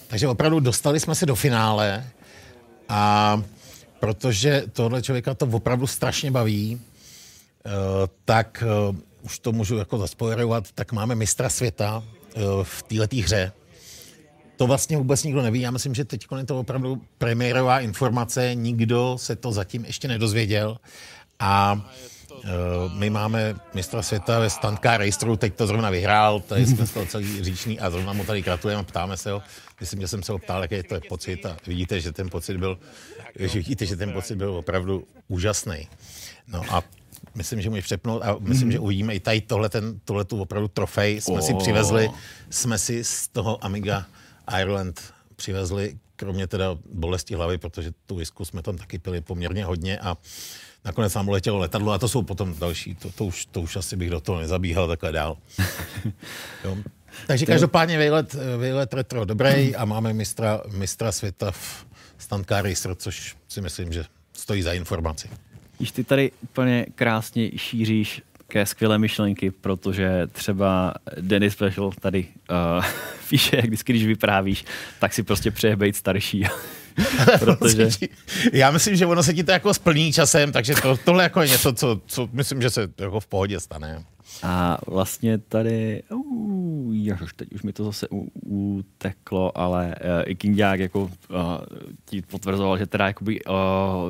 Takže 0.07 0.29
opravdu 0.29 0.61
dostali 0.61 1.01
jsme 1.01 1.15
se 1.15 1.27
do 1.27 1.35
finále 1.35 2.07
a 2.89 3.43
protože 4.01 4.65
tohle 4.73 5.03
člověka 5.03 5.35
to 5.35 5.47
opravdu 5.47 5.87
strašně 5.87 6.31
baví, 6.31 6.81
eh, 6.81 7.71
tak 8.25 8.65
už 9.23 9.39
to 9.39 9.53
můžu 9.53 9.77
jako 9.77 9.99
zaspojerovat, 9.99 10.73
tak 10.73 10.93
máme 10.93 11.15
mistra 11.15 11.49
světa 11.49 12.05
v 12.63 12.83
této 12.83 13.17
hře 13.17 13.53
to 14.63 14.67
vlastně 14.67 14.97
vůbec 14.97 15.25
nikdo 15.25 15.43
neví. 15.43 15.61
Já 15.61 15.71
myslím, 15.71 15.95
že 15.95 16.05
teď 16.05 16.27
je 16.39 16.45
to 16.45 16.61
opravdu 16.61 17.03
premiérová 17.19 17.81
informace, 17.81 18.55
nikdo 18.55 19.15
se 19.19 19.37
to 19.37 19.53
zatím 19.53 19.85
ještě 19.85 20.09
nedozvěděl. 20.09 20.79
A 21.39 21.81
uh, 22.31 22.93
my 22.99 23.11
máme 23.11 23.55
mistra 23.75 24.03
světa 24.03 24.39
ve 24.39 24.51
Stanka 24.51 24.97
Raceru, 24.97 25.37
teď 25.37 25.55
to 25.55 25.67
zrovna 25.67 25.91
vyhrál, 25.91 26.41
tady 26.41 26.67
jsme 26.67 26.87
z 26.87 26.91
toho 26.91 27.07
celý 27.07 27.45
říční 27.45 27.81
a 27.81 27.91
zrovna 27.91 28.13
mu 28.13 28.25
tady 28.25 28.43
gratulujeme, 28.43 28.85
ptáme 28.85 29.17
se 29.17 29.31
ho. 29.31 29.43
Myslím, 29.81 30.01
že 30.01 30.09
jsem 30.09 30.23
se 30.23 30.33
ho 30.33 30.39
ptal, 30.39 30.63
jaký 30.63 30.83
to 30.89 30.95
je 30.95 31.01
pocit 31.09 31.47
a 31.47 31.57
vidíte, 31.67 32.01
že 32.01 32.13
ten 32.13 32.31
pocit 32.31 32.57
byl, 32.57 32.79
že 33.39 33.59
vidíte, 33.59 33.87
že 33.87 33.97
ten 33.97 34.13
pocit 34.13 34.37
byl 34.37 34.55
opravdu 34.55 35.05
úžasný. 35.29 35.89
No 36.49 36.63
a 36.71 36.83
myslím, 37.35 37.63
že 37.63 37.71
můžeš 37.71 37.85
přepnout 37.85 38.23
a 38.23 38.37
myslím, 38.41 38.69
mm. 38.69 38.73
že 38.73 38.79
uvidíme 38.79 39.15
i 39.15 39.21
tady 39.21 39.41
tohle, 39.41 39.69
ten, 39.69 40.01
tohle 40.05 40.25
tu 40.25 40.41
opravdu 40.41 40.69
trofej 40.69 41.21
jsme 41.21 41.35
oh. 41.35 41.41
si 41.41 41.55
přivezli, 41.55 42.11
jsme 42.51 42.79
si 42.79 43.05
z 43.05 43.29
toho 43.29 43.65
Amiga 43.65 44.07
Ireland 44.61 45.15
přivezli 45.37 45.99
kromě 46.17 46.47
teda 46.47 46.79
bolesti 46.93 47.35
hlavy, 47.35 47.59
protože 47.59 47.93
tu 48.07 48.17
visku 48.17 48.45
jsme 48.45 48.63
tam 48.63 48.77
taky 48.77 48.99
pili 48.99 49.21
poměrně 49.21 49.65
hodně 49.65 49.99
a 49.99 50.17
nakonec 50.85 51.15
nám 51.15 51.29
letělo 51.29 51.59
letadlo 51.59 51.93
a 51.93 51.99
to 51.99 52.09
jsou 52.09 52.23
potom 52.23 52.59
další, 52.59 52.95
to, 52.95 53.11
to, 53.11 53.25
už, 53.25 53.47
to 53.47 53.61
už 53.61 53.77
asi 53.77 53.97
bych 53.97 54.11
do 54.11 54.21
toho 54.21 54.41
nezabíhal 54.41 54.89
takhle 54.89 55.13
dál. 55.13 55.37
jo. 56.65 56.77
Takže 57.27 57.47
každopádně 57.47 57.99
výlet, 57.99 58.37
výlet 58.61 58.95
retro 58.95 59.25
dobrý 59.25 59.77
a 59.77 59.85
máme 59.85 60.13
mistra, 60.13 60.61
mistra 60.73 61.13
světa 61.13 61.51
v 61.51 61.87
Stanká 62.19 62.63
Racer, 62.63 62.95
což 62.95 63.37
si 63.49 63.61
myslím, 63.61 63.93
že 63.93 64.05
stojí 64.33 64.63
za 64.63 64.73
informaci. 64.73 65.29
Když 65.77 65.93
ty 65.93 66.05
tady 66.05 66.33
úplně 66.43 66.87
krásně 66.95 67.51
šíříš 67.57 68.23
ke 68.53 68.67
skvělé 68.67 68.99
myšlenky, 68.99 69.51
protože 69.51 70.27
třeba 70.33 70.95
Dennis 71.21 71.53
Special 71.53 71.93
tady 72.01 72.27
uh, 72.79 72.85
píše, 73.29 73.57
jak 73.57 73.65
vždycky, 73.65 73.93
když 73.93 74.07
vyprávíš, 74.07 74.65
tak 75.01 75.13
si 75.13 75.23
prostě 75.23 75.51
přeje 75.51 75.77
být 75.77 75.97
starší. 75.97 76.47
protože... 77.39 77.89
Já 78.53 78.71
myslím, 78.71 78.97
že 78.97 79.07
ono 79.07 79.23
se 79.23 79.35
ti 79.35 79.45
to 79.45 79.53
jako 79.53 79.75
splní 79.75 80.13
časem, 80.13 80.53
takže 80.53 80.75
to, 80.75 80.97
tohle 80.97 81.23
jako 81.23 81.43
je 81.43 81.49
něco, 81.49 81.73
co, 81.73 82.01
co 82.07 82.29
myslím, 82.33 82.63
že 82.63 82.71
se 82.71 82.89
jako 82.99 83.21
v 83.21 83.27
pohodě 83.27 83.61
stane. 83.61 84.05
A 84.43 84.79
vlastně 84.87 85.39
tady, 85.39 86.03
uh, 86.09 86.95
ježiš, 86.95 87.33
teď 87.37 87.53
už 87.53 87.63
mi 87.63 87.73
to 87.73 87.85
zase 87.85 88.07
u, 88.11 88.29
uteklo, 88.45 89.59
ale 89.59 89.95
uh, 90.01 90.23
i 90.27 90.35
Kindiák 90.35 90.81
jako 90.81 91.01
uh, 91.03 91.11
ti 92.05 92.23
potvrzoval, 92.23 92.79
že 92.79 92.87
teda 92.87 93.07
jakoby, 93.07 93.45
uh, 93.45 93.55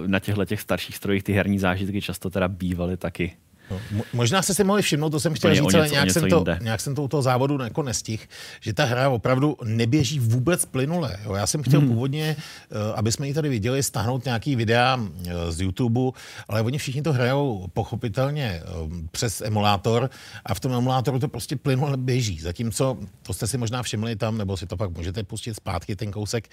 na 0.07 0.19
těchto 0.19 0.45
těch 0.45 0.61
starších 0.61 0.97
strojích 0.97 1.23
ty 1.23 1.33
herní 1.33 1.59
zážitky 1.59 2.01
často 2.01 2.31
teda 2.31 2.49
bývaly 2.49 2.97
taky 2.97 3.37
No, 3.73 4.03
možná 4.13 4.43
jste 4.43 4.55
si 4.55 4.65
mohli 4.65 4.83
všimnout, 4.83 5.11
to 5.11 5.21
jsem 5.21 5.35
chtěl 5.35 5.55
říct, 5.55 5.75
ale 5.75 5.89
nějak, 5.89 6.11
jsem 6.11 6.29
to, 6.29 6.45
nějak 6.61 6.81
jsem 6.81 6.95
to 6.95 7.03
u 7.03 7.09
toho 7.09 7.23
závodu 7.23 7.59
jako 7.63 7.83
nestih, 7.83 8.29
že 8.61 8.73
ta 8.73 8.85
hra 8.85 9.09
opravdu 9.09 9.57
neběží 9.65 10.19
vůbec 10.19 10.65
plynule. 10.65 11.17
Jo. 11.25 11.35
Já 11.35 11.47
jsem 11.47 11.63
chtěl 11.63 11.81
hmm. 11.81 11.89
původně, 11.89 12.37
uh, 12.37 12.99
aby 12.99 13.13
jsme 13.13 13.29
ji 13.29 13.35
tady 13.35 13.49
viděli, 13.49 13.83
stáhnout 13.83 14.25
nějaký 14.25 14.57
videa 14.57 14.97
uh, 14.97 15.11
z 15.49 15.61
YouTube, 15.61 16.01
ale 16.49 16.63
oni 16.63 16.79
všichni 16.79 17.03
to 17.03 17.13
hrajou 17.13 17.67
pochopitelně 17.75 18.63
uh, 18.83 18.93
přes 19.11 19.41
emulátor 19.41 20.11
a 20.45 20.55
v 20.55 20.61
tom 20.61 20.73
emulátoru 20.73 21.19
to 21.19 21.29
prostě 21.29 21.57
plynule 21.57 21.97
běží. 21.97 22.41
Zatímco, 22.41 22.99
to 23.23 23.33
jste 23.33 23.47
si 23.47 23.59
možná 23.59 23.83
všimli 23.83 24.17
tam, 24.17 24.39
nebo 24.39 24.57
si 24.57 24.67
to 24.67 24.77
pak 24.77 24.91
můžete 24.91 25.23
pustit 25.23 25.55
zpátky 25.55 25.97
ten 25.97 26.11
kousek, 26.11 26.49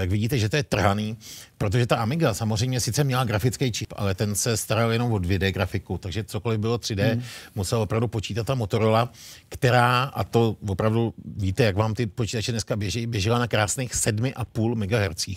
jak 0.00 0.10
vidíte, 0.10 0.38
že 0.38 0.48
to 0.48 0.56
je 0.56 0.62
trhaný, 0.62 1.16
protože 1.58 1.86
ta 1.86 1.96
Amiga 1.96 2.34
samozřejmě 2.34 2.80
sice 2.80 3.04
měla 3.04 3.24
grafický 3.24 3.72
čip, 3.72 3.92
ale 3.96 4.14
ten 4.14 4.34
se 4.34 4.56
staral 4.56 4.92
jenom 4.92 5.12
o 5.12 5.16
2D 5.16 5.52
grafiku, 5.52 5.98
takže 5.98 6.24
cokoliv 6.24 6.60
bylo 6.62 6.76
3D, 6.76 7.12
hmm. 7.12 7.22
musel 7.54 7.80
opravdu 7.80 8.08
počítat 8.08 8.46
ta 8.46 8.54
Motorola, 8.54 9.12
která, 9.48 10.02
a 10.02 10.24
to 10.24 10.56
opravdu 10.68 11.14
víte, 11.36 11.64
jak 11.64 11.76
vám 11.76 11.94
ty 11.94 12.06
počítače 12.06 12.52
dneska 12.52 12.76
běží, 12.76 13.06
běžela 13.06 13.38
na 13.38 13.46
krásných 13.46 13.92
7,5 13.92 14.74
MHz. 14.74 15.28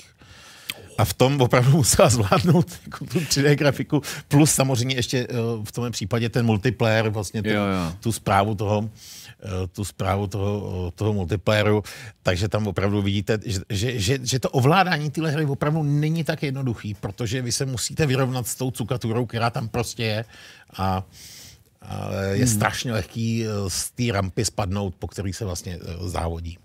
A 0.97 1.05
v 1.05 1.13
tom 1.13 1.41
opravdu 1.41 1.71
musela 1.71 2.09
zvládnout 2.09 2.67
jako 2.84 3.05
tu 3.05 3.19
3D 3.19 3.55
grafiku, 3.55 4.01
plus 4.28 4.51
samozřejmě 4.51 4.95
ještě 4.95 5.28
eh, 5.30 5.36
v 5.63 5.71
tom 5.71 5.91
případě 5.91 6.30
ten 6.30 6.45
multiplayer, 6.45 7.09
vlastně 7.09 7.43
ten, 7.43 7.51
jo, 7.51 7.61
jo. 7.61 7.93
tu 7.99 8.11
zprávu 8.11 8.55
toho, 8.55 8.89
tu 9.71 9.85
zprávu 9.85 10.27
toho, 10.27 10.91
toho 10.95 11.13
multiplayeru, 11.13 11.83
takže 12.23 12.47
tam 12.47 12.67
opravdu 12.67 13.01
vidíte, 13.01 13.39
že, 13.45 13.59
že, 13.69 13.99
že, 13.99 14.19
že 14.23 14.39
to 14.39 14.49
ovládání 14.49 15.11
téhle 15.11 15.31
hry 15.31 15.45
opravdu 15.45 15.83
není 15.83 16.23
tak 16.23 16.43
jednoduchý, 16.43 16.93
protože 16.93 17.41
vy 17.41 17.51
se 17.51 17.65
musíte 17.65 18.05
vyrovnat 18.05 18.47
s 18.47 18.55
tou 18.55 18.71
cukaturou, 18.71 19.25
která 19.25 19.49
tam 19.49 19.67
prostě 19.67 20.03
je 20.03 20.25
a 20.77 21.03
je 22.31 22.45
hmm. 22.45 22.55
strašně 22.55 22.93
lehký 22.93 23.45
eh, 23.45 23.49
z 23.67 23.91
té 23.91 24.03
rampy 24.11 24.45
spadnout, 24.45 24.95
po 24.95 25.07
který 25.07 25.33
se 25.33 25.45
vlastně 25.45 25.79
eh, 25.81 26.09
závodí. 26.09 26.57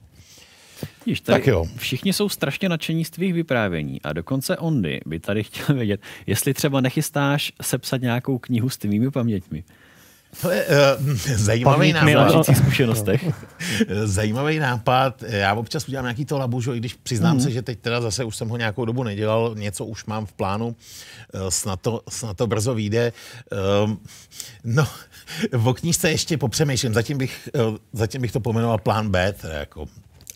Víš, 1.07 1.21
tak 1.21 1.47
jo. 1.47 1.67
Všichni 1.77 2.13
jsou 2.13 2.29
strašně 2.29 2.69
nadšení 2.69 3.05
z 3.05 3.11
tvých 3.11 3.35
vyprávění 3.35 4.03
a 4.03 4.13
dokonce 4.13 4.57
Ondy 4.57 5.01
by 5.07 5.21
tady 5.21 5.45
chtěl 5.45 5.75
vědět, 5.75 6.01
jestli 6.27 6.55
třeba 6.55 6.81
nechystáš 6.81 7.53
sepsat 7.63 8.01
nějakou 8.01 8.39
knihu 8.39 8.69
s 8.69 8.77
tvými 8.77 9.11
paměťmi. 9.11 9.65
To 10.43 10.51
je 10.51 10.67
uh, 10.67 11.17
zajímavý 11.37 11.93
nápad. 11.93 12.47
zkušenostech. 12.57 13.25
zajímavý 14.05 14.59
nápad. 14.59 15.23
Já 15.23 15.55
občas 15.55 15.89
udělám 15.89 16.05
nějaký 16.05 16.25
to 16.25 16.39
labužo, 16.39 16.75
i 16.75 16.79
když 16.79 16.95
přiznám 16.95 17.35
mm. 17.35 17.41
se, 17.41 17.51
že 17.51 17.63
teď 17.63 17.79
teda 17.79 18.01
zase 18.01 18.25
už 18.25 18.37
jsem 18.37 18.49
ho 18.49 18.57
nějakou 18.57 18.85
dobu 18.85 19.03
nedělal, 19.03 19.55
něco 19.59 19.85
už 19.85 20.05
mám 20.05 20.27
v 20.27 20.33
plánu, 20.33 20.77
snad 21.49 21.81
to, 21.81 22.03
snad 22.09 22.37
to 22.37 22.47
brzo 22.47 22.75
vyjde. 22.75 23.13
Um, 23.85 24.01
no, 24.65 24.87
o 25.65 25.75
knížce 25.75 26.11
ještě 26.11 26.39
popřemýšlím, 26.39 26.95
zatím 26.95 27.19
bych, 27.19 27.49
zatím 27.93 28.21
bych 28.23 28.33
to 28.33 28.41
pomenoval 28.41 28.79
plán 28.79 29.11
B, 29.11 29.33
teda 29.33 29.55
jako. 29.55 29.87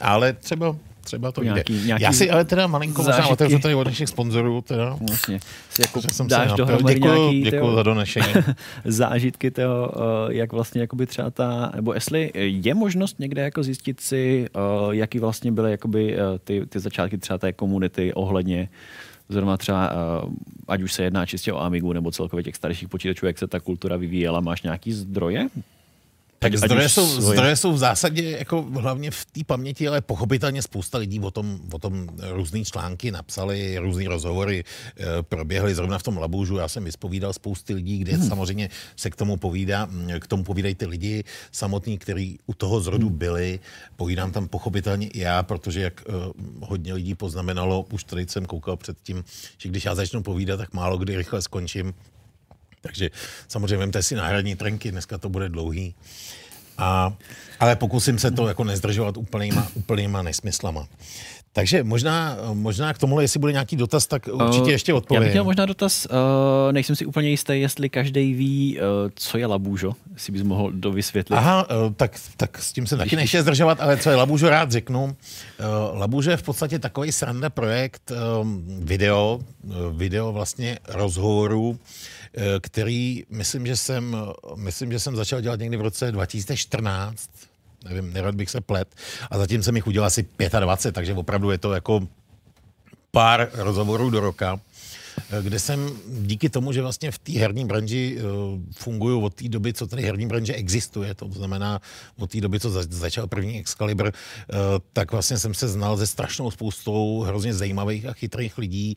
ale 0.00 0.32
třeba 0.32 0.76
třeba 1.04 1.32
to 1.32 1.42
nějaký, 1.42 1.78
jde. 1.78 1.86
Nějaký 1.86 2.02
Já 2.02 2.12
si 2.12 2.30
ale 2.30 2.44
teda 2.44 2.66
malinko 2.66 3.02
možná 3.02 3.26
otevřu 3.26 3.58
tady 3.58 3.74
od 3.74 3.86
našich 3.86 4.08
sponzorů. 4.08 4.60
Teda. 4.60 4.96
Vlastně. 5.08 5.40
Si 5.70 5.82
jako 5.82 6.02
jsem 6.02 6.28
dáš 6.28 6.52
dohromady 6.52 6.94
děkuju, 6.94 7.14
nějaký 7.14 7.42
děkuju 7.42 7.74
za 7.74 7.82
donešení. 7.82 8.26
zážitky 8.84 9.50
toho, 9.50 9.92
eh, 9.96 10.34
jak 10.34 10.52
vlastně 10.52 10.80
jakoby 10.80 11.06
třeba 11.06 11.30
ta, 11.30 11.72
nebo 11.74 11.94
jestli 11.94 12.30
je 12.34 12.74
možnost 12.74 13.18
někde 13.18 13.42
jako 13.42 13.62
zjistit 13.62 14.00
si, 14.00 14.46
eh, 14.54 14.58
jaký 14.90 15.18
vlastně 15.18 15.52
byly 15.52 15.70
jakoby 15.70 16.14
eh, 16.14 16.18
ty, 16.44 16.66
ty 16.66 16.80
začátky 16.80 17.18
třeba 17.18 17.38
té 17.38 17.52
komunity 17.52 18.14
ohledně 18.14 18.68
zrovna 19.28 19.56
třeba, 19.56 19.92
ať 20.68 20.82
už 20.82 20.92
se 20.92 21.02
jedná 21.02 21.26
čistě 21.26 21.52
o 21.52 21.60
Amigu 21.60 21.92
nebo 21.92 22.10
celkově 22.10 22.42
těch 22.42 22.56
starších 22.56 22.88
počítačů, 22.88 23.26
jak 23.26 23.38
se 23.38 23.46
ta 23.46 23.60
kultura 23.60 23.96
vyvíjela, 23.96 24.40
máš 24.40 24.62
nějaký 24.62 24.92
zdroje? 24.92 25.48
Tak 26.44 26.58
zdroje 26.58 26.88
jsou, 26.88 27.20
zdroje 27.20 27.56
jsou 27.56 27.72
v 27.72 27.78
zásadě 27.78 28.30
jako 28.30 28.62
hlavně 28.62 29.10
v 29.10 29.24
té 29.24 29.40
paměti, 29.46 29.88
ale 29.88 30.00
pochopitelně 30.00 30.62
spousta 30.62 30.98
lidí 30.98 31.20
o 31.20 31.30
tom, 31.30 31.60
o 31.72 31.78
tom 31.78 32.08
různé 32.30 32.64
články 32.64 33.10
napsali, 33.10 33.78
různé 33.78 34.08
rozhovory 34.08 34.64
e, 34.64 35.22
proběhly 35.22 35.74
zrovna 35.74 35.98
v 35.98 36.02
tom 36.02 36.18
Labužu. 36.18 36.56
Já 36.56 36.68
jsem 36.68 36.84
vyspovídal 36.84 37.32
spousty 37.32 37.74
lidí, 37.74 37.98
kde 37.98 38.12
hmm. 38.12 38.28
samozřejmě 38.28 38.70
se 38.96 39.10
k 39.10 39.16
tomu 39.16 39.36
povídá, 39.36 39.88
k 40.20 40.26
tomu 40.26 40.44
povídají 40.44 40.74
ty 40.74 40.86
lidi 40.86 41.24
samotní, 41.52 41.98
kteří 41.98 42.38
u 42.46 42.54
toho 42.54 42.80
zrodu 42.80 43.08
hmm. 43.08 43.18
byli. 43.18 43.60
Povídám 43.96 44.32
tam 44.32 44.48
pochopitelně 44.48 45.08
i 45.08 45.20
já, 45.20 45.42
protože 45.42 45.80
jak 45.80 46.00
e, 46.00 46.12
hodně 46.60 46.94
lidí 46.94 47.14
poznamenalo, 47.14 47.86
už 47.92 48.04
tady 48.04 48.26
jsem 48.28 48.46
koukal 48.46 48.76
předtím, 48.76 49.24
že 49.58 49.68
když 49.68 49.84
já 49.84 49.94
začnu 49.94 50.22
povídat, 50.22 50.56
tak 50.56 50.72
málo 50.72 50.98
kdy 50.98 51.16
rychle 51.16 51.42
skončím, 51.42 51.94
takže 52.84 53.10
samozřejmě 53.48 53.76
vemte 53.76 54.02
si 54.02 54.14
náhradní 54.14 54.56
trenky, 54.56 54.90
dneska 54.90 55.18
to 55.18 55.28
bude 55.28 55.48
dlouhý. 55.48 55.94
A, 56.78 57.12
ale 57.60 57.76
pokusím 57.76 58.18
se 58.18 58.30
to 58.30 58.48
jako 58.48 58.64
nezdržovat 58.64 59.16
úplnýma, 59.16 59.68
úplnýma 59.74 60.22
nesmyslama. 60.22 60.86
Takže 61.52 61.84
možná, 61.84 62.36
možná 62.52 62.94
k 62.94 62.98
tomu, 62.98 63.20
jestli 63.20 63.40
bude 63.40 63.52
nějaký 63.52 63.76
dotaz, 63.76 64.06
tak 64.06 64.28
určitě 64.32 64.70
ještě 64.70 64.94
odpovím. 64.94 65.22
Já 65.22 65.26
bych 65.26 65.32
měl 65.32 65.44
možná 65.44 65.66
dotaz, 65.66 66.06
uh, 66.06 66.72
nejsem 66.72 66.96
si 66.96 67.06
úplně 67.06 67.28
jistý, 67.28 67.60
jestli 67.60 67.88
každý 67.88 68.34
ví, 68.34 68.78
uh, 68.78 69.10
co 69.14 69.38
je 69.38 69.46
labůžo, 69.46 69.92
jestli 70.12 70.32
bys 70.32 70.42
mohl 70.42 70.72
dovysvětlit. 70.72 71.36
Aha, 71.36 71.66
uh, 71.70 71.92
tak, 71.92 72.20
tak 72.36 72.58
s 72.58 72.72
tím 72.72 72.86
se 72.86 72.96
taky 72.96 73.16
nechci 73.16 73.42
zdržovat, 73.42 73.80
ale 73.80 73.96
co 73.96 74.10
je 74.10 74.16
labůžo, 74.16 74.50
rád 74.50 74.72
řeknu. 74.72 75.04
Uh, 75.04 75.98
labůžo 75.98 76.30
je 76.30 76.36
v 76.36 76.42
podstatě 76.42 76.78
takový 76.78 77.12
sranda 77.12 77.50
projekt 77.50 78.12
um, 78.40 78.64
video, 78.80 79.40
uh, 79.64 79.96
video 79.96 80.32
vlastně 80.32 80.78
rozhovoru, 80.88 81.78
Eh, 81.78 82.13
který 82.60 83.24
myslím, 83.30 83.66
že 83.66 83.76
jsem, 83.76 84.16
myslím, 84.54 84.92
že 84.92 85.00
jsem 85.00 85.16
začal 85.16 85.40
dělat 85.40 85.60
někdy 85.60 85.76
v 85.76 85.80
roce 85.80 86.12
2014, 86.12 87.30
nevím, 87.84 88.12
nerad 88.12 88.34
bych 88.34 88.50
se 88.50 88.60
plet, 88.60 88.88
a 89.30 89.38
zatím 89.38 89.62
jsem 89.62 89.76
jich 89.76 89.86
udělal 89.86 90.06
asi 90.06 90.26
25, 90.60 90.92
takže 90.92 91.14
opravdu 91.14 91.50
je 91.50 91.58
to 91.58 91.74
jako 91.74 92.08
pár 93.10 93.48
rozhovorů 93.52 94.10
do 94.10 94.20
roka. 94.20 94.60
Eh, 95.30 95.42
kde 95.42 95.58
jsem 95.58 95.90
díky 96.20 96.48
tomu, 96.48 96.72
že 96.72 96.82
vlastně 96.82 97.10
v 97.10 97.18
té 97.18 97.32
herní 97.32 97.64
branži 97.64 98.18
eh, 98.18 98.22
fungují 98.72 99.22
od 99.22 99.34
té 99.34 99.48
doby, 99.48 99.72
co 99.72 99.86
tady 99.86 100.02
herní 100.02 100.26
branže 100.26 100.54
existuje, 100.54 101.14
to 101.14 101.28
znamená 101.28 101.80
od 102.18 102.30
té 102.30 102.40
doby, 102.40 102.60
co 102.60 102.70
začal 102.82 103.26
první 103.26 103.58
Excalibur, 103.58 104.06
eh, 104.06 104.54
tak 104.92 105.12
vlastně 105.12 105.38
jsem 105.38 105.54
se 105.54 105.68
znal 105.68 105.96
ze 105.96 106.06
strašnou 106.06 106.50
spoustou 106.50 107.20
hrozně 107.20 107.54
zajímavých 107.54 108.06
a 108.06 108.12
chytrých 108.12 108.58
lidí 108.58 108.96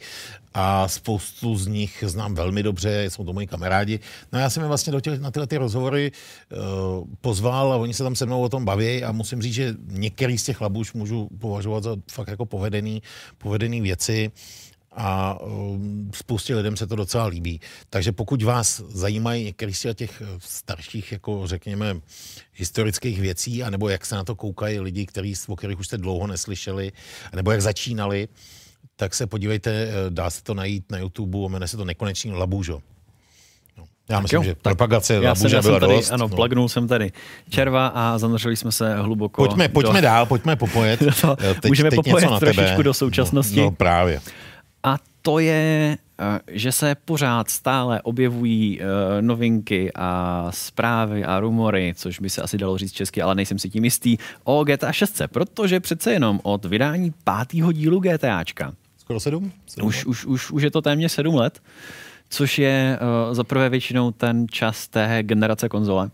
a 0.54 0.88
spoustu 0.88 1.56
z 1.56 1.68
nich 1.68 2.04
znám 2.08 2.36
velmi 2.36 2.64
dobře, 2.64 3.06
jsou 3.10 3.24
to 3.24 3.34
moji 3.34 3.48
kamarádi. 3.48 4.00
No 4.32 4.40
já 4.40 4.50
jsem 4.50 4.64
je 4.64 4.68
vlastně 4.68 4.94
do 4.94 5.02
těch, 5.02 5.20
na 5.20 5.32
tyhle 5.32 5.48
ty 5.48 5.58
rozhovory 5.58 6.12
pozval 7.22 7.74
a 7.74 7.78
oni 7.78 7.94
se 7.94 8.04
tam 8.04 8.16
se 8.16 8.26
mnou 8.26 8.42
o 8.42 8.50
tom 8.50 8.66
baví 8.66 9.04
a 9.04 9.12
musím 9.12 9.42
říct, 9.42 9.54
že 9.54 9.76
některý 9.88 10.38
z 10.38 10.44
těch 10.44 10.62
labů 10.62 10.84
můžu 10.94 11.30
považovat 11.40 11.84
za 11.84 11.96
fakt 12.12 12.28
jako 12.28 12.46
povedený, 12.46 13.02
povedený 13.38 13.82
věci 13.82 14.32
a 14.98 15.40
um, 15.42 16.12
spoustě 16.16 16.56
lidem 16.56 16.78
se 16.78 16.88
to 16.88 16.96
docela 16.96 17.26
líbí. 17.26 17.62
Takže 17.90 18.12
pokud 18.12 18.42
vás 18.44 18.82
zajímají 18.90 19.44
některé 19.46 19.74
z 19.74 19.94
těch 19.94 20.22
eh, 20.22 20.26
starších, 20.40 21.12
jako 21.12 21.48
řekněme, 21.48 21.96
historických 22.54 23.22
věcí, 23.22 23.64
anebo 23.64 23.90
jak 23.90 24.06
se 24.06 24.16
na 24.16 24.24
to 24.24 24.36
koukají 24.36 24.80
lidi, 24.80 25.06
který, 25.06 25.34
o 25.48 25.56
kterých 25.56 25.80
už 25.80 25.88
jste 25.88 25.98
dlouho 25.98 26.28
neslyšeli, 26.28 26.92
nebo 27.36 27.52
jak 27.52 27.62
začínali, 27.62 28.28
tak 28.96 29.16
se 29.16 29.28
podívejte, 29.28 29.72
eh, 29.72 29.92
dá 30.10 30.30
se 30.30 30.44
to 30.44 30.54
najít 30.54 30.92
na 30.92 30.98
YouTube, 30.98 31.38
jmenuje 31.50 31.68
se 31.68 31.78
to 31.78 31.86
Nekonečný 31.86 32.34
labůžo. 32.34 32.82
No. 33.78 33.84
Já 34.10 34.20
myslím, 34.20 34.38
jo, 34.38 34.44
že 34.44 34.56
tak 34.56 34.62
propagace 34.64 35.14
Já 35.14 35.36
jsem, 35.36 35.52
já 35.52 35.62
jsem 35.62 35.70
byla 35.70 35.80
tady, 35.80 35.94
dost. 35.96 36.12
ano, 36.12 36.28
no. 36.28 36.36
plagnul 36.36 36.70
jsem 36.70 36.88
tady 36.88 37.12
červa 37.50 37.88
a 37.88 38.18
zanořili 38.18 38.58
jsme 38.58 38.72
se 38.72 38.96
hluboko. 38.96 39.42
Pojďme, 39.46 39.70
pojďme 39.70 40.02
do, 40.02 40.02
dál, 40.02 40.26
pojďme 40.26 40.56
popojet. 40.56 41.00
To 41.22 41.36
Eh, 41.40 41.56
můžeme 41.68 41.88
něco 41.90 42.04
popojet 42.04 42.30
na 42.32 42.40
trošičku 42.40 42.66
tebe. 42.72 42.84
do 42.84 42.94
současnosti. 42.94 43.56
No, 43.60 43.64
no 43.64 43.72
právě. 43.72 44.22
To 45.28 45.40
je, 45.40 45.98
eh, 46.20 46.40
že 46.48 46.72
se 46.72 46.96
pořád 47.06 47.50
stále 47.50 48.02
objevují 48.02 48.80
eh, 48.82 49.22
novinky 49.22 49.92
a 49.96 50.48
zprávy 50.50 51.26
a 51.26 51.40
rumory, 51.40 51.94
což 51.98 52.20
by 52.20 52.30
se 52.30 52.42
asi 52.42 52.58
dalo 52.58 52.78
říct 52.78 52.92
česky, 52.92 53.22
ale 53.22 53.36
nejsem 53.36 53.60
si 53.60 53.70
tím 53.70 53.84
jistý, 53.84 54.18
o 54.44 54.64
GTA 54.64 54.92
6, 54.92 55.22
protože 55.28 55.80
přece 55.80 56.14
jenom 56.14 56.40
od 56.44 56.66
vydání 56.66 57.14
pátého 57.24 57.72
dílu 57.72 58.00
GTAčka, 58.00 58.74
Skoro 58.98 59.20
sedm? 59.20 59.52
sedm 59.66 59.88
už, 59.88 60.06
už, 60.06 60.26
už, 60.26 60.52
už 60.52 60.64
je 60.64 60.72
to 60.72 60.82
téměř 60.82 61.12
sedm 61.12 61.36
let, 61.36 61.62
což 62.30 62.60
je 62.60 63.00
uh, 63.28 63.34
za 63.34 63.44
prvé 63.44 63.70
většinou 63.70 64.12
ten 64.12 64.48
čas 64.52 64.88
té 64.88 65.24
generace 65.24 65.70
konzole. 65.70 66.10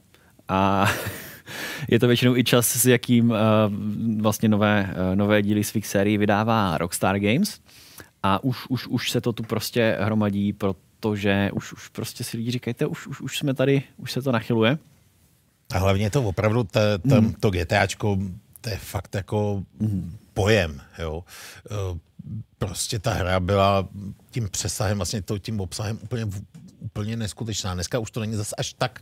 A 0.50 0.92
je 1.90 2.00
to 2.00 2.08
většinou 2.08 2.36
i 2.36 2.44
čas, 2.44 2.76
s 2.76 2.86
jakým 2.86 3.30
uh, 3.30 3.38
vlastně 4.22 4.50
nové, 4.50 4.96
uh, 5.10 5.16
nové 5.16 5.42
díly 5.42 5.64
svých 5.64 5.88
sérií 5.88 6.18
vydává 6.18 6.78
Rockstar 6.78 7.20
Games. 7.20 7.60
A 8.24 8.44
už, 8.44 8.58
už, 8.70 8.88
už 8.88 9.12
se 9.12 9.22
to 9.22 9.34
tu 9.34 9.44
prostě 9.44 9.98
hromadí, 10.02 10.54
protože 10.54 11.50
už, 11.54 11.74
už 11.74 11.88
prostě 11.90 12.24
si 12.24 12.38
lidi 12.38 12.52
říkají, 12.52 12.76
už, 12.90 13.08
už, 13.08 13.22
už 13.22 13.38
jsme 13.38 13.54
tady, 13.54 13.84
už 13.98 14.12
se 14.12 14.22
to 14.22 14.32
nachyluje. 14.32 14.78
A 15.74 15.78
hlavně 15.78 16.10
to 16.10 16.24
opravdu, 16.24 16.64
ta, 16.64 16.80
ta, 17.10 17.16
Hmm. 17.16 17.34
to 17.34 17.52
GTAčko, 17.52 18.18
to 18.62 18.70
je 18.70 18.78
fakt 18.78 19.16
jako 19.16 19.64
pojem, 20.34 20.82
jo. 21.00 21.24
Eh, 21.72 22.00
Prostě 22.58 23.00
ta 23.00 23.14
hra 23.14 23.40
byla 23.40 23.88
tím 24.32 24.50
přesahem, 24.50 24.98
vlastně 24.98 25.22
to, 25.22 25.38
tím 25.40 25.60
obsahem 25.62 26.00
úplně, 26.04 26.26
úplně 26.80 27.18
neskutečná. 27.18 27.74
Dneska 27.74 28.00
už 28.00 28.12
to 28.12 28.20
není 28.20 28.36
zase 28.36 28.56
až 28.56 28.74
tak, 28.74 29.02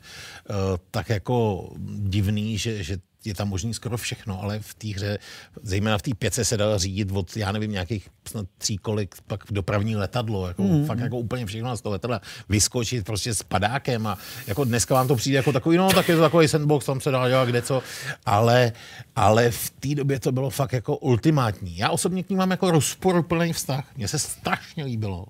eh, 0.49 0.53
tak 0.91 1.10
jako 1.10 1.69
divný, 1.98 2.57
že, 2.57 2.84
že 2.84 2.98
je 3.26 3.34
tam 3.34 3.49
možný 3.49 3.73
skoro 3.73 3.98
všechno, 3.98 4.41
ale 4.43 4.60
v 4.60 4.73
té 4.73 4.88
hře, 4.88 5.19
zejména 5.64 5.98
v 5.98 6.02
té 6.02 6.11
pěce 6.19 6.45
se 6.45 6.57
dalo 6.57 6.80
řídit 6.80 7.11
od, 7.11 7.38
já 7.38 7.52
nevím, 7.52 7.72
nějakých 7.72 8.10
snad 8.27 8.45
tří 8.57 8.77
kolik, 8.77 9.15
pak 9.27 9.43
dopravní 9.52 9.95
letadlo, 9.95 10.48
jako 10.48 10.64
mm. 10.64 10.85
fakt 10.85 10.99
jako 10.99 11.18
úplně 11.18 11.45
všechno 11.45 11.77
z 11.77 11.81
toho 11.81 11.93
letadla 11.93 12.22
vyskočit 12.49 13.06
prostě 13.06 13.34
s 13.34 13.43
padákem 13.43 14.07
a 14.07 14.18
jako 14.48 14.64
dneska 14.64 14.93
vám 14.93 15.07
to 15.07 15.15
přijde 15.15 15.38
jako 15.38 15.52
takový, 15.52 15.77
no 15.77 15.89
tak 15.89 16.10
je 16.10 16.15
to 16.15 16.22
takový 16.22 16.48
sandbox, 16.48 16.85
tam 16.85 17.02
se 17.02 17.11
dá 17.11 17.30
dělat 17.30 17.45
kde 17.45 17.61
co, 17.61 17.84
ale, 18.26 18.72
ale 19.15 19.52
v 19.52 19.69
té 19.69 19.95
době 19.95 20.19
to 20.19 20.31
bylo 20.31 20.49
fakt 20.49 20.73
jako 20.73 20.98
ultimátní. 20.98 21.77
Já 21.77 21.89
osobně 21.89 22.23
k 22.23 22.30
ní 22.30 22.35
mám 22.35 22.52
jako 22.52 22.72
rozporuplný 22.72 23.53
vztah. 23.53 23.85
Mně 23.98 24.07
se 24.07 24.19
strašně 24.19 24.84
líbilo 24.84 25.26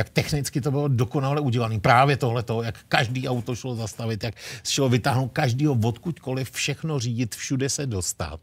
jak 0.00 0.08
technicky 0.08 0.60
to 0.60 0.70
bylo 0.70 0.88
dokonale 0.88 1.40
udělané. 1.40 1.80
Právě 1.80 2.16
tohleto, 2.16 2.62
jak 2.62 2.78
každý 2.88 3.28
auto 3.28 3.54
šlo 3.54 3.76
zastavit, 3.76 4.24
jak 4.24 4.34
šlo 4.64 4.88
vytáhnout 4.88 5.28
každýho 5.32 5.76
odkudkoliv, 5.84 6.50
všechno 6.50 6.98
řídit, 6.98 7.34
všude 7.34 7.68
se 7.68 7.86
dostat. 7.86 8.40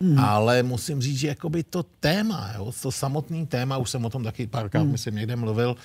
Mm. 0.00 0.18
Ale 0.18 0.62
musím 0.62 1.02
říct, 1.02 1.18
že 1.18 1.28
jakoby 1.28 1.62
to 1.62 1.82
téma, 1.82 2.50
jo, 2.56 2.72
to 2.82 2.92
samotný 2.92 3.46
téma, 3.46 3.78
už 3.78 3.90
jsem 3.90 4.04
o 4.04 4.10
tom 4.10 4.24
taky 4.24 4.46
párkrát, 4.46 4.82
mm. 4.82 4.92
myslím, 4.92 5.14
někde 5.14 5.36
mluvil, 5.36 5.76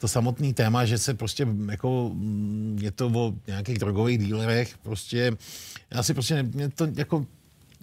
to 0.00 0.08
samotný 0.08 0.54
téma, 0.54 0.84
že 0.84 0.98
se 0.98 1.14
prostě 1.14 1.46
jako, 1.70 2.10
mm, 2.14 2.78
je 2.82 2.90
to 2.90 3.06
o 3.06 3.34
nějakých 3.46 3.78
drogových 3.78 4.18
dílerech, 4.18 4.78
prostě, 4.78 5.36
já 5.90 6.02
si 6.02 6.14
prostě, 6.14 6.42
mě 6.42 6.68
to 6.68 6.88
jako, 6.94 7.26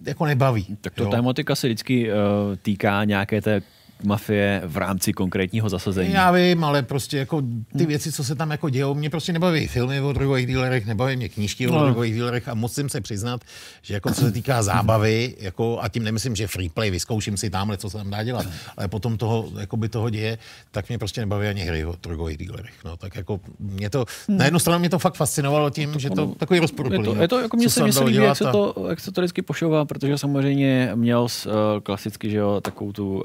jako 0.06 0.26
nebaví. 0.26 0.66
Tak 0.80 0.94
to 0.94 1.04
jo. 1.04 1.10
tématika 1.10 1.54
se 1.54 1.66
vždycky 1.66 2.08
uh, 2.08 2.16
týká 2.56 3.04
nějaké 3.04 3.40
té 3.40 3.62
mafie 4.02 4.62
v 4.66 4.76
rámci 4.76 5.12
konkrétního 5.12 5.68
zasazení. 5.68 6.12
Já 6.12 6.30
vím, 6.30 6.64
ale 6.64 6.82
prostě 6.82 7.18
jako 7.18 7.42
ty 7.78 7.86
věci, 7.86 8.12
co 8.12 8.24
se 8.24 8.34
tam 8.34 8.50
jako 8.50 8.68
dějou, 8.68 8.94
mě 8.94 9.10
prostě 9.10 9.32
nebaví 9.32 9.66
filmy 9.66 10.00
o 10.00 10.12
drogových 10.12 10.46
dílerech, 10.46 10.86
nebaví 10.86 11.16
mě 11.16 11.28
knížky 11.28 11.68
o 11.68 11.74
No. 11.74 11.84
drogových 11.84 12.14
dílerech 12.14 12.48
a 12.48 12.54
musím 12.54 12.88
se 12.88 13.00
přiznat, 13.00 13.40
že 13.82 13.94
jako 13.94 14.10
co 14.10 14.20
se 14.20 14.32
týká 14.32 14.62
zábavy, 14.62 15.34
jako, 15.40 15.78
a 15.82 15.88
tím 15.88 16.04
nemyslím, 16.04 16.36
že 16.36 16.46
free 16.46 16.68
play, 16.68 16.90
vyzkouším 16.90 17.36
si 17.36 17.50
tamhle, 17.50 17.76
co 17.76 17.90
se 17.90 17.96
tam 17.98 18.10
dá 18.10 18.22
dělat, 18.22 18.46
ale 18.76 18.88
potom 18.88 19.16
toho, 19.18 19.48
jako 19.60 19.76
by 19.76 19.88
toho 19.88 20.10
děje, 20.10 20.38
tak 20.70 20.88
mě 20.88 20.98
prostě 20.98 21.20
nebaví 21.20 21.46
ani 21.48 21.60
hry 21.64 21.84
o 21.84 21.94
drogových 22.02 22.38
dílerech. 22.38 22.74
No, 22.84 22.96
tak 22.96 23.16
jako 23.16 23.40
mě 23.58 23.90
to, 23.90 24.04
na 24.28 24.44
jednu 24.44 24.58
stranu 24.58 24.78
mě 24.78 24.90
to 24.90 24.98
fakt 24.98 25.14
fascinovalo 25.14 25.70
tím, 25.70 25.98
že 25.98 26.10
to 26.10 26.26
takový 26.26 26.56
Je 26.56 26.60
rozporuplný. 26.60 27.04
to, 27.04 27.14
no. 27.14 27.22
je 27.22 27.28
to 27.28 27.40
jako 27.40 27.56
mně 27.56 27.66
Co 27.66 27.70
se, 27.74 27.82
mně 27.82 27.92
se 27.92 28.04
líbí, 28.04 28.18
jak 28.24 28.36
se, 28.36 28.44
to, 28.44 28.86
jak 28.88 29.00
se 29.00 29.12
to 29.12 29.20
vždycky 29.20 29.42
pošouvá, 29.42 29.84
protože 29.84 30.18
samozřejmě 30.18 30.90
měl 30.94 31.22
uh, 31.22 31.52
klasicky, 31.82 32.30
že 32.30 32.36
jo, 32.38 32.60
takovou 32.60 32.92
tu 32.92 33.14
uh, 33.14 33.22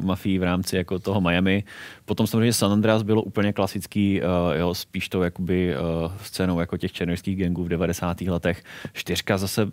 mafii 0.00 0.38
v 0.38 0.42
rámci 0.42 0.76
jako 0.76 0.98
toho 0.98 1.20
Miami. 1.20 1.64
Potom 2.04 2.26
samozřejmě 2.26 2.52
San 2.52 2.72
Andreas 2.72 3.02
bylo 3.02 3.22
úplně 3.22 3.52
klasický, 3.52 4.20
uh, 4.20 4.26
jo, 4.54 4.74
spíš 4.74 5.08
to 5.08 5.22
jakoby 5.22 5.74
uh, 5.76 6.12
scénou 6.22 6.60
jako 6.60 6.76
těch 6.76 6.92
černožských 6.92 7.36
gangů 7.36 7.64
v 7.64 7.68
90. 7.68 8.20
letech. 8.20 8.62
Čtyřka 8.92 9.38
zase 9.38 9.66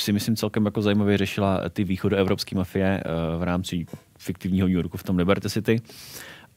si 0.00 0.12
myslím 0.12 0.36
celkem 0.36 0.64
jako 0.64 0.82
zajímavě 0.82 1.18
řešila 1.18 1.60
ty 1.70 1.84
východoevropské 1.84 2.56
mafie 2.56 3.02
uh, 3.04 3.40
v 3.40 3.42
rámci 3.42 3.86
fiktivního 4.18 4.66
New 4.66 4.76
Yorku 4.76 4.96
v 4.96 5.02
tom 5.02 5.18
Liberty 5.18 5.50
City. 5.50 5.80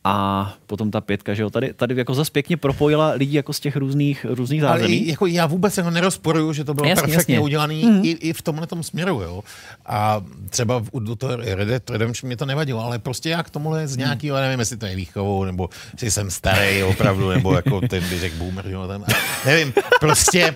A 0.08 0.54
potom 0.68 0.92
ta 0.92 1.02
pětka, 1.02 1.34
že 1.34 1.42
jo, 1.44 1.50
tady, 1.50 1.74
tady 1.74 1.96
jako 1.96 2.14
zase 2.14 2.32
pěkně 2.32 2.58
propojila 2.58 3.12
lidi 3.12 3.38
jako 3.38 3.54
z 3.54 3.60
těch 3.60 3.76
různých, 3.76 4.26
různých 4.30 4.64
Ale 4.64 4.80
zázemí. 4.80 4.98
i- 4.98 5.10
jako 5.10 5.26
já 5.26 5.46
vůbec 5.46 5.78
jako 5.78 5.90
nerozporuju, 5.90 6.54
že 6.54 6.64
to 6.64 6.74
bylo 6.74 6.88
Jasně, 6.88 7.02
perfektně 7.02 7.36
jasně. 7.36 7.40
udělané 7.44 7.74
mm. 7.74 8.00
i, 8.04 8.10
i, 8.12 8.34
v 8.34 8.42
tomhle 8.42 8.68
tom 8.68 8.84
směru. 8.84 9.22
Jo. 9.22 9.44
A 9.86 10.22
třeba 10.50 10.80
v- 10.80 10.90
u 10.92 11.16
toho 11.16 11.36
Red 11.36 11.68
Dead 11.68 11.90
Redemption 11.90 12.28
mě 12.28 12.38
to 12.38 12.46
nevadilo, 12.46 12.84
ale 12.84 13.00
prostě 13.00 13.30
já 13.30 13.44
k 13.44 13.50
tomuhle 13.50 13.88
z 13.88 13.98
nějakého, 13.98 14.38
nevím, 14.38 14.60
jestli 14.60 14.78
to 14.78 14.86
je 14.86 14.96
výchovou, 14.96 15.44
nebo 15.44 15.70
jestli 15.94 16.12
jsem 16.12 16.32
starý 16.32 16.84
opravdu, 16.84 17.30
nebo 17.30 17.54
jako 17.56 17.82
ten 17.82 18.04
by 18.10 18.20
řekl 18.20 18.36
boomer, 18.38 18.68
jo, 18.68 18.88
tam, 18.88 19.06
nevím, 19.46 19.74
prostě, 20.00 20.56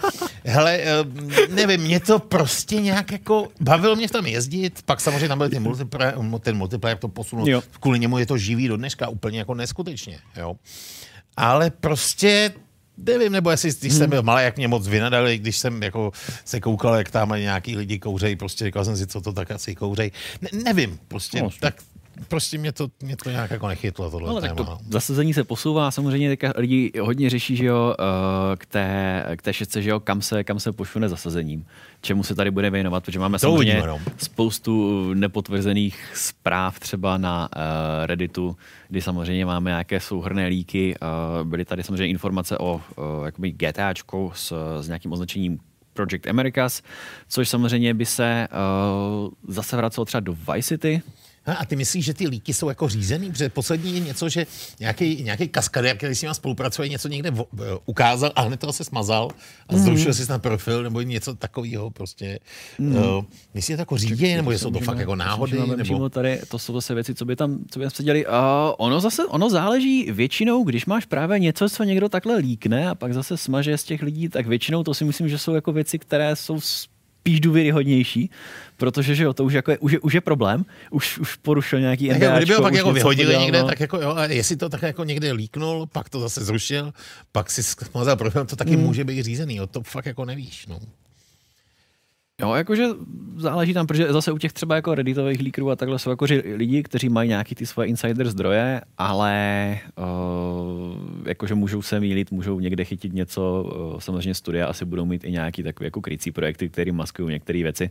hele, 0.49 0.77
eh, 0.77 1.03
nevím, 1.49 1.81
mě 1.81 1.99
to 1.99 2.19
prostě 2.19 2.81
nějak 2.81 3.11
jako, 3.11 3.47
bavilo 3.61 3.95
mě 3.95 4.07
v 4.07 4.11
tom 4.11 4.25
jezdit, 4.25 4.81
pak 4.85 5.01
samozřejmě 5.01 5.27
tam 5.27 5.37
byl 5.37 5.49
ten 5.49 5.63
multiplayer, 5.63 6.15
ten 6.39 6.57
multiplayer 6.57 6.97
to 6.97 7.07
posunul, 7.07 7.49
Jo. 7.49 7.61
kvůli 7.79 7.99
němu 7.99 8.17
je 8.17 8.25
to 8.25 8.37
živý 8.37 8.67
do 8.67 8.77
dneška 8.77 9.07
úplně 9.07 9.39
jako 9.39 9.53
neskutečně, 9.53 10.19
jo. 10.37 10.55
Ale 11.37 11.69
prostě 11.69 12.53
nevím, 12.97 13.31
nebo 13.31 13.51
jestli, 13.51 13.71
když 13.79 13.93
jsem 13.93 14.09
byl 14.09 14.23
malý, 14.23 14.43
jak 14.43 14.57
mě 14.57 14.67
moc 14.67 14.87
vynadali, 14.87 15.37
když 15.37 15.57
jsem 15.57 15.83
jako 15.83 16.11
se 16.45 16.59
koukal, 16.59 16.95
jak 16.95 17.11
tam 17.11 17.29
nějaký 17.29 17.75
lidi 17.75 17.99
kouřej, 17.99 18.35
prostě 18.35 18.65
říkal 18.65 18.85
jsem 18.85 18.97
si, 18.97 19.07
co 19.07 19.21
to 19.21 19.33
tak 19.33 19.51
asi 19.51 19.75
kouřej. 19.75 20.11
Ne, 20.41 20.49
nevím, 20.63 20.99
prostě, 21.07 21.41
no, 21.41 21.49
tak 21.59 21.75
prostě 22.27 22.57
mě 22.57 22.71
to, 22.71 22.87
mě 23.03 23.17
to 23.17 23.29
nějak 23.29 23.51
jako 23.51 23.67
nechytlo, 23.67 24.11
tohle 24.11 24.41
tak 24.41 24.51
téma. 24.51 24.55
to 24.55 24.63
no. 24.63 24.79
zasazení 24.89 25.33
se 25.33 25.43
posouvá, 25.43 25.91
samozřejmě 25.91 26.29
teďka 26.29 26.53
lidi 26.55 26.91
hodně 27.01 27.29
řeší, 27.29 27.55
že 27.55 27.65
jo, 27.65 27.95
eh, 27.99 28.55
k 28.55 28.65
té, 28.65 29.25
k 29.35 29.41
té 29.41 29.53
šestce, 29.53 29.81
že 29.81 29.89
jo, 29.89 29.99
kam 29.99 30.21
se, 30.21 30.43
kam 30.43 30.59
se 30.59 30.71
pošune 30.71 31.09
zasazením, 31.09 31.65
čemu 32.01 32.23
se 32.23 32.35
tady 32.35 32.51
bude 32.51 32.69
věnovat, 32.69 33.03
protože 33.03 33.19
máme 33.19 33.37
To 33.37 33.39
samozřejmě 33.39 33.73
uvidíme, 33.73 33.87
no. 33.87 33.99
spoustu 34.17 35.03
nepotvrzených 35.13 36.11
zpráv 36.15 36.79
třeba 36.79 37.17
na 37.17 37.49
uh, 37.55 37.61
Redditu, 38.05 38.57
kdy 38.89 39.01
samozřejmě 39.01 39.45
máme 39.45 39.71
nějaké 39.71 39.99
souhrné 39.99 40.47
líky, 40.47 40.95
uh, 41.01 41.47
byly 41.47 41.65
tady 41.65 41.83
samozřejmě 41.83 42.07
informace 42.07 42.57
o 42.57 42.73
uh, 42.73 42.81
jakoby 43.25 43.51
GTAčku 43.51 44.31
s, 44.35 44.53
s 44.81 44.87
nějakým 44.87 45.11
označením 45.11 45.59
Project 45.93 46.27
Americas, 46.27 46.81
což 47.27 47.49
samozřejmě 47.49 47.93
by 47.93 48.05
se 48.05 48.47
uh, 48.51 49.29
zase 49.47 49.77
vracelo 49.77 50.05
třeba 50.05 50.21
do 50.21 50.33
Vice 50.33 50.67
City, 50.67 51.01
A 51.49 51.53
a 51.53 51.65
ty 51.65 51.75
myslíš, 51.75 52.05
že 52.05 52.13
ty 52.13 52.27
líky 52.27 52.53
jsou 52.53 52.69
jako 52.69 52.89
řízený? 52.89 53.31
Protože 53.31 53.49
poslední 53.49 53.93
je 53.93 53.99
něco, 53.99 54.29
že 54.29 54.45
nějaký, 54.79 55.23
nějaký 55.23 55.47
kaskadér, 55.47 55.97
který 55.97 56.15
s 56.15 56.21
nimi 56.21 56.35
spolupracuje, 56.35 56.89
něco 56.89 57.07
někde 57.07 57.31
vo, 57.31 57.45
eh, 57.59 57.63
ukázal 57.85 58.31
a 58.35 58.41
hned 58.41 58.59
toho 58.59 58.73
se 58.73 58.83
smazal 58.83 59.27
a 59.69 59.75
Mhm. 59.75 59.83
zrušil 59.83 60.13
si 60.13 60.25
snad 60.25 60.41
profil 60.41 60.83
nebo 60.83 61.01
něco 61.01 61.33
takového 61.35 61.89
prostě. 61.91 62.39
Mm. 62.79 62.95
Uh, 62.95 63.23
myslíš, 63.53 63.73
že 63.73 63.77
to 63.77 63.81
jako 63.81 63.97
řídí, 63.97 64.33
nebo 64.35 64.51
jsou 64.51 64.57
to 64.65 64.69
Můžeme- 64.71 64.85
fakt 64.85 64.99
jako 64.99 65.15
náhody? 65.15 65.57
můžeme 65.59 65.83
Nebo... 65.83 66.09
Tady, 66.09 66.41
to 66.47 66.59
jsou 66.59 66.73
zase 66.73 66.93
věci, 66.93 67.15
co 67.15 67.25
by 67.25 67.35
tam, 67.35 67.59
co 67.71 67.79
by 67.79 67.85
tam 67.85 67.91
se 67.91 68.03
děli. 68.03 68.25
Uh, 68.25 68.33
ono 68.77 68.99
zase, 68.99 69.25
ono 69.25 69.49
záleží 69.49 70.11
většinou, 70.11 70.63
když 70.63 70.85
máš 70.85 71.05
právě 71.05 71.39
něco, 71.39 71.69
co 71.69 71.83
někdo 71.83 72.09
takhle 72.09 72.37
líkne 72.37 72.89
a 72.89 72.95
pak 72.95 73.13
zase 73.13 73.37
smaže 73.37 73.77
z 73.77 73.83
těch 73.83 74.01
lidí, 74.01 74.29
tak 74.29 74.47
většinou 74.47 74.83
to 74.83 74.93
si 74.93 75.05
myslím, 75.05 75.29
že 75.29 75.37
jsou 75.37 75.53
jako 75.55 75.71
věci, 75.71 75.99
které 75.99 76.35
jsou 76.35 76.59
spíš 76.61 77.39
důvěryhodnější, 77.39 78.29
protože 78.79 79.15
že 79.15 79.23
jo, 79.23 79.33
to 79.33 79.45
už, 79.45 79.53
jako 79.53 79.71
je, 79.71 79.77
už, 79.77 79.91
je, 79.91 79.99
už 79.99 80.13
je 80.13 80.21
problém, 80.21 80.65
už, 80.91 81.19
už 81.19 81.35
porušil 81.35 81.79
nějaký 81.79 82.07
Tak 82.07 82.21
jako, 82.21 82.37
kdyby 82.37 82.53
ho 82.53 82.59
NDAčko, 82.59 82.63
pak 82.63 82.73
jako 82.73 82.91
vyhodili 82.93 83.25
podělal, 83.25 83.43
někde, 83.45 83.61
no. 83.61 83.67
tak 83.67 83.79
jako 83.79 84.01
jo, 84.01 84.13
a 84.15 84.25
jestli 84.25 84.55
to 84.55 84.69
tak 84.69 84.81
jako 84.81 85.03
někde 85.03 85.31
líknul, 85.31 85.87
pak 85.91 86.09
to 86.09 86.19
zase 86.19 86.43
zrušil, 86.43 86.93
pak 87.31 87.51
si 87.51 87.63
smazal 87.63 88.15
profil, 88.15 88.45
to 88.45 88.55
taky 88.55 88.75
Hmm. 88.75 88.83
může 88.83 89.03
být 89.03 89.23
řízený, 89.23 89.55
jo, 89.55 89.67
to 89.67 89.81
fakt 89.81 90.05
jako 90.05 90.25
nevíš, 90.25 90.67
no. 90.67 90.79
Jo, 92.41 92.53
jakože 92.53 92.85
záleží 93.37 93.73
tam, 93.73 93.87
protože 93.87 94.13
zase 94.13 94.31
u 94.31 94.37
těch 94.37 94.53
třeba 94.53 94.75
jako 94.75 94.95
redditových 94.95 95.39
líkrů 95.39 95.71
a 95.71 95.75
takhle 95.75 95.99
jsou 95.99 96.09
jako 96.09 96.25
lidi, 96.55 96.83
kteří 96.83 97.09
mají 97.09 97.29
nějaký 97.29 97.55
ty 97.55 97.65
svoje 97.65 97.87
insider 97.87 98.29
zdroje, 98.29 98.81
ale 98.97 99.79
uh, 99.95 100.97
jakože 101.25 101.55
můžou 101.55 101.81
se 101.81 101.99
mýlit, 101.99 102.31
můžou 102.31 102.59
někde 102.59 102.85
chytit 102.85 103.13
něco, 103.13 103.71
uh, 103.93 103.99
samozřejmě 103.99 104.33
studia 104.33 104.67
asi 104.67 104.85
budou 104.85 105.05
mít 105.05 105.23
i 105.23 105.31
nějaký 105.31 105.63
takový 105.63 105.85
jako 105.85 106.01
krycí 106.01 106.31
projekty, 106.31 106.69
které 106.69 106.91
maskují 106.91 107.29
některé 107.29 107.63
věci. 107.63 107.83
Uh, 107.83 107.89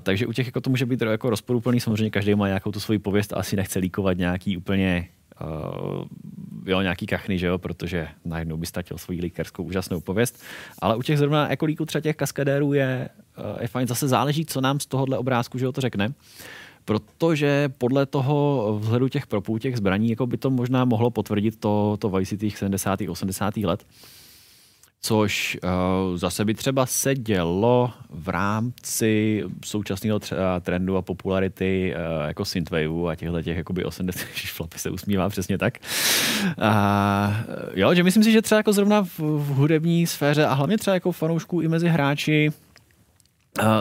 takže 0.00 0.26
u 0.26 0.32
těch 0.32 0.46
jako 0.46 0.60
to 0.60 0.70
může 0.70 0.86
být 0.86 1.02
jako 1.02 1.30
rozporuplný, 1.30 1.80
samozřejmě 1.80 2.10
každý 2.10 2.34
má 2.34 2.46
nějakou 2.46 2.72
tu 2.72 2.80
svoji 2.80 2.98
pověst 2.98 3.32
a 3.32 3.36
asi 3.36 3.56
nechce 3.56 3.78
líkovat 3.78 4.18
nějaký 4.18 4.56
úplně 4.56 5.08
uh, 5.40 6.04
jo, 6.66 6.80
nějaký 6.80 7.06
kachny, 7.06 7.38
že 7.38 7.46
jo, 7.46 7.58
protože 7.58 8.08
najednou 8.24 8.56
by 8.56 8.66
ztratil 8.66 8.98
svoji 8.98 9.20
líkerskou 9.20 9.62
úžasnou 9.62 10.00
pověst. 10.00 10.42
Ale 10.78 10.96
u 10.96 11.02
těch 11.02 11.18
zrovna 11.18 11.48
ekolíků 11.48 11.86
třeba 11.86 12.02
těch 12.02 12.16
kaskadérů 12.16 12.72
je, 12.72 13.08
eh, 13.38 13.62
je 13.62 13.68
fajn, 13.68 13.88
zase 13.88 14.08
záleží, 14.08 14.46
co 14.46 14.60
nám 14.60 14.80
z 14.80 14.86
tohohle 14.86 15.18
obrázku, 15.18 15.58
že 15.58 15.64
jo, 15.64 15.72
to 15.72 15.80
řekne 15.80 16.14
protože 16.84 17.68
podle 17.78 18.06
toho 18.06 18.78
vzhledu 18.80 19.08
těch 19.08 19.26
propů, 19.26 19.58
těch 19.58 19.76
zbraní, 19.76 20.10
jako 20.10 20.26
by 20.26 20.36
to 20.36 20.50
možná 20.50 20.84
mohlo 20.84 21.10
potvrdit 21.10 21.60
to, 21.60 21.96
to 22.00 22.08
Vice 22.08 22.36
těch 22.36 22.58
70. 22.58 23.00
80. 23.08 23.56
let 23.56 23.86
což 25.04 25.58
uh, 25.64 26.16
zase 26.16 26.44
by 26.44 26.54
třeba 26.54 26.86
se 26.86 27.14
dělo 27.14 27.92
v 28.10 28.28
rámci 28.28 29.42
současného 29.64 30.18
třeba 30.18 30.60
trendu 30.60 30.96
a 30.96 31.02
popularity 31.02 31.94
uh, 31.94 32.26
jako 32.26 32.44
synthwaveu 32.44 33.08
a 33.08 33.14
těchto 33.14 33.42
těch 33.42 33.56
jakoby 33.56 33.84
80. 33.84 34.26
Flapy 34.46 34.78
se 34.78 34.90
usmívá 34.90 35.28
přesně 35.28 35.58
tak. 35.58 35.78
Uh, 36.58 37.34
jo, 37.74 37.94
že 37.94 38.02
myslím 38.02 38.24
si, 38.24 38.32
že 38.32 38.42
třeba 38.42 38.56
jako 38.56 38.72
zrovna 38.72 39.02
v, 39.02 39.18
v 39.18 39.46
hudební 39.46 40.06
sféře 40.06 40.46
a 40.46 40.52
hlavně 40.54 40.78
třeba 40.78 40.94
jako 40.94 41.12
fanoušků 41.12 41.60
i 41.60 41.68
mezi 41.68 41.88
hráči 41.88 42.52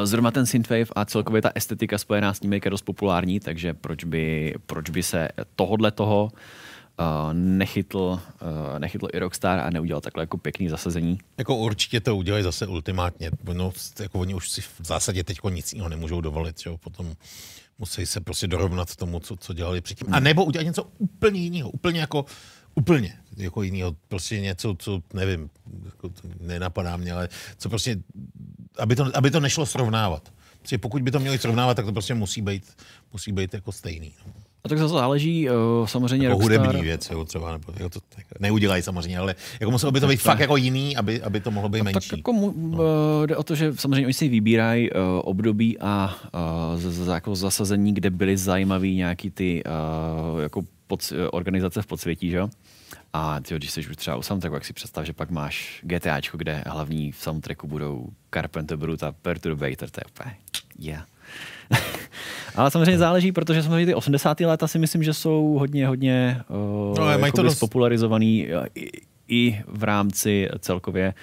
zrovna 0.04 0.32
ten 0.32 0.46
synthwave 0.46 0.86
a 0.96 1.06
celkově 1.06 1.42
ta 1.42 1.52
estetika 1.56 1.98
spojená 1.98 2.34
s 2.34 2.42
ním 2.42 2.54
je 2.54 2.62
dost 2.70 2.82
populární, 2.82 3.40
takže 3.40 3.74
proč 3.74 4.04
by, 4.04 4.54
proč 4.66 4.90
by 4.90 5.04
se 5.04 5.30
tohodle 5.56 5.92
toho 5.92 6.24
uh, 6.24 6.40
nechytl, 7.34 7.98
uh, 7.98 8.80
nechytl 8.80 9.08
i 9.14 9.20
Rockstar 9.20 9.60
a 9.60 9.70
neudělal 9.70 10.02
takhle 10.02 10.24
jako 10.24 10.38
pěkný 10.38 10.70
zasazení. 10.70 11.18
Jako 11.38 11.56
určitě 11.56 12.00
to 12.00 12.16
udělají 12.16 12.44
zase 12.44 12.68
ultimátně. 12.68 13.32
No, 13.54 13.72
jako 14.00 14.20
oni 14.20 14.34
už 14.34 14.50
si 14.50 14.62
v 14.62 14.80
zásadě 14.80 15.24
teď 15.24 15.38
nic 15.50 15.74
jiného 15.74 15.90
nemůžou 15.90 16.22
dovolit, 16.22 16.56
jo? 16.66 16.78
potom 16.78 17.14
musí 17.80 18.06
se 18.06 18.22
prostě 18.22 18.48
dorovnat 18.48 18.96
tomu, 18.96 19.20
co, 19.20 19.36
co 19.36 19.54
dělali 19.54 19.82
předtím. 19.82 20.14
A 20.14 20.20
nebo 20.20 20.46
udělat 20.46 20.64
něco 20.64 20.88
úplně 20.98 21.40
jiného, 21.40 21.70
úplně 21.70 22.00
jako 22.00 22.26
úplně 22.76 23.18
jako 23.38 23.64
jiného, 23.64 23.96
prostě 24.08 24.40
něco, 24.40 24.76
co 24.80 25.02
nevím, 25.14 25.50
jako 25.86 26.10
to 26.10 26.22
nenapadá 26.40 26.98
mě, 26.98 27.14
ale 27.14 27.30
co 27.58 27.70
prostě, 27.70 27.98
aby 28.78 28.96
to, 28.96 29.18
aby 29.18 29.32
to 29.32 29.40
nešlo 29.40 29.66
srovnávat. 29.66 30.34
Protože 30.62 30.78
pokud 30.78 31.02
by 31.02 31.12
to 31.12 31.20
měli 31.20 31.38
srovnávat, 31.38 31.74
tak 31.74 31.86
to 31.86 31.92
prostě 31.92 32.14
musí 32.14 32.42
být, 32.42 32.78
musí 33.12 33.32
být 33.32 33.54
jako 33.54 33.72
stejný. 33.72 34.14
No. 34.28 34.34
A 34.66 34.70
tak 34.70 34.78
zase 34.78 34.94
záleží 34.94 35.50
uh, 35.50 35.88
samozřejmě 35.88 36.28
jako 36.28 36.40
Rockstar. 36.40 36.60
hudební 36.60 36.82
věc, 36.82 37.10
jo, 37.10 37.26
třeba, 37.26 37.52
nebo 37.52 37.74
jako 37.78 37.90
to 37.90 38.00
tak, 38.16 38.26
neudělají 38.40 38.84
samozřejmě, 38.84 39.18
ale 39.18 39.36
jako 39.60 39.72
muselo 39.72 39.92
by 39.92 40.00
to 40.00 40.08
být 40.08 40.22
fakt 40.22 40.40
jako 40.40 40.58
jiný, 40.58 40.98
aby, 40.98 41.22
aby 41.22 41.40
to 41.40 41.52
mohlo 41.52 41.70
být 41.70 41.80
a 41.80 41.84
menší. 41.84 42.10
Tak 42.10 42.18
jako 42.18 42.34
mu, 42.34 42.54
no. 42.58 42.78
uh, 42.78 43.26
jde 43.26 43.38
o 43.38 43.44
to, 43.44 43.56
že 43.56 43.74
samozřejmě 43.76 44.06
oni 44.06 44.14
si 44.14 44.28
vybírají 44.28 44.92
uh, 44.92 44.98
období 45.24 45.80
a 45.80 46.16
uh, 46.74 46.80
z, 46.80 46.92
z, 46.92 47.08
jako 47.08 47.36
zasazení, 47.36 47.94
kde 47.94 48.10
byly 48.10 48.38
zajímavý 48.38 48.96
nějaký 48.96 49.30
ty 49.30 49.64
uh, 50.34 50.42
jako 50.42 50.62
pod, 50.88 51.14
organizace 51.32 51.82
v 51.82 51.86
podsvětí, 51.86 52.30
že 52.30 52.38
jo? 52.38 52.50
A 53.14 53.40
tyjo, 53.40 53.58
když 53.58 53.72
jsi 53.72 53.80
už 53.80 53.96
třeba 53.96 54.18
u 54.18 54.22
soundtracku, 54.22 54.56
jak 54.56 54.66
si 54.66 54.74
představ, 54.74 55.06
že 55.06 55.14
pak 55.14 55.30
máš 55.32 55.80
GTAčko, 55.84 56.38
kde 56.38 56.64
hlavní 56.68 57.12
v 57.12 57.18
soundtracku 57.18 57.68
budou 57.68 58.08
Carpenter 58.34 58.78
Brut 58.78 59.04
a 59.04 59.12
Perturbator, 59.12 59.90
to 59.90 60.00
je 60.00 60.06
úplně, 60.12 60.36
yeah. 60.80 61.06
Ale 62.56 62.72
samozřejmě 62.72 62.98
záleží, 62.98 63.32
protože 63.32 63.64
samozřejmě 63.64 63.86
ty 63.86 63.96
80. 63.96 64.40
léta 64.40 64.68
si 64.68 64.80
myslím, 64.80 65.04
že 65.04 65.14
jsou 65.14 65.56
hodně, 65.60 65.88
hodně 65.88 66.42
uh, 66.50 66.98
no, 66.98 67.20
mají 67.20 67.34
to 67.34 67.44
dost... 67.44 67.60
popularizovaný 67.60 68.48
i, 68.76 68.90
i 69.28 69.62
v 69.68 69.84
rámci 69.84 70.50
celkově 70.60 71.14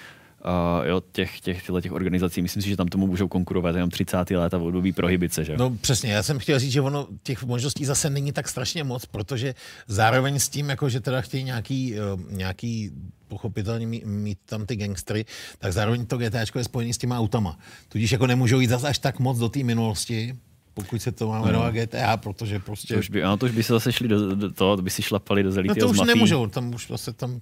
uh, 0.45 0.87
jo, 0.87 1.01
těch, 1.11 1.39
těch, 1.39 1.63
těch 1.81 1.91
organizací. 1.91 2.41
Myslím 2.41 2.63
si, 2.63 2.69
že 2.69 2.77
tam 2.77 2.87
tomu 2.87 3.07
můžou 3.07 3.27
konkurovat 3.27 3.75
jenom 3.75 3.89
30. 3.89 4.29
léta 4.29 4.57
v 4.57 4.63
období 4.63 4.91
prohybice. 4.91 5.45
Že? 5.45 5.57
No 5.57 5.69
přesně, 5.81 6.13
já 6.13 6.23
jsem 6.23 6.39
chtěl 6.39 6.59
říct, 6.59 6.71
že 6.71 6.81
ono 6.81 7.07
těch 7.23 7.43
možností 7.43 7.85
zase 7.85 8.09
není 8.09 8.31
tak 8.31 8.49
strašně 8.49 8.83
moc, 8.83 9.05
protože 9.05 9.55
zároveň 9.87 10.39
s 10.39 10.49
tím, 10.49 10.69
jako, 10.69 10.89
že 10.89 10.99
teda 10.99 11.21
chtějí 11.21 11.43
nějaký, 11.43 11.95
nějaký 12.29 12.91
pochopitelně 13.27 13.87
mít, 13.87 14.05
mít 14.05 14.37
tam 14.45 14.65
ty 14.65 14.75
gangstry, 14.75 15.25
tak 15.59 15.73
zároveň 15.73 16.05
to 16.05 16.17
GT 16.17 16.35
je 16.55 16.63
spojený 16.63 16.93
s 16.93 16.97
těma 16.97 17.19
autama. 17.19 17.57
Tudíž 17.89 18.11
jako 18.11 18.27
nemůžou 18.27 18.59
jít 18.59 18.69
zase 18.69 18.87
až 18.87 18.99
tak 18.99 19.19
moc 19.19 19.37
do 19.37 19.49
té 19.49 19.63
minulosti, 19.63 20.35
pokud 20.73 21.01
se 21.01 21.11
to 21.11 21.27
má 21.27 21.41
jmenovat 21.41 21.73
no. 21.73 21.81
GTA, 21.81 22.17
protože 22.17 22.59
prostě... 22.59 22.93
To 22.93 22.99
už 22.99 23.09
by, 23.09 23.23
ano, 23.23 23.37
to 23.37 23.45
už 23.45 23.51
by 23.51 23.63
se 23.63 23.73
zase 23.73 23.91
šli 23.91 24.07
do, 24.07 24.35
do 24.35 24.51
toho, 24.51 24.77
by 24.77 24.89
si 24.89 25.01
šlapali 25.01 25.43
do 25.43 25.51
zelíky 25.51 25.79
No 25.79 25.87
to 25.87 25.91
už 25.91 26.01
nemůžou, 26.01 26.47
tam 26.47 26.73
už 26.73 26.87
zase 26.87 27.13
tam 27.13 27.41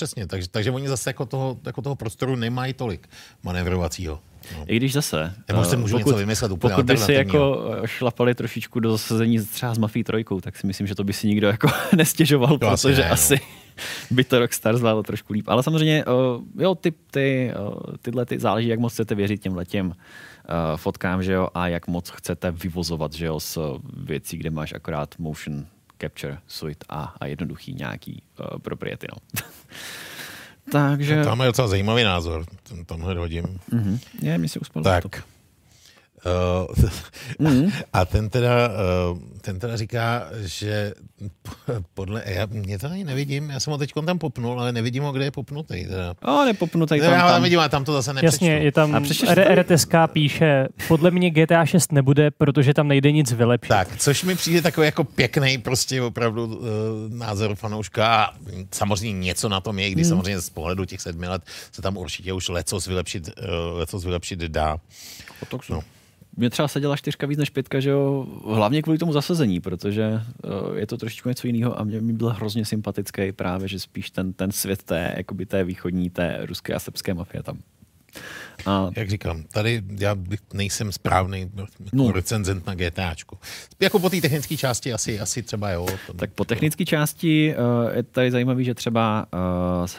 Přesně, 0.00 0.26
takže, 0.26 0.48
takže 0.48 0.70
oni 0.70 0.88
zase 0.88 1.10
jako 1.10 1.26
toho, 1.26 1.58
jako 1.66 1.82
toho 1.82 1.96
prostoru 1.96 2.36
nemají 2.36 2.72
tolik 2.72 3.08
manevrovacího. 3.42 4.20
No. 4.56 4.64
I 4.66 4.76
když 4.76 4.92
zase. 4.92 5.34
Nebo 5.48 5.64
se 5.64 5.76
můžu 5.76 5.96
pokud, 5.96 6.06
něco 6.10 6.18
vymyslet 6.18 6.52
úplně 6.52 6.74
Pokud 6.74 6.86
by 6.86 6.96
si 6.96 7.12
jako 7.12 7.66
šlapali 7.84 8.34
trošičku 8.34 8.80
do 8.80 8.92
zasazení 8.92 9.38
třeba 9.38 9.74
s 9.74 9.78
Mafí 9.78 10.04
trojkou, 10.04 10.40
tak 10.40 10.56
si 10.56 10.66
myslím, 10.66 10.86
že 10.86 10.94
to 10.94 11.04
by 11.04 11.12
si 11.12 11.26
nikdo 11.26 11.46
jako 11.46 11.68
nestěžoval, 11.96 12.58
to 12.58 12.70
protože 12.70 12.72
asi, 12.72 12.88
ne, 13.02 13.08
no. 13.08 13.12
asi 13.12 13.40
by 14.10 14.24
to 14.24 14.38
Rockstar 14.38 14.76
zvládl 14.76 15.02
trošku 15.02 15.32
líp. 15.32 15.48
Ale 15.48 15.62
samozřejmě, 15.62 16.04
jo, 16.58 16.74
ty, 16.74 16.92
ty, 17.10 17.52
tyhle 18.02 18.26
ty 18.26 18.38
záleží, 18.38 18.68
jak 18.68 18.78
moc 18.78 18.92
chcete 18.92 19.14
věřit 19.14 19.42
těm 19.42 19.56
letěm 19.56 19.92
fotkám, 20.76 21.22
že 21.22 21.32
jo, 21.32 21.48
a 21.54 21.68
jak 21.68 21.86
moc 21.86 22.10
chcete 22.10 22.50
vyvozovat, 22.50 23.12
že 23.12 23.26
jo, 23.26 23.40
z 23.40 23.58
věcí, 23.96 24.36
kde 24.36 24.50
máš 24.50 24.72
akorát 24.72 25.18
motion 25.18 25.66
capture 26.00 26.38
suite 26.46 26.86
a, 26.88 27.14
a 27.20 27.26
jednoduchý 27.26 27.74
nějaký 27.74 28.22
uh, 28.40 28.58
propriety. 28.58 29.06
No. 29.10 29.42
Takže... 30.72 31.24
Tam 31.24 31.40
je 31.40 31.46
docela 31.46 31.68
zajímavý 31.68 32.04
názor, 32.04 32.44
ten 32.62 32.84
tamhle 32.84 33.14
hodím. 33.14 33.44
Mm-hmm. 33.44 33.98
Je, 34.22 34.38
mi 34.38 34.48
si 34.48 34.58
uspal 34.58 34.82
Tak. 34.82 35.04
Uh, 35.04 35.39
mm. 37.38 37.70
A 37.92 38.04
ten 38.04 38.30
teda, 38.30 38.68
uh, 39.10 39.18
ten 39.40 39.58
teda 39.58 39.76
říká, 39.76 40.28
že 40.40 40.94
podle, 41.94 42.22
já, 42.26 42.46
mě 42.46 42.78
to 42.78 42.86
ani 42.86 43.04
nevidím, 43.04 43.50
já 43.50 43.60
jsem 43.60 43.70
ho 43.70 43.78
teď 43.78 43.92
tam 44.06 44.18
popnul, 44.18 44.60
ale 44.60 44.72
nevidím 44.72 45.02
ho, 45.02 45.12
kde 45.12 45.24
je 45.24 45.30
popnutý. 45.30 45.84
Teda. 45.84 46.14
O, 46.24 46.44
nepopnutý 46.44 47.00
tam, 47.00 47.12
já 47.12 47.28
tam. 47.28 47.42
vidím, 47.42 47.58
ale 47.58 47.68
tam 47.68 47.84
to 47.84 47.92
zase 47.92 48.12
nepřečtu. 48.12 48.44
Jasně, 48.44 48.58
je 48.58 48.72
tam, 48.72 49.04
RTSK 49.54 49.94
píše, 50.12 50.68
podle 50.88 51.10
mě 51.10 51.30
GTA 51.30 51.66
6 51.66 51.92
nebude, 51.92 52.30
protože 52.30 52.74
tam 52.74 52.88
nejde 52.88 53.12
nic 53.12 53.32
vylepšit. 53.32 53.68
Tak, 53.68 53.96
což 53.96 54.24
mi 54.24 54.34
přijde 54.34 54.62
takový 54.62 54.86
jako 54.86 55.04
pěkný 55.04 55.58
prostě 55.58 56.02
opravdu 56.02 56.46
uh, 56.46 56.66
názor 57.08 57.54
fanouška 57.54 58.14
a 58.14 58.34
samozřejmě 58.72 59.20
něco 59.20 59.48
na 59.48 59.60
tom 59.60 59.78
je, 59.78 59.90
když 59.90 60.06
mm. 60.06 60.08
samozřejmě 60.08 60.40
z 60.40 60.50
pohledu 60.50 60.84
těch 60.84 61.00
sedmi 61.00 61.28
let 61.28 61.42
se 61.72 61.82
tam 61.82 61.96
určitě 61.96 62.32
už 62.32 62.48
lecos 62.48 62.86
vylepšit, 62.86 63.28
uh, 63.28 63.78
lecos 63.78 64.04
vylepšit 64.04 64.38
dá. 64.38 64.76
No 65.70 65.82
mě 66.40 66.50
třeba 66.50 66.68
seděla 66.68 66.96
čtyřka 66.96 67.26
víc 67.26 67.38
než 67.38 67.50
pětka, 67.50 67.80
že 67.80 67.90
jo, 67.90 68.26
hlavně 68.46 68.82
kvůli 68.82 68.98
tomu 68.98 69.12
zasazení, 69.12 69.60
protože 69.60 70.10
uh, 70.12 70.76
je 70.76 70.86
to 70.86 70.96
trošičku 70.96 71.28
něco 71.28 71.46
jiného 71.46 71.80
a 71.80 71.84
mě 71.84 72.00
mi 72.00 72.12
byl 72.12 72.28
hrozně 72.28 72.64
sympatický 72.64 73.32
právě, 73.32 73.68
že 73.68 73.80
spíš 73.80 74.10
ten, 74.10 74.32
ten 74.32 74.52
svět 74.52 74.82
té, 74.82 75.14
jakoby 75.16 75.46
té 75.46 75.64
východní, 75.64 76.10
té 76.10 76.38
ruské 76.46 76.74
a 76.74 76.78
srbské 76.78 77.14
mafie 77.14 77.42
tam. 77.42 77.58
A... 78.66 78.90
Jak 78.96 79.10
říkám, 79.10 79.42
tady 79.52 79.82
já 79.98 80.16
nejsem 80.52 80.92
správný 80.92 81.50
no. 81.92 82.12
recenzent 82.12 82.66
na 82.66 82.74
GTAčku. 82.74 83.38
Jako 83.80 83.98
po 83.98 84.10
té 84.10 84.20
technické 84.20 84.56
části 84.56 84.92
asi, 84.92 85.20
asi 85.20 85.42
třeba 85.42 85.70
jo. 85.70 85.86
Tom, 86.06 86.16
tak 86.16 86.30
po 86.32 86.44
technické 86.44 86.84
části 86.84 87.54
uh, 87.54 87.96
je 87.96 88.02
tady 88.02 88.30
zajímavý, 88.30 88.64
že 88.64 88.74
třeba 88.74 89.26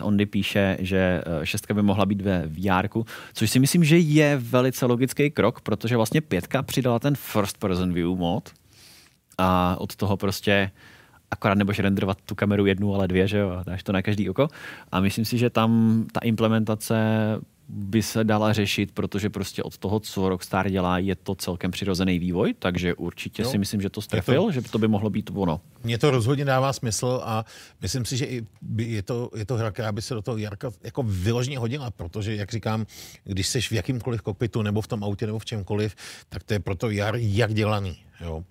uh, 0.01 0.07
Ondy 0.07 0.25
píše, 0.25 0.77
že 0.79 1.21
uh, 1.27 1.43
šestka 1.43 1.73
by 1.73 1.81
mohla 1.81 2.05
být 2.05 2.21
ve 2.21 2.47
VR, 2.47 2.88
což 3.33 3.51
si 3.51 3.59
myslím, 3.59 3.83
že 3.83 3.97
je 3.97 4.38
velice 4.38 4.85
logický 4.85 5.31
krok, 5.31 5.61
protože 5.61 5.97
vlastně 5.97 6.21
pětka 6.21 6.63
přidala 6.63 6.99
ten 6.99 7.15
first 7.15 7.57
person 7.57 7.93
view 7.93 8.09
mod 8.09 8.49
a 9.38 9.75
od 9.79 9.95
toho 9.95 10.17
prostě 10.17 10.71
akorát 11.31 11.57
nebudeš 11.57 11.79
renderovat 11.79 12.17
tu 12.25 12.35
kameru 12.35 12.65
jednu, 12.65 12.95
ale 12.95 13.07
dvě, 13.07 13.27
že 13.27 13.38
jo, 13.38 13.63
dáš 13.65 13.83
to 13.83 13.91
na 13.91 14.01
každý 14.01 14.29
oko. 14.29 14.47
A 14.91 14.99
myslím 14.99 15.25
si, 15.25 15.38
že 15.38 15.49
tam 15.49 16.03
ta 16.11 16.19
implementace 16.19 16.95
by 17.73 18.03
se 18.03 18.23
dala 18.23 18.53
řešit, 18.53 18.91
protože 18.91 19.30
prostě 19.30 19.64
od 19.64 19.77
toho, 19.77 19.99
co 19.99 20.30
Rockstar 20.30 20.69
dělá, 20.69 20.98
je 20.99 21.15
to 21.15 21.35
celkem 21.35 21.72
přirozený 21.72 22.19
vývoj, 22.19 22.53
takže 22.60 22.93
určitě 22.93 23.43
no, 23.43 23.49
si 23.49 23.57
myslím, 23.57 23.81
že 23.81 23.89
to 23.89 24.02
strefil, 24.02 24.43
to, 24.43 24.52
že 24.52 24.61
to 24.61 24.80
by 24.80 24.88
mohlo 24.88 25.10
být 25.10 25.30
ono. 25.34 25.61
Mně 25.84 25.98
to 25.98 26.11
rozhodně 26.11 26.45
dává 26.45 26.73
smysl 26.73 27.22
a 27.23 27.45
myslím 27.81 28.06
si, 28.06 28.18
že 28.18 28.26
i 28.26 28.45
je 28.77 29.03
to, 29.03 29.30
je 29.35 29.45
to 29.45 29.56
hra, 29.56 29.72
která 29.72 29.91
by 29.91 30.02
se 30.02 30.14
do 30.14 30.22
toho 30.22 30.38
Jarka 30.38 30.72
jako 30.84 31.03
vyloženě 31.03 31.57
hodila, 31.57 31.91
protože, 31.91 32.35
jak 32.35 32.52
říkám, 32.52 32.85
když 33.23 33.48
jsi 33.48 33.61
v 33.61 33.72
jakýmkoliv 33.72 34.22
kokpitu 34.22 34.61
nebo 34.61 34.81
v 34.81 34.88
tom 34.88 35.03
autě 35.03 35.26
nebo 35.26 35.39
v 35.39 35.45
čemkoliv, 35.45 35.95
tak 36.30 36.43
to 36.43 36.53
je 36.53 36.60
proto 36.60 36.89
Jar 36.89 37.15
jak 37.15 37.53
dělaný. 37.53 37.98
Jo. 38.22 38.43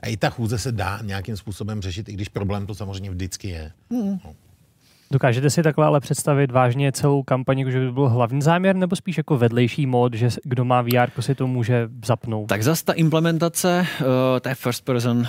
A 0.00 0.06
i 0.06 0.16
ta 0.16 0.30
chůze 0.30 0.58
se 0.58 0.72
dá 0.72 1.00
nějakým 1.02 1.36
způsobem 1.36 1.82
řešit, 1.82 2.08
i 2.08 2.12
když 2.12 2.28
problém 2.28 2.66
to 2.66 2.74
samozřejmě 2.74 3.10
vždycky 3.10 3.48
je. 3.48 3.72
Mm. 3.90 4.18
No. 4.24 4.34
Dokážete 5.10 5.50
si 5.50 5.62
takhle 5.62 5.86
ale 5.86 6.00
představit 6.00 6.50
vážně 6.50 6.92
celou 6.92 7.22
kampaň, 7.22 7.70
že 7.70 7.80
by 7.80 7.92
byl 7.92 8.08
hlavní 8.08 8.42
záměr, 8.42 8.76
nebo 8.76 8.96
spíš 8.96 9.16
jako 9.16 9.36
vedlejší 9.36 9.86
mod, 9.86 10.14
že 10.14 10.28
kdo 10.44 10.64
má 10.64 10.82
VR, 10.82 11.20
si 11.20 11.34
to 11.34 11.46
může 11.46 11.88
zapnout? 12.04 12.48
Tak 12.48 12.62
zase 12.62 12.84
ta 12.84 12.92
implementace 12.92 13.86
uh, 14.00 14.06
té 14.40 14.54
first 14.54 14.84
person 14.84 15.18
uh, 15.18 15.26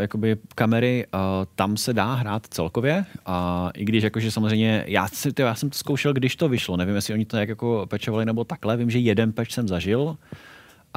jakoby 0.00 0.36
kamery, 0.54 1.06
uh, 1.14 1.20
tam 1.54 1.76
se 1.76 1.92
dá 1.92 2.14
hrát 2.14 2.46
celkově. 2.46 3.04
A 3.26 3.70
i 3.74 3.84
když 3.84 4.04
jakože 4.04 4.30
samozřejmě, 4.30 4.84
já, 4.86 5.08
si, 5.08 5.32
tyjo, 5.32 5.48
já 5.48 5.54
jsem 5.54 5.70
to 5.70 5.78
zkoušel, 5.78 6.12
když 6.12 6.36
to 6.36 6.48
vyšlo, 6.48 6.76
nevím, 6.76 6.94
jestli 6.94 7.14
oni 7.14 7.24
to 7.24 7.36
nějak 7.36 7.48
jako 7.48 7.86
pečovali 7.90 8.24
nebo 8.24 8.44
takhle, 8.44 8.76
vím, 8.76 8.90
že 8.90 8.98
jeden 8.98 9.32
peč 9.32 9.52
jsem 9.52 9.68
zažil, 9.68 10.16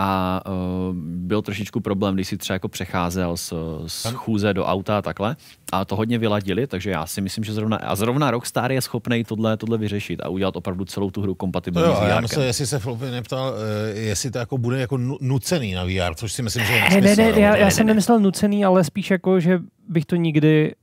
a 0.02 0.42
uh, 0.48 0.96
byl 1.04 1.42
trošičku 1.42 1.80
problém, 1.80 2.14
když 2.16 2.28
si 2.28 2.38
třeba 2.38 2.56
jako 2.56 2.68
přecházel 2.68 3.38
z, 3.38 3.54
z 3.88 4.06
chůze 4.14 4.54
do 4.54 4.66
auta 4.66 4.98
a 4.98 5.02
takhle. 5.02 5.36
A 5.72 5.86
to 5.86 5.96
hodně 5.96 6.18
vyladili, 6.18 6.68
takže 6.68 6.90
já 6.92 7.06
si 7.06 7.22
myslím, 7.22 7.44
že 7.44 7.54
zrovna, 7.54 7.78
a 7.78 7.96
zrovna 7.96 8.32
Rockstar 8.32 8.72
je 8.72 8.82
schopný 8.82 9.24
tohle, 9.24 9.58
tohle 9.58 9.78
vyřešit 9.78 10.22
a 10.24 10.30
udělat 10.30 10.56
opravdu 10.56 10.86
celou 10.86 11.12
tu 11.12 11.22
hru 11.22 11.36
kompatibilní 11.36 11.88
No 11.88 11.94
jo, 11.94 12.00
s 12.00 12.04
a 12.04 12.08
já 12.08 12.16
VR. 12.16 12.22
myslím, 12.22 12.44
jestli 12.44 12.68
se 12.68 12.80
Floppy 12.80 13.06
neptal, 13.12 13.54
eh, 13.96 14.00
jestli 14.00 14.32
to 14.32 14.38
jako 14.38 14.58
bude 14.58 14.80
jako 14.80 14.98
nu- 14.98 15.18
nucený 15.22 15.74
na 15.74 15.84
VR, 15.84 16.16
což 16.16 16.32
si 16.34 16.42
myslím, 16.42 16.66
že 16.66 16.74
je 16.74 16.82
Ne, 16.90 17.02
ne, 17.02 17.16
ne, 17.16 17.30
jo. 17.30 17.40
já, 17.40 17.56
já 17.56 17.72
jsem 17.72 17.88
nemyslel 17.88 18.20
nucený, 18.20 18.66
ale 18.66 18.84
spíš 18.84 19.12
jako, 19.12 19.40
že 19.40 19.60
bych 19.90 20.06
to 20.06 20.16
nikdy 20.16 20.74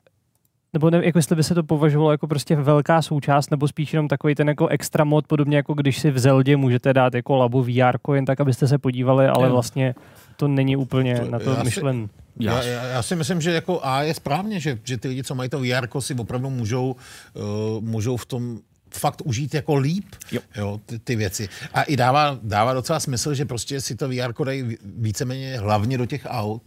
nebo 0.73 0.91
ne, 0.91 1.01
jako 1.05 1.19
jestli 1.19 1.37
by 1.37 1.45
se 1.45 1.55
to 1.55 1.63
považovalo 1.63 2.11
jako 2.11 2.27
prostě 2.27 2.57
velká 2.57 3.03
součást, 3.03 3.51
nebo 3.51 3.69
spíš 3.69 3.93
jenom 3.93 4.09
takový 4.09 4.35
ten 4.35 4.49
jako 4.49 4.67
extra 4.69 5.05
mod, 5.05 5.27
podobně 5.27 5.57
jako 5.57 5.75
když 5.75 5.99
si 6.01 6.11
v 6.11 6.19
Zeldě 6.19 6.57
můžete 6.57 6.93
dát 6.95 7.15
jako 7.15 7.37
labu 7.37 7.63
VR, 7.63 7.97
jen 8.15 8.25
tak, 8.25 8.41
abyste 8.41 8.69
se 8.69 8.79
podívali, 8.79 9.27
ale 9.27 9.49
vlastně 9.49 9.95
to 10.37 10.49
není 10.49 10.77
úplně 10.77 11.21
To- 11.21 11.31
na 11.31 11.39
to 11.39 11.51
já 11.51 11.57
si- 11.57 11.65
myšlen. 11.65 12.09
Já, 12.41 12.63
já, 12.63 12.83
já 12.85 13.03
si 13.03 13.17
myslím, 13.17 13.41
že 13.41 13.53
jako 13.53 13.81
A 13.83 14.03
je 14.03 14.15
správně, 14.15 14.61
že, 14.61 14.79
že 14.85 14.97
ty 14.97 15.09
lidi, 15.09 15.23
co 15.25 15.35
mají 15.35 15.51
to 15.51 15.61
VR, 15.61 16.01
si 16.01 16.15
opravdu 16.15 16.51
můžou, 16.51 16.97
uh, 17.35 17.85
můžou 17.85 18.17
v 18.17 18.27
tom 18.27 18.59
fakt 18.95 19.23
užít 19.25 19.55
jako 19.55 19.75
líp 19.77 20.05
Jo. 20.33 20.41
Jo, 20.57 20.81
ty, 20.87 20.99
ty 20.99 21.17
věci. 21.17 21.49
A 21.75 21.83
i 21.83 21.97
dává, 21.97 22.39
dává 22.43 22.75
docela 22.75 23.01
smysl, 23.01 23.35
že 23.35 23.45
prostě 23.45 23.81
si 23.81 23.97
to 23.97 24.09
VR 24.09 24.45
dají 24.45 24.63
ví- 24.63 24.77
víceméně 24.85 25.59
hlavně 25.59 25.99
do 25.99 26.07
těch 26.07 26.27
aut, 26.29 26.63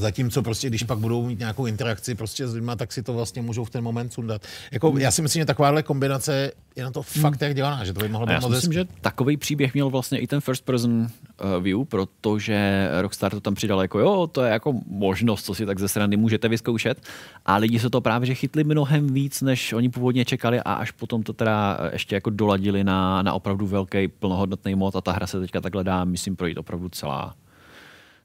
Zatímco 0.00 0.42
prostě, 0.42 0.68
když 0.68 0.82
pak 0.82 0.98
budou 0.98 1.26
mít 1.26 1.38
nějakou 1.38 1.66
interakci 1.66 2.14
prostě 2.14 2.48
s 2.48 2.54
lidma, 2.54 2.76
tak 2.76 2.92
si 2.92 3.02
to 3.02 3.12
vlastně 3.12 3.42
můžou 3.42 3.64
v 3.64 3.70
ten 3.70 3.84
moment 3.84 4.12
sundat. 4.12 4.42
Jako, 4.72 4.94
já 4.98 5.10
si 5.10 5.22
myslím, 5.22 5.40
že 5.40 5.46
takováhle 5.46 5.82
kombinace 5.82 6.52
je 6.76 6.84
na 6.84 6.90
to 6.90 7.02
fakt 7.02 7.40
jak 7.42 7.54
dělaná, 7.54 7.84
že 7.84 7.92
to 7.92 8.00
by 8.00 8.08
mohlo 8.08 8.26
být 8.26 8.40
moc 8.40 8.50
myslím, 8.50 8.72
že 8.72 8.84
takový 9.00 9.36
příběh 9.36 9.74
měl 9.74 9.90
vlastně 9.90 10.18
i 10.18 10.26
ten 10.26 10.40
first 10.40 10.64
person 10.64 11.00
uh, 11.00 11.62
view, 11.62 11.84
protože 11.84 12.88
Rockstar 13.00 13.30
to 13.32 13.40
tam 13.40 13.54
přidal 13.54 13.82
jako 13.82 13.98
jo, 13.98 14.26
to 14.32 14.42
je 14.42 14.52
jako 14.52 14.74
možnost, 14.86 15.44
co 15.44 15.54
si 15.54 15.66
tak 15.66 15.78
ze 15.78 15.88
strany 15.88 16.16
můžete 16.16 16.48
vyzkoušet. 16.48 17.02
A 17.46 17.56
lidi 17.56 17.78
se 17.78 17.90
to 17.90 18.00
právě 18.00 18.26
že 18.26 18.34
chytli 18.34 18.64
mnohem 18.64 19.14
víc, 19.14 19.42
než 19.42 19.72
oni 19.72 19.88
původně 19.88 20.24
čekali 20.24 20.60
a 20.60 20.72
až 20.72 20.90
potom 20.90 21.22
to 21.22 21.32
teda 21.32 21.78
ještě 21.92 22.14
jako 22.14 22.30
doladili 22.30 22.84
na, 22.84 23.22
na 23.22 23.32
opravdu 23.32 23.66
velký 23.66 24.08
plnohodnotný 24.08 24.74
mod 24.74 24.96
a 24.96 25.00
ta 25.00 25.12
hra 25.12 25.26
se 25.26 25.40
teďka 25.40 25.60
takhle 25.60 25.84
dá, 25.84 26.04
myslím, 26.04 26.36
projít 26.36 26.58
opravdu 26.58 26.88
celá. 26.88 27.34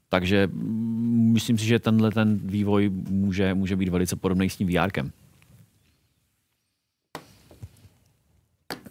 Takže 0.08 0.48
myslím 1.32 1.58
si, 1.58 1.64
že 1.64 1.78
tenhle 1.78 2.10
ten 2.10 2.38
vývoj 2.38 2.90
může, 3.08 3.54
může 3.54 3.76
být 3.76 3.88
velice 3.88 4.16
podobný 4.16 4.50
s 4.50 4.56
tím 4.56 4.68
VRkem. 4.68 5.12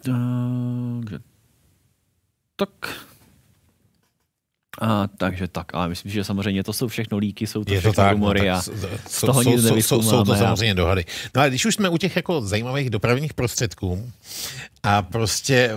Takže 0.04 1.18
tak. 2.56 3.06
A, 4.80 5.08
takže 5.18 5.48
tak, 5.48 5.74
ale 5.74 5.88
myslím, 5.88 6.12
že 6.12 6.24
samozřejmě 6.24 6.64
to 6.64 6.72
jsou 6.72 6.88
všechno 6.88 7.18
líky, 7.18 7.46
jsou 7.46 7.64
to 7.64 7.72
Je 7.72 7.78
to 7.82 7.88
všechno 7.88 8.04
tak, 8.04 8.12
rumory 8.12 8.48
no, 8.48 8.54
a 8.54 8.62
tak 8.62 8.64
z 9.08 9.12
jsou, 9.18 9.26
toho 9.26 9.42
jsou, 9.42 9.50
nic 9.50 9.64
jsou, 9.86 10.02
jsou, 10.02 10.24
to 10.24 10.32
a- 10.32 10.36
samozřejmě 10.36 10.74
dohady. 10.74 11.04
No 11.34 11.40
ale 11.40 11.48
když 11.50 11.64
už 11.66 11.74
jsme 11.74 11.88
u 11.88 11.96
těch 11.98 12.16
jako 12.16 12.40
zajímavých 12.40 12.90
dopravních 12.90 13.34
prostředků 13.34 14.10
a 14.82 15.02
prostě 15.02 15.70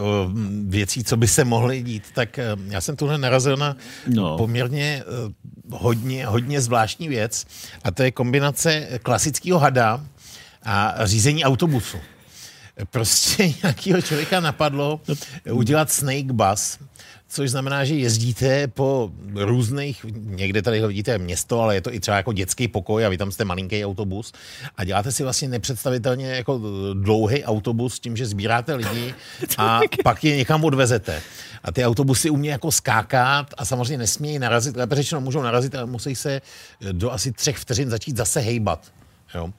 věcí, 0.68 1.04
co 1.04 1.18
by 1.18 1.28
se 1.28 1.44
mohly 1.46 1.84
dít, 1.84 2.04
tak 2.14 2.40
eh, 2.40 2.46
já 2.68 2.82
jsem 2.82 2.96
tuhle 2.96 3.18
narazil 3.18 3.58
na 3.58 3.76
No. 4.08 4.22
no. 4.24 4.38
poměrně 4.38 5.04
eh, 5.04 5.34
hodně, 5.72 6.26
hodně 6.26 6.62
zvláštní 6.62 7.08
věc 7.08 7.46
a 7.84 7.92
to 7.92 8.04
je 8.04 8.12
kombinace 8.12 8.88
klasického 9.04 9.60
hada 9.60 10.06
a 10.64 10.94
řízení 11.04 11.44
autobusu. 11.46 11.98
Prostě 12.86 13.54
nějakého 13.64 14.02
člověka 14.02 14.40
napadlo 14.40 15.02
udělat 15.52 15.92
snake 15.92 16.32
bus, 16.32 16.80
což 17.30 17.50
znamená, 17.50 17.86
že 17.86 17.96
jezdíte 17.96 18.68
po 18.68 19.12
různých, 19.36 20.06
někde 20.14 20.62
tady 20.62 20.80
ho 20.80 20.88
vidíte 20.88 21.18
město, 21.18 21.62
ale 21.62 21.76
je 21.76 21.82
to 21.82 21.94
i 21.94 22.00
třeba 22.00 22.18
jako 22.18 22.34
dětský 22.34 22.68
pokoj 22.68 23.06
a 23.06 23.10
vy 23.10 23.18
tam 23.18 23.32
jste 23.32 23.46
malinký 23.46 23.86
autobus 23.86 24.34
a 24.76 24.84
děláte 24.84 25.12
si 25.12 25.24
vlastně 25.24 25.48
nepředstavitelně 25.48 26.28
jako 26.30 26.62
dlouhý 26.94 27.44
autobus 27.44 27.96
s 27.96 28.00
tím, 28.00 28.18
že 28.18 28.26
sbíráte 28.26 28.76
lidi 28.76 29.14
a 29.58 29.80
pak 30.04 30.24
je 30.24 30.38
někam 30.38 30.64
odvezete. 30.64 31.22
A 31.64 31.72
ty 31.72 31.86
autobusy 31.86 32.30
umějí 32.30 32.52
jako 32.52 32.72
skákat 32.72 33.54
a 33.58 33.66
samozřejmě 33.66 33.98
nesmějí 33.98 34.40
narazit, 34.40 34.76
lépe 34.76 34.96
řečeno 34.96 35.22
můžou 35.22 35.42
narazit, 35.42 35.76
ale 35.76 35.86
musí 35.86 36.16
se 36.16 36.42
do 36.92 37.12
asi 37.12 37.32
třech 37.32 37.58
vteřin 37.58 37.90
začít 37.90 38.18
zase 38.18 38.40
hejbat. 38.40 38.92
Jo. 39.36 39.50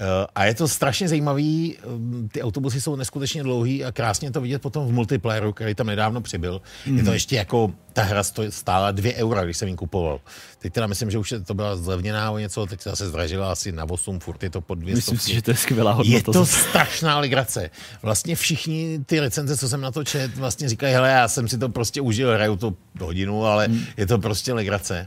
Eh, 0.00 0.26
A 0.34 0.44
je 0.44 0.54
to 0.54 0.68
strašně 0.68 1.08
zajímavý, 1.08 1.76
ehm, 1.76 2.28
ty 2.32 2.42
autobusy 2.42 2.80
jsou 2.80 2.96
neskutečně 2.96 3.42
dlouhý 3.42 3.84
a 3.84 3.92
krásně 3.92 4.30
to 4.30 4.40
vidět 4.40 4.62
potom 4.62 4.86
v 4.86 4.92
multiplayeru, 4.92 5.52
který 5.52 5.74
tam 5.74 5.86
nedávno 5.86 6.20
přibyl. 6.20 6.60
Mm. 6.86 6.98
Je 6.98 7.04
to 7.04 7.12
ještě 7.12 7.36
jako, 7.36 7.72
ta 7.92 8.02
hra 8.02 8.22
stála 8.50 8.90
2 8.90 9.14
eura, 9.14 9.44
když 9.44 9.56
jsem 9.56 9.68
ji 9.68 9.74
kupoval. 9.76 10.20
Teď 10.58 10.72
teda 10.72 10.86
myslím, 10.86 11.10
že 11.10 11.18
už 11.18 11.32
je- 11.32 11.40
to 11.40 11.54
byla 11.54 11.76
zlevněná 11.76 12.30
o 12.30 12.38
něco, 12.38 12.66
teď 12.66 12.80
se 12.80 12.90
zase 12.90 13.08
zdražila 13.08 13.52
asi 13.52 13.72
na 13.72 13.84
8, 13.90 14.20
furt 14.20 14.42
je 14.42 14.50
to 14.50 14.60
pod 14.60 14.74
200. 14.74 14.96
Myslím 14.96 15.18
si, 15.18 15.34
že 15.34 15.42
to 15.42 15.50
je 15.50 15.56
skvělá 15.56 15.90
Je 15.90 15.96
hodnota. 15.96 16.24
to 16.24 16.44
zase. 16.44 16.68
strašná 16.68 17.18
legrace. 17.18 17.70
Vlastně 18.02 18.36
všichni 18.36 18.98
ty 19.06 19.20
recenze, 19.20 19.56
co 19.56 19.68
jsem 19.68 19.80
na 19.80 19.90
to 19.90 20.04
čet, 20.04 20.36
vlastně 20.36 20.68
říkají, 20.68 20.94
hele, 20.94 21.10
já 21.10 21.28
jsem 21.28 21.48
si 21.48 21.58
to 21.58 21.68
prostě 21.68 22.00
užil, 22.00 22.34
hraju 22.34 22.56
to 22.56 22.74
hodinu, 23.00 23.44
ale 23.46 23.66
Hmm. 23.66 23.84
je 23.96 24.06
to 24.06 24.18
prostě 24.18 24.52
legrace. 24.52 25.06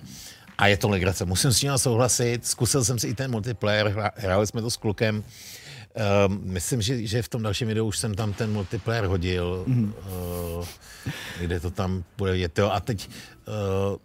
A 0.61 0.67
je 0.67 0.77
to 0.77 0.89
legrace, 0.89 1.25
musím 1.25 1.51
s 1.51 1.59
tím 1.59 1.77
souhlasit. 1.77 2.45
Zkusil 2.45 2.83
jsem 2.83 2.99
si 2.99 3.07
i 3.07 3.13
ten 3.13 3.31
multiplayer, 3.31 4.11
hráli 4.15 4.47
jsme 4.47 4.61
to 4.61 4.69
s 4.69 4.77
klukem. 4.77 5.23
Um, 6.25 6.41
myslím, 6.43 6.81
že, 6.81 7.07
že 7.07 7.21
v 7.21 7.29
tom 7.29 7.43
dalším 7.43 7.67
videu 7.67 7.87
už 7.87 7.97
jsem 7.97 8.15
tam 8.15 8.33
ten 8.33 8.51
multiplayer 8.51 9.05
hodil, 9.05 9.63
mm. 9.67 9.93
uh, 10.59 10.65
kde 11.39 11.59
to 11.59 11.71
tam 11.71 12.03
bude 12.17 12.31
vidět. 12.31 12.57
Jo. 12.57 12.69
A 12.69 12.79
teď 12.79 13.09
uh, 13.47 13.97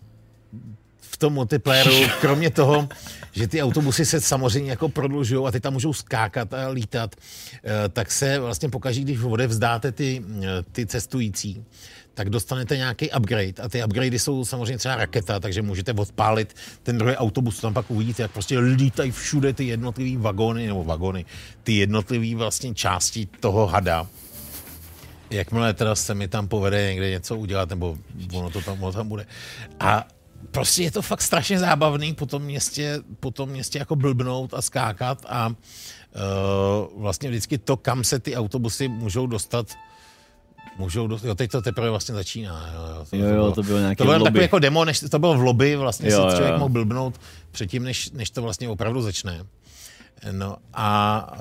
v 1.01 1.17
tom 1.17 1.33
multiplayeru, 1.33 1.91
kromě 2.21 2.51
toho, 2.51 2.89
že 3.33 3.49
ty 3.49 3.63
autobusy 3.63 4.05
se 4.05 4.21
samozřejmě 4.21 4.71
jako 4.71 4.89
prodlužují 4.89 5.47
a 5.47 5.51
ty 5.51 5.61
tam 5.61 5.73
můžou 5.73 5.93
skákat 5.93 6.55
a 6.55 6.69
lítat, 6.69 7.17
eh, 7.65 7.89
tak 7.89 8.11
se 8.11 8.39
vlastně 8.39 8.69
pokaží, 8.69 9.05
když 9.05 9.21
odevzdáte 9.23 9.93
ty, 9.93 10.25
ty 10.73 10.87
cestující, 10.87 11.65
tak 12.17 12.31
dostanete 12.31 12.77
nějaký 12.77 13.11
upgrade 13.11 13.63
a 13.63 13.69
ty 13.69 13.85
upgradey 13.85 14.19
jsou 14.19 14.45
samozřejmě 14.45 14.79
třeba 14.79 14.97
raketa, 14.97 15.41
takže 15.41 15.63
můžete 15.63 15.93
odpálit 15.93 16.57
ten 16.83 16.99
druhý 16.99 17.17
autobus, 17.17 17.61
tam 17.61 17.75
pak 17.75 17.91
uvidíte, 17.91 18.23
jak 18.23 18.31
prostě 18.31 18.59
lítají 18.59 19.11
všude 19.11 19.53
ty 19.53 19.65
jednotlivý 19.65 20.17
vagóny, 20.17 20.67
nebo 20.67 20.85
vagóny, 20.85 21.25
ty 21.63 21.73
jednotlivý 21.73 22.35
vlastně 22.35 22.75
části 22.75 23.29
toho 23.41 23.67
hada. 23.67 24.07
Jakmile 25.31 25.75
teda 25.75 25.95
se 25.95 26.15
mi 26.15 26.29
tam 26.29 26.49
povede 26.49 26.89
někde 26.91 27.11
něco 27.11 27.37
udělat, 27.37 27.71
nebo 27.71 27.99
ono 28.33 28.51
to 28.51 28.61
tam, 28.61 28.83
ono 28.83 28.93
tam 28.93 29.09
bude. 29.09 29.27
A 29.81 30.07
prostě 30.51 30.83
je 30.83 30.91
to 30.91 31.03
fakt 31.03 31.23
strašně 31.23 31.59
zábavný 31.59 32.15
po 32.15 32.27
tom 32.27 32.43
městě, 32.43 32.99
po 33.21 33.31
tom 33.31 33.49
městě 33.49 33.79
jako 33.79 33.97
blbnout 33.97 34.55
a 34.55 34.63
skákat 34.63 35.27
a 35.29 35.49
uh, 35.49 37.03
vlastně 37.03 37.29
vždycky 37.29 37.59
to, 37.59 37.77
kam 37.77 38.05
se 38.05 38.19
ty 38.19 38.37
autobusy 38.37 38.89
můžou 38.89 39.27
dostat, 39.27 39.77
můžou 40.79 41.07
dostat, 41.07 41.29
jo, 41.29 41.35
teď 41.35 41.51
to 41.51 41.63
teprve 41.63 41.91
vlastně 41.91 42.15
začíná. 42.15 42.71
Jo, 42.75 42.81
jo, 42.99 43.07
to, 43.11 43.17
Jo, 43.17 43.29
jo, 43.29 43.53
to 43.53 43.63
bylo 43.63 43.79
nějaké 43.79 43.97
to 43.97 44.05
bylo 44.05 44.25
takový 44.25 44.43
jako 44.43 44.59
demo, 44.59 44.85
než 44.85 45.01
to 45.11 45.19
bylo 45.19 45.35
v 45.35 45.43
lobby, 45.43 45.77
vlastně 45.77 46.11
Jo, 46.11 46.31
si 46.31 46.37
člověk 46.37 46.53
jo. 46.53 46.59
mohl 46.59 46.69
blbnout 46.73 47.21
předtím, 47.51 47.85
než, 47.85 48.11
než 48.11 48.31
to 48.31 48.43
vlastně 48.43 48.69
opravdu 48.69 49.03
začne. 49.03 49.47
No 50.33 50.57
a 50.75 51.33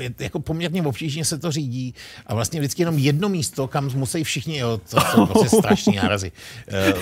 je, 0.00 0.14
jako 0.18 0.40
poměrně 0.40 0.82
obtížně 0.82 1.24
se 1.24 1.38
to 1.38 1.50
řídí 1.50 1.94
a 2.26 2.34
vlastně 2.34 2.60
vždycky 2.60 2.82
jenom 2.82 2.98
jedno 2.98 3.28
místo, 3.28 3.68
kam 3.68 3.90
musí 3.94 4.24
všichni, 4.24 4.58
jo, 4.58 4.80
to 4.90 5.00
jsou 5.00 5.26
prostě 5.32 5.56
strašný 5.56 5.96
nárazy, 5.96 6.32
Eh, 6.68 6.94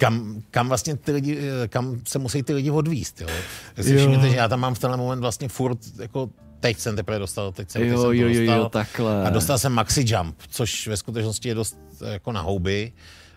kam, 0.00 0.42
kam 0.50 0.68
vlastně 0.68 0.96
ty 0.96 1.12
lidi, 1.12 1.38
eh, 1.64 1.68
kam 1.68 2.00
se 2.06 2.18
musí 2.18 2.42
ty 2.42 2.54
lidi 2.54 2.70
odvíst, 2.70 3.20
jo. 3.20 3.28
Tak 3.74 3.84
si 3.84 3.96
všimněte, 3.96 4.30
že 4.30 4.36
já 4.36 4.48
tam 4.48 4.60
mám 4.60 4.74
v 4.74 4.78
tenhle 4.78 4.96
moment 4.96 5.20
vlastně 5.20 5.48
furt, 5.48 5.78
jako 5.98 6.30
teď 6.66 6.78
jsem 6.78 6.96
teprve 6.96 7.18
dostal, 7.18 7.52
teď 7.52 7.70
jsem, 7.70 7.82
teď 7.82 7.90
Jo, 7.90 7.96
jsem 7.96 8.04
to 8.06 8.12
jo, 8.12 8.28
jo, 8.28 8.40
dostal. 8.40 8.58
jo, 8.58 8.68
takhle. 8.68 9.26
A 9.26 9.30
dostal 9.30 9.58
jsem 9.58 9.72
maxi 9.72 10.04
jump, 10.06 10.36
což 10.48 10.86
ve 10.88 10.96
skutečnosti 10.96 11.48
je 11.48 11.54
dost 11.54 11.78
jako 12.12 12.32
na 12.32 12.40
houby. 12.40 12.92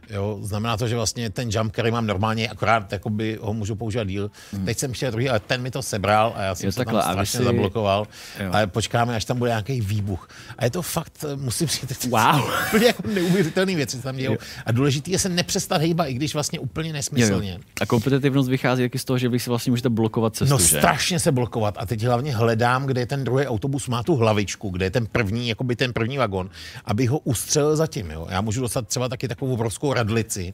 Jo, 0.09 0.39
znamená 0.41 0.77
to, 0.77 0.87
že 0.87 0.95
vlastně 0.95 1.29
ten 1.29 1.49
jump, 1.51 1.71
který 1.71 1.91
mám 1.91 2.07
normálně, 2.07 2.49
akorát 2.49 2.91
jakoby 2.93 3.37
ho 3.41 3.53
můžu 3.53 3.75
používat 3.75 4.07
díl. 4.07 4.31
Hmm. 4.53 4.65
Teď 4.65 4.77
jsem 4.77 4.93
chtěl 4.93 5.11
druhý, 5.11 5.29
ale 5.29 5.39
ten 5.39 5.61
mi 5.61 5.71
to 5.71 5.81
sebral 5.81 6.33
a 6.35 6.41
já 6.41 6.55
jsem 6.55 6.65
Jo, 6.65 6.71
se 6.71 6.77
takhle, 6.77 7.01
tam 7.03 7.11
strašně 7.11 7.37
si- 7.39 7.43
zablokoval. 7.43 8.07
Jo. 8.39 8.49
Ale 8.53 8.67
počkáme, 8.67 9.15
až 9.15 9.25
tam 9.25 9.37
bude 9.37 9.49
nějaký 9.49 9.81
výbuch. 9.81 10.29
A 10.57 10.65
je 10.65 10.71
to 10.71 10.81
fakt, 10.81 11.25
eh, 11.33 11.35
musím 11.35 11.67
říct, 11.67 12.05
Wow. 12.09 12.41
úplně 12.67 12.85
jako 12.85 13.03
neuvěřitelné 13.07 13.75
věci 13.75 13.97
se 13.97 14.03
tam 14.03 14.15
dějou. 14.15 14.37
A 14.65 14.71
důležité 14.71 15.11
je 15.11 15.19
se 15.19 15.29
nepřestat 15.29 15.81
hejbat, 15.81 16.07
i 16.09 16.13
když 16.13 16.33
vlastně 16.33 16.59
úplně 16.59 16.93
nesmyslně. 16.93 17.51
Jo, 17.51 17.57
jo. 17.57 17.63
A 17.81 17.85
kompetitivnost 17.85 18.49
vychází 18.49 18.83
taky 18.83 18.99
z 18.99 19.05
toho, 19.05 19.17
že 19.17 19.29
vy 19.29 19.39
si 19.39 19.49
vlastně 19.49 19.71
můžete 19.71 19.89
blokovat 19.89 20.35
cestu, 20.35 20.53
No 20.53 20.59
že? 20.59 20.65
strašně 20.77 21.19
se 21.19 21.31
blokovat 21.31 21.75
a 21.77 21.85
teď 21.85 22.03
hlavně 22.03 22.35
hledám, 22.35 22.85
kde 22.85 23.01
je 23.01 23.05
ten 23.05 23.23
druhý 23.23 23.45
autobus, 23.47 23.87
má 23.87 24.03
tu 24.03 24.15
hlavičku, 24.15 24.69
kde 24.69 24.85
je 24.85 24.91
ten 24.91 25.05
první, 25.07 25.49
jakoby 25.49 25.75
ten 25.75 25.93
první 25.93 26.17
vagon, 26.17 26.49
aby 26.85 27.05
ho 27.05 27.19
ustřelil 27.19 27.75
zatím. 27.75 28.11
Jo. 28.11 28.27
Já 28.29 28.41
můžu 28.41 28.61
dostat 28.61 28.87
třeba 28.87 29.09
taky 29.09 29.27
takovou 29.27 29.53
obrovskou 29.53 29.93
radlici, 29.99 30.53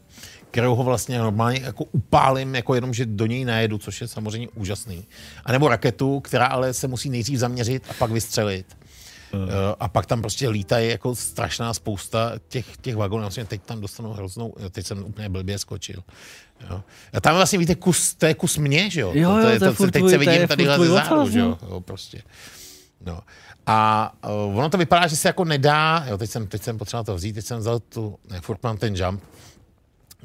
kterou 0.52 0.76
ho 0.76 0.84
vlastně 0.84 1.20
normálně 1.20 1.60
jako 1.64 1.84
upálím, 1.84 2.56
jako 2.56 2.76
jenom, 2.76 2.94
že 2.94 3.06
do 3.06 3.26
něj 3.26 3.46
najedu, 3.46 3.78
což 3.78 4.02
je 4.02 4.08
samozřejmě 4.08 4.48
úžasný. 4.56 5.06
A 5.46 5.52
nebo 5.52 5.68
raketu, 5.68 6.20
která 6.20 6.46
ale 6.46 6.74
se 6.74 6.88
musí 6.88 7.10
nejdřív 7.10 7.40
zaměřit 7.40 7.84
a 7.90 7.94
pak 7.94 8.12
vystřelit. 8.12 8.78
Uh. 9.34 9.42
A 9.80 9.88
pak 9.88 10.06
tam 10.06 10.22
prostě 10.22 10.50
lítají 10.50 10.90
jako 10.90 11.16
strašná 11.16 11.74
spousta 11.74 12.34
těch, 12.48 12.78
těch 12.78 12.96
vagonů. 12.96 13.22
Vlastně 13.22 13.46
teď 13.46 13.62
tam 13.62 13.82
dostanou 13.82 14.14
hroznou, 14.14 14.54
teď 14.72 14.86
jsem 14.86 15.04
úplně 15.04 15.30
blbě 15.30 15.60
skočil. 15.60 16.04
Jo. 16.70 16.84
A 17.14 17.22
tam 17.22 17.36
vlastně 17.36 17.60
víte, 17.60 17.76
kus, 17.76 18.14
to 18.14 18.26
je 18.26 18.34
kus 18.34 18.58
mě, 18.58 18.90
že 18.90 19.02
jo? 19.02 19.12
Jo, 19.14 19.30
to, 19.30 19.38
jo, 19.38 19.44
to, 19.44 19.50
je, 19.50 19.60
to 19.60 19.66
je 19.66 19.74
to, 19.74 19.92
teď 19.92 20.06
se 20.06 20.12
to 20.12 20.20
vidím 20.20 20.48
tady 20.48 20.66
ze 20.66 20.92
ocas, 20.92 21.30
že 21.30 21.40
jo? 21.40 21.58
no. 21.62 21.68
jo 21.70 21.82
prostě. 21.82 22.22
No. 23.06 23.20
A 23.68 24.12
uh, 24.48 24.58
ono 24.58 24.70
to 24.70 24.78
vypadá, 24.78 25.08
že 25.08 25.16
se 25.16 25.28
jako 25.30 25.46
nedá, 25.46 26.06
jo, 26.08 26.18
teď 26.18 26.30
jsem, 26.30 26.48
teď 26.48 26.62
jsem 26.64 26.78
potřeboval 26.78 27.04
to 27.04 27.16
vzít, 27.16 27.34
teď 27.34 27.46
jsem 27.46 27.58
vzal 27.60 27.80
tu, 27.80 28.20
ne, 28.30 28.42
furt 28.42 28.64
mám 28.64 28.78
ten 28.78 28.96
jump, 28.96 29.24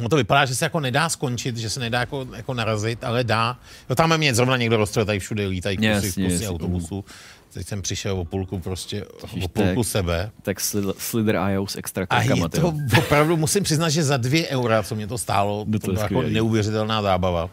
No 0.00 0.08
to 0.08 0.16
vypadá, 0.16 0.44
že 0.44 0.54
se 0.54 0.64
jako 0.64 0.80
nedá 0.80 1.08
skončit, 1.08 1.56
že 1.56 1.70
se 1.70 1.80
nedá 1.80 2.00
jako, 2.00 2.26
jako 2.36 2.54
narazit, 2.54 3.04
ale 3.04 3.24
dá. 3.24 3.58
Jo, 3.90 3.94
tam 3.94 4.18
mě 4.18 4.34
zrovna 4.34 4.56
někdo 4.56 4.76
rozstřelil, 4.76 5.06
tady 5.06 5.18
všude 5.18 5.46
lítají 5.46 5.76
kusy, 5.76 5.86
Jasně, 5.86 6.08
kusy 6.10 6.32
jasně. 6.32 6.48
autobusů. 6.48 7.04
Teď 7.52 7.66
jsem 7.66 7.82
přišel 7.82 8.20
o 8.20 8.24
půlku 8.24 8.58
prostě, 8.58 9.04
Ježiš, 9.22 9.44
o 9.44 9.48
půlku 9.48 9.84
sebe. 9.84 10.30
Tak 10.42 10.60
Slither 10.98 11.38
IO 11.52 11.66
s 11.66 11.76
extra 11.76 12.06
A 12.10 12.22
je 12.22 12.48
to 12.48 12.74
opravdu, 12.98 13.36
musím 13.36 13.62
přiznat, 13.62 13.88
že 13.88 14.02
za 14.02 14.16
dvě 14.16 14.48
eura, 14.48 14.82
co 14.82 14.94
mě 14.94 15.06
to 15.06 15.18
stálo, 15.18 15.64
No 15.68 15.78
to, 15.78 15.86
to 15.86 15.92
byla 15.92 16.02
jako 16.02 16.22
neuvěřitelná 16.22 17.02
zábava. 17.02 17.50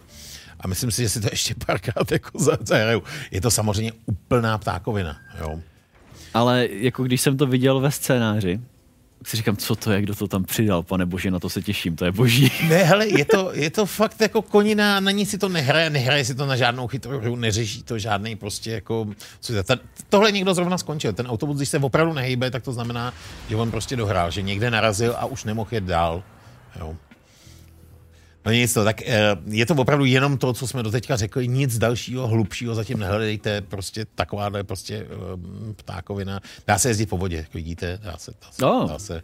A 0.60 0.68
myslím 0.68 0.92
si, 0.92 1.02
že 1.02 1.10
si 1.10 1.22
to 1.22 1.28
ještě 1.32 1.56
párkrát 1.66 2.12
jako 2.12 2.40
za- 2.40 2.58
zahraju. 2.62 3.04
Je 3.32 3.42
to 3.42 3.52
samozřejmě 3.52 3.92
úplná 4.06 4.58
ptákovina. 4.58 5.18
Jo. 5.40 5.60
Ale 6.34 6.68
jako 6.72 7.04
když 7.04 7.22
jsem 7.22 7.38
to 7.38 7.46
viděl 7.46 7.80
ve 7.80 7.92
scénáři, 7.92 8.60
si 9.26 9.38
říkám, 9.38 9.58
co 9.58 9.76
to 9.76 9.92
je, 9.92 10.02
kdo 10.02 10.16
to 10.16 10.28
tam 10.28 10.44
přidal, 10.44 10.84
pane 10.84 11.06
bože, 11.06 11.32
na 11.32 11.40
to 11.40 11.50
se 11.50 11.62
těším, 11.62 11.96
to 11.96 12.06
je 12.06 12.12
boží. 12.12 12.52
Ne, 12.70 12.84
hele, 12.84 13.08
je 13.08 13.26
to, 13.26 13.52
je 13.54 13.70
to 13.70 13.86
fakt 13.86 14.22
jako 14.22 14.42
konina, 14.42 15.00
na 15.00 15.12
ní 15.12 15.26
si 15.26 15.38
to 15.38 15.50
nehraje, 15.50 15.90
nehraje 15.90 16.26
si 16.26 16.36
to 16.36 16.46
na 16.46 16.56
žádnou 16.56 16.88
chytrou 16.88 17.20
hru, 17.20 17.36
neřeší 17.36 17.84
to 17.84 18.00
žádný 18.00 18.36
prostě 18.36 18.72
jako... 18.72 19.08
Co 19.40 19.54
je 19.54 19.64
to? 19.64 19.76
Ta- 19.76 19.84
tohle 20.10 20.32
někdo 20.32 20.54
zrovna 20.54 20.78
skončil. 20.78 21.14
Ten 21.14 21.28
autobus, 21.28 21.58
když 21.58 21.70
se 21.70 21.80
opravdu 21.80 22.14
nehýbe, 22.14 22.52
tak 22.52 22.64
to 22.64 22.74
znamená, 22.74 23.14
že 23.50 23.56
on 23.56 23.72
prostě 23.72 23.96
dohrál, 23.96 24.32
že 24.32 24.42
někde 24.42 24.72
narazil 24.72 25.16
a 25.18 25.26
už 25.26 25.44
nemohl 25.44 25.70
jet 25.72 25.84
dál. 25.84 26.24
Jo. 26.80 26.96
No 28.48 28.54
nic 28.54 28.74
to, 28.74 28.84
tak 28.84 29.02
eh, 29.02 29.36
je 29.46 29.66
to 29.66 29.74
opravdu 29.76 30.06
jenom 30.06 30.38
to, 30.38 30.54
co 30.54 30.68
jsme 30.68 30.84
doteďka 30.84 31.16
řekli, 31.16 31.48
nic 31.48 31.78
dalšího, 31.78 32.28
hlubšího 32.28 32.76
zatím 32.76 33.00
nehledejte, 33.00 33.62
prostě 33.62 34.06
takováhle 34.16 34.64
prostě 34.64 34.96
eh, 34.96 35.74
ptákovina. 35.74 36.40
Dá 36.68 36.78
se 36.78 36.90
jezdit 36.90 37.06
po 37.06 37.18
vodě, 37.18 37.38
jak 37.38 37.54
vidíte, 37.54 38.00
dá 38.04 38.18
se, 38.18 38.32
dá 38.32 38.48
se, 38.52 38.66
Oh. 38.66 38.90
dá 38.90 39.00
se. 39.00 39.22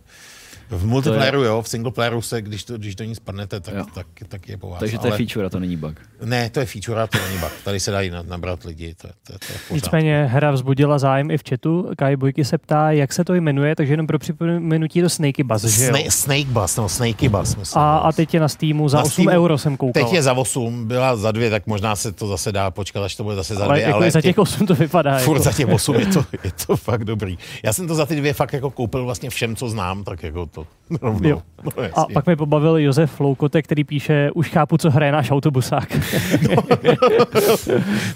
V 0.69 0.85
multiplayeru, 0.85 1.43
jo, 1.43 1.61
v 1.61 1.69
singleplayeru 1.69 2.21
se, 2.21 2.41
když, 2.41 2.63
to, 2.63 2.77
když 2.77 2.95
do 2.95 3.03
ní 3.05 3.15
spadnete, 3.15 3.59
tak, 3.59 3.75
Jo. 3.75 3.85
tak, 3.93 4.07
tak 4.27 4.49
je 4.49 4.57
po 4.57 4.69
vás. 4.69 4.79
Takže 4.79 4.97
to 4.99 5.07
je 5.07 5.13
feature 5.17 5.45
a 5.45 5.49
to 5.49 5.59
není 5.59 5.77
bug. 5.77 5.93
Ne, 6.25 6.49
to 6.49 6.59
je 6.59 6.65
feature, 6.65 7.07
to 7.07 7.17
není 7.27 7.37
bug. 7.39 7.51
Tady 7.63 7.79
se 7.79 7.91
dají 7.91 8.09
na- 8.09 8.23
nabrat 8.23 8.63
lidi, 8.63 8.95
to, 9.01 9.07
je- 9.07 9.13
to, 9.27 9.33
je- 9.33 9.39
to 9.39 9.45
je. 9.53 9.59
Nicméně 9.75 10.25
hra 10.31 10.51
vzbudila 10.51 10.99
zájem 10.99 11.31
i 11.31 11.37
v 11.37 11.41
chatu. 11.49 11.89
Kai 11.97 12.15
Bojky 12.15 12.45
se 12.45 12.57
ptá, 12.57 12.91
jak 12.91 13.13
se 13.13 13.23
to 13.23 13.33
jmenuje, 13.35 13.75
takže 13.75 13.93
jenom 13.93 14.07
pro 14.07 14.19
připomenutí 14.19 14.99
je 14.99 15.03
to 15.03 15.09
Snakey 15.09 15.43
Buzz, 15.43 15.63
že 15.63 15.83
jo? 15.85 15.89
Snake, 15.89 16.11
Snake 16.11 16.45
Bus, 16.47 16.75
no 16.75 16.89
Snakey 16.89 17.29
Bus. 17.29 17.55
Myslím, 17.55 17.81
A, 17.81 17.97
a 17.97 18.11
teď 18.11 18.33
je 18.33 18.39
na 18.39 18.47
Steamu 18.47 18.89
za 18.89 18.97
Na 18.97 19.03
8 19.03 19.11
Steamu- 19.11 19.29
euro 19.35 19.57
jsem 19.57 19.77
koukal. 19.77 20.03
Teď 20.03 20.13
je 20.13 20.21
za 20.23 20.33
8, 20.33 20.87
byla 20.87 21.15
za 21.15 21.31
2, 21.31 21.49
tak 21.49 21.67
možná 21.67 21.95
se 21.95 22.11
to 22.11 22.27
zase 22.27 22.51
dá 22.51 22.71
počkat, 22.71 23.03
až 23.03 23.15
to 23.15 23.23
bude 23.23 23.35
zase 23.35 23.55
za 23.55 23.63
ale 23.65 23.79
2, 23.79 23.87
jako 23.87 23.95
ale 23.97 24.11
za 24.11 24.21
těch- 24.21 24.29
těch 24.29 24.37
8 24.39 24.67
to 24.67 24.75
vypadá. 24.75 25.17
Furt 25.17 25.33
jako. 25.35 25.43
za 25.43 25.51
těch 25.51 25.67
8 25.67 25.95
je 25.95 26.05
to, 26.05 26.25
je 26.43 26.51
to 26.67 26.77
fakt 26.77 27.03
dobrý. 27.05 27.37
Já 27.63 27.73
jsem 27.73 27.87
to 27.87 27.95
za 27.95 28.05
ty 28.05 28.15
dvě 28.15 28.33
fakt 28.33 28.53
jako 28.53 28.71
koupil 28.71 29.05
vlastně 29.05 29.29
všem, 29.29 29.55
co 29.55 29.69
znám, 29.69 30.03
tak 30.03 30.23
jako 30.23 30.45
to 30.53 30.67
rovnou. 31.01 31.29
Jo. 31.29 31.41
No, 31.63 31.71
A 31.93 32.05
pak 32.13 32.27
mi 32.27 32.35
pobavil 32.35 32.77
Josef 32.77 33.19
Loukote, 33.19 33.61
který 33.61 33.83
píše, 33.83 34.31
už 34.31 34.49
chápu, 34.49 34.77
co 34.77 34.89
hraje 34.91 35.11
náš 35.11 35.31
autobusák. 35.31 35.89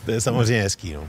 To 0.06 0.12
je 0.12 0.22
samozřejmě 0.22 0.62
hezký. 0.64 0.94
No. 0.94 1.04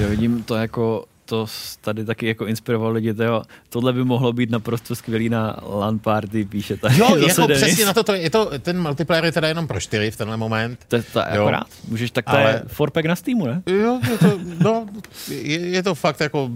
Já 0.00 0.08
vidím 0.08 0.42
to 0.42 0.54
jako, 0.54 1.04
to 1.24 1.46
tady 1.80 2.04
taky 2.04 2.26
jako 2.26 2.46
inspiroval 2.46 2.92
lidi, 2.92 3.14
to, 3.14 3.42
tohle 3.68 3.92
by 3.92 4.04
mohlo 4.04 4.32
být 4.32 4.50
naprosto 4.50 4.94
skvělý 4.94 5.28
na 5.28 5.56
LAN 5.62 5.98
party, 5.98 6.44
píše 6.44 6.76
tady 6.76 6.98
Jo, 6.98 7.16
jako 7.16 7.46
Denis. 7.46 7.62
přesně 7.64 7.86
na 7.86 7.92
to, 7.94 8.02
to 8.02 8.12
je 8.14 8.30
to, 8.30 8.50
ten 8.58 8.82
multiplayer 8.82 9.24
je 9.24 9.32
teda 9.32 9.48
jenom 9.48 9.66
pro 9.66 9.80
čtyři 9.80 10.10
v 10.10 10.16
tenhle 10.16 10.36
moment. 10.36 10.78
To, 10.88 10.96
je- 10.96 11.02
to 11.02 11.18
Jo. 11.18 11.24
akorát. 11.42 11.66
Můžeš, 11.88 12.10
tak 12.10 12.24
to 12.24 12.30
Ale- 12.30 12.50
je 12.50 12.62
forpack 12.66 13.06
na 13.06 13.16
Steamu, 13.16 13.46
ne? 13.46 13.62
Jo, 13.66 14.00
je 14.10 14.18
to, 14.18 14.38
no, 14.64 14.86
je, 15.30 15.58
je 15.58 15.82
to 15.82 15.94
fakt 15.94 16.20
jako 16.20 16.50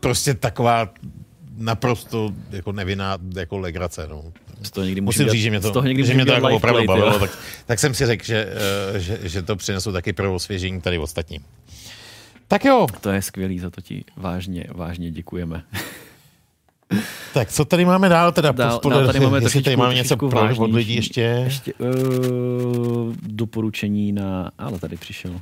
prostě 0.00 0.34
taková 0.34 0.88
naprosto 1.58 2.32
jako 2.50 2.72
nevinná 2.72 3.18
jako 3.36 3.58
legrace. 3.58 4.06
No. 4.10 4.32
Z 4.62 4.70
toho 4.70 4.84
někdy 4.84 5.00
Musím 5.00 5.28
říct, 5.28 5.42
že 5.42 5.50
mě 5.50 5.60
to, 5.60 5.70
toho 5.70 5.86
někdy 5.86 6.04
že 6.04 6.14
mě 6.14 6.26
to 6.26 6.32
jako 6.32 6.48
opravdu 6.48 6.80
jo. 6.80 6.86
bavilo, 6.86 7.18
tak, 7.18 7.38
tak 7.66 7.78
jsem 7.78 7.94
si 7.94 8.06
řekl, 8.06 8.24
že, 8.24 8.48
eh, 8.94 9.00
že, 9.00 9.18
že 9.22 9.42
to 9.42 9.56
přinesu 9.56 9.92
taky 9.92 10.12
pro 10.12 10.34
osvěžení 10.34 10.80
tady 10.80 10.98
ostatní. 10.98 11.40
Tak 12.48 12.64
jo, 12.64 12.86
To 13.00 13.10
je 13.10 13.22
skvělý, 13.22 13.58
za 13.58 13.70
to 13.70 13.80
ti 13.80 14.04
vážně, 14.16 14.64
vážně 14.74 15.10
děkujeme. 15.10 15.64
tak 17.34 17.52
co 17.52 17.64
tady 17.64 17.84
máme 17.84 18.08
dál 18.08 18.32
teda? 18.32 18.52
Dál, 18.52 18.78
podle- 18.78 18.98
dál 18.98 19.06
tady 19.06 19.20
máme 19.20 19.38
jestli 19.38 19.62
tady 19.62 19.76
máme 19.76 19.94
něco 19.94 20.16
pro, 20.16 20.56
od 20.58 20.72
lidí 20.72 20.94
ještě. 20.94 21.20
Ještě 21.20 21.74
uh, 21.74 21.88
doporučení 23.22 24.12
na... 24.12 24.50
Ale 24.58 24.78
tady 24.78 24.96
přišel. 24.96 25.40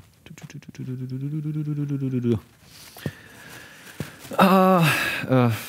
A, 4.38 4.78
uh, 4.78 4.86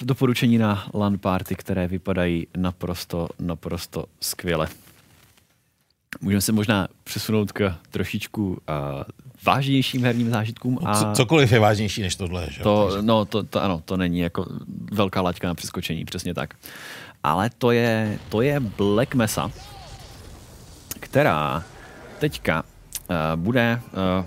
doporučení 0.01 0.57
na 0.57 0.87
LAN 0.93 1.17
party, 1.17 1.55
které 1.55 1.87
vypadají 1.87 2.47
naprosto, 2.57 3.29
naprosto 3.39 4.05
skvěle. 4.19 4.67
Můžeme 6.21 6.41
se 6.41 6.51
možná 6.51 6.87
přesunout 7.03 7.51
k 7.51 7.75
trošičku 7.91 8.47
uh, 8.47 8.55
vážnějším 9.43 10.03
herním 10.03 10.29
zážitkům. 10.29 10.79
A 10.85 10.95
Co, 10.95 11.11
cokoliv 11.13 11.51
je 11.51 11.59
vážnější 11.59 12.01
než 12.01 12.15
tohle. 12.15 12.47
Že? 12.51 12.63
to, 12.63 12.87
Takže- 12.91 13.01
no, 13.01 13.25
to, 13.25 13.43
to, 13.43 13.63
ano, 13.63 13.81
to 13.85 13.97
není 13.97 14.19
jako 14.19 14.45
velká 14.91 15.21
laťka 15.21 15.47
na 15.47 15.55
přeskočení, 15.55 16.05
přesně 16.05 16.33
tak. 16.33 16.53
Ale 17.23 17.49
to 17.57 17.71
je, 17.71 18.19
to 18.29 18.41
je 18.41 18.59
Black 18.59 19.15
Mesa, 19.15 19.51
která 20.99 21.63
teďka 22.19 22.63
uh, 22.63 23.15
bude 23.35 23.81
uh, 24.19 24.25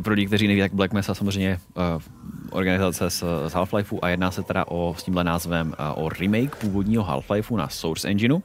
pro 0.00 0.14
lidi, 0.14 0.26
kteří 0.26 0.48
neví, 0.48 0.60
tak 0.60 0.74
Black 0.74 0.92
Mesa 0.92 1.14
samozřejmě 1.14 1.58
uh, 1.74 2.02
organizace 2.50 3.10
z, 3.10 3.24
z 3.46 3.54
Half-Lifeu 3.54 3.98
a 4.02 4.08
jedná 4.08 4.30
se 4.30 4.42
teda 4.42 4.64
o, 4.68 4.94
s 4.98 5.02
tímhle 5.02 5.24
názvem 5.24 5.68
uh, 5.68 6.04
o 6.04 6.08
remake 6.08 6.56
původního 6.56 7.04
Half-Lifeu 7.04 7.56
na 7.56 7.68
Source 7.68 8.08
Engineu. 8.08 8.42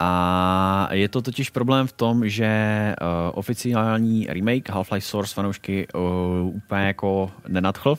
A 0.00 0.88
je 0.90 1.08
to 1.08 1.22
totiž 1.22 1.50
problém 1.50 1.86
v 1.86 1.92
tom, 1.92 2.28
že 2.28 2.94
uh, 3.00 3.38
oficiální 3.38 4.26
remake 4.26 4.70
Half-Life 4.70 5.06
Source 5.06 5.34
fanoušky 5.34 5.86
uh, 5.94 6.02
úplně 6.56 6.82
jako 6.82 7.30
nenadchl. 7.48 7.98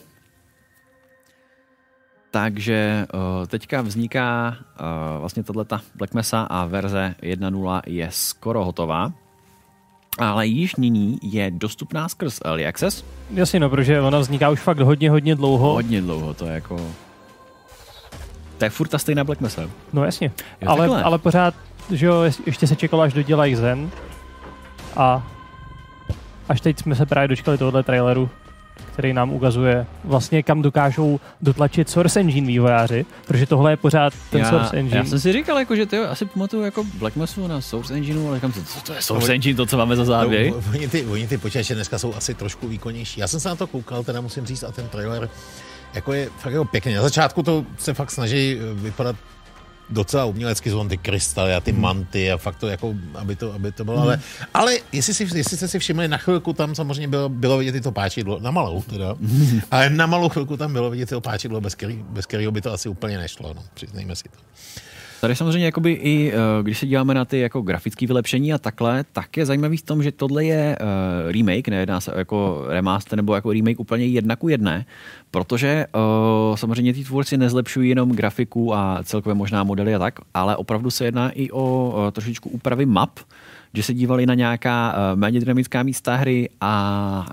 Takže 2.31 3.07
uh, 3.13 3.45
teďka 3.47 3.81
vzniká 3.81 4.57
uh, 4.59 5.19
vlastně 5.19 5.43
tato 5.43 5.79
Black 5.95 6.13
Mesa 6.13 6.41
a 6.41 6.65
verze 6.65 7.15
1.0 7.21 7.81
je 7.85 8.07
skoro 8.11 8.65
hotová. 8.65 9.24
Ale 10.17 10.47
již 10.47 10.75
nyní 10.75 11.19
je 11.21 11.51
dostupná 11.51 12.09
skrz 12.09 12.39
Early 12.45 12.67
Access. 12.67 13.05
Jasně, 13.33 13.59
no, 13.59 13.69
protože 13.69 14.01
ona 14.01 14.19
vzniká 14.19 14.49
už 14.49 14.59
fakt 14.59 14.79
hodně, 14.79 15.09
hodně 15.09 15.35
dlouho. 15.35 15.73
Hodně 15.73 16.01
dlouho, 16.01 16.33
to 16.33 16.45
je 16.45 16.51
jako... 16.53 16.81
To 18.57 18.65
je 18.65 18.69
furt 18.69 18.87
ta 18.87 18.97
stejná 18.97 19.23
Black 19.23 19.41
Mesa. 19.41 19.61
No 19.93 20.05
jasně, 20.05 20.31
Jo, 20.61 20.69
ale, 20.69 20.79
takhle. 20.79 21.03
ale 21.03 21.17
pořád, 21.17 21.53
že 21.91 22.05
jo, 22.05 22.21
ještě 22.45 22.67
se 22.67 22.75
čekalo, 22.75 23.01
až 23.03 23.13
dodělají 23.13 23.55
Zen. 23.55 23.89
A 24.97 25.27
až 26.49 26.61
teď 26.61 26.79
jsme 26.79 26.95
se 26.95 27.05
právě 27.05 27.27
dočkali 27.27 27.57
tohohle 27.57 27.83
traileru, 27.83 28.29
který 28.93 29.13
nám 29.13 29.33
ukazuje 29.33 29.85
vlastně, 30.03 30.43
kam 30.43 30.61
dokážou 30.61 31.19
dotlačit 31.41 31.89
Source 31.89 32.19
Engine 32.19 32.47
vývojáři, 32.47 33.05
protože 33.27 33.45
tohle 33.45 33.71
je 33.71 33.77
pořád 33.77 34.13
ten 34.31 34.41
já, 34.41 34.49
Source 34.49 34.77
Engine. 34.77 34.97
Já 34.97 35.05
jsem 35.05 35.19
si 35.19 35.33
říkal, 35.33 35.59
jako, 35.59 35.75
že 35.75 35.85
ty 35.85 35.97
asi 35.97 36.25
pamatuju 36.25 36.63
jako 36.63 36.83
Black 36.83 37.15
Mesu 37.15 37.47
na 37.47 37.61
Source 37.61 37.93
Engineu, 37.93 38.27
ale 38.27 38.37
říkám, 38.37 38.53
co, 38.53 38.63
co 38.63 38.81
to 38.81 38.93
je 38.93 39.01
Source 39.01 39.33
Engine, 39.33 39.57
to, 39.57 39.65
co 39.65 39.77
máme 39.77 39.95
za 39.95 40.05
závěry? 40.05 40.51
No, 40.51 40.63
oni, 40.73 40.87
ty, 40.87 41.05
oni 41.05 41.27
ty 41.27 41.37
počítače 41.37 41.75
dneska 41.75 41.99
jsou 41.99 42.15
asi 42.15 42.33
trošku 42.33 42.67
výkonnější. 42.67 43.19
Já 43.19 43.27
jsem 43.27 43.39
se 43.39 43.49
na 43.49 43.55
to 43.55 43.67
koukal, 43.67 44.03
teda 44.03 44.21
musím 44.21 44.45
říct, 44.45 44.63
a 44.63 44.71
ten 44.71 44.87
trailer 44.87 45.29
jako 45.93 46.13
je 46.13 46.29
fakt 46.39 46.53
jako 46.53 46.65
pěkně. 46.65 46.95
Na 46.95 47.01
začátku 47.01 47.43
to 47.43 47.65
se 47.77 47.93
fakt 47.93 48.11
snaží 48.11 48.59
eh, 48.59 48.73
vypadat 48.73 49.15
docela 49.89 50.25
umělecky, 50.25 50.69
jsou 50.69 50.77
tam 50.77 50.89
ty 50.89 50.97
krystaly 50.97 51.53
a 51.53 51.59
ty 51.61 51.71
Hmm. 51.71 51.81
manty 51.81 52.31
a 52.31 52.37
fakt 52.37 52.55
to 52.55 52.67
jako, 52.67 52.93
aby 53.15 53.35
to, 53.35 53.53
aby 53.53 53.71
to 53.71 53.85
bylo, 53.85 53.97
ale, 54.01 54.19
ale 54.53 54.77
jestli, 54.91 55.13
si, 55.13 55.23
jestli 55.35 55.57
jste 55.57 55.67
si 55.67 55.79
všimli, 55.79 56.07
na 56.07 56.17
chvilku 56.17 56.53
tam 56.53 56.75
samozřejmě 56.75 57.07
bylo, 57.07 57.29
bylo 57.29 57.57
vidět 57.57 57.75
i 57.75 57.81
to 57.81 57.91
páčidlo, 57.91 58.39
na 58.39 58.51
malou 58.51 58.81
teda, 58.81 59.15
ale 59.71 59.89
na 59.89 60.05
malou 60.05 60.29
chvilku 60.29 60.57
tam 60.57 60.73
bylo 60.73 60.89
vidět 60.89 61.09
to 61.09 61.21
páčidlo, 61.21 61.61
bez, 61.61 61.75
který, 61.75 62.03
bez 62.09 62.25
kterého 62.25 62.51
by 62.51 62.61
to 62.61 62.73
asi 62.73 62.89
úplně 62.89 63.17
nešlo, 63.17 63.53
no, 63.53 63.63
přiznejme 63.73 64.15
si 64.15 64.23
to. 64.23 64.37
Tady 65.25 65.35
samozřejmě 65.35 65.65
jakoby 65.65 65.91
i, 65.91 66.31
eh, 66.33 66.63
když 66.63 66.79
se 66.79 66.85
díváme 66.85 67.13
na 67.13 67.25
ty 67.25 67.39
jako 67.39 67.61
grafické 67.61 68.07
vylepšení 68.07 68.53
a 68.53 68.57
takhle, 68.57 69.05
tak 69.11 69.37
je 69.37 69.45
zajímavý 69.45 69.77
v 69.77 69.81
tom, 69.81 70.03
že 70.03 70.11
tohle 70.11 70.45
je 70.45 70.77
uh, 70.81 71.31
remake, 71.31 71.67
nejedná 71.67 71.99
se 71.99 72.13
jako 72.15 72.65
remaster 72.67 73.17
nebo 73.17 73.35
jako 73.35 73.51
remake 73.51 73.79
úplně 73.79 74.05
jedna 74.05 74.35
ku 74.35 74.49
jedné, 74.49 74.85
protože 75.31 75.85
uh, 75.95 76.55
samozřejmě 76.55 76.93
ty 76.93 77.03
tvůrci 77.03 77.37
nezlepšují 77.37 77.89
jenom 77.89 78.11
grafiku 78.11 78.75
a 78.75 78.99
celkově 79.03 79.35
možná 79.35 79.63
modely 79.63 79.95
a 79.95 79.99
tak, 79.99 80.19
ale 80.33 80.55
opravdu 80.55 80.91
se 80.91 81.05
jedná 81.05 81.29
i 81.29 81.51
o 81.51 81.93
trošičku 82.11 82.49
úpravy 82.49 82.85
map, 82.85 83.19
že 83.73 83.83
se 83.83 83.93
dívali 83.93 84.25
na 84.25 84.33
nějaká 84.33 84.95
méně 85.15 85.39
dynamická 85.39 85.83
místa 85.83 86.15
hry 86.15 86.49
a 86.61 87.25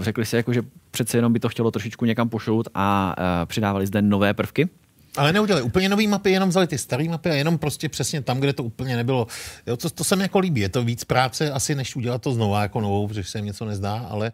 řekli 0.00 0.24
si 0.24 0.36
jako, 0.36 0.52
že 0.52 0.62
přece 0.90 1.18
jenom 1.18 1.32
by 1.32 1.40
to 1.40 1.48
chtělo 1.48 1.70
trošičku 1.70 2.04
někam 2.04 2.28
pošout 2.28 2.68
a 2.74 3.16
přidávali 3.46 3.86
zde 3.86 4.02
nové 4.02 4.34
prvky. 4.34 4.68
Ale 5.16 5.32
neudělali 5.32 5.62
úplně 5.62 5.88
nové 5.88 6.06
mapy, 6.06 6.30
jenom 6.30 6.48
vzali 6.48 6.66
ty 6.66 6.78
staré 6.78 7.04
mapy 7.04 7.30
a 7.30 7.34
jenom 7.34 7.58
prostě 7.58 7.88
přesně 7.88 8.22
tam, 8.22 8.40
kde 8.40 8.52
to 8.52 8.64
úplně 8.64 8.96
nebylo. 8.96 9.26
Jo, 9.66 9.76
to, 9.76 9.90
to 9.90 10.04
se 10.04 10.16
mi 10.16 10.22
jako 10.22 10.38
líbí. 10.38 10.60
Je 10.60 10.68
to 10.68 10.84
víc 10.84 11.04
práce 11.04 11.52
asi, 11.52 11.74
než 11.74 11.96
udělat 11.96 12.22
to 12.22 12.32
znovu 12.32 12.54
jako 12.54 12.80
novou, 12.80 13.08
protože 13.08 13.24
se 13.24 13.38
jim 13.38 13.44
něco 13.44 13.64
nezdá, 13.64 14.06
ale, 14.10 14.32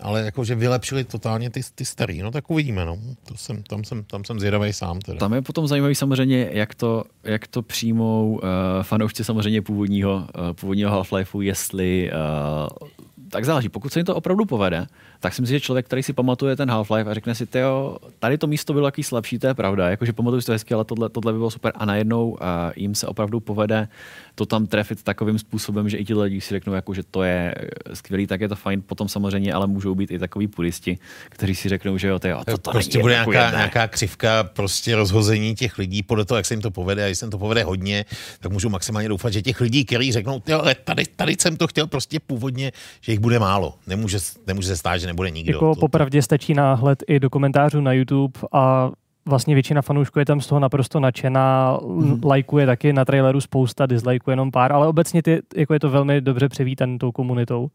ale 0.00 0.20
jako, 0.22 0.44
že 0.44 0.54
vylepšili 0.54 1.04
totálně 1.04 1.50
ty, 1.50 1.60
ty 1.74 1.84
starý. 1.84 2.22
No 2.22 2.30
tak 2.30 2.50
uvidíme, 2.50 2.84
no. 2.84 2.98
To 3.28 3.36
jsem, 3.36 3.62
tam, 3.62 3.84
jsem, 3.84 4.04
tam 4.04 4.24
jsem 4.24 4.38
zvědavý 4.40 4.72
sám. 4.72 4.98
Teda. 4.98 5.18
Tam 5.18 5.32
je 5.32 5.42
potom 5.42 5.66
zajímavý 5.66 5.94
samozřejmě, 5.94 6.48
jak 6.52 6.74
to, 6.74 7.04
jak 7.24 7.46
to 7.46 7.62
přijmou 7.62 8.32
uh, 8.32 8.48
fanoušci 8.82 9.24
samozřejmě 9.24 9.62
původního, 9.62 10.14
uh, 10.14 10.52
původního 10.52 10.90
Half-Lifeu, 10.90 11.40
jestli 11.40 12.10
uh, 12.12 12.88
tak 13.30 13.44
záleží. 13.44 13.68
Pokud 13.68 13.92
se 13.92 13.98
jim 13.98 14.06
to 14.06 14.14
opravdu 14.14 14.44
povede, 14.44 14.86
tak 15.20 15.34
si 15.34 15.42
myslím, 15.42 15.58
že 15.58 15.60
člověk, 15.60 15.86
který 15.86 16.02
si 16.02 16.12
pamatuje 16.12 16.56
ten 16.56 16.70
Half-Life 16.70 17.10
a 17.10 17.14
řekne 17.14 17.34
si, 17.34 17.46
jo, 17.54 17.96
tady 18.18 18.38
to 18.38 18.46
místo 18.46 18.72
bylo 18.72 18.86
jaký 18.86 19.02
slabší, 19.02 19.38
to 19.38 19.46
je 19.46 19.54
pravda. 19.54 19.90
Jakože 19.90 20.12
pamatuju 20.12 20.40
si 20.40 20.46
to 20.46 20.52
hezky, 20.52 20.74
ale 20.74 20.84
tohle, 20.84 21.08
tohle 21.08 21.32
by 21.32 21.38
bylo 21.38 21.50
super. 21.50 21.72
A 21.76 21.84
najednou 21.84 22.30
uh, 22.30 22.38
jim 22.76 22.94
se 22.94 23.06
opravdu 23.06 23.40
povede 23.40 23.88
to 24.34 24.46
tam 24.46 24.66
trefit 24.66 25.02
takovým 25.02 25.38
způsobem, 25.38 25.88
že 25.88 25.96
i 25.96 26.04
ti 26.04 26.14
lidi 26.14 26.40
si 26.40 26.54
řeknou, 26.54 26.72
jako, 26.72 26.94
že 26.94 27.02
to 27.02 27.22
je 27.22 27.54
skvělý, 27.94 28.26
tak 28.26 28.40
je 28.40 28.48
to 28.48 28.56
fajn. 28.56 28.82
Potom 28.82 29.08
samozřejmě, 29.08 29.52
ale 29.52 29.66
můžou 29.66 29.94
být 29.94 30.10
i 30.10 30.18
takový 30.18 30.48
puristi, 30.48 30.98
kteří 31.28 31.54
si 31.54 31.68
řeknou, 31.68 31.98
že 31.98 32.08
jo, 32.08 32.18
to, 32.18 32.28
jo, 32.28 32.42
to, 32.46 32.58
to 32.58 32.70
prostě 32.70 32.98
bude 32.98 33.14
nějaká, 33.14 33.50
nějaká 33.50 33.88
křivka 33.88 34.44
prostě 34.44 34.96
rozhození 34.96 35.54
těch 35.54 35.78
lidí 35.78 36.02
podle 36.02 36.24
toho, 36.24 36.36
jak 36.36 36.46
se 36.46 36.54
jim 36.54 36.60
to 36.60 36.70
povede. 36.70 37.04
A 37.04 37.06
když 37.06 37.18
se 37.18 37.24
jim 37.24 37.30
to 37.30 37.38
povede 37.38 37.64
hodně, 37.64 38.04
tak 38.40 38.52
můžu 38.52 38.68
maximálně 38.68 39.08
doufat, 39.08 39.32
že 39.32 39.42
těch 39.42 39.60
lidí, 39.60 39.84
kteří 39.84 40.12
řeknou, 40.12 40.42
jo, 40.46 40.58
ale 40.60 40.74
tady, 40.74 41.04
tady 41.16 41.36
jsem 41.40 41.56
to 41.56 41.66
chtěl 41.66 41.86
prostě 41.86 42.20
původně, 42.20 42.72
že 43.00 43.12
jich 43.12 43.19
bude 43.20 43.38
málo. 43.38 43.74
Nemůže, 43.86 44.18
nemůže 44.46 44.68
se 44.68 44.76
stát, 44.76 44.96
že 44.98 45.06
nebude 45.06 45.30
nikdo. 45.30 45.52
Jako 45.52 45.74
popravdě 45.74 46.22
stačí 46.22 46.54
náhled 46.54 47.02
i 47.06 47.20
do 47.20 47.30
komentářů 47.30 47.80
na 47.80 47.92
YouTube 47.92 48.40
a 48.52 48.90
vlastně 49.28 49.54
většina 49.54 49.82
fanoušků 49.82 50.18
je 50.18 50.24
tam 50.24 50.40
z 50.40 50.46
toho 50.46 50.58
naprosto 50.58 51.00
nadšená, 51.00 51.78
hmm. 51.82 52.20
lajkuje 52.24 52.66
taky 52.66 52.92
na 52.92 53.04
traileru 53.04 53.40
spousta, 53.40 53.86
dislajkuje 53.86 54.32
jenom 54.32 54.50
pár, 54.50 54.72
ale 54.72 54.88
obecně 54.88 55.22
ty, 55.22 55.42
jako 55.56 55.74
je 55.74 55.80
to 55.80 55.90
velmi 55.90 56.20
dobře 56.20 56.48
přivítaný 56.48 56.98
tou 56.98 57.12
komunitou. 57.12 57.68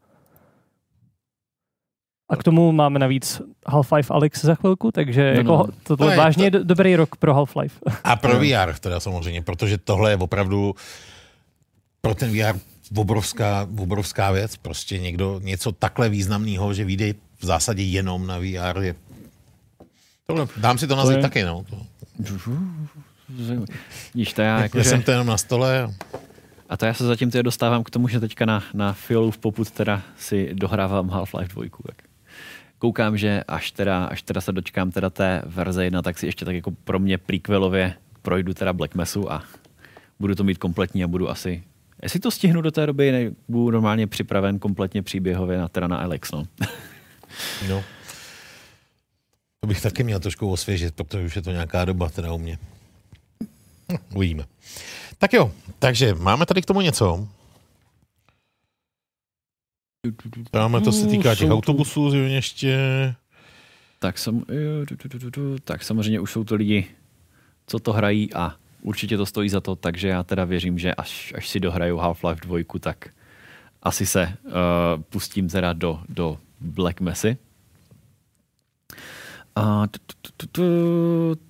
A 2.28 2.36
k 2.36 2.42
tomu 2.42 2.72
máme 2.72 2.98
navíc 2.98 3.42
Half-Life 3.66 4.14
Alex 4.14 4.44
za 4.44 4.54
chvilku, 4.54 4.92
takže 4.92 5.32
no, 5.32 5.38
jako 5.38 5.52
no. 5.52 5.66
to 5.82 5.96
byl 5.96 6.10
no, 6.10 6.16
vážně 6.16 6.50
to... 6.50 6.64
dobrý 6.64 6.96
rok 6.96 7.16
pro 7.16 7.34
Half-Life. 7.34 7.78
A 8.04 8.16
pro 8.16 8.38
VR 8.38 8.78
teda 8.80 9.00
samozřejmě, 9.00 9.42
protože 9.42 9.78
tohle 9.78 10.10
je 10.10 10.16
opravdu 10.16 10.74
pro 12.00 12.14
ten 12.14 12.30
VR 12.30 12.58
obrovská, 12.94 13.68
obrovská 13.78 14.32
věc. 14.32 14.56
Prostě 14.56 14.98
někdo 14.98 15.40
něco 15.42 15.72
takhle 15.72 16.08
významného, 16.08 16.74
že 16.74 16.84
vyjde 16.84 17.14
v 17.38 17.44
zásadě 17.44 17.82
jenom 17.82 18.26
na 18.26 18.38
VR 18.38 18.80
je 18.80 18.94
Tohle, 20.26 20.46
dám 20.56 20.78
si 20.78 20.86
to 20.86 20.96
nazvat 20.96 21.16
je... 21.16 21.22
taky, 21.22 21.44
no. 21.44 21.64
To... 21.70 21.86
Víš, 24.14 24.32
to 24.32 24.42
já 24.42 24.62
jako, 24.62 24.84
jsem 24.84 25.02
to 25.02 25.10
jenom 25.10 25.26
na 25.26 25.36
stole. 25.36 25.94
A 26.68 26.76
to 26.76 26.86
já 26.86 26.94
se 26.94 27.06
zatím 27.06 27.30
teda 27.30 27.42
dostávám 27.42 27.84
k 27.84 27.90
tomu, 27.90 28.08
že 28.08 28.20
teďka 28.20 28.46
na, 28.46 28.62
na 28.74 28.92
fiolu 28.92 29.30
v 29.30 29.38
poput 29.38 29.70
teda 29.70 30.02
si 30.18 30.50
dohrávám 30.54 31.10
Half-Life 31.10 31.54
2. 31.54 31.64
Tak 31.86 32.02
koukám, 32.78 33.18
že 33.18 33.44
až 33.48 33.70
teda, 33.70 34.04
až 34.04 34.22
teda 34.22 34.40
se 34.40 34.52
dočkám 34.52 34.90
teda 34.90 35.10
té 35.10 35.42
verze 35.46 35.84
1, 35.84 36.02
tak 36.02 36.18
si 36.18 36.26
ještě 36.26 36.44
tak 36.44 36.54
jako 36.54 36.70
pro 36.70 36.98
mě 36.98 37.18
prequelově 37.18 37.94
projdu 38.22 38.54
teda 38.54 38.72
Black 38.72 38.94
Messu 38.94 39.32
a 39.32 39.42
budu 40.20 40.34
to 40.34 40.44
mít 40.44 40.58
kompletní 40.58 41.04
a 41.04 41.08
budu 41.08 41.30
asi 41.30 41.62
Jestli 42.02 42.20
to 42.20 42.30
stihnu 42.30 42.60
do 42.60 42.70
té 42.70 42.86
doby, 42.86 43.12
ne, 43.12 43.30
budu 43.48 43.70
normálně 43.70 44.06
připraven 44.06 44.58
kompletně 44.58 45.02
příběhově 45.02 45.58
na, 45.58 45.68
teda 45.68 45.88
na 45.88 45.96
Alex, 45.96 46.32
no. 46.32 46.46
no. 47.68 47.84
To 49.60 49.66
bych 49.66 49.82
taky 49.82 50.04
měl 50.04 50.20
trošku 50.20 50.50
osvěžit, 50.50 50.94
protože 50.94 51.26
už 51.26 51.36
je 51.36 51.42
to 51.42 51.50
nějaká 51.50 51.84
doba 51.84 52.10
teda 52.10 52.32
u 52.32 52.38
mě. 52.38 52.58
Hm, 53.92 53.96
uvidíme. 54.14 54.44
Tak 55.18 55.32
jo, 55.32 55.52
takže 55.78 56.14
máme 56.14 56.46
tady 56.46 56.62
k 56.62 56.66
tomu 56.66 56.80
něco. 56.80 57.28
Máme 60.52 60.80
to 60.80 60.92
se 60.92 61.06
týká 61.06 61.34
těch 61.34 61.50
autobusů 61.50 62.10
zřejmě 62.10 62.34
ještě. 62.34 62.78
Tak, 63.98 64.18
sam, 64.18 64.44
tak 65.64 65.84
samozřejmě 65.84 66.20
už 66.20 66.32
jsou 66.32 66.44
to 66.44 66.54
lidi, 66.54 66.86
co 67.66 67.78
to 67.78 67.92
hrají 67.92 68.34
a 68.34 68.56
určitě 68.86 69.16
to 69.16 69.26
stojí 69.26 69.48
za 69.48 69.60
to, 69.60 69.76
takže 69.76 70.08
já 70.08 70.22
teda 70.22 70.44
věřím, 70.44 70.78
že 70.78 70.94
až, 70.94 71.34
až 71.36 71.48
si 71.48 71.60
dohraju 71.60 71.96
Half-Life 71.96 72.40
2, 72.46 72.80
tak 72.80 73.08
asi 73.82 74.06
se 74.06 74.32
uh, 74.44 74.52
pustím 75.10 75.48
teda 75.48 75.72
do, 75.72 76.00
do 76.08 76.38
Black 76.60 77.00
Messy. 77.00 77.36
A 79.56 79.86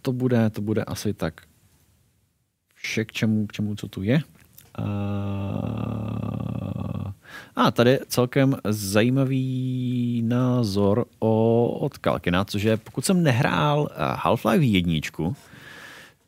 to 0.02 0.12
bude, 0.12 0.50
to 0.50 0.60
bude 0.60 0.84
asi 0.84 1.14
tak 1.14 1.40
vše 2.74 3.04
k 3.04 3.12
čemu, 3.12 3.46
k 3.46 3.52
čemu 3.52 3.76
co 3.76 3.88
tu 3.88 4.02
je. 4.02 4.20
A 7.56 7.70
tady 7.70 7.98
celkem 8.08 8.56
zajímavý 8.64 10.22
názor 10.22 11.04
o, 11.18 11.68
od 11.80 11.98
Kalkina, 11.98 12.44
což 12.44 12.62
je, 12.62 12.76
pokud 12.76 13.04
jsem 13.04 13.22
nehrál 13.22 13.88
Half-Life 14.24 14.60
jedničku, 14.60 15.36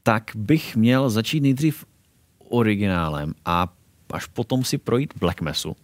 tak 0.09 0.31
bych 0.35 0.77
měl 0.77 1.11
začít 1.11 1.41
nejdřív 1.41 1.85
originálem 2.49 3.35
a 3.45 3.69
až 4.13 4.27
potom 4.27 4.65
si 4.65 4.79
projít 4.79 5.15
Black 5.21 5.41
Messu, 5.41 5.77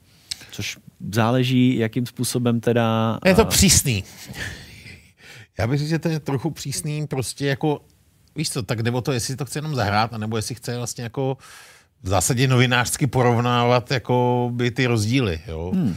což 0.50 0.78
záleží, 1.12 1.78
jakým 1.78 2.06
způsobem 2.06 2.60
teda... 2.60 3.18
Je 3.24 3.34
to 3.34 3.44
přísný. 3.44 4.04
Já 5.58 5.66
bych 5.66 5.78
říct, 5.78 5.88
že 5.88 5.98
to 5.98 6.08
je 6.08 6.20
trochu 6.20 6.50
přísný, 6.50 7.06
prostě 7.06 7.46
jako, 7.46 7.80
víš 8.36 8.50
co, 8.50 8.62
tak 8.62 8.80
nebo 8.80 9.00
to, 9.00 9.12
jestli 9.12 9.36
to 9.36 9.44
chce 9.44 9.58
jenom 9.58 9.74
zahrát, 9.74 10.14
anebo 10.14 10.36
jestli 10.36 10.54
chce 10.54 10.76
vlastně 10.76 11.04
jako 11.04 11.38
v 12.02 12.08
zásadě 12.08 12.48
novinářsky 12.48 13.06
porovnávat 13.06 13.90
jako 13.90 14.50
by 14.52 14.70
ty 14.70 14.86
rozdíly, 14.86 15.40
jo. 15.46 15.72
Hmm. 15.74 15.96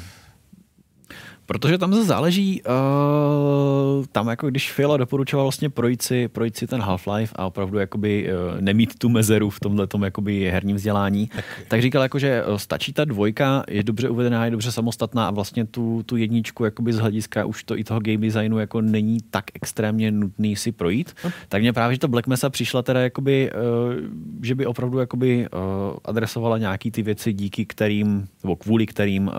Protože 1.47 1.77
tam 1.77 1.93
se 1.93 2.05
záleží, 2.05 2.61
uh, 2.63 4.05
tam 4.11 4.27
jako 4.27 4.49
když 4.49 4.71
Fila 4.71 4.97
doporučoval 4.97 5.45
vlastně 5.45 5.69
projít 5.69 6.01
si, 6.01 6.27
projít 6.27 6.57
si 6.57 6.67
ten 6.67 6.81
Half-Life 6.81 7.29
a 7.35 7.45
opravdu 7.45 7.77
jakoby 7.77 8.29
uh, 8.29 8.61
nemít 8.61 8.99
tu 8.99 9.09
mezeru 9.09 9.49
v 9.49 9.59
tomhle 9.59 9.87
tom 9.87 10.03
jakoby 10.03 10.51
herním 10.51 10.75
vzdělání, 10.75 11.27
tak, 11.35 11.45
tak 11.67 11.81
říkal 11.81 12.01
jako, 12.01 12.19
že 12.19 12.43
eh, 12.45 12.59
stačí 12.59 12.93
ta 12.93 13.05
dvojka, 13.05 13.63
je 13.67 13.83
dobře 13.83 14.09
uvedená, 14.09 14.45
je 14.45 14.51
dobře 14.51 14.71
samostatná 14.71 15.27
a 15.27 15.31
vlastně 15.31 15.65
tu, 15.65 16.03
tu 16.05 16.17
jedničku 16.17 16.65
jakoby 16.65 16.93
z 16.93 16.99
hlediska 16.99 17.45
už 17.45 17.63
to 17.63 17.77
i 17.77 17.83
toho 17.83 17.99
game 17.99 18.17
designu 18.17 18.59
jako 18.59 18.81
není 18.81 19.17
tak 19.29 19.45
extrémně 19.53 20.11
nutný 20.11 20.55
si 20.55 20.71
projít. 20.71 21.13
No. 21.23 21.31
Tak 21.49 21.61
mě 21.61 21.73
právě, 21.73 21.95
že 21.95 21.99
to 21.99 22.07
Black 22.07 22.27
Mesa 22.27 22.49
přišla 22.49 22.81
teda 22.81 23.01
jakoby, 23.01 23.51
uh, 23.51 23.93
že 24.41 24.55
by 24.55 24.65
opravdu 24.65 24.99
jakoby 24.99 25.47
uh, 25.53 25.59
adresovala 26.05 26.57
nějaký 26.57 26.91
ty 26.91 27.01
věci, 27.01 27.33
díky 27.33 27.65
kterým, 27.65 28.27
nebo 28.43 28.55
kvůli 28.55 28.85
kterým 28.85 29.27
uh, 29.27 29.33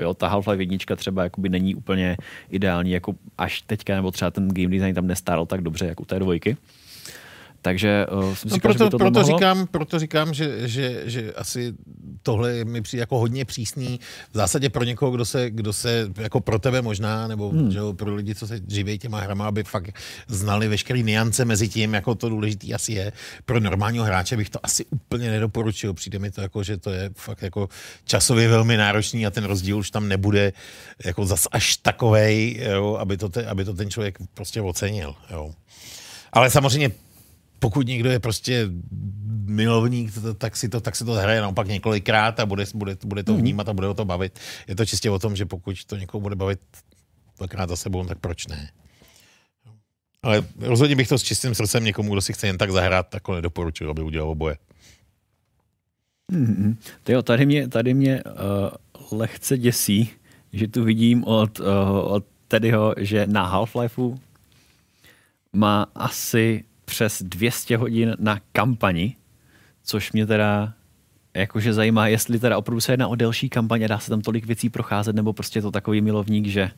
jo, 0.00 0.14
ta 0.14 0.28
Half-Life 0.28 0.60
jednička 0.60 0.96
třeba 0.96 1.22
jakoby 1.22 1.53
není 1.54 1.74
úplně 1.74 2.16
ideální, 2.50 2.90
jako 2.90 3.14
až 3.38 3.62
teďka, 3.62 3.96
nebo 3.96 4.10
třeba 4.10 4.30
ten 4.30 4.48
game 4.48 4.68
design 4.68 4.94
tam 4.94 5.06
nestáral 5.06 5.46
tak 5.46 5.60
dobře, 5.60 5.86
jako 5.86 6.02
u 6.02 6.06
té 6.06 6.18
dvojky. 6.18 6.56
Takže 7.64 8.06
uh, 8.12 8.34
jsem 8.34 8.50
no 8.50 8.54
říkal, 8.54 8.60
proto, 8.60 8.78
že 8.78 8.84
by 8.84 8.90
to 8.90 8.98
proto, 8.98 9.20
mohlo... 9.20 9.38
říkám, 9.38 9.66
proto 9.66 9.98
říkám, 9.98 10.34
že, 10.34 10.68
že, 10.68 11.02
že 11.04 11.32
asi 11.32 11.74
tohle 12.22 12.64
mi 12.64 12.82
přijde 12.82 13.00
jako 13.00 13.18
hodně 13.18 13.44
přísný. 13.44 14.00
V 14.32 14.36
zásadě 14.36 14.70
pro 14.70 14.84
někoho, 14.84 15.10
kdo 15.10 15.24
se, 15.24 15.50
kdo 15.50 15.72
se 15.72 16.10
jako 16.16 16.40
pro 16.40 16.58
tebe 16.58 16.82
možná, 16.82 17.28
nebo 17.28 17.50
hmm. 17.50 17.70
že 17.70 17.80
pro 17.96 18.14
lidi, 18.14 18.34
co 18.34 18.46
se 18.46 18.60
živí 18.68 18.98
těma 18.98 19.20
hrama, 19.20 19.48
aby 19.48 19.64
fakt 19.64 19.90
znali 20.28 20.68
veškeré 20.68 21.02
niance 21.02 21.44
mezi 21.44 21.68
tím, 21.68 21.94
jako 21.94 22.14
to 22.14 22.28
důležitý 22.28 22.74
asi 22.74 22.92
je. 22.92 23.12
Pro 23.44 23.60
normálního 23.60 24.04
hráče 24.04 24.36
bych 24.36 24.50
to 24.50 24.58
asi 24.62 24.84
úplně 24.84 25.30
nedoporučil. 25.30 25.94
Přijde 25.94 26.18
mi 26.18 26.30
to 26.30 26.40
jako, 26.40 26.62
že 26.62 26.76
to 26.76 26.90
je 26.90 27.10
fakt 27.16 27.42
jako 27.42 27.68
časově 28.04 28.48
velmi 28.48 28.76
náročný 28.76 29.26
a 29.26 29.30
ten 29.30 29.44
rozdíl 29.44 29.78
už 29.78 29.90
tam 29.90 30.08
nebude 30.08 30.52
jako 31.04 31.26
zas 31.26 31.48
až 31.52 31.76
takovej, 31.76 32.60
jo, 32.72 32.96
aby, 33.00 33.16
to 33.16 33.28
te, 33.28 33.46
aby 33.46 33.64
to 33.64 33.74
ten 33.74 33.90
člověk 33.90 34.18
prostě 34.34 34.60
ocenil. 34.60 35.14
Jo. 35.30 35.54
Ale 36.32 36.50
samozřejmě 36.50 36.90
pokud 37.64 37.86
někdo 37.86 38.10
je 38.10 38.20
prostě 38.20 38.68
milovník, 39.44 40.12
tak 40.38 40.56
si 40.56 40.68
to, 40.68 40.80
tak 40.80 40.96
si 40.96 41.04
to 41.04 41.12
hraje 41.12 41.40
naopak 41.40 41.68
několikrát 41.68 42.40
a 42.40 42.46
bude, 42.46 42.64
bude, 42.74 42.96
bude 43.04 43.22
to 43.22 43.32
mhm. 43.32 43.40
vnímat 43.40 43.68
a 43.68 43.72
bude 43.72 43.88
o 43.88 43.94
to 43.94 44.04
bavit. 44.04 44.38
Je 44.68 44.76
to 44.76 44.84
čistě 44.84 45.10
o 45.10 45.18
tom, 45.18 45.36
že 45.36 45.46
pokud 45.46 45.84
to 45.84 45.96
někoho 45.96 46.20
bude 46.20 46.36
bavit 46.36 46.60
dvakrát 47.38 47.68
za 47.68 47.76
sebou, 47.76 48.04
tak 48.04 48.18
proč 48.18 48.46
ne? 48.46 48.70
Ale 50.22 50.44
rozhodně 50.58 50.96
bych 50.96 51.08
to 51.08 51.18
s 51.18 51.22
čistým 51.22 51.54
srdcem 51.54 51.84
někomu, 51.84 52.12
kdo 52.12 52.20
si 52.20 52.32
chce 52.32 52.46
jen 52.46 52.58
tak 52.58 52.70
zahrát, 52.70 53.08
tak 53.08 53.28
nedoporučil, 53.28 53.90
aby 53.90 54.02
udělal 54.02 54.30
oboje. 54.30 54.56
Mm-hmm. 56.32 56.76
Tyjo, 57.02 57.22
tady 57.22 57.46
mě, 57.46 57.68
tady 57.68 57.94
mě 57.94 58.22
uh, 58.24 59.18
lehce 59.18 59.58
děsí, 59.58 60.10
že 60.52 60.68
tu 60.68 60.84
vidím 60.84 61.24
od, 61.24 61.60
uh, 61.60 61.66
od 62.12 62.24
Teddyho, 62.48 62.94
že 62.98 63.26
na 63.26 63.52
Half-Lifeu 63.52 64.18
má 65.52 65.86
asi 65.94 66.64
přes 66.84 67.22
200 67.22 67.76
hodin 67.76 68.16
na 68.18 68.40
kampani, 68.52 69.16
což 69.84 70.12
mě 70.12 70.26
teda 70.26 70.72
jakože 71.34 71.72
zajímá, 71.72 72.08
jestli 72.08 72.38
teda 72.38 72.58
opravdu 72.58 72.80
se 72.80 72.92
jedná 72.92 73.08
o 73.08 73.14
delší 73.14 73.48
kampaně, 73.48 73.88
dá 73.88 73.98
se 73.98 74.10
tam 74.10 74.20
tolik 74.20 74.46
věcí 74.46 74.70
procházet, 74.70 75.16
nebo 75.16 75.32
prostě 75.32 75.58
je 75.58 75.62
to 75.62 75.70
takový 75.70 76.00
milovník, 76.00 76.46
že 76.46 76.70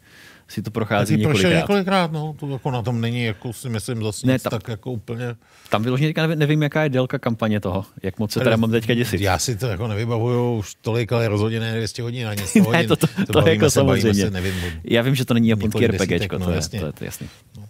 si 0.49 0.63
to 0.63 0.71
prochází 0.71 1.17
několikrát. 1.17 1.57
několikrát, 1.57 2.13
no, 2.13 2.35
to 2.41 2.49
jako 2.49 2.71
na 2.71 2.83
tom 2.83 3.01
není, 3.01 3.25
jako 3.25 3.53
si 3.53 3.69
myslím, 3.69 4.03
zase 4.03 4.27
ne, 4.27 4.33
nic, 4.33 4.43
tam, 4.43 4.51
tak 4.51 4.69
jako 4.69 4.93
úplně... 4.93 5.37
Tam 5.71 5.83
vyloženě 5.83 6.09
teďka 6.09 6.23
nevím, 6.23 6.39
nevím, 6.39 6.63
jaká 6.63 6.83
je 6.83 6.89
délka 6.89 7.19
kampaně 7.19 7.61
toho, 7.61 7.85
jak 8.03 8.19
moc 8.19 8.33
se 8.33 8.41
teda 8.41 8.57
mám 8.57 8.71
teďka 8.71 8.95
děsit. 8.95 9.21
Já 9.21 9.39
si 9.39 9.57
to 9.57 9.67
jako 9.67 9.89
nevybavuju 9.89 10.57
už 10.57 10.75
tolik, 10.75 11.13
ale 11.13 11.29
rozhodně 11.29 11.61
ne 11.61 11.77
200 11.77 12.03
hodin 12.03 12.29
ani 12.29 12.47
100 12.47 12.59
hodin. 12.65 12.73
ne, 12.73 12.87
to, 12.87 12.97
to, 12.97 13.07
to, 13.27 13.43
to 13.43 13.49
jako 13.49 13.71
se, 13.71 13.75
samozřejmě. 13.75 14.25
Se, 14.25 14.31
nevím, 14.31 14.55
Já 14.85 15.03
vím, 15.03 15.15
že 15.15 15.25
to 15.25 15.35
není 15.35 15.49
japonský 15.49 15.87
RPGčko, 15.87 16.39
no, 16.39 16.47
to, 16.47 16.53
je, 16.53 16.61
to 16.61 16.77
je, 16.77 16.93
to 16.93 17.05
jasný. 17.05 17.29
No. 17.59 17.66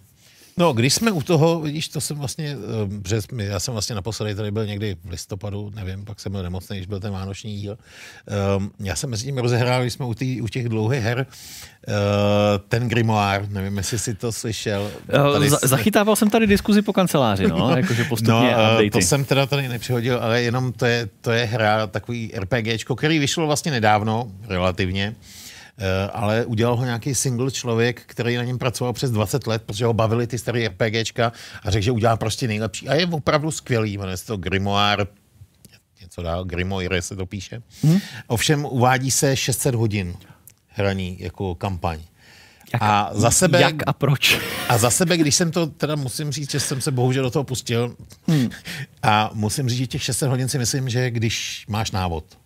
No, 0.57 0.73
když 0.73 0.93
jsme 0.93 1.11
u 1.11 1.21
toho, 1.21 1.59
vidíš, 1.59 1.87
to 1.87 2.01
jsem 2.01 2.17
vlastně, 2.17 2.57
eh, 3.39 3.43
já 3.43 3.59
jsem 3.59 3.71
vlastně 3.71 3.95
naposledy 3.95 4.35
tady 4.35 4.51
byl 4.51 4.65
někdy 4.65 4.95
v 5.05 5.09
listopadu, 5.09 5.71
nevím, 5.75 6.05
pak 6.05 6.19
jsem 6.19 6.31
byl 6.31 6.43
nemocný, 6.43 6.77
když 6.77 6.87
byl 6.87 6.99
ten 6.99 7.13
vánoční 7.13 7.55
díl. 7.55 7.77
Um, 8.57 8.71
já 8.79 8.95
jsem 8.95 9.09
mezi 9.09 9.25
tím 9.25 9.37
rozehrál, 9.37 9.81
když 9.81 9.93
jsme 9.93 10.05
u, 10.05 10.13
tý, 10.13 10.41
u 10.41 10.47
těch 10.47 10.69
dlouhých 10.69 11.03
her, 11.03 11.25
uh, 11.87 11.93
ten 12.67 12.89
Grimoire, 12.89 13.47
nevím, 13.49 13.77
jestli 13.77 13.99
jsi 13.99 14.13
to 14.13 14.31
slyšel. 14.31 14.91
Eh, 15.09 15.33
tady 15.33 15.49
Z- 15.49 15.63
zachytával 15.63 16.15
jsem 16.15 16.29
tady 16.29 16.47
diskuzi 16.47 16.81
po 16.81 16.93
kanceláři, 16.93 17.47
no, 17.47 17.69
jakože 17.77 18.03
postupně 18.03 18.55
no, 18.57 18.89
to 18.91 18.97
jsem 19.01 19.25
teda 19.25 19.45
tady 19.45 19.67
nepřihodil, 19.67 20.19
ale 20.21 20.41
jenom 20.41 20.73
to 20.73 20.85
je, 20.85 21.09
to 21.21 21.31
je 21.31 21.45
hra, 21.45 21.87
takový 21.87 22.31
RPGčko, 22.35 22.95
který 22.95 23.19
vyšlo 23.19 23.45
vlastně 23.47 23.71
nedávno, 23.71 24.31
relativně. 24.47 25.15
Eh, 25.79 26.09
ale 26.13 26.45
udělal 26.45 26.75
ho 26.75 26.85
nějaký 26.85 27.15
single 27.15 27.51
člověk, 27.51 28.01
který 28.05 28.35
na 28.35 28.43
něm 28.43 28.57
pracoval 28.57 28.93
přes 28.93 29.11
20 29.11 29.47
let, 29.47 29.63
protože 29.65 29.85
ho 29.85 29.93
bavili 29.93 30.27
ty 30.27 30.37
staré 30.37 30.67
RPGčka 30.67 31.31
a 31.63 31.71
řekl, 31.71 31.83
že 31.83 31.91
udělá 31.91 32.17
prostě 32.17 32.47
nejlepší. 32.47 32.89
A 32.89 32.95
je 32.95 33.07
opravdu 33.07 33.51
skvělý, 33.51 33.97
jmenuje 33.97 34.17
se 34.17 34.25
to 34.25 34.37
Grimoire, 34.37 35.07
něco 36.01 36.21
dál, 36.21 36.45
Grimoire 36.45 37.01
se 37.01 37.15
to 37.15 37.25
píše. 37.25 37.61
Hmm. 37.83 37.99
Ovšem 38.27 38.65
uvádí 38.65 39.11
se 39.11 39.35
600 39.35 39.75
hodin 39.75 40.15
hraní 40.67 41.17
jako 41.19 41.55
kampaň. 41.55 41.99
Jak, 42.73 42.81
a 42.81 43.09
za 43.13 43.31
sebe, 43.31 43.61
jak 43.61 43.75
a 43.87 43.93
proč? 43.93 44.39
A 44.69 44.77
za 44.77 44.89
sebe, 44.89 45.17
když 45.17 45.35
jsem 45.35 45.51
to, 45.51 45.67
teda 45.67 45.95
musím 45.95 46.31
říct, 46.31 46.51
že 46.51 46.59
jsem 46.59 46.81
se 46.81 46.91
bohužel 46.91 47.23
do 47.23 47.29
toho 47.29 47.43
pustil 47.43 47.95
hmm. 48.27 48.49
a 49.03 49.29
musím 49.33 49.69
říct, 49.69 49.77
že 49.77 49.87
těch 49.87 50.03
600 50.03 50.29
hodin 50.29 50.49
si 50.49 50.59
myslím, 50.59 50.89
že 50.89 51.11
když 51.11 51.65
máš 51.69 51.91
návod, 51.91 52.37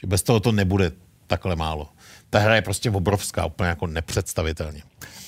že 0.00 0.06
bez 0.06 0.22
toho 0.22 0.40
to 0.40 0.52
nebude 0.52 0.92
takhle 1.26 1.56
málo 1.56 1.88
ta 2.34 2.40
hra 2.40 2.54
je 2.54 2.62
prostě 2.62 2.90
obrovská, 2.90 3.46
úplně 3.46 3.68
jako 3.68 3.86
nepředstavitelně. 3.86 4.82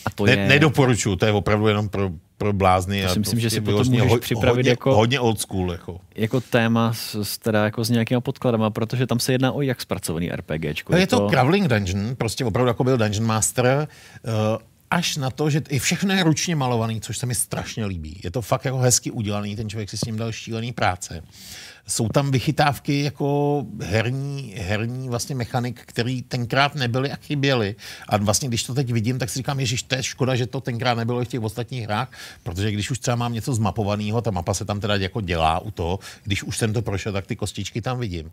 A 0.04 0.10
to 0.10 0.26
je... 0.26 0.36
Ne, 0.36 0.48
nedoporučuju, 0.48 1.16
to 1.16 1.26
je 1.26 1.32
opravdu 1.32 1.68
jenom 1.68 1.88
pro, 1.88 2.10
pro 2.38 2.52
blázny. 2.52 3.02
To 3.02 3.08
si 3.08 3.18
myslím, 3.18 3.40
že 3.40 3.50
si 3.50 3.60
potom 3.60 3.86
můžeš 3.86 4.10
ho, 4.10 4.18
připravit 4.18 4.56
hodně, 4.56 4.70
jako, 4.70 4.94
hodně 4.94 5.20
old 5.20 5.40
school. 5.40 5.72
Jako, 5.72 6.00
jako 6.14 6.40
téma 6.40 6.92
s, 6.92 7.14
s, 7.14 7.38
teda 7.38 7.64
jako 7.64 7.84
s 7.84 7.90
nějakýma 7.90 8.20
podkladama, 8.20 8.70
protože 8.70 9.06
tam 9.06 9.20
se 9.20 9.32
jedná 9.32 9.52
o 9.52 9.62
jak 9.62 9.80
zpracovaný 9.80 10.30
RPGčko. 10.30 10.94
Je, 10.94 11.00
je 11.00 11.06
to, 11.06 11.18
to 11.18 11.28
Crawling 11.28 11.68
Dungeon, 11.68 12.16
prostě 12.16 12.44
opravdu 12.44 12.68
jako 12.68 12.84
byl 12.84 12.98
Dungeon 12.98 13.26
Master, 13.26 13.88
uh, 14.22 14.32
až 14.90 15.16
na 15.16 15.30
to, 15.30 15.50
že 15.50 15.62
i 15.68 15.78
všechno 15.78 16.14
je 16.14 16.22
ručně 16.22 16.56
malovaný, 16.56 17.00
což 17.00 17.18
se 17.18 17.26
mi 17.26 17.34
strašně 17.34 17.86
líbí. 17.86 18.20
Je 18.24 18.30
to 18.30 18.42
fakt 18.42 18.64
jako 18.64 18.78
hezky 18.78 19.10
udělaný, 19.10 19.56
ten 19.56 19.68
člověk 19.68 19.90
si 19.90 19.98
s 19.98 20.04
ním 20.04 20.16
dal 20.16 20.32
šílený 20.32 20.72
práce 20.72 21.22
jsou 21.88 22.08
tam 22.08 22.30
vychytávky 22.30 23.02
jako 23.02 23.64
herní, 23.80 24.54
herní 24.56 25.08
vlastně 25.08 25.34
mechanik, 25.34 25.82
který 25.86 26.22
tenkrát 26.22 26.74
nebyly 26.74 27.12
a 27.12 27.16
chyběly. 27.16 27.76
A 28.08 28.16
vlastně, 28.16 28.48
když 28.48 28.62
to 28.62 28.74
teď 28.74 28.92
vidím, 28.92 29.18
tak 29.18 29.30
si 29.30 29.38
říkám, 29.38 29.60
ježiš, 29.60 29.82
to 29.82 29.94
je 29.94 30.02
škoda, 30.02 30.34
že 30.34 30.46
to 30.46 30.60
tenkrát 30.60 30.94
nebylo 30.94 31.24
v 31.24 31.28
těch 31.28 31.40
ostatních 31.40 31.84
hrách, 31.84 32.08
protože 32.42 32.72
když 32.72 32.90
už 32.90 32.98
třeba 32.98 33.16
mám 33.16 33.32
něco 33.32 33.54
zmapovaného, 33.54 34.22
ta 34.22 34.30
mapa 34.30 34.54
se 34.54 34.64
tam 34.64 34.80
teda 34.80 34.96
jako 34.96 35.20
dělá 35.20 35.58
u 35.58 35.70
toho, 35.70 35.98
když 36.24 36.42
už 36.42 36.58
jsem 36.58 36.72
to 36.72 36.82
prošel, 36.82 37.12
tak 37.12 37.26
ty 37.26 37.36
kostičky 37.36 37.82
tam 37.82 37.98
vidím. 37.98 38.30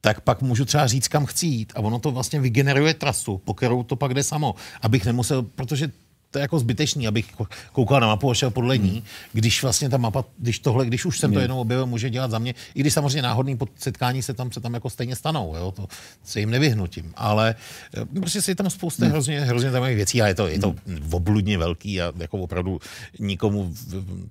Tak 0.00 0.20
pak 0.20 0.42
můžu 0.42 0.64
třeba 0.64 0.86
říct, 0.86 1.08
kam 1.08 1.26
chci 1.26 1.46
jít 1.46 1.72
a 1.76 1.80
ono 1.80 1.98
to 1.98 2.10
vlastně 2.10 2.40
vygeneruje 2.40 2.94
trasu, 2.94 3.38
po 3.38 3.54
kterou 3.54 3.82
to 3.82 3.96
pak 3.96 4.14
jde 4.14 4.22
samo, 4.22 4.54
abych 4.82 5.04
nemusel, 5.04 5.42
protože 5.42 5.90
to 6.36 6.40
je 6.40 6.42
jako 6.42 6.58
zbytečný, 6.58 7.08
abych 7.08 7.26
koukal 7.72 8.00
na 8.00 8.06
mapu 8.06 8.30
a 8.30 8.34
šel 8.34 8.50
podle 8.50 8.78
ní, 8.78 8.90
hmm. 8.90 9.02
když 9.32 9.62
vlastně 9.62 9.88
ta 9.88 9.96
mapa, 9.96 10.24
když 10.38 10.58
tohle, 10.58 10.86
když 10.86 11.04
už 11.04 11.18
jsem 11.18 11.32
to 11.32 11.40
jednou 11.40 11.60
objevil, 11.60 11.86
může 11.86 12.10
dělat 12.10 12.30
za 12.30 12.38
mě, 12.38 12.54
i 12.74 12.80
když 12.80 12.92
samozřejmě 12.92 13.22
náhodný 13.22 13.58
setkání 13.76 14.22
se 14.22 14.34
tam, 14.34 14.52
se 14.52 14.60
tam 14.60 14.74
jako 14.74 14.90
stejně 14.90 15.16
stanou, 15.16 15.54
jo, 15.56 15.72
to 15.72 15.88
se 16.24 16.40
jim 16.40 16.50
nevyhnutím, 16.50 17.12
ale 17.16 17.54
eh, 17.96 18.04
prostě 18.04 18.42
si 18.42 18.54
tam 18.54 18.70
spousta 18.70 19.04
hmm. 19.04 19.12
hrozně, 19.12 19.40
hrozně 19.40 19.70
zajímavých 19.70 19.96
věcí 19.96 20.22
a 20.22 20.26
je 20.26 20.34
to, 20.34 20.46
je 20.46 20.58
to 20.58 20.74
hmm. 20.86 21.14
obludně 21.14 21.58
velký 21.58 22.02
a 22.02 22.12
jako 22.16 22.38
opravdu 22.38 22.80
nikomu 23.18 23.74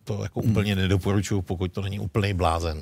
to 0.03 0.23
jako 0.23 0.40
hmm. 0.41 0.52
úplně 0.52 0.76
nedoporučuju, 0.76 1.41
pokud 1.41 1.72
to 1.72 1.82
není 1.82 1.99
úplný 1.99 2.34
blázen. 2.34 2.82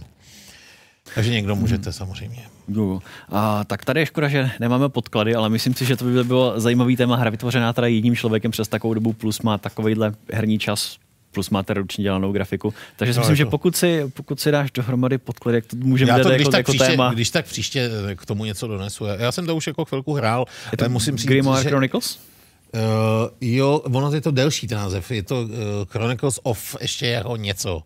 Takže 1.15 1.31
někdo 1.31 1.55
můžete 1.55 1.83
hmm. 1.83 1.93
samozřejmě. 1.93 2.43
Google. 2.67 2.99
A, 3.29 3.63
tak 3.63 3.85
tady 3.85 3.99
je 3.99 4.05
škoda, 4.05 4.27
že 4.27 4.51
nemáme 4.59 4.89
podklady, 4.89 5.35
ale 5.35 5.49
myslím 5.49 5.73
si, 5.73 5.85
že 5.85 5.97
to 5.97 6.05
by 6.05 6.23
bylo 6.23 6.59
zajímavý 6.59 6.95
téma 6.95 7.15
hra 7.15 7.29
vytvořená 7.29 7.73
teda 7.73 7.87
jedním 7.87 8.15
člověkem 8.15 8.51
přes 8.51 8.67
takovou 8.67 8.93
dobu, 8.93 9.13
plus 9.13 9.41
má 9.41 9.57
takovýhle 9.57 10.13
herní 10.33 10.59
čas, 10.59 10.97
plus 11.31 11.49
máte 11.49 11.73
ručně 11.73 12.03
dělanou 12.03 12.31
grafiku. 12.31 12.73
Takže 12.95 13.13
si 13.13 13.17
no, 13.17 13.21
myslím, 13.21 13.35
že 13.35 13.45
pokud 13.45 13.75
si, 13.75 14.11
pokud 14.13 14.39
si 14.39 14.51
dáš 14.51 14.71
dohromady 14.71 15.17
podklady, 15.17 15.57
jak 15.57 15.65
to 15.65 15.75
můžeme 15.75 16.11
dát 16.11 16.31
jako, 16.31 16.51
tak 16.51 16.57
jako 16.57 16.71
příště, 16.71 16.87
téma. 16.87 17.13
Když 17.13 17.29
tak 17.29 17.45
příště 17.45 17.89
k 18.15 18.25
tomu 18.25 18.45
něco 18.45 18.67
donesu. 18.67 19.05
Já 19.05 19.31
jsem 19.31 19.45
to 19.45 19.55
už 19.55 19.67
jako 19.67 19.85
chvilku 19.85 20.13
hrál, 20.13 20.45
je 20.71 20.77
to 20.77 20.89
musím 20.89 21.17
říct, 21.17 21.27
Grimoire 21.27 21.63
že... 21.63 21.69
Chronicles? 21.69 22.19
Uh, 22.73 22.79
jo, 23.41 23.81
ono 23.85 24.11
je 24.11 24.21
to 24.21 24.31
delší 24.31 24.67
ten 24.67 24.77
název. 24.77 25.11
Je 25.11 25.23
to 25.23 25.41
uh, 25.41 25.49
Chronicles 25.89 26.39
of 26.43 26.75
ještě 26.81 27.07
jako 27.07 27.37
něco. 27.37 27.83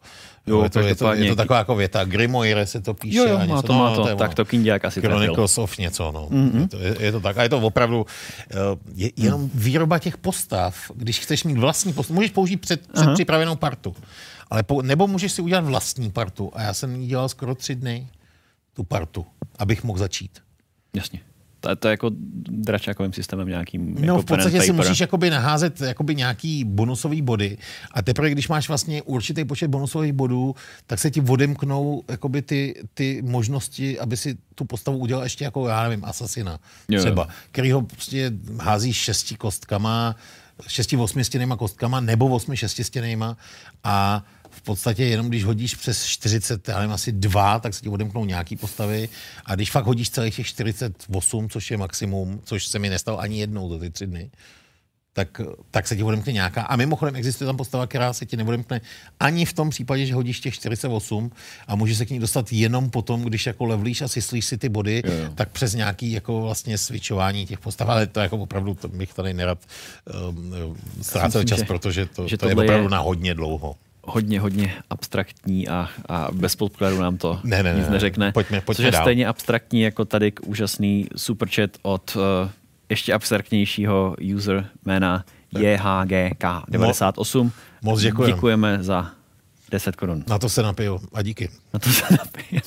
Jo, 0.48 0.64
je 0.64 0.70
to, 0.70 0.80
je, 0.80 0.96
to, 0.96 1.14
je 1.14 1.30
to 1.30 1.36
taková 1.36 1.60
jako 1.60 1.76
věta. 1.76 2.06
Grimoire 2.06 2.66
se 2.66 2.82
to 2.82 2.94
píše. 2.94 3.18
Jo, 3.18 3.26
jo, 3.28 3.38
a 3.38 3.46
něco. 3.46 3.56
má 3.56 3.62
to, 3.62 3.74
no, 3.74 3.80
má 3.80 3.96
to. 3.96 4.04
to 4.04 4.16
tak 4.16 4.36
to 4.36 4.46
Kindiak 4.46 4.86
asi 4.86 5.02
Chronicles 5.02 5.58
of 5.58 5.78
něco, 5.78 6.12
no. 6.12 6.28
Mm-hmm. 6.28 6.62
Je, 6.62 6.68
to, 6.68 6.78
je, 6.78 6.96
je, 7.00 7.12
to 7.12 7.20
tak. 7.20 7.38
A 7.38 7.44
je 7.44 7.50
to 7.50 7.60
opravdu 7.60 7.98
uh, 8.00 8.06
je, 8.96 9.12
jenom 9.18 9.50
výroba 9.54 10.00
těch 10.00 10.18
postav. 10.18 10.92
Když 10.96 11.20
chceš 11.20 11.44
mít 11.44 11.58
vlastní 11.58 11.94
postav, 11.94 12.16
můžeš 12.16 12.32
použít 12.32 12.58
před, 12.58 12.88
před 12.92 13.14
připravenou 13.14 13.56
partu. 13.56 13.96
Ale 14.50 14.64
po, 14.64 14.82
nebo 14.82 15.08
můžeš 15.08 15.32
si 15.32 15.42
udělat 15.42 15.66
vlastní 15.66 16.12
partu. 16.12 16.52
A 16.54 16.62
já 16.62 16.74
jsem 16.74 16.96
ji 16.96 17.08
dělal 17.08 17.30
skoro 17.30 17.56
tři 17.56 17.76
dny, 17.76 18.08
tu 18.74 18.84
partu, 18.84 19.26
abych 19.60 19.84
mohl 19.84 20.00
začít. 20.00 20.32
Jasně. 20.96 21.20
To, 21.68 21.76
to 21.76 21.88
je 21.88 21.92
jako 21.92 22.12
dračákovým 22.50 23.14
systémem 23.14 23.48
nějakým. 23.48 23.96
No 23.96 24.06
jako 24.06 24.22
v 24.22 24.26
podstatě 24.26 24.62
si 24.62 24.72
musíš 24.72 25.00
jakoby 25.00 25.30
naházet 25.30 25.82
jakoby 25.82 26.16
nějaký 26.16 26.64
bonusový 26.64 27.22
body 27.22 27.58
a 27.92 28.02
teprve, 28.02 28.30
když 28.30 28.48
máš 28.48 28.68
vlastně 28.68 29.02
určitý 29.02 29.46
počet 29.46 29.68
bonusových 29.68 30.14
bodů, 30.14 30.56
tak 30.88 31.00
se 31.00 31.12
ti 31.12 31.22
odemknou 31.22 32.04
jakoby 32.10 32.42
ty, 32.42 32.82
ty 32.94 33.22
možnosti, 33.26 34.00
aby 34.00 34.18
si 34.18 34.38
tu 34.56 34.66
postavu 34.66 34.98
udělal 34.98 35.24
ještě 35.24 35.44
jako, 35.44 35.68
já 35.68 35.84
nevím, 35.84 36.06
asasina 36.06 36.60
jo. 36.90 37.00
třeba, 37.00 37.28
který 37.52 37.72
ho 37.72 37.82
prostě 37.82 38.32
hází 38.60 38.94
šesti 38.94 39.36
kostkama, 39.36 40.16
šesti 40.68 40.98
osmistěnýma 40.98 41.56
kostkama 41.56 42.00
nebo 42.00 42.28
osmi 42.28 42.58
šestistěnýma 42.58 43.38
a 43.84 44.24
podstatě 44.68 45.06
jenom 45.06 45.30
když 45.30 45.44
hodíš 45.44 45.76
přes 45.76 46.06
40, 46.06 46.68
já 46.68 46.80
nevím, 46.80 46.94
asi 46.94 47.12
dva, 47.12 47.60
tak 47.60 47.74
se 47.74 47.82
ti 47.82 47.90
odemknou 47.90 48.26
nějaký 48.26 48.56
postavy 48.56 49.10
a 49.46 49.56
když 49.56 49.72
fakt 49.72 49.86
hodíš 49.86 50.10
celých 50.10 50.36
těch 50.36 50.48
48, 50.48 51.50
což 51.50 51.72
je 51.72 51.78
maximum, 51.78 52.42
což 52.44 52.68
se 52.68 52.80
mi 52.80 52.90
nestalo 52.90 53.20
ani 53.20 53.40
jednou 53.40 53.70
za 53.70 53.80
ty 53.80 53.90
tři 53.90 54.08
dny, 54.08 54.32
tak, 55.18 55.42
tak 55.72 55.88
se 55.88 55.96
ti 55.96 56.04
odemkne 56.04 56.34
nějaká. 56.34 56.62
A 56.62 56.76
mimochodem 56.76 57.16
existuje 57.16 57.46
tam 57.46 57.58
postava, 57.58 57.88
která 57.88 58.14
se 58.14 58.26
ti 58.26 58.38
neodemkne 58.38 58.82
ani 59.20 59.46
v 59.46 59.54
tom 59.54 59.70
případě, 59.70 60.06
že 60.06 60.14
hodíš 60.14 60.40
těch 60.40 60.54
48 60.54 61.32
a 61.68 61.76
může 61.76 61.96
se 61.96 62.06
k 62.06 62.10
ní 62.10 62.20
dostat 62.20 62.54
jenom 62.54 62.90
potom, 62.90 63.22
když 63.22 63.46
jako 63.46 63.66
levlíš 63.66 64.02
a 64.02 64.08
syslíš 64.08 64.46
si 64.46 64.58
ty 64.58 64.70
body, 64.70 65.02
jo, 65.06 65.14
jo. 65.14 65.30
tak 65.36 65.50
přes 65.50 65.74
nějaký 65.74 66.12
jako 66.12 66.42
vlastně 66.42 66.78
switchování 66.78 67.46
těch 67.46 67.60
postav. 67.60 67.90
Ale 67.90 68.08
to 68.08 68.20
jako 68.20 68.38
opravdu 68.38 68.76
to 68.76 68.88
bych 68.88 69.14
tady 69.14 69.34
nerad 69.34 69.60
um, 70.30 70.78
ztrácel 71.02 71.44
čas, 71.44 71.60
že, 71.60 71.66
protože 71.66 72.06
to, 72.06 72.28
že 72.28 72.38
to 72.38 72.50
je 72.50 72.56
opravdu 72.56 72.86
je... 72.86 72.90
na 72.90 73.00
hodně 73.00 73.34
dlouho 73.34 73.76
hodně, 74.08 74.40
hodně 74.40 74.74
abstraktní 74.90 75.68
a, 75.68 75.90
a 76.10 76.28
bez 76.32 76.56
podkladu 76.56 77.02
nám 77.02 77.18
to 77.18 77.40
ne, 77.44 77.64
ne, 77.64 77.74
nic 77.74 77.86
ne, 77.86 77.92
neřekne. 77.92 78.32
Pojďme, 78.32 78.62
pojďme 78.62 78.76
což 78.76 78.86
je 78.86 78.92
dál. 78.92 79.04
stejně 79.04 79.28
abstraktní 79.28 79.82
jako 79.82 80.06
tady 80.06 80.34
úžasný 80.46 81.08
superchat 81.16 81.70
od 81.82 82.16
uh, 82.16 82.22
ještě 82.90 83.14
abstraktnějšího 83.14 84.16
user 84.36 84.70
jména 84.86 85.26
JHGK98. 85.56 87.52
Moc 87.82 88.02
děkujeme. 88.02 88.34
Děkujeme 88.34 88.78
za 88.82 89.12
10 89.72 89.96
korun. 89.96 90.24
Na 90.28 90.40
to 90.40 90.50
se 90.50 90.64
napiju 90.64 91.02
a 91.14 91.22
díky. 91.22 91.50
Na 91.74 91.80
to 91.80 91.90
se 91.90 92.04
napijeme. 92.12 92.62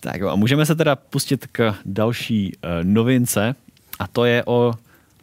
tak 0.00 0.20
jo, 0.20 0.28
a 0.28 0.36
můžeme 0.36 0.66
se 0.66 0.74
teda 0.74 0.96
pustit 0.96 1.46
k 1.52 1.74
další 1.84 2.52
uh, 2.56 2.70
novince 2.82 3.54
a 3.98 4.06
to 4.06 4.24
je 4.24 4.44
o 4.46 4.74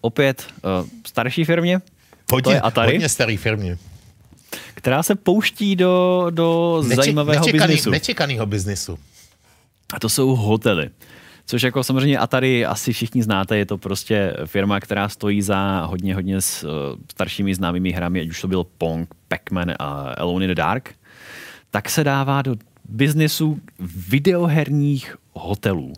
opět 0.02 0.48
uh, 0.82 0.88
starší 1.08 1.46
firmě. 1.46 1.82
Hodně, 2.32 2.44
to 2.44 2.52
je 2.52 2.62
Atari. 2.62 2.92
hodně 2.92 3.10
starý 3.10 3.38
firmě 3.38 3.78
která 4.88 5.04
se 5.04 5.16
pouští 5.16 5.76
do, 5.76 6.28
do 6.30 6.80
Neče, 6.84 6.96
zajímavého 6.96 7.46
nečekaný, 7.46 7.74
biznisu. 7.74 7.90
Nečekanýho 7.90 8.46
biznisu. 8.46 9.00
A 9.94 10.00
to 10.00 10.10
jsou 10.10 10.36
hotely. 10.36 10.90
Což 11.46 11.62
jako 11.62 11.84
samozřejmě 11.84 12.18
Atari 12.18 12.66
asi 12.66 12.94
všichni 12.94 13.24
znáte, 13.24 13.58
je 13.58 13.66
to 13.66 13.78
prostě 13.78 14.34
firma, 14.46 14.80
která 14.80 15.10
stojí 15.10 15.42
za 15.42 15.82
hodně, 15.86 16.16
hodně 16.16 16.42
s 16.42 16.64
uh, 16.64 16.70
staršími 17.12 17.56
známými 17.56 17.92
hrami, 17.92 18.22
ať 18.22 18.28
už 18.28 18.42
to 18.42 18.48
byl 18.48 18.64
Pong, 18.78 19.10
Pac-Man 19.28 19.74
a 19.80 20.14
Alone 20.18 20.46
in 20.46 20.52
the 20.52 20.56
Dark, 20.56 20.94
tak 21.72 21.90
se 21.90 22.04
dává 22.04 22.42
do 22.42 22.56
biznesu 22.90 23.60
videoherních 24.10 25.16
hotelů. 25.34 25.94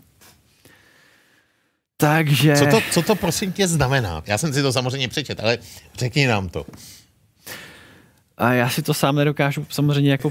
Takže... 1.96 2.56
Co 2.56 2.66
to, 2.66 2.80
co 2.90 3.02
to 3.02 3.14
prosím 3.14 3.52
tě 3.52 3.68
znamená? 3.68 4.22
Já 4.26 4.38
jsem 4.38 4.52
si 4.52 4.62
to 4.62 4.72
samozřejmě 4.72 5.08
přečet, 5.08 5.40
ale 5.40 5.58
řekni 5.98 6.26
nám 6.26 6.48
to. 6.48 6.66
A 8.40 8.52
já 8.52 8.68
si 8.68 8.82
to 8.82 8.94
sám 8.94 9.16
nedokážu 9.16 9.66
samozřejmě 9.68 10.10
jako 10.10 10.30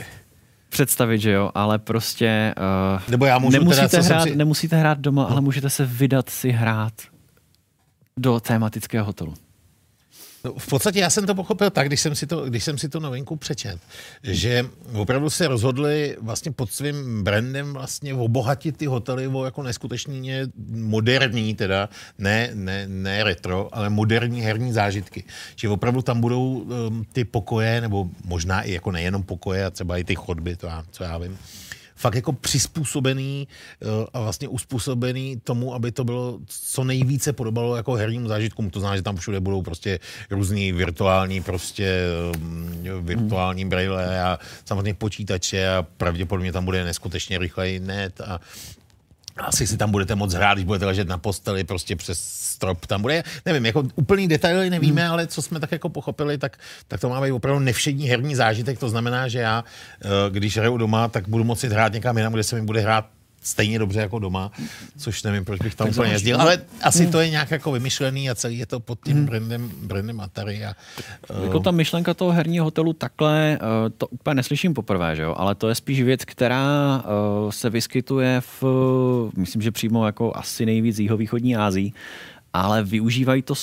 představit, 0.69 1.19
že 1.19 1.31
jo, 1.31 1.51
ale 1.55 1.79
prostě 1.79 2.55
uh, 2.95 3.01
Nebo 3.07 3.25
já 3.25 3.39
můžu 3.39 3.59
nemusíte, 3.59 3.87
teda, 3.87 4.03
hrát, 4.03 4.23
si... 4.23 4.35
nemusíte 4.35 4.75
hrát 4.75 4.99
doma, 4.99 5.23
ale 5.23 5.41
můžete 5.41 5.69
se 5.69 5.85
vydat 5.85 6.29
si 6.29 6.51
hrát 6.51 6.93
do 8.17 8.39
tématického 8.39 9.05
hotelu. 9.05 9.33
No, 10.43 10.53
v 10.57 10.67
podstatě 10.67 10.99
já 10.99 11.09
jsem 11.09 11.25
to 11.25 11.35
pochopil 11.35 11.69
tak, 11.69 11.87
když 11.87 12.01
jsem 12.01 12.15
si 12.15 12.27
to, 12.27 12.45
když 12.45 12.63
jsem 12.63 12.77
si 12.77 12.89
to 12.89 12.99
novinku 12.99 13.35
přečet, 13.35 13.79
že 14.23 14.65
opravdu 14.93 15.29
se 15.29 15.47
rozhodli 15.47 16.17
vlastně 16.21 16.51
pod 16.51 16.71
svým 16.71 17.23
brandem 17.23 17.73
vlastně 17.73 18.13
obohatit 18.13 18.77
ty 18.77 18.85
hotely 18.85 19.27
o 19.27 19.45
jako 19.45 19.63
neskutečně 19.63 20.47
moderní, 20.69 21.55
teda 21.55 21.89
ne, 22.17 22.49
ne, 22.53 22.87
ne 22.87 23.23
retro, 23.23 23.69
ale 23.71 23.89
moderní 23.89 24.41
herní 24.41 24.73
zážitky. 24.73 25.23
Že 25.55 25.69
opravdu 25.69 26.01
tam 26.01 26.21
budou 26.21 26.53
um, 26.53 27.05
ty 27.13 27.25
pokoje, 27.25 27.81
nebo 27.81 28.09
možná 28.25 28.61
i 28.61 28.71
jako 28.71 28.91
nejenom 28.91 29.23
pokoje, 29.23 29.65
a 29.65 29.69
třeba 29.69 29.97
i 29.97 30.03
ty 30.03 30.15
chodby, 30.15 30.55
to 30.55 30.67
já, 30.67 30.83
co 30.91 31.03
já 31.03 31.17
vím, 31.17 31.37
fakt 31.99 32.15
jako 32.15 32.33
přizpůsobený 32.33 33.47
uh, 33.79 34.05
a 34.13 34.19
vlastně 34.19 34.47
uspůsobený 34.47 35.41
tomu, 35.43 35.73
aby 35.73 35.91
to 35.91 36.03
bylo 36.03 36.39
co 36.47 36.83
nejvíce 36.83 37.33
podobalo 37.33 37.75
jako 37.75 37.93
hernímu 37.93 38.27
zážitkům. 38.27 38.69
To 38.69 38.79
znamená, 38.79 38.95
že 38.95 39.01
tam 39.01 39.15
všude 39.15 39.39
budou 39.39 39.61
prostě 39.61 39.99
různý 40.31 40.71
virtuální 40.71 41.43
prostě 41.43 42.05
um, 42.35 42.83
virtuální 43.01 43.65
braille 43.65 44.23
a 44.23 44.39
samozřejmě 44.65 44.93
počítače 44.93 45.69
a 45.69 45.83
pravděpodobně 45.97 46.51
tam 46.51 46.65
bude 46.65 46.83
neskutečně 46.83 47.37
rychlej 47.37 47.79
net 47.79 48.21
a 48.21 48.39
asi 49.45 49.67
si 49.67 49.77
tam 49.77 49.91
budete 49.91 50.15
moc 50.15 50.33
hrát, 50.33 50.53
když 50.53 50.65
budete 50.65 50.85
ležet 50.85 51.07
na 51.07 51.17
posteli 51.17 51.63
prostě 51.63 51.95
přes 51.95 52.19
strop. 52.59 52.85
Tam 52.85 53.01
bude, 53.01 53.23
nevím, 53.45 53.65
jako 53.65 53.83
úplný 53.95 54.27
detaily 54.27 54.69
nevíme, 54.69 55.01
hmm. 55.01 55.11
ale 55.11 55.27
co 55.27 55.41
jsme 55.41 55.59
tak 55.59 55.71
jako 55.71 55.89
pochopili, 55.89 56.37
tak, 56.37 56.57
tak 56.87 57.01
to 57.01 57.09
má 57.09 57.21
být 57.21 57.31
opravdu 57.31 57.59
nevšední 57.59 58.07
herní 58.07 58.35
zážitek. 58.35 58.79
To 58.79 58.89
znamená, 58.89 59.27
že 59.27 59.39
já, 59.39 59.63
eh, 60.01 60.07
když 60.29 60.57
hraju 60.57 60.77
doma, 60.77 61.07
tak 61.07 61.27
budu 61.27 61.43
moci 61.43 61.69
hrát 61.69 61.93
někam 61.93 62.17
jinam, 62.17 62.33
kde 62.33 62.43
se 62.43 62.55
mi 62.55 62.61
bude 62.61 62.81
hrát 62.81 63.05
stejně 63.41 63.79
dobře 63.79 63.99
jako 63.99 64.19
doma, 64.19 64.51
což 64.97 65.23
nevím, 65.23 65.45
proč 65.45 65.61
bych 65.61 65.75
tam 65.75 65.87
Tak 65.87 65.95
úplně 65.95 66.11
jezdil, 66.11 66.41
ale 66.41 66.57
asi 66.81 67.07
to 67.07 67.19
je 67.19 67.29
nějak 67.29 67.51
jako 67.51 67.71
vymyšlený 67.71 68.29
a 68.29 68.35
celý 68.35 68.57
je 68.57 68.65
to 68.65 68.79
pod 68.79 68.99
tím 69.05 69.25
brandem, 69.25 69.71
brandem 69.81 70.21
Atari. 70.21 70.65
A, 70.65 70.73
eh, 71.29 71.43
Jako 71.43 71.59
ta 71.59 71.71
myšlenka 71.71 72.13
toho 72.13 72.31
herního 72.31 72.65
hotelu 72.65 72.93
takhle, 72.93 73.59
eh, 73.61 73.89
to 73.97 74.07
úplně 74.07 74.35
neslyším 74.35 74.73
poprvé, 74.73 75.15
že 75.15 75.23
jo? 75.23 75.33
ale 75.37 75.55
to 75.55 75.69
je 75.69 75.75
spíš 75.75 76.01
věc, 76.01 76.25
která 76.25 77.03
eh, 77.05 77.51
se 77.51 77.69
vyskytuje 77.69 78.41
v, 78.41 78.63
myslím, 79.37 79.61
že 79.61 79.71
přímo 79.71 80.05
jako 80.05 80.31
asi 80.35 80.65
nejvíc 80.65 80.99
jihovýchodní 80.99 81.55
Ázii, 81.55 81.93
ale 82.53 82.83
využívají 82.83 83.41
to 83.41 83.55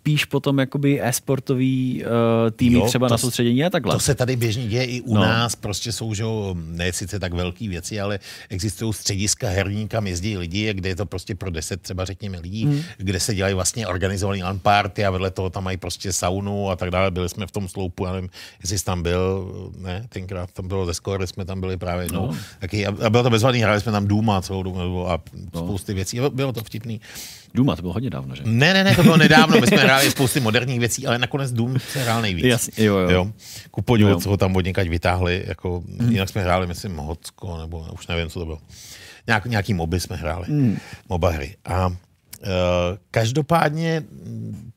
spíš 0.00 0.24
potom 0.24 0.58
jakoby 0.58 1.02
e-sportový 1.02 2.04
uh, 2.04 2.10
týmy 2.50 2.78
Jo, 2.78 2.86
třeba 2.86 3.08
to 3.08 3.14
na 3.14 3.18
soustředění 3.18 3.64
a 3.64 3.70
takhle. 3.70 3.94
To 3.94 4.00
se 4.00 4.14
tady 4.14 4.36
běžně 4.36 4.66
děje 4.66 4.84
i 4.84 5.00
u 5.00 5.14
No. 5.14 5.20
no. 5.20 5.26
nás, 5.26 5.56
prostě 5.56 5.92
jsou, 5.92 6.14
že 6.14 6.24
ne 6.54 6.92
sice 6.92 7.18
tak 7.20 7.34
velké 7.34 7.68
věci, 7.68 8.00
ale 8.00 8.18
existují 8.48 8.92
střediska 8.92 9.48
herní, 9.48 9.88
kam 9.88 10.06
jezdí 10.06 10.36
lidi, 10.36 10.74
kde 10.74 10.88
je 10.88 10.96
to 10.96 11.06
prostě 11.06 11.34
pro 11.34 11.50
10 11.50 11.82
třeba 11.82 12.04
řekněme 12.04 12.38
lidí, 12.40 12.64
hmm. 12.64 12.82
kde 12.98 13.20
se 13.20 13.34
dělají 13.34 13.54
vlastně 13.54 13.86
organizovaný 13.86 14.42
LAN 14.42 14.58
party 14.58 15.04
a 15.04 15.10
vedle 15.10 15.30
toho 15.30 15.50
tam 15.50 15.64
mají 15.64 15.76
prostě 15.76 16.12
saunu 16.12 16.70
a 16.70 16.76
tak 16.76 16.90
dále. 16.90 17.10
Byli 17.10 17.28
jsme 17.28 17.46
v 17.46 17.50
tom 17.50 17.68
sloupu, 17.68 18.04
já 18.06 18.12
nevím, 18.12 18.30
jestli 18.62 18.78
jsi 18.78 18.84
tam 18.84 19.02
byl, 19.02 19.52
ne, 19.78 20.04
tenkrát 20.08 20.50
tam 20.52 20.68
bylo 20.68 20.86
ze 20.86 20.94
Score, 20.94 21.26
jsme 21.26 21.44
tam 21.44 21.60
byli 21.60 21.76
právě 21.76 22.04
jednou. 22.04 22.26
No. 22.26 22.36
Taky, 22.58 22.86
a 22.86 23.10
bylo 23.10 23.22
to 23.22 23.30
bezvadný, 23.30 23.60
hráli 23.60 23.80
jsme 23.80 23.92
tam 23.92 24.06
Duma 24.06 24.42
celou 24.42 24.62
dobu 24.62 25.08
a 25.10 25.20
No. 25.54 25.60
spousty 25.60 25.94
věcí. 25.94 26.20
Bylo 26.32 26.52
to 26.52 26.64
vtipný. 26.64 27.00
Duma, 27.54 27.76
to 27.76 27.82
bylo 27.82 27.94
hodně 27.94 28.10
dávno, 28.10 28.34
že? 28.34 28.42
Ne, 28.46 28.74
ne, 28.74 28.84
ne, 28.84 28.96
to 28.96 29.02
bylo 29.02 29.16
nedávno, 29.26 29.60
my 29.60 29.66
jsme 29.66 29.76
hráli 29.76 30.10
spousty 30.10 30.40
moderních 30.40 30.80
věcí, 30.80 31.06
ale 31.06 31.18
nakonec 31.18 31.52
Doom 31.52 31.78
se 31.78 32.02
hrál 32.02 32.22
nejvíc. 32.22 32.44
Jasně, 32.44 32.84
jo, 32.84 32.96
jo. 32.96 33.10
jo. 33.10 33.32
Ku 33.70 33.82
podivu, 33.82 34.10
Jo. 34.10 34.20
co 34.20 34.30
ho 34.30 34.36
tam 34.36 34.56
od 34.56 34.64
někať 34.64 34.88
vytáhli, 34.88 35.44
jako, 35.46 35.82
mm. 35.86 36.12
jinak 36.12 36.28
jsme 36.28 36.42
hráli, 36.42 36.66
myslím, 36.66 36.96
Hocko, 36.96 37.58
nebo 37.58 37.86
už 37.92 38.06
nevím, 38.06 38.28
co 38.28 38.38
to 38.38 38.44
bylo. 38.46 38.58
Nějak, 39.26 39.46
nějaký 39.46 39.74
moby 39.74 40.00
jsme 40.00 40.16
hráli, 40.16 40.46
mm. 40.48 40.76
moba 41.08 41.30
hry. 41.30 41.56
A 41.64 41.86
uh, 41.86 41.94
každopádně, 43.10 44.02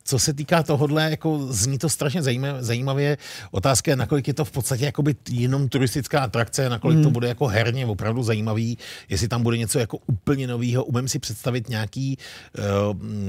co 0.04 0.20
se 0.20 0.34
týká 0.34 0.64
tohohle, 0.64 1.12
jako 1.12 1.48
zní 1.50 1.78
to 1.78 1.90
strašně 1.90 2.22
zajímavě. 2.60 3.18
Otázka 3.52 3.92
je, 3.92 3.96
nakolik 3.96 4.28
je 4.28 4.34
to 4.34 4.46
v 4.46 4.52
podstatě 4.52 4.86
jakoby 4.86 5.16
jenom 5.30 5.70
turistická 5.70 6.20
atrakce, 6.20 6.70
nakolik 6.70 6.98
mm. 6.98 7.04
to 7.04 7.10
bude 7.10 7.28
jako 7.28 7.48
herně 7.48 7.86
opravdu 7.86 8.24
zajímavý, 8.24 8.78
jestli 9.10 9.28
tam 9.28 9.44
bude 9.44 9.58
něco 9.58 9.80
jako 9.80 9.98
úplně 10.08 10.48
novýho. 10.48 10.84
Umím 10.84 11.08
si 11.08 11.20
představit 11.20 11.70
nějaký 11.70 12.18
uh, 12.58 12.64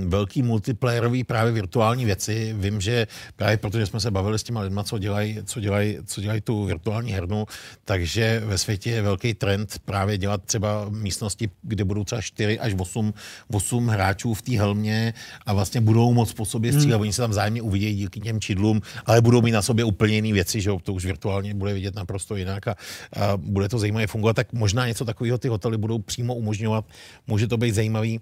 velký 0.09 0.43
multiplayerový 0.43 1.25
právě 1.25 1.53
virtuální 1.53 2.05
věci. 2.05 2.55
Vím, 2.59 2.81
že 2.81 3.07
právě 3.37 3.57
protože 3.57 3.87
jsme 3.87 4.01
se 4.01 4.11
bavili 4.11 4.39
s 4.39 4.43
těma 4.43 4.61
lidma, 4.61 4.85
co 4.85 4.99
dělají, 4.99 5.39
co 5.45 5.61
dělají, 5.61 5.99
co 6.07 6.21
dělají 6.21 6.41
tu 6.41 6.65
virtuální 6.65 7.13
hernu, 7.13 7.47
takže 7.85 8.43
ve 8.45 8.59
světě 8.59 8.91
je 8.91 9.03
velký 9.03 9.35
trend 9.35 9.79
právě 9.85 10.19
dělat 10.19 10.45
třeba 10.45 10.87
místnosti, 10.91 11.51
kde 11.63 11.85
budou 11.85 12.05
třeba 12.05 12.21
4 12.21 12.59
až 12.59 12.75
8, 12.79 13.15
8 13.53 13.89
hráčů 13.89 14.35
v 14.35 14.43
té 14.43 14.59
helmě 14.59 15.15
a 15.47 15.53
vlastně 15.53 15.81
budou 15.81 16.13
moc 16.13 16.33
po 16.33 16.45
sobě 16.65 16.81
střílet. 16.81 16.95
Hmm. 16.95 17.03
Oni 17.03 17.13
se 17.13 17.23
tam 17.23 17.33
zájemně 17.33 17.63
uvidějí 17.63 17.95
díky 17.97 18.21
těm 18.21 18.41
čidlům, 18.41 18.81
ale 19.07 19.21
budou 19.21 19.43
mít 19.43 19.53
na 19.53 19.63
sobě 19.63 19.85
úplně 19.85 20.15
jiné 20.15 20.33
věci, 20.33 20.61
že 20.61 20.71
to 20.83 20.93
už 20.93 21.05
virtuálně 21.05 21.55
bude 21.55 21.75
vidět 21.75 21.95
naprosto 21.95 22.37
jinak 22.37 22.69
a, 22.69 22.77
a 23.13 23.37
bude 23.37 23.69
to 23.69 23.79
zajímavě 23.79 24.07
fungovat. 24.07 24.37
Tak 24.37 24.53
možná 24.53 24.87
něco 24.87 25.05
takového 25.05 25.39
ty 25.39 25.49
hotely 25.49 25.77
budou 25.79 25.99
přímo 25.99 26.35
umožňovat. 26.35 26.85
Může 27.27 27.47
to 27.47 27.57
být 27.57 27.75
zajímavý. 27.75 28.21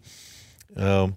Uh, 0.72 1.10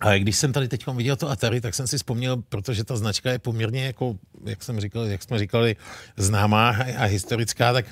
ale 0.00 0.20
když 0.20 0.36
jsem 0.36 0.52
tady 0.52 0.68
teď 0.68 0.86
viděl 0.86 1.16
to 1.16 1.30
Atari, 1.30 1.60
tak 1.60 1.74
jsem 1.74 1.86
si 1.86 1.96
vzpomněl, 1.96 2.36
protože 2.48 2.84
ta 2.84 2.96
značka 2.96 3.30
je 3.30 3.38
poměrně, 3.38 3.84
jako, 3.84 4.16
jak, 4.44 4.62
jsem 4.62 4.80
říkal, 4.80 5.04
jak 5.04 5.22
jsme 5.22 5.38
říkali, 5.38 5.76
známá 6.16 6.76
a 6.98 7.04
historická, 7.04 7.72
tak, 7.72 7.86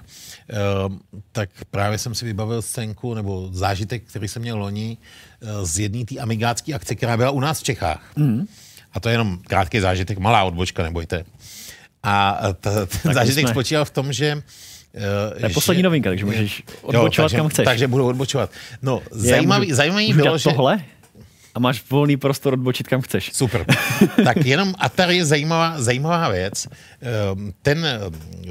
uh, 0.88 0.96
tak 1.32 1.50
právě 1.70 1.98
jsem 1.98 2.14
si 2.14 2.24
vybavil 2.24 2.62
scénku 2.62 3.14
nebo 3.14 3.48
zážitek, 3.52 4.02
který 4.04 4.28
jsem 4.28 4.42
měl 4.42 4.58
loni 4.58 4.96
uh, 5.40 5.64
z 5.66 5.78
jedné 5.78 6.04
té 6.04 6.18
amigácké 6.18 6.74
akce, 6.74 6.94
která 6.94 7.16
byla 7.16 7.30
u 7.30 7.40
nás 7.40 7.60
v 7.60 7.62
Čechách. 7.62 8.12
Mm. 8.16 8.46
A 8.92 9.00
to 9.00 9.08
je 9.08 9.12
jenom 9.12 9.38
krátký 9.46 9.80
zážitek, 9.80 10.18
malá 10.18 10.42
odbočka, 10.42 10.82
nebojte. 10.82 11.24
A 12.02 12.40
eh, 12.50 12.54
ta, 12.60 12.86
ten 12.86 13.00
Tak 13.02 13.14
zážitek 13.14 13.44
jsme- 13.44 13.50
spočíval 13.50 13.84
v 13.84 13.90
tom, 13.90 14.12
že 14.12 14.34
uh, 14.36 15.40
To 15.40 15.46
je 15.46 15.54
poslední 15.54 15.82
novinka, 15.82 16.10
takže 16.10 16.24
můžeš 16.24 16.62
odbočovat 16.82 17.30
takže, 17.30 17.36
kam 17.36 17.48
chceš. 17.48 17.64
Takže 17.64 17.88
budu 17.88 18.06
odbočovat. 18.06 18.50
No, 18.82 19.02
zajímavý, 19.10 19.66
můžu- 19.66 19.76
zajímavý 19.76 20.06
můžu 20.06 20.22
bylo, 20.22 20.38
že... 20.38 20.44
tohle 20.44 20.84
a 21.54 21.58
máš 21.58 21.84
volný 21.90 22.16
prostor 22.16 22.52
odbočit 22.52 22.88
kam 22.88 23.00
chceš. 23.00 23.30
Super. 23.32 23.66
tak 24.24 24.46
jenom 24.46 24.74
Atari 24.78 25.16
je 25.16 25.24
zajímavá, 25.24 25.82
zajímavá 25.82 26.28
věc. 26.28 26.66
Ehm, 27.00 27.54
Ten 27.62 27.86
eh, 27.86 28.00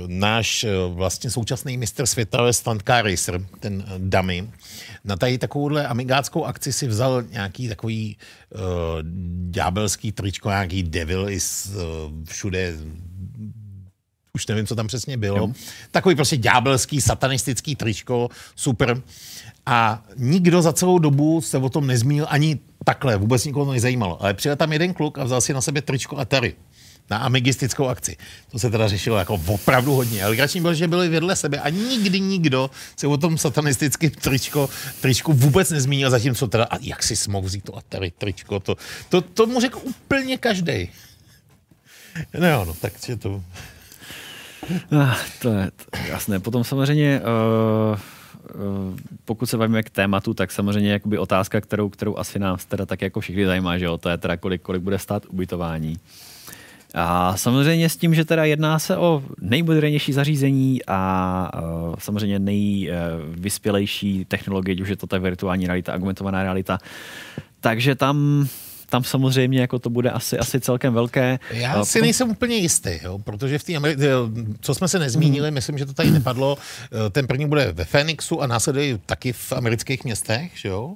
náš 0.08 0.64
eh, 0.64 0.70
vlastně 0.90 1.30
současný 1.30 1.78
mistr 1.78 2.06
světa 2.06 2.48
je 2.48 2.54
Stunt 2.54 2.84
Car 2.84 3.06
Racer, 3.06 3.42
ten 3.60 3.84
eh, 3.88 3.94
dummy, 3.98 4.50
na 5.04 5.16
tady 5.16 5.38
takovouhle 5.38 5.88
amigáckou 5.88 6.46
akci 6.46 6.74
si 6.74 6.88
vzal 6.88 7.24
nějaký 7.32 7.68
takový 7.68 8.18
uh, 8.56 8.62
ďábelský 9.50 10.12
tričko, 10.12 10.50
nějaký 10.50 10.84
devil 10.84 11.30
is 11.30 11.72
uh, 11.76 11.84
všude 12.24 12.74
už 14.36 14.48
nevím, 14.48 14.68
co 14.68 14.76
tam 14.76 14.88
přesně 14.88 15.18
bylo. 15.18 15.38
Jo. 15.38 15.52
Takový 15.92 16.16
prostě 16.16 16.38
ďábelský, 16.38 17.02
satanistický 17.02 17.76
tričko, 17.76 18.30
super. 18.56 19.02
A 19.66 20.04
nikdo 20.18 20.62
za 20.62 20.74
celou 20.74 21.00
dobu 21.00 21.42
se 21.42 21.58
o 21.58 21.70
tom 21.70 21.88
nezmínil 21.88 22.26
ani 22.30 22.60
takhle, 22.84 23.18
vůbec 23.18 23.46
nikoho 23.46 23.66
to 23.66 23.72
nezajímalo. 23.72 24.24
Ale 24.24 24.34
přijel 24.34 24.56
tam 24.56 24.74
jeden 24.74 24.94
kluk 24.94 25.18
a 25.18 25.24
vzal 25.24 25.42
si 25.42 25.54
na 25.54 25.62
sebe 25.62 25.82
tričko 25.82 26.18
Atari 26.18 26.56
na 27.10 27.18
amigistickou 27.18 27.88
akci. 27.88 28.18
To 28.52 28.60
se 28.60 28.70
teda 28.70 28.88
řešilo 28.88 29.18
jako 29.18 29.42
opravdu 29.48 29.94
hodně. 29.94 30.24
Ale 30.24 30.36
grační 30.36 30.62
byl, 30.62 30.74
že 30.74 30.88
byli 30.88 31.10
vedle 31.10 31.36
sebe 31.36 31.60
a 31.60 31.70
nikdy 31.70 32.20
nikdo 32.20 32.70
se 32.96 33.08
o 33.08 33.18
tom 33.18 33.38
satanistickém 33.38 34.10
tričko, 34.10 34.70
tričku 35.02 35.34
vůbec 35.34 35.70
nezmínil, 35.70 36.10
zatímco 36.10 36.48
teda, 36.48 36.64
a 36.64 36.78
jak 36.82 37.04
si 37.04 37.30
mohl 37.30 37.48
vzít 37.48 37.64
to 37.64 37.78
Atari 37.78 38.12
tričko, 38.12 38.60
to, 38.60 38.76
to, 39.10 39.22
to 39.22 39.46
mu 39.46 39.60
řekl 39.60 39.80
úplně 39.84 40.38
každý. 40.38 40.90
No 42.40 42.66
no, 42.66 42.74
takže 42.74 43.16
to... 43.18 43.44
Ah, 44.92 45.18
to 45.42 45.50
je 45.50 45.72
je 46.04 46.10
jasné. 46.10 46.40
Potom 46.40 46.64
samozřejmě, 46.64 47.22
uh, 47.92 48.00
pokud 49.26 49.46
se 49.46 49.58
bavíme 49.58 49.84
k 49.84 49.90
tématu, 49.90 50.34
tak 50.34 50.52
samozřejmě 50.52 50.92
jakoby 50.92 51.18
otázka, 51.18 51.62
kterou, 51.62 51.90
kterou 51.90 52.18
asi 52.18 52.40
nás 52.40 52.66
teda 52.66 52.86
tak 52.86 53.02
jako 53.02 53.20
všichni 53.20 53.46
zajímá, 53.46 53.78
že 53.78 53.86
jo, 53.86 53.98
to 53.98 54.10
je 54.10 54.18
teda 54.18 54.38
kolik, 54.38 54.62
kolik 54.62 54.82
bude 54.82 55.00
stát 55.00 55.26
ubytování. 55.26 55.98
A 56.94 57.38
samozřejmě 57.38 57.90
s 57.90 57.98
tím, 57.98 58.16
že 58.16 58.26
teda 58.26 58.46
jedná 58.46 58.80
se 58.80 58.98
o 58.98 59.24
nejmodernější 59.42 60.14
zařízení 60.14 60.86
a 60.88 61.52
uh, 61.56 61.96
samozřejmě 61.98 62.40
nejvyspělejší 62.40 64.26
technologie, 64.26 64.82
už 64.82 64.90
je 64.90 64.96
to 64.96 65.08
ta 65.08 65.18
virtuální 65.18 65.68
realita, 65.68 65.94
augmentovaná 65.94 66.44
realita. 66.44 66.78
Takže 67.60 67.96
tam 67.96 68.48
tam 68.94 69.04
samozřejmě 69.04 69.62
jako 69.62 69.80
to 69.80 69.90
bude 69.90 70.10
asi, 70.10 70.38
asi 70.38 70.60
celkem 70.60 70.94
velké. 70.94 71.40
Já 71.52 71.86
si 71.86 72.02
nejsem 72.02 72.30
úplně 72.30 72.56
jistý, 72.56 73.00
jo, 73.04 73.20
protože 73.20 73.60
v 73.60 73.64
té 73.64 73.74
Ameri- 73.74 73.98
co 74.62 74.76
jsme 74.76 74.88
se 74.88 75.00
nezmínili, 75.00 75.52
mm. 75.52 75.56
myslím, 75.56 75.78
že 75.78 75.86
to 75.86 75.94
tady 75.94 76.12
nepadlo, 76.12 76.58
ten 77.12 77.28
první 77.28 77.46
bude 77.46 77.72
ve 77.72 77.86
Phoenixu 77.86 78.42
a 78.42 78.48
následuje 78.48 78.98
taky 79.06 79.34
v 79.34 79.54
amerických 79.54 80.04
městech, 80.04 80.52
že 80.56 80.70
jo? 80.70 80.96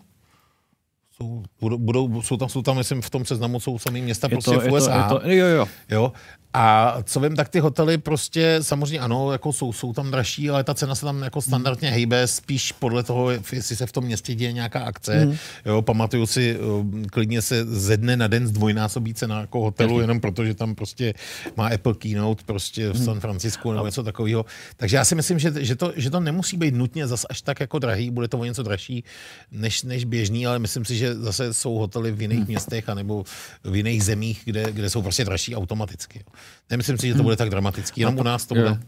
Jsou, 1.17 1.43
budou, 1.59 2.21
jsou, 2.21 2.37
tam, 2.37 2.49
jsou 2.49 2.61
tam, 2.61 2.77
myslím, 2.77 3.01
v 3.01 3.09
tom 3.09 3.25
seznamu 3.25 3.59
jsou 3.59 3.79
samý 3.79 4.01
města 4.01 4.27
je 4.27 4.29
prostě 4.29 4.51
to, 4.51 4.59
v 4.59 4.71
USA. 4.71 4.97
Je 4.97 5.03
to, 5.03 5.15
je 5.15 5.21
to, 5.21 5.29
jo, 5.29 5.47
jo. 5.47 5.67
jo. 5.89 6.11
A 6.53 6.97
co 7.03 7.19
vím, 7.19 7.35
tak 7.35 7.49
ty 7.49 7.59
hotely 7.59 7.97
prostě 7.97 8.59
samozřejmě 8.61 8.99
ano, 8.99 9.31
jako 9.31 9.53
jsou, 9.53 9.73
jsou 9.73 9.93
tam 9.93 10.11
dražší, 10.11 10.49
ale 10.49 10.63
ta 10.63 10.73
cena 10.73 10.95
se 10.95 11.05
tam 11.05 11.23
jako 11.23 11.41
standardně 11.41 11.91
hejbe 11.91 12.27
spíš 12.27 12.71
podle 12.71 13.03
toho, 13.03 13.31
jestli 13.31 13.75
se 13.75 13.85
v 13.85 13.91
tom 13.91 14.03
městě 14.03 14.35
děje 14.35 14.51
nějaká 14.51 14.79
akce. 14.79 15.25
Mm. 15.25 15.35
Jo, 15.65 15.81
pamatuju 15.81 16.25
si, 16.25 16.59
um, 16.59 17.05
klidně 17.05 17.41
se 17.41 17.65
ze 17.65 17.97
dne 17.97 18.17
na 18.17 18.27
den 18.27 18.47
zdvojnásobí 18.47 19.13
cena 19.13 19.41
jako 19.41 19.61
hotelu, 19.61 19.93
Taky. 19.93 20.01
jenom 20.01 20.19
protože 20.19 20.53
tam 20.53 20.75
prostě 20.75 21.13
má 21.57 21.67
Apple 21.67 21.93
Keynote 21.93 22.43
prostě 22.45 22.89
v 22.89 22.95
mhm. 22.95 23.05
San 23.05 23.19
Francisku 23.19 23.71
nebo 23.71 23.85
něco 23.85 24.03
takového. 24.03 24.45
Takže 24.77 24.97
já 24.97 25.05
si 25.05 25.15
myslím, 25.15 25.39
že, 25.39 25.53
že, 25.57 25.75
to, 25.75 25.93
že 25.95 26.09
to 26.09 26.19
nemusí 26.19 26.57
být 26.57 26.73
nutně 26.73 27.07
zas 27.07 27.25
až 27.29 27.41
tak 27.41 27.59
jako 27.59 27.79
drahý, 27.79 28.09
bude 28.09 28.27
to 28.27 28.39
o 28.39 28.45
něco 28.45 28.63
dražší 28.63 29.03
než, 29.51 29.83
než 29.83 30.05
běžný, 30.05 30.47
ale 30.47 30.59
myslím 30.59 30.85
si, 30.85 30.97
že 30.97 31.06
zase 31.15 31.53
jsou 31.53 31.75
hotely 31.75 32.11
v 32.11 32.21
jiných 32.21 32.39
mm. 32.39 32.45
městech 32.47 32.89
anebo 32.89 33.23
v 33.63 33.75
jiných 33.75 34.03
zemích, 34.03 34.41
kde, 34.45 34.71
kde 34.71 34.89
jsou 34.89 35.01
prostě 35.01 35.25
dražší 35.25 35.55
automaticky. 35.55 36.23
Nemyslím 36.69 36.97
si, 36.97 37.07
že 37.07 37.13
to 37.13 37.23
bude 37.23 37.35
tak 37.35 37.49
dramatický, 37.49 38.01
jenom 38.01 38.19
u 38.19 38.23
nás 38.23 38.45
to 38.45 38.55
bude. 38.55 38.79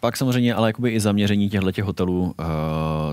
Pak 0.00 0.16
samozřejmě, 0.16 0.54
ale 0.54 0.68
jakoby 0.68 0.90
i 0.90 1.00
zaměření 1.00 1.50
těchto 1.50 1.72
těch 1.72 1.84
hotelů, 1.84 2.22
uh, 2.22 2.34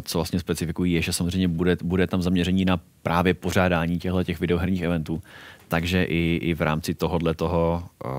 co 0.01 0.17
vlastně 0.17 0.39
specifikují, 0.39 0.93
je, 0.93 1.01
že 1.01 1.13
samozřejmě 1.13 1.47
bude, 1.47 1.77
bude 1.83 2.07
tam 2.07 2.21
zaměření 2.21 2.65
na 2.65 2.79
právě 3.03 3.33
pořádání 3.33 3.99
těchto 3.99 4.23
těch 4.23 4.39
videoherních 4.39 4.81
eventů. 4.81 5.23
Takže 5.67 6.03
i, 6.03 6.39
i 6.41 6.53
v 6.53 6.61
rámci 6.61 6.93
tohohle 6.93 7.33
toho 7.33 7.83
uh, 8.05 8.11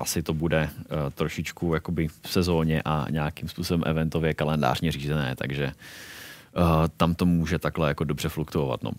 asi 0.00 0.22
to 0.22 0.34
bude 0.34 0.68
uh, 0.72 0.96
trošičku 1.14 1.74
jakoby 1.74 2.08
v 2.08 2.28
sezóně 2.28 2.82
a 2.84 3.06
nějakým 3.10 3.48
způsobem 3.48 3.82
eventově 3.86 4.34
kalendářně 4.34 4.92
řízené, 4.92 5.34
takže 5.36 5.64
uh, 5.66 6.62
tam 6.96 7.14
to 7.14 7.26
může 7.26 7.58
takhle 7.58 7.88
jako 7.88 8.04
dobře 8.04 8.28
fluktuovat. 8.28 8.82
No. 8.82 8.90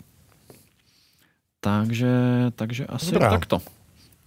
Takže, 1.64 2.08
takže 2.56 2.86
asi 2.86 3.12
Dobrá. 3.12 3.30
takto. 3.30 3.62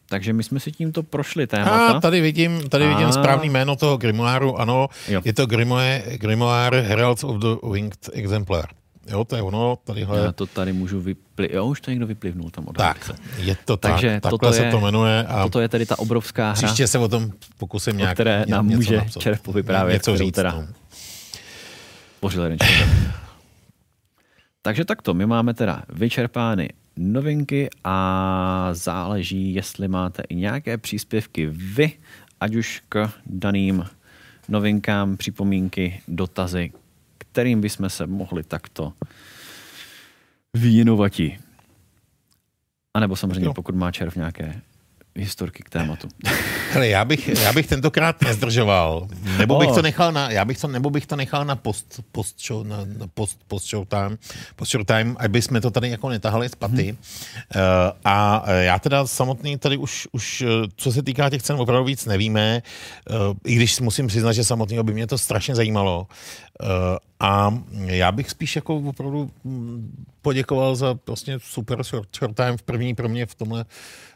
Takže 0.10 0.34
my 0.34 0.44
jsme 0.44 0.60
si 0.60 0.72
tímto 0.72 1.04
prošli 1.04 1.48
témata. 1.48 1.88
A 1.88 2.00
tady 2.00 2.22
vidím, 2.22 2.70
tady 2.70 2.88
vidím 2.88 3.08
a... 3.08 3.12
správný 3.12 3.50
jméno 3.50 3.76
toho 3.76 3.98
grimoáru, 3.98 4.60
ano, 4.60 4.88
jo. 5.08 5.22
je 5.26 5.34
to 5.34 5.46
grimoire, 5.46 6.04
grimoire 6.18 6.82
Heralds 6.82 7.24
of 7.24 7.38
the 7.38 7.68
Winged 7.72 8.10
Exemplar. 8.14 8.70
Jo, 9.10 9.24
to 9.24 9.36
je 9.36 9.42
ono, 9.42 9.78
tadyhle. 9.84 10.20
Já 10.20 10.32
to 10.32 10.46
tady 10.46 10.74
můžu 10.74 11.02
vyplivnout. 11.02 11.56
Jo, 11.56 11.66
už 11.66 11.82
to 11.82 11.92
někdo 11.92 12.08
vyplivnul 12.08 12.50
tam 12.50 12.68
od 12.68 12.78
Tak, 12.78 13.12
je 13.38 13.58
to 13.66 13.78
tak. 13.78 13.92
Takže 13.92 14.20
Takhle 14.22 14.54
se 14.54 14.66
je, 14.66 14.72
to 14.72 14.80
jmenuje. 14.80 15.26
A 15.26 15.44
toto 15.44 15.60
je 15.60 15.70
tedy 15.70 15.86
ta 15.86 16.00
obrovská 16.00 16.44
hra. 16.44 16.54
Příště 16.54 16.88
se 16.88 16.98
o 16.98 17.08
tom 17.08 17.32
pokusím 17.58 17.98
nějak 17.98 18.14
které 18.14 18.46
nám 18.48 18.68
něco 18.68 18.78
může 18.78 19.02
Červ 19.20 19.42
povyprávět. 19.42 19.94
Něco 19.94 20.18
říct. 20.18 20.36
Teda 20.36 20.52
no. 20.52 20.68
Jeden 22.44 22.58
Takže 24.62 24.86
takto, 24.86 25.14
my 25.14 25.26
máme 25.26 25.54
teda 25.54 25.84
vyčerpány 25.90 26.70
novinky 26.98 27.70
a 27.84 28.70
záleží, 28.74 29.54
jestli 29.54 29.88
máte 29.88 30.24
i 30.30 30.36
nějaké 30.36 30.78
příspěvky 30.78 31.48
vy, 31.52 31.92
ať 32.40 32.56
už 32.56 32.84
k 32.90 33.12
daným 33.26 33.86
novinkám, 34.50 35.18
připomínky, 35.18 36.02
dotazy, 36.08 36.72
kterým 37.18 37.62
bychom 37.62 37.90
se 37.90 38.08
mohli 38.08 38.44
takto 38.44 38.94
věnovati. 40.54 41.40
A 42.94 43.00
nebo 43.00 43.16
samozřejmě, 43.16 43.50
pokud 43.54 43.76
má 43.76 43.92
červ 43.92 44.16
nějaké 44.16 44.62
historky 45.22 45.64
k 45.64 45.70
tématu. 45.70 46.08
Hele, 46.72 46.88
já 46.88 47.06
bych, 47.06 47.28
já 47.28 47.54
bych 47.54 47.68
tentokrát 47.68 48.22
nezdržoval. 48.22 49.08
Nebo 49.38 49.56
oh. 49.56 49.66
bych 49.66 49.76
to 49.76 49.82
nechal 49.82 50.12
na, 50.12 50.32
já 50.32 50.46
bych 50.46 50.58
to, 50.58 50.68
nebo 50.68 50.90
bych 50.90 51.06
to 51.06 51.16
nechal 51.16 51.46
na 51.46 51.56
post, 51.56 52.00
post 52.12 52.46
show, 52.48 52.68
na, 52.68 52.78
na 52.98 53.08
post, 53.14 53.40
post 53.48 53.70
show 53.70 53.86
time, 53.88 54.18
post 54.56 54.72
show 54.72 54.86
time, 54.86 55.16
aby 55.20 55.42
jsme 55.42 55.62
to 55.62 55.72
tady 55.72 55.90
jako 55.90 56.10
netahali 56.10 56.50
z 56.50 56.56
paty. 56.56 56.84
Hmm. 56.84 56.98
Uh, 57.56 57.62
a 58.06 58.44
já 58.52 58.80
teda 58.80 59.08
samotný 59.08 59.58
tady 59.58 59.78
už, 59.78 60.08
už, 60.12 60.42
eh, 60.42 60.68
co 60.76 60.92
se 60.92 61.04
týká 61.04 61.30
těch 61.30 61.44
cen, 61.44 61.56
opravdu 61.60 61.86
víc 61.86 62.06
nevíme, 62.06 62.62
uh, 63.10 63.36
i 63.46 63.56
když 63.56 63.80
musím 63.80 64.08
přiznat, 64.08 64.34
že 64.34 64.44
samotného 64.44 64.84
by 64.84 64.94
mě 64.94 65.08
to 65.08 65.18
strašně 65.18 65.56
zajímalo. 65.56 66.08
Uh, 66.62 66.68
a 67.20 67.60
já 67.86 68.12
bych 68.12 68.30
spíš 68.30 68.56
jako 68.56 68.78
opravdu 68.78 69.32
hm, 69.46 70.06
poděkoval 70.22 70.76
za 70.76 71.00
vlastně 71.08 71.40
super 71.40 71.84
short, 71.84 72.10
short 72.18 72.36
time 72.36 72.58
v 72.58 72.62
první 72.62 72.96
pro 72.96 73.10
mě 73.10 73.26
v 73.26 73.36
tomhle, 73.36 73.66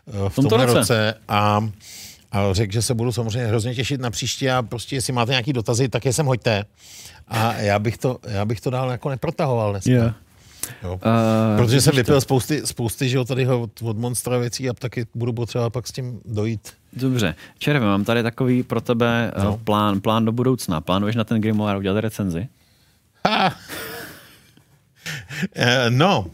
v, 0.07 0.30
v 0.30 0.36
tomhle 0.36 0.65
roce. 0.65 0.80
roce 0.80 1.14
a 1.28 1.69
a 2.32 2.53
řekl, 2.53 2.73
že 2.73 2.82
se 2.82 2.94
budu 2.94 3.11
samozřejmě 3.11 3.48
hrozně 3.48 3.76
těšit 3.76 4.02
na 4.02 4.11
příště 4.11 4.52
a 4.52 4.61
prostě 4.61 4.95
jestli 4.95 5.14
máte 5.14 5.32
nějaký 5.32 5.53
dotazy, 5.53 5.90
tak 5.90 6.06
je 6.06 6.14
sem 6.14 6.26
hoďte. 6.26 6.65
A 7.28 7.53
já 7.53 7.80
bych 7.80 7.98
to, 7.98 8.19
já 8.28 8.45
bych 8.45 8.61
to 8.61 8.69
dál 8.69 8.91
jako 8.91 9.10
neprotahoval 9.10 9.72
dneska. 9.72 9.91
Yeah. 9.91 10.15
Jo. 10.84 10.94
Uh, 10.94 10.99
Protože 11.57 11.82
jsem 11.82 11.95
vypil 11.95 12.22
spousty, 12.22 12.61
spousty 12.68 13.10
že 13.10 13.18
jo, 13.18 13.26
tady 13.26 13.48
od, 13.48 13.82
od 13.82 13.98
Monstra 13.98 14.38
věcí 14.38 14.69
a 14.69 14.73
taky 14.73 15.06
budu 15.15 15.34
potřeba 15.34 15.69
pak 15.69 15.88
s 15.88 15.91
tím 15.91 16.22
dojít. 16.26 16.73
Dobře. 16.94 17.36
Červe, 17.57 17.86
mám 17.86 18.03
tady 18.03 18.23
takový 18.23 18.64
pro 18.64 18.82
tebe 18.82 19.32
no. 19.44 19.57
plán, 19.57 20.02
plán 20.02 20.26
do 20.26 20.32
budoucna. 20.32 20.82
Plánuješ 20.82 21.15
na 21.15 21.23
ten 21.23 21.41
Grimoire 21.41 21.78
udělat 21.78 22.02
recenzi? 22.02 22.48
Ha. 23.28 23.56
Eh, 25.56 25.90
no, 25.90 26.26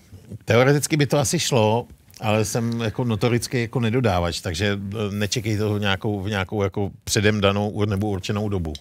teoreticky 0.45 0.97
by 0.97 1.07
to 1.07 1.17
asi 1.17 1.39
šlo, 1.39 1.87
ale 2.21 2.45
jsem 2.45 2.81
jako 2.81 3.03
notoricky 3.03 3.61
jako 3.61 3.79
nedodávač, 3.79 4.41
takže 4.41 4.79
eh, 4.93 5.11
nečekej 5.11 5.57
to 5.57 5.73
v 5.73 5.79
nějakou, 5.79 6.21
v 6.21 6.29
nějakou 6.29 6.63
jako 6.63 6.91
předem 7.03 7.41
danou 7.41 7.85
nebo 7.85 8.09
určenou 8.09 8.49
dobu. 8.49 8.73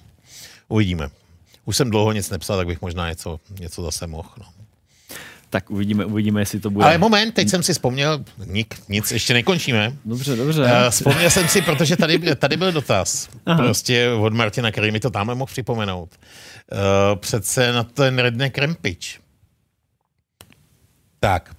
Uvidíme. 0.69 1.09
Už 1.65 1.77
jsem 1.77 1.91
dlouho 1.91 2.13
nic 2.13 2.31
nepsal, 2.31 2.57
tak 2.57 2.67
bych 2.67 2.83
možná 2.83 3.09
něco, 3.09 3.41
něco 3.61 3.83
zase 3.83 4.07
mohl. 4.07 4.31
No. 4.39 4.47
Tak 5.51 5.71
uvidíme, 5.71 6.05
uvidíme, 6.05 6.41
jestli 6.41 6.61
to 6.61 6.71
bude. 6.71 6.85
Ale 6.85 6.99
moment, 6.99 7.33
teď 7.33 7.49
jsem 7.49 7.63
si 7.63 7.73
vzpomněl, 7.73 8.25
nik, 8.47 8.75
nic, 8.89 9.13
ještě 9.13 9.35
nekončíme. 9.35 9.93
Dobře, 10.05 10.37
dobře. 10.37 10.63
Uh, 10.63 10.91
vzpomněl 10.91 11.31
jsem 11.31 11.49
si, 11.49 11.63
protože 11.63 11.97
tady, 11.97 12.37
tady 12.37 12.57
byl 12.57 12.73
dotaz. 12.73 13.29
Aha. 13.47 13.63
Prostě 13.63 14.11
od 14.11 14.33
Martina, 14.33 14.73
který 14.73 14.91
mi 14.91 15.01
to 15.01 15.11
tam 15.11 15.27
mohl 15.27 15.47
připomenout. 15.47 16.11
Uh, 16.73 17.19
přece 17.19 17.73
na 17.73 17.85
ten 17.85 18.19
Redneck 18.19 18.59
Rampage. 18.59 19.19
Tak. 21.21 21.57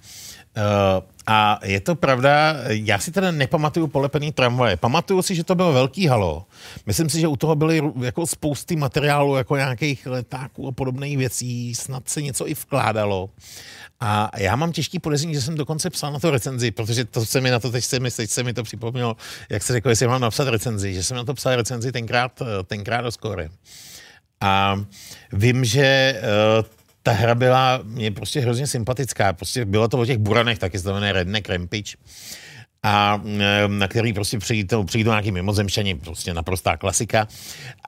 Uh, 0.56 1.04
a 1.30 1.60
je 1.64 1.80
to 1.80 1.94
pravda, 1.94 2.54
já 2.68 2.98
si 2.98 3.12
teda 3.12 3.30
nepamatuju 3.30 3.86
polepený 3.86 4.32
tramvaje. 4.32 4.76
Pamatuju 4.76 5.22
si, 5.22 5.34
že 5.34 5.44
to 5.44 5.54
bylo 5.54 5.72
velký 5.72 6.06
halo. 6.06 6.46
Myslím 6.86 7.10
si, 7.10 7.20
že 7.20 7.28
u 7.28 7.36
toho 7.36 7.56
byly 7.56 7.82
jako 8.00 8.26
spousty 8.26 8.76
materiálu, 8.76 9.36
jako 9.36 9.56
nějakých 9.56 10.06
letáků 10.06 10.68
a 10.68 10.72
podobných 10.72 11.18
věcí. 11.18 11.74
Snad 11.74 12.08
se 12.08 12.22
něco 12.22 12.48
i 12.48 12.54
vkládalo. 12.54 13.30
A 14.00 14.30
já 14.36 14.56
mám 14.56 14.72
těžký 14.72 14.98
podezření, 14.98 15.34
že 15.34 15.42
jsem 15.42 15.54
dokonce 15.54 15.90
psal 15.90 16.12
na 16.12 16.18
to 16.18 16.30
recenzi, 16.30 16.70
protože 16.70 17.04
to 17.04 17.26
se 17.26 17.40
mi 17.40 17.50
na 17.50 17.58
to 17.58 17.70
teď 17.70 17.84
se 17.84 18.00
mi, 18.00 18.10
teď 18.10 18.30
se 18.30 18.42
mi 18.42 18.52
to 18.52 18.62
připomnělo, 18.62 19.16
jak 19.50 19.62
se 19.62 19.72
řekl, 19.72 19.88
jestli 19.88 20.06
mám 20.06 20.20
napsat 20.20 20.48
recenzi, 20.48 20.94
že 20.94 21.02
jsem 21.02 21.16
na 21.16 21.24
to 21.24 21.34
psal 21.34 21.56
recenzi 21.56 21.92
tenkrát, 21.92 22.42
tenkrát 22.66 23.00
do 23.00 23.12
skóre. 23.12 23.48
A 24.40 24.80
vím, 25.32 25.64
že 25.64 26.20
uh, 26.58 26.77
ta 27.02 27.12
hra 27.12 27.34
byla 27.34 27.80
mě 27.84 28.10
prostě 28.10 28.40
hrozně 28.40 28.66
sympatická. 28.66 29.32
Prostě 29.32 29.64
bylo 29.64 29.88
to 29.88 29.98
o 29.98 30.06
těch 30.06 30.18
buranech, 30.18 30.58
taky 30.58 30.78
znamená 30.78 31.12
Redneck 31.12 31.48
Rampage 31.48 31.96
a 32.82 33.22
na 33.66 33.88
který 33.88 34.12
prostě 34.12 34.38
přijdou, 34.38 34.84
přijdou 34.84 35.10
nějaký 35.10 35.32
mimozemšťani, 35.32 35.94
prostě 35.94 36.34
naprostá 36.34 36.76
klasika. 36.76 37.28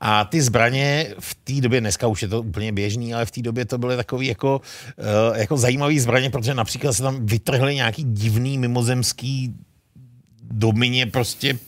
A 0.00 0.24
ty 0.24 0.42
zbraně 0.42 1.14
v 1.20 1.34
té 1.34 1.60
době, 1.60 1.80
dneska 1.80 2.06
už 2.06 2.22
je 2.22 2.28
to 2.28 2.42
úplně 2.42 2.72
běžný, 2.72 3.14
ale 3.14 3.26
v 3.26 3.30
té 3.30 3.42
době 3.42 3.64
to 3.64 3.78
byly 3.78 3.96
takový 3.96 4.26
jako, 4.26 4.60
eh, 4.98 5.40
jako 5.40 5.56
zajímavý 5.56 6.00
zbraně, 6.00 6.30
protože 6.30 6.54
například 6.54 6.92
se 6.92 7.02
tam 7.02 7.26
vytrhly 7.26 7.74
nějaký 7.74 8.04
divný 8.04 8.58
mimozemský 8.58 9.54
domině 10.42 11.06
prostě 11.06 11.58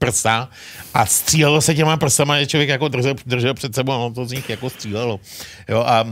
prsa 0.00 0.48
a 0.94 1.06
střílelo 1.06 1.60
se 1.60 1.74
těma 1.74 1.96
prsama, 1.96 2.40
že 2.40 2.46
člověk 2.46 2.68
jako 2.68 2.88
držel, 2.88 3.14
držel 3.26 3.54
před 3.54 3.74
sebou 3.74 3.92
a 3.92 3.96
ono 3.96 4.14
to 4.14 4.26
z 4.26 4.32
nich 4.32 4.50
jako 4.50 4.70
střílelo. 4.70 5.20
Jo, 5.68 5.80
a 5.86 6.06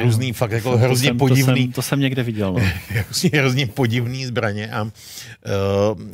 různý, 0.00 0.32
fakt 0.32 0.50
jako 0.50 0.70
to 0.70 0.78
hrozně 0.78 1.08
jsem, 1.08 1.18
podivný. 1.18 1.66
To 1.66 1.72
jsem, 1.72 1.72
to 1.72 1.82
jsem 1.82 2.00
někde 2.00 2.22
viděl. 2.22 2.52
No. 2.52 2.60
hrozně 3.34 3.66
podivný 3.66 4.26
zbraně 4.26 4.70
a, 4.70 4.82
uh, 4.82 4.90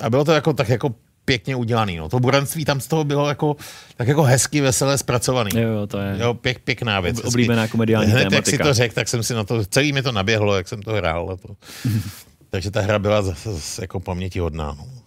a 0.00 0.10
bylo 0.10 0.24
to 0.24 0.32
jako 0.32 0.52
tak 0.52 0.68
jako 0.68 0.94
pěkně 1.24 1.56
udělaný. 1.56 1.96
No. 1.96 2.08
To 2.08 2.20
buranství 2.20 2.64
tam 2.64 2.80
z 2.80 2.86
toho 2.86 3.04
bylo 3.04 3.28
jako, 3.28 3.56
tak 3.96 4.08
jako 4.08 4.22
hezky, 4.22 4.60
veselé 4.60 4.98
zpracovaný. 4.98 5.50
Jo, 5.54 5.68
jo, 5.68 5.86
to 5.86 5.98
je 5.98 6.16
jo, 6.18 6.34
pěk, 6.34 6.58
pěkná 6.58 7.00
věc. 7.00 7.24
Oblíbená 7.24 7.68
komediální 7.68 8.10
Hned, 8.10 8.18
tématika. 8.18 8.36
jak 8.36 8.46
si 8.46 8.58
to 8.58 8.74
řekl, 8.74 8.94
tak 8.94 9.08
jsem 9.08 9.22
si 9.22 9.34
na 9.34 9.44
to, 9.44 9.64
celý 9.64 9.92
mi 9.92 10.02
to 10.02 10.12
naběhlo, 10.12 10.56
jak 10.56 10.68
jsem 10.68 10.82
to 10.82 10.92
hrál. 10.92 11.36
To. 11.36 11.56
Takže 12.50 12.70
ta 12.70 12.80
hra 12.80 12.98
byla 12.98 13.22
z, 13.22 13.34
z, 13.58 13.78
jako 13.78 14.00
paměti 14.00 14.38
hodná. 14.38 14.76
No. 14.78 15.03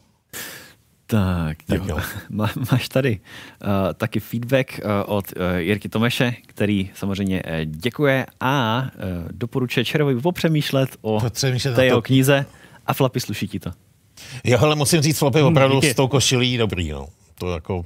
Tak, 1.10 1.58
Tak 1.64 1.80
jo. 1.80 1.86
jo. 1.90 2.00
Má, 2.30 2.50
máš 2.72 2.90
tady 2.90 3.20
uh, 3.64 3.94
taky 3.94 4.20
feedback 4.20 4.80
uh, 4.84 5.16
od 5.16 5.26
uh, 5.38 5.56
Jirky 5.58 5.90
Tomeše, 5.90 6.34
který 6.48 6.90
samozřejmě 6.96 7.44
uh, 7.44 7.52
děkuje 7.66 8.26
a 8.40 8.82
uh, 8.82 9.28
doporučuje 9.32 9.86
Čerovi 9.86 10.22
popřemýšlet 10.22 10.90
o 11.02 11.20
té 11.42 11.52
na 11.78 11.84
jeho 11.84 11.98
to. 11.98 12.02
knize 12.02 12.46
a 12.86 12.94
Flapy 12.94 13.20
sluší 13.20 13.48
ti 13.48 13.60
to. 13.60 13.72
Jo, 14.44 14.58
ale 14.62 14.76
musím 14.76 15.02
říct, 15.02 15.18
Flopy 15.20 15.42
opravdu 15.42 15.76
díky. 15.76 15.92
s 15.92 15.96
tou 15.96 16.08
košilí 16.08 16.58
dobrý, 16.58 16.90
no. 16.90 17.08
To 17.40 17.54
jako... 17.54 17.86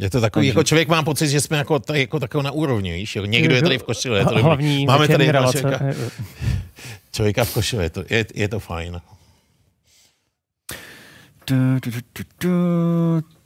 Je 0.00 0.10
to 0.10 0.20
takový, 0.20 0.42
Takže- 0.46 0.48
jako 0.50 0.62
člověk 0.64 0.88
má 0.88 1.02
pocit, 1.02 1.28
že 1.28 1.40
jsme 1.40 1.56
jako, 1.58 1.78
tady, 1.78 2.00
jako 2.00 2.20
takovou 2.20 2.42
na 2.42 2.50
úrovni, 2.50 2.92
víš, 2.92 3.16
jo? 3.16 3.24
Někdo 3.24 3.54
je 3.54 3.62
tady 3.62 3.78
v 3.78 3.82
košile, 3.82 4.18
je 4.18 4.24
to 4.24 4.30
dobrý. 4.30 4.42
Hlavní 4.42 4.86
Máme 4.86 5.08
tady 5.08 5.30
relace. 5.32 5.58
člověka, 5.60 5.84
člověka 7.12 7.44
v 7.44 7.54
košile, 7.54 7.82
je 7.84 7.90
to, 7.90 8.04
je, 8.10 8.26
je 8.34 8.48
to 8.48 8.60
fajn. 8.60 9.00
Du, 11.46 11.80
du, 11.80 11.90
du, 11.90 12.00
du, 12.14 12.24
du. 12.40 12.50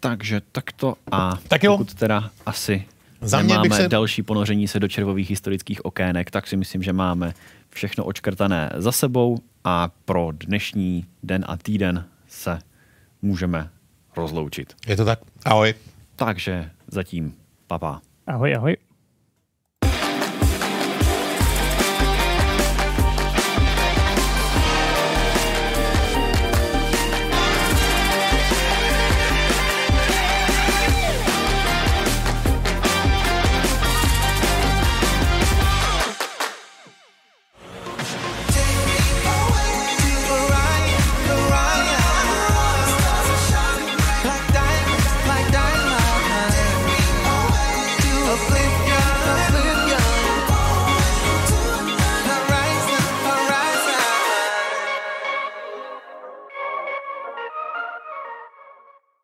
Takže 0.00 0.40
takto 0.52 0.94
a 1.10 1.36
Tak 1.48 1.62
jo. 1.62 1.72
pokud 1.78 1.94
teda 1.94 2.30
asi 2.46 2.84
Za 3.20 3.38
mě 3.40 3.48
nemáme 3.48 3.68
bych 3.68 3.76
se- 3.76 3.88
další 3.88 4.22
ponoření 4.22 4.68
se 4.68 4.80
do 4.80 4.88
červových 4.88 5.30
historických 5.30 5.84
okének, 5.84 6.30
tak 6.30 6.46
si 6.46 6.56
myslím, 6.56 6.82
že 6.82 6.92
máme 6.92 7.34
všechno 7.70 8.04
očkrtané 8.04 8.70
za 8.76 8.92
sebou 8.92 9.38
a 9.64 9.88
pro 10.04 10.30
dnešní 10.32 11.06
den 11.22 11.44
a 11.48 11.56
týden 11.56 12.04
se 12.28 12.58
můžeme 13.22 13.68
rozloučit. 14.16 14.74
Je 14.86 14.96
to 14.96 15.04
tak? 15.04 15.18
Ahoj. 15.44 15.74
Takže 16.16 16.70
zatím, 16.88 17.34
papa. 17.66 18.00
Ahoj, 18.26 18.54
ahoj. 18.56 18.76